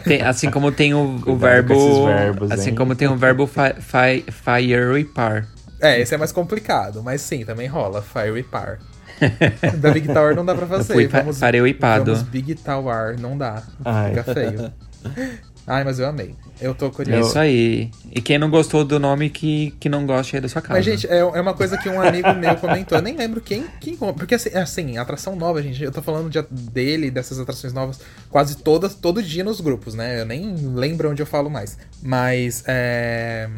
Tem- 0.05 0.23
assim 0.23 0.51
como 0.51 0.73
tem 0.73 0.95
o, 0.95 1.21
o 1.27 1.37
verbo. 1.37 1.75
com 1.75 1.81
esses 1.81 2.05
verbos, 2.05 2.51
assim 2.51 2.71
hein? 2.71 2.75
como 2.77 2.95
tem 2.95 3.09
o 3.09 3.17
verbo 3.17 3.47
fi, 3.47 3.75
fi, 3.81 4.25
fire 4.33 5.05
par. 5.05 5.47
é, 5.81 6.01
esse 6.01 6.15
é 6.15 6.19
mais 6.19 6.33
complicado, 6.33 7.03
mas 7.03 7.21
sim, 7.21 7.45
também 7.45 7.67
rola. 7.69 8.03
Fire 8.03 8.43
par. 8.43 8.79
da 9.79 9.91
Big 9.91 10.09
Tower 10.09 10.35
não 10.35 10.45
dá 10.45 10.55
pra 10.55 10.67
fazer. 10.67 10.93
fui 10.95 11.09
pa- 11.09 11.25
parei 11.39 11.61
o 11.61 11.67
ipado. 11.67 12.13
Vamos 12.15 12.29
Big 12.29 12.55
Tower, 12.57 13.19
não 13.21 13.37
dá. 13.37 13.63
Ai. 13.85 14.11
Fica 14.15 14.25
feio. 14.35 14.73
Ai, 15.71 15.85
mas 15.85 15.99
eu 15.99 16.07
amei. 16.09 16.35
Eu 16.63 16.75
tô 16.75 16.87
É 16.87 16.91
curioso. 16.91 17.29
isso 17.29 17.39
aí. 17.39 17.91
E 18.11 18.23
quem 18.23 18.39
não 18.39 18.49
gostou 18.49 18.87
do 18.87 18.99
nome, 18.99 19.29
que, 19.29 19.75
que 19.79 19.87
não 19.87 20.07
goste 20.07 20.35
aí 20.35 20.41
da 20.41 20.49
sua 20.49 20.63
casa. 20.63 20.73
Mas, 20.73 20.85
gente, 20.87 21.07
é, 21.07 21.19
é 21.19 21.41
uma 21.43 21.53
coisa 21.53 21.77
que 21.77 21.91
um 21.91 22.01
amigo 22.01 22.33
meu 22.33 22.57
comentou. 22.57 22.97
Eu 22.97 23.03
nem 23.03 23.15
lembro 23.15 23.39
quem. 23.43 23.67
quem 23.79 23.95
porque, 23.95 24.35
assim, 24.35 24.49
assim, 24.57 24.97
atração 24.97 25.37
nova, 25.37 25.63
gente. 25.63 25.85
Eu 25.85 25.93
tô 25.93 26.01
falando 26.01 26.31
de, 26.31 26.41
dele, 26.51 27.11
dessas 27.11 27.39
atrações 27.39 27.75
novas, 27.75 28.01
quase 28.31 28.57
todas, 28.57 28.95
todo 28.95 29.23
dia 29.23 29.45
nos 29.45 29.61
grupos, 29.61 29.95
né? 29.95 30.19
Eu 30.23 30.25
nem 30.25 30.55
lembro 30.75 31.11
onde 31.11 31.21
eu 31.21 31.27
falo 31.27 31.51
mais. 31.51 31.77
Mas, 32.03 32.65
é. 32.67 33.51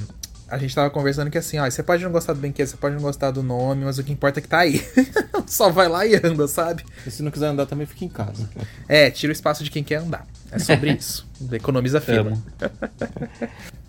A 0.50 0.58
gente 0.58 0.74
tava 0.74 0.90
conversando 0.90 1.30
que 1.30 1.38
assim, 1.38 1.58
ó, 1.58 1.70
você 1.70 1.82
pode 1.82 2.02
não 2.02 2.10
gostar 2.10 2.32
do 2.32 2.40
brinquedo, 2.40 2.66
você 2.66 2.76
pode 2.76 2.96
não 2.96 3.02
gostar 3.02 3.30
do 3.30 3.42
nome, 3.42 3.84
mas 3.84 3.98
o 3.98 4.04
que 4.04 4.12
importa 4.12 4.40
é 4.40 4.42
que 4.42 4.48
tá 4.48 4.58
aí. 4.58 4.84
Só 5.46 5.70
vai 5.70 5.88
lá 5.88 6.04
e 6.04 6.16
anda, 6.16 6.48
sabe? 6.48 6.84
E 7.06 7.10
se 7.10 7.22
não 7.22 7.30
quiser 7.30 7.46
andar, 7.46 7.66
também 7.66 7.86
fica 7.86 8.04
em 8.04 8.08
casa. 8.08 8.48
É, 8.88 9.10
tira 9.10 9.30
o 9.30 9.32
espaço 9.32 9.62
de 9.62 9.70
quem 9.70 9.84
quer 9.84 9.96
andar. 9.96 10.26
É 10.50 10.58
sobre 10.58 10.90
isso. 10.98 11.24
Economiza 11.52 12.00
fila. 12.00 12.32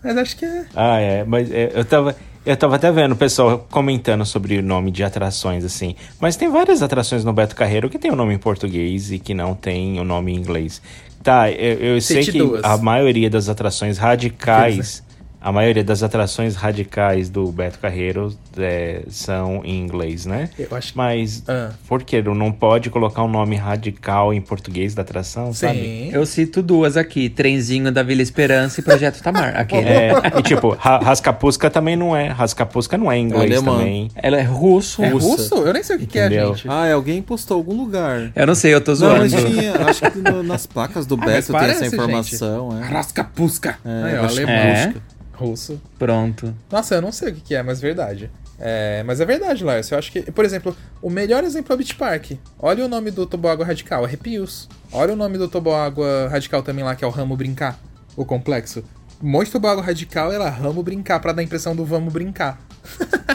Mas 0.03 0.17
acho 0.17 0.37
que 0.37 0.45
é. 0.45 0.65
Ah, 0.75 0.99
é, 0.99 1.23
mas 1.23 1.51
é, 1.51 1.71
eu 1.73 1.83
tava. 1.83 2.15
Eu 2.43 2.57
tava 2.57 2.75
até 2.75 2.91
vendo 2.91 3.11
o 3.11 3.15
pessoal 3.15 3.67
comentando 3.69 4.25
sobre 4.25 4.57
o 4.57 4.63
nome 4.63 4.89
de 4.89 5.03
atrações, 5.03 5.63
assim. 5.63 5.95
Mas 6.19 6.35
tem 6.35 6.49
várias 6.49 6.81
atrações 6.81 7.23
no 7.23 7.31
Beto 7.31 7.55
Carreiro 7.55 7.87
que 7.87 7.99
tem 7.99 8.11
o 8.11 8.15
nome 8.15 8.33
em 8.33 8.39
português 8.39 9.11
e 9.11 9.19
que 9.19 9.35
não 9.35 9.53
tem 9.53 9.99
o 9.99 10.03
nome 10.03 10.31
em 10.31 10.37
inglês. 10.37 10.81
Tá, 11.21 11.51
eu, 11.51 11.77
eu 11.77 12.01
sei 12.01 12.25
que 12.25 12.39
duas. 12.39 12.63
a 12.63 12.77
maioria 12.77 13.29
das 13.29 13.47
atrações 13.47 13.99
radicais. 13.99 15.03
A 15.41 15.51
maioria 15.51 15.83
das 15.83 16.03
atrações 16.03 16.55
radicais 16.55 17.27
do 17.29 17.51
Beto 17.51 17.79
Carreiro 17.79 18.31
é, 18.57 19.01
são 19.09 19.61
em 19.65 19.79
inglês, 19.79 20.25
né? 20.25 20.49
Eu 20.59 20.67
acho 20.77 20.91
que. 20.91 20.97
Mas 20.97 21.43
Ah. 21.47 21.71
por 21.87 22.03
que 22.03 22.21
não 22.21 22.51
pode 22.51 22.89
colocar 22.91 23.23
um 23.23 23.27
nome 23.27 23.55
radical 23.55 24.31
em 24.33 24.39
português 24.39 24.93
da 24.93 25.01
atração, 25.01 25.51
sabe? 25.51 25.79
Sim. 25.79 26.09
Eu 26.13 26.25
cito 26.27 26.61
duas 26.61 26.95
aqui: 26.95 27.27
Trenzinho 27.27 27.91
da 27.91 28.03
Vila 28.03 28.21
Esperança 28.21 28.79
e 28.79 28.83
Projeto 28.83 29.21
Tamar. 29.23 29.55
Aquele. 29.57 29.87
É, 29.89 30.11
e 30.37 30.43
tipo, 30.43 30.69
ra 30.77 30.99
rascapusca 30.99 31.69
também 31.71 31.95
não 31.95 32.15
é. 32.15 32.27
Rascapusca 32.27 32.95
não 32.97 33.11
é 33.11 33.17
em 33.17 33.23
inglês 33.25 33.51
alemão. 33.51 33.77
também. 33.79 34.09
Ela 34.15 34.37
é 34.37 34.43
russo. 34.43 35.03
É 35.03 35.09
Russa. 35.09 35.27
russo? 35.27 35.55
Eu 35.55 35.73
nem 35.73 35.81
sei 35.81 35.95
o 35.95 35.99
que, 35.99 36.05
que 36.05 36.19
é, 36.19 36.29
gente. 36.29 36.67
Ah, 36.69 36.85
é, 36.85 36.93
alguém 36.93 37.19
postou 37.21 37.57
algum 37.57 37.75
lugar. 37.75 38.31
Eu 38.35 38.45
não 38.45 38.53
sei, 38.55 38.73
eu 38.75 38.81
tô 38.81 38.91
Não, 38.91 38.97
zoando. 38.97 39.19
mas 39.21 39.33
tinha. 39.33 39.73
Acho 39.87 40.11
que 40.11 40.19
no- 40.19 40.43
nas 40.43 40.67
placas 40.67 41.07
do 41.07 41.15
Ah, 41.15 41.25
Beto 41.25 41.47
tem 41.47 41.59
parece, 41.59 41.85
essa 41.85 41.95
informação. 41.95 42.77
É. 42.79 42.85
Rascapusca. 42.85 43.79
É, 43.83 44.17
acho 44.19 44.35
que 44.35 44.41
alemão. 44.43 44.55
É? 44.55 44.93
Russo. 45.41 45.81
Pronto. 45.97 46.55
Nossa, 46.71 46.95
eu 46.95 47.01
não 47.01 47.11
sei 47.11 47.31
o 47.31 47.35
que, 47.35 47.41
que 47.41 47.55
é, 47.55 47.63
mas 47.63 47.81
verdade. 47.81 48.29
É, 48.59 49.01
mas 49.03 49.19
é 49.19 49.25
verdade, 49.25 49.63
Lars. 49.63 49.89
Eu 49.89 49.97
acho 49.97 50.11
que, 50.11 50.21
por 50.31 50.45
exemplo, 50.45 50.75
o 51.01 51.09
melhor 51.09 51.43
exemplo 51.43 51.73
é 51.73 51.75
o 51.75 51.77
Beach 51.77 51.95
Park. 51.95 52.33
Olha 52.59 52.85
o 52.85 52.87
nome 52.87 53.09
do 53.09 53.25
toboágua 53.25 53.65
radical, 53.65 54.05
Arrepios. 54.05 54.69
Olha 54.91 55.13
o 55.13 55.15
nome 55.15 55.37
do 55.37 55.47
toboágua 55.47 56.27
radical 56.29 56.61
também 56.61 56.83
lá, 56.83 56.95
que 56.95 57.03
é 57.03 57.07
o 57.07 57.11
Ramo 57.11 57.35
Brincar, 57.35 57.79
o 58.15 58.23
complexo. 58.23 58.83
Um 59.21 59.29
monte 59.29 59.47
de 59.47 59.53
toboágua 59.53 59.83
radical, 59.83 60.31
ela 60.31 60.49
Ramo 60.49 60.83
Brincar, 60.83 61.19
pra 61.19 61.31
dar 61.31 61.41
a 61.41 61.43
impressão 61.43 61.75
do 61.75 61.83
vamos 61.83 62.13
brincar. 62.13 62.61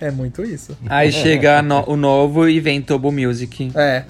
é 0.00 0.10
muito 0.10 0.42
isso. 0.42 0.76
Aí 0.88 1.10
chega 1.12 1.60
no- 1.62 1.84
o 1.88 1.96
novo 1.96 2.48
e 2.48 2.58
vem 2.60 2.80
Tobo 2.80 3.12
Music. 3.12 3.70
É. 3.74 4.04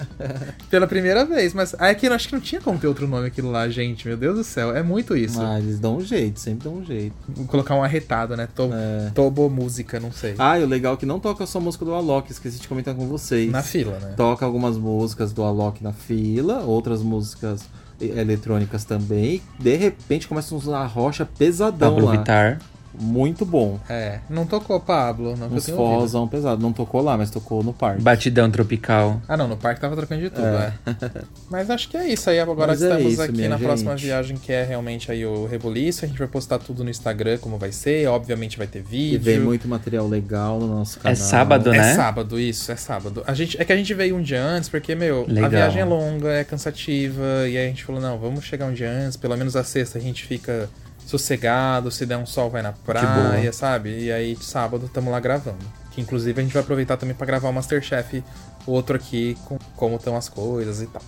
Pela 0.69 0.87
primeira 0.87 1.25
vez, 1.25 1.53
mas 1.53 1.75
aqui 1.77 2.05
eu 2.07 2.13
acho 2.13 2.27
que 2.29 2.33
não 2.33 2.41
tinha 2.41 2.61
como 2.61 2.79
ter 2.79 2.87
outro 2.87 3.07
nome 3.07 3.27
aquilo 3.27 3.51
lá, 3.51 3.67
gente. 3.69 4.07
Meu 4.07 4.15
Deus 4.17 4.37
do 4.37 4.43
céu, 4.43 4.75
é 4.75 4.81
muito 4.81 5.15
isso. 5.15 5.41
Ah, 5.41 5.59
eles 5.59 5.79
dão 5.79 5.97
um 5.97 6.01
jeito, 6.01 6.39
sempre 6.39 6.63
dão 6.69 6.77
um 6.77 6.85
jeito. 6.85 7.15
Vou 7.27 7.45
colocar 7.45 7.75
um 7.75 7.83
arretado, 7.83 8.35
né? 8.37 8.47
To 8.55 8.69
É. 8.73 9.11
Tobo 9.13 9.49
música, 9.49 9.99
não 9.99 10.11
sei. 10.11 10.35
Ah, 10.39 10.57
e 10.59 10.63
o 10.63 10.67
legal 10.67 10.93
é 10.93 10.97
que 10.97 11.05
não 11.05 11.19
toca 11.19 11.45
só 11.45 11.59
música 11.59 11.83
do 11.85 11.93
Alok, 11.93 12.31
esqueci 12.31 12.59
de 12.59 12.67
comentar 12.67 12.95
com 12.95 13.07
vocês. 13.07 13.51
Na 13.51 13.61
fila, 13.61 13.97
né? 13.99 14.13
Toca 14.15 14.45
algumas 14.45 14.77
músicas 14.77 15.31
do 15.33 15.43
Alok 15.43 15.83
na 15.83 15.91
fila, 15.91 16.59
outras 16.63 17.01
músicas 17.01 17.61
eletrônicas 17.99 18.83
também. 18.83 19.41
De 19.59 19.75
repente 19.75 20.27
começa 20.27 20.53
a 20.53 20.57
usar 20.57 20.77
a 20.79 20.85
rocha 20.87 21.25
pesadão 21.25 21.93
Pablo 21.93 22.05
lá. 22.07 22.11
Vittar. 22.17 22.59
Muito 22.99 23.45
bom. 23.45 23.79
É, 23.89 24.19
não 24.29 24.45
tocou 24.45 24.79
Pablo, 24.79 25.35
não 25.37 25.47
Uns 25.47 25.69
forrozão 25.69 26.27
pesado. 26.27 26.61
Não 26.61 26.73
tocou 26.73 27.01
lá, 27.01 27.17
mas 27.17 27.29
tocou 27.31 27.63
no 27.63 27.73
parque. 27.73 28.01
Batidão 28.01 28.49
tropical. 28.51 29.21
Ah, 29.27 29.37
não, 29.37 29.47
no 29.47 29.57
parque 29.57 29.79
tava 29.81 29.95
trocando 29.95 30.21
de 30.21 30.29
tudo, 30.29 30.45
É. 30.45 30.73
é. 30.85 31.21
Mas 31.49 31.69
acho 31.69 31.89
que 31.89 31.97
é 31.97 32.07
isso 32.07 32.29
aí. 32.29 32.39
Agora 32.39 32.67
Mas 32.67 32.81
é 32.81 32.89
estamos 32.89 33.13
isso, 33.13 33.21
aqui 33.21 33.47
na 33.47 33.57
próxima 33.59 33.91
gente. 33.97 34.05
viagem, 34.07 34.37
que 34.37 34.51
é 34.51 34.63
realmente 34.63 35.11
aí 35.11 35.25
o 35.25 35.45
Rebuliço. 35.45 36.05
A 36.05 36.07
gente 36.07 36.17
vai 36.17 36.27
postar 36.27 36.59
tudo 36.59 36.83
no 36.83 36.89
Instagram, 36.89 37.37
como 37.39 37.57
vai 37.57 37.71
ser. 37.71 38.07
Obviamente 38.07 38.57
vai 38.57 38.67
ter 38.67 38.79
E 38.79 38.81
vídeo. 38.81 39.19
vem 39.21 39.39
muito 39.39 39.67
material 39.67 40.07
legal 40.07 40.59
no 40.59 40.67
nosso 40.67 40.99
canal. 40.99 41.15
sábado, 41.15 41.73
É 41.73 41.77
né? 41.77 41.95
sábado, 41.95 42.39
isso, 42.39 42.71
é 42.71 42.75
sábado. 42.75 43.23
A 43.27 43.33
gente, 43.33 43.59
é 43.61 43.65
que 43.65 43.71
a 43.73 43.75
gente 43.77 43.93
veio 43.93 44.15
um 44.15 44.21
dia 44.21 44.41
antes, 44.43 44.69
porque, 44.69 44.95
meu, 44.95 45.25
Legal. 45.27 45.45
a 45.45 45.49
viagem 45.49 45.81
é 45.81 45.85
longa, 45.85 46.29
é 46.29 46.43
cansativa, 46.43 47.21
e 47.47 47.57
aí 47.57 47.65
a 47.65 47.67
gente 47.67 47.83
falou, 47.83 48.01
não, 48.01 48.17
vamos 48.17 48.43
chegar 48.43 48.65
um 48.67 48.73
dia 48.73 48.89
antes, 48.89 49.17
pelo 49.17 49.35
menos 49.37 49.55
a 49.55 49.63
sexta 49.63 49.97
a 49.97 50.01
gente 50.01 50.23
fica 50.25 50.69
sossegado, 51.11 51.91
se 51.91 52.05
der 52.05 52.17
um 52.17 52.25
sol 52.25 52.49
vai 52.49 52.61
na 52.61 52.71
praia, 52.71 53.51
sabe? 53.51 54.05
E 54.05 54.11
aí 54.11 54.37
sábado 54.41 54.89
tamo 54.93 55.11
lá 55.11 55.19
gravando. 55.19 55.59
Que 55.91 55.99
inclusive 56.01 56.39
a 56.39 56.43
gente 56.43 56.53
vai 56.53 56.63
aproveitar 56.63 56.97
também 56.97 57.13
pra 57.15 57.27
gravar 57.27 57.49
o 57.49 57.53
Masterchef, 57.53 58.23
o 58.65 58.71
outro 58.71 58.95
aqui, 58.95 59.37
com 59.45 59.57
como 59.75 59.97
estão 59.97 60.15
as 60.15 60.29
coisas 60.29 60.81
e 60.81 60.87
tal. 60.87 61.01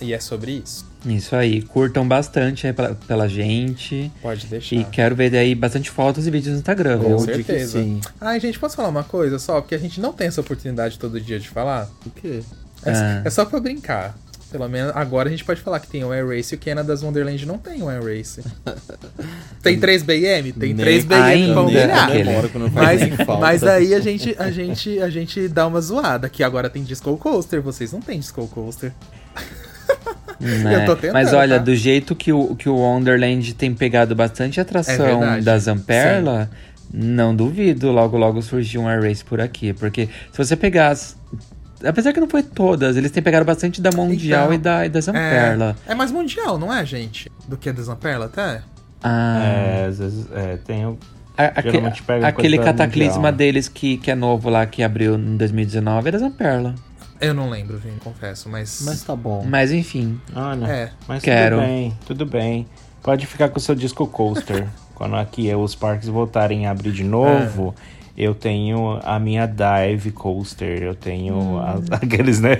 E 0.00 0.12
é 0.12 0.18
sobre 0.18 0.52
isso. 0.64 0.90
Isso 1.06 1.36
aí, 1.36 1.62
curtam 1.62 2.06
bastante 2.08 2.66
aí 2.66 2.72
pela, 2.72 2.94
pela 3.06 3.28
gente. 3.28 4.10
Pode 4.20 4.46
deixar. 4.46 4.74
E 4.74 4.84
quero 4.84 5.14
ver 5.14 5.30
daí 5.30 5.54
bastante 5.54 5.90
fotos 5.90 6.26
e 6.26 6.30
vídeos 6.30 6.54
no 6.54 6.58
Instagram. 6.58 6.98
Com 6.98 7.08
viu? 7.08 7.18
certeza. 7.20 7.84
Ai, 8.20 8.40
gente, 8.40 8.58
posso 8.58 8.74
falar 8.74 8.88
uma 8.88 9.04
coisa 9.04 9.38
só? 9.38 9.60
Porque 9.60 9.74
a 9.76 9.78
gente 9.78 10.00
não 10.00 10.12
tem 10.12 10.26
essa 10.26 10.40
oportunidade 10.40 10.98
todo 10.98 11.20
dia 11.20 11.38
de 11.38 11.48
falar. 11.48 11.88
O 12.04 12.10
quê? 12.10 12.42
É, 12.84 12.90
Ah. 12.90 13.22
é 13.24 13.30
só 13.30 13.44
pra 13.44 13.60
brincar. 13.60 14.16
Pelo 14.52 14.68
menos 14.68 14.92
agora 14.94 15.28
a 15.28 15.32
gente 15.32 15.44
pode 15.44 15.62
falar 15.62 15.80
que 15.80 15.88
tem 15.88 16.04
o 16.04 16.12
Air 16.12 16.28
Race 16.28 16.54
e 16.54 16.58
o 16.58 16.60
Canada's 16.60 17.02
Wonderland 17.02 17.46
não 17.46 17.56
tem 17.56 17.82
o 17.82 17.88
Air 17.88 18.04
Race. 18.04 18.42
tem 19.62 19.80
3 19.80 20.02
BM? 20.02 20.52
Tem 20.52 20.74
Nem- 20.74 20.76
3 20.76 21.04
BM 21.06 21.14
ainda, 21.22 21.52
pra 21.54 21.62
humilhar. 21.62 22.10
Mas, 22.70 23.00
mas 23.40 23.64
aí 23.64 23.94
a 23.94 24.00
gente, 24.00 24.36
a, 24.38 24.50
gente, 24.50 24.98
a 25.00 25.08
gente 25.08 25.48
dá 25.48 25.66
uma 25.66 25.80
zoada, 25.80 26.28
que 26.28 26.44
agora 26.44 26.68
tem 26.68 26.84
Disco 26.84 27.16
Coaster, 27.16 27.62
vocês 27.62 27.92
não 27.92 28.00
tem 28.00 28.20
Disco 28.20 28.46
Coaster. 28.48 28.92
Né? 30.38 30.82
Eu 30.82 30.86
tô 30.86 30.96
tentando, 30.96 31.12
Mas 31.14 31.32
olha, 31.32 31.58
tá? 31.58 31.64
do 31.64 31.74
jeito 31.74 32.14
que 32.14 32.32
o, 32.32 32.54
que 32.54 32.68
o 32.68 32.74
Wonderland 32.76 33.54
tem 33.54 33.72
pegado 33.74 34.14
bastante 34.14 34.60
atração 34.60 35.24
É 35.24 35.40
da 35.40 35.56
Zamperla, 35.58 36.50
não 36.92 37.34
duvido 37.34 37.90
logo 37.90 38.18
logo 38.18 38.42
surgir 38.42 38.76
um 38.78 38.86
Air 38.88 39.02
Race 39.02 39.24
por 39.24 39.40
aqui. 39.40 39.72
Porque 39.72 40.08
se 40.30 40.36
você 40.38 40.54
pegar. 40.56 40.88
as- 40.90 41.16
Apesar 41.84 42.12
que 42.12 42.20
não 42.20 42.28
foi 42.28 42.42
todas, 42.42 42.96
eles 42.96 43.10
têm 43.10 43.22
pegado 43.22 43.44
bastante 43.44 43.80
da 43.80 43.90
Mundial 43.92 44.52
Então, 44.52 44.54
e 44.54 44.58
da, 44.58 44.86
e 44.86 44.88
da 44.88 45.00
Zamperla. 45.00 45.76
É, 45.86 45.92
é 45.92 45.94
mais 45.94 46.10
mundial, 46.10 46.58
não 46.58 46.72
é, 46.72 46.84
gente? 46.84 47.30
Do 47.48 47.56
que 47.56 47.68
a 47.68 47.72
da 47.72 47.82
Zamperla, 47.82 48.26
até? 48.26 48.62
Ah, 49.02 49.42
É, 49.44 49.86
às 49.86 49.98
vezes, 49.98 50.26
é, 50.32 50.56
tem 50.58 50.86
o- 50.86 50.98
aque- 51.36 52.02
pega 52.06 52.26
aquele 52.28 52.58
cataclisma 52.58 53.14
Mundial. 53.16 53.32
deles 53.32 53.68
que, 53.68 53.96
que 53.96 54.10
é 54.10 54.14
novo 54.14 54.48
lá, 54.48 54.64
que 54.66 54.82
abriu 54.82 55.16
em 55.16 55.36
2019, 55.36 56.08
é 56.08 56.12
da 56.12 56.18
Zamperla. 56.18 56.74
Eu 57.20 57.32
não 57.34 57.48
lembro, 57.50 57.78
Vini, 57.78 57.96
confesso, 58.02 58.48
mas... 58.48 58.82
Mas 58.84 59.02
tá 59.02 59.14
bom. 59.14 59.44
Mas 59.48 59.70
enfim. 59.72 60.20
Olha, 60.34 60.66
É, 60.66 60.90
mas 61.06 61.22
quero. 61.22 61.56
tudo 61.56 61.66
bem, 61.66 61.98
tudo 62.06 62.26
bem. 62.26 62.66
Pode 63.02 63.26
ficar 63.26 63.48
com 63.48 63.58
o 63.58 63.60
seu 63.62 63.74
disco 63.74 64.06
coaster. 64.06 64.66
Quando 64.94 65.16
aqui 65.16 65.52
os 65.54 65.74
parques 65.74 66.08
voltarem 66.08 66.66
a 66.66 66.70
abrir 66.70 66.92
de 66.92 67.02
novo, 67.02 67.74
eu 68.16 68.34
tenho 68.34 69.00
a 69.02 69.18
minha 69.18 69.46
dive 69.46 70.10
coaster. 70.12 70.82
Eu 70.82 70.94
tenho 70.94 71.58
as- 71.58 71.90
aqueles, 72.02 72.40
né? 72.40 72.56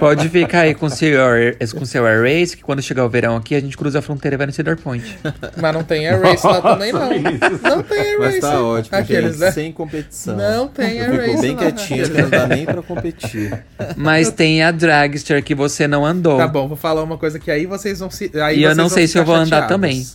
Pode 0.00 0.28
ficar 0.28 0.60
aí 0.60 0.74
com 0.74 0.88
seu, 0.88 1.20
Air- 1.24 1.56
com 1.78 1.84
seu 1.84 2.06
Air 2.06 2.22
Race, 2.22 2.56
que 2.56 2.62
quando 2.62 2.80
chegar 2.82 3.04
o 3.04 3.08
verão 3.08 3.36
aqui, 3.36 3.54
a 3.54 3.60
gente 3.60 3.76
cruza 3.76 3.98
a 3.98 4.02
fronteira 4.02 4.34
e 4.34 4.38
vai 4.38 4.46
no 4.46 4.52
Cedar 4.52 4.76
Point. 4.78 5.18
Mas 5.56 5.74
não 5.74 5.84
tem 5.84 6.06
Air 6.08 6.20
Race 6.22 6.46
lá 6.46 6.60
também, 6.60 6.92
não. 6.92 7.00
Não 7.10 7.82
tem 7.82 7.98
Air 8.00 8.18
Race. 8.20 8.40
Mas 8.40 8.40
tá 8.40 8.62
ótimo, 8.62 8.96
Aqueles, 8.98 9.32
gente, 9.32 9.40
né? 9.40 9.50
sem 9.52 9.72
competição. 9.72 10.36
Não 10.36 10.68
tem 10.68 11.00
Air 11.00 11.10
Race 11.16 11.28
fico 11.30 11.40
bem 11.42 11.56
quietinho, 11.56 12.10
que 12.10 12.22
não 12.22 12.30
dá 12.30 12.46
nem 12.46 12.64
pra 12.64 12.82
competir. 12.82 13.62
Mas 13.96 14.30
tem 14.30 14.62
a 14.62 14.70
Dragster 14.70 15.42
que 15.44 15.54
você 15.54 15.86
não 15.86 16.04
andou. 16.04 16.38
Tá 16.38 16.48
bom, 16.48 16.66
vou 16.66 16.76
falar 16.76 17.02
uma 17.02 17.18
coisa 17.18 17.38
que 17.38 17.50
aí 17.50 17.66
vocês 17.66 17.98
vão 18.00 18.10
se. 18.10 18.30
Aí 18.40 18.60
E 18.60 18.62
eu 18.62 18.74
não 18.74 18.88
sei 18.88 19.06
se 19.06 19.18
eu 19.18 19.24
vou 19.24 19.34
andar 19.34 19.62
chateados. 19.62 19.68
também. 19.68 20.06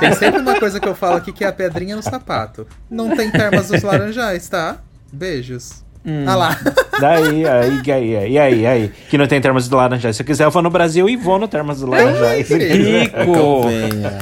Tem 0.00 0.12
sempre 0.14 0.40
uma 0.40 0.58
coisa 0.58 0.80
que 0.80 0.88
eu 0.88 0.94
falo 0.94 1.16
aqui 1.16 1.32
que 1.32 1.44
é 1.44 1.48
a 1.48 1.52
pedrinha 1.52 1.96
no 1.96 2.02
sapato. 2.02 2.66
Não 2.90 3.14
tem 3.16 3.30
termas 3.30 3.68
dos 3.68 3.82
laranjais, 3.82 4.48
tá? 4.48 4.78
Beijos. 5.12 5.84
Hum. 6.06 6.24
Ah 6.26 6.34
lá. 6.36 6.58
Daí, 7.00 7.46
aí, 7.46 7.82
aí, 7.92 8.16
aí, 8.16 8.38
aí, 8.38 8.66
aí. 8.66 8.92
Que 9.10 9.18
não 9.18 9.26
tem 9.26 9.40
termos 9.40 9.68
do 9.68 9.76
Laranjais. 9.76 10.16
Se 10.16 10.22
eu 10.22 10.26
quiser, 10.26 10.44
eu 10.44 10.50
vou 10.50 10.62
no 10.62 10.70
Brasil 10.70 11.08
e 11.08 11.16
vou 11.16 11.38
no 11.38 11.46
termos 11.46 11.80
do 11.80 11.86
Laranjais. 11.86 12.48
Rico! 12.50 13.62
Venha. 13.68 14.18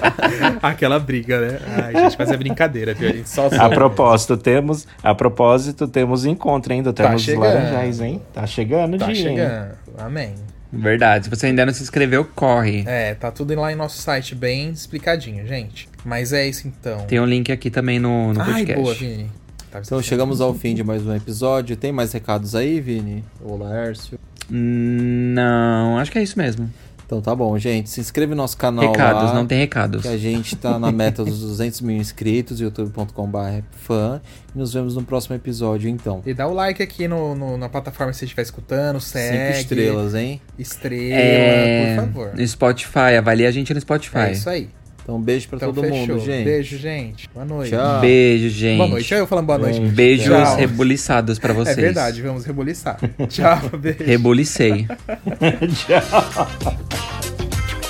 Aquela 0.62 0.98
briga, 0.98 1.40
né? 1.40 1.58
Ai, 1.84 1.94
gente, 1.94 2.16
mas 2.18 2.30
é 2.30 2.36
brincadeira, 2.36 2.94
viu? 2.94 3.10
A 3.10 3.12
gente 3.12 3.28
só 3.28 3.48
A 3.58 3.68
propósito, 3.68 4.36
temos, 4.36 4.86
a 5.02 5.14
propósito, 5.14 5.86
temos 5.86 6.24
encontro, 6.24 6.72
hein, 6.72 6.82
do 6.82 6.92
termos 6.92 7.16
dos 7.16 7.24
chegando. 7.24 7.42
Laranjais, 7.54 8.00
hein? 8.00 8.22
Tá 8.32 8.46
chegando, 8.46 8.96
Tá 8.96 9.06
dia, 9.06 9.28
hein? 9.28 9.36
chegando. 9.36 9.76
Amém. 9.98 10.34
Verdade, 10.72 11.24
se 11.24 11.30
você 11.30 11.46
ainda 11.46 11.64
não 11.64 11.72
se 11.72 11.82
inscreveu, 11.82 12.24
corre. 12.24 12.84
É, 12.86 13.14
tá 13.14 13.30
tudo 13.30 13.54
lá 13.54 13.72
em 13.72 13.76
nosso 13.76 14.00
site 14.00 14.34
bem 14.34 14.70
explicadinho, 14.70 15.46
gente. 15.46 15.88
Mas 16.04 16.32
é 16.32 16.46
isso 16.46 16.66
então. 16.68 17.00
Tem 17.06 17.20
um 17.20 17.26
link 17.26 17.50
aqui 17.52 17.70
também 17.70 17.98
no, 17.98 18.32
no 18.32 18.40
Ai, 18.40 18.46
podcast. 18.66 18.82
boa, 18.82 18.94
Vini. 18.94 19.30
Tava 19.70 19.84
Então 19.84 20.02
chegamos 20.02 20.40
ao 20.40 20.54
fim 20.54 20.74
de 20.74 20.82
mais 20.84 21.06
um 21.06 21.14
episódio. 21.14 21.76
Tem 21.76 21.92
mais 21.92 22.12
recados 22.12 22.54
aí, 22.54 22.80
Vini? 22.80 23.24
Ou 23.40 23.56
Laércio? 23.58 24.18
Hum, 24.50 25.32
Não, 25.34 25.98
acho 25.98 26.10
que 26.10 26.18
é 26.18 26.22
isso 26.22 26.38
mesmo. 26.38 26.70
Então 27.06 27.20
tá 27.20 27.32
bom, 27.36 27.56
gente. 27.56 27.88
Se 27.88 28.00
inscreve 28.00 28.30
no 28.30 28.36
nosso 28.42 28.56
canal 28.56 28.84
recados, 28.90 29.22
lá, 29.30 29.34
não 29.34 29.46
tem 29.46 29.58
recados. 29.60 30.02
Que 30.02 30.08
a 30.08 30.16
gente 30.18 30.56
tá 30.56 30.76
na 30.76 30.90
meta 30.90 31.24
dos 31.24 31.38
200 31.40 31.80
mil 31.80 31.96
inscritos, 31.96 32.58
youtube.com.br 32.60 33.38
fã. 33.70 34.20
E 34.52 34.58
nos 34.58 34.72
vemos 34.74 34.96
no 34.96 35.04
próximo 35.04 35.36
episódio, 35.36 35.88
então. 35.88 36.20
E 36.26 36.34
dá 36.34 36.48
o 36.48 36.52
like 36.52 36.82
aqui 36.82 37.06
no, 37.06 37.34
no- 37.36 37.56
na 37.56 37.68
plataforma 37.68 38.10
que 38.12 38.18
você 38.18 38.24
estiver 38.24 38.42
escutando, 38.42 39.00
segue. 39.00 39.36
Cinco 39.54 39.58
estrelas, 39.60 40.14
hein? 40.16 40.40
Estrela, 40.58 41.14
É, 41.14 41.96
por 41.96 42.04
favor. 42.06 42.34
No 42.34 42.46
Spotify, 42.48 43.16
avalie 43.18 43.46
a 43.46 43.50
gente 43.52 43.72
no 43.72 43.80
Spotify. 43.80 44.18
É 44.18 44.32
isso 44.32 44.50
aí. 44.50 44.68
Então 45.06 45.14
um 45.18 45.22
beijo 45.22 45.46
pra 45.48 45.54
Então 45.56 45.72
todo 45.72 45.84
fechou. 45.84 45.98
mundo, 45.98 46.18
gente. 46.18 46.44
Beijo, 46.44 46.76
gente. 46.78 47.30
Boa 47.32 47.46
noite. 47.46 47.70
Tchau. 47.70 48.00
Beijo, 48.00 48.48
gente. 48.48 48.78
Boa 48.78 48.88
noite. 48.88 49.14
Olha 49.14 49.20
eu 49.20 49.26
falando 49.28 49.46
boa 49.46 49.58
noite. 49.58 49.78
Um 49.78 49.88
Beijos 49.88 50.26
Tchau. 50.26 50.56
rebuliçados 50.56 51.38
pra 51.38 51.52
vocês. 51.52 51.78
É 51.78 51.80
verdade, 51.80 52.20
vamos 52.22 52.44
rebuliçar. 52.44 52.98
Tchau, 53.30 53.78
beijo. 53.78 54.02
Rebulicei. 54.02 54.84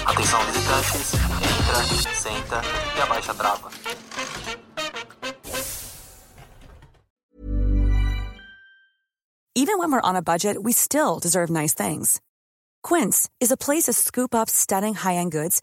Atenção 0.05 0.45
visitantes, 0.45 1.15
entra, 1.15 1.83
senta 2.15 2.61
e 2.99 3.01
abaixa 3.01 3.33
a 3.33 3.35
trava. 3.35 3.71
Even 9.55 9.79
when 9.79 9.91
we're 9.91 10.03
on 10.03 10.17
a 10.17 10.23
budget, 10.23 10.63
we 10.63 10.73
still 10.73 11.19
deserve 11.19 11.49
nice 11.49 11.73
things. 11.73 12.21
Quince 12.83 13.29
is 13.41 13.51
a 13.51 13.57
place 13.57 13.85
to 13.85 13.95
scoop 13.95 14.35
up 14.35 14.51
stunning 14.51 14.93
high-end 14.95 15.33
goods 15.33 15.63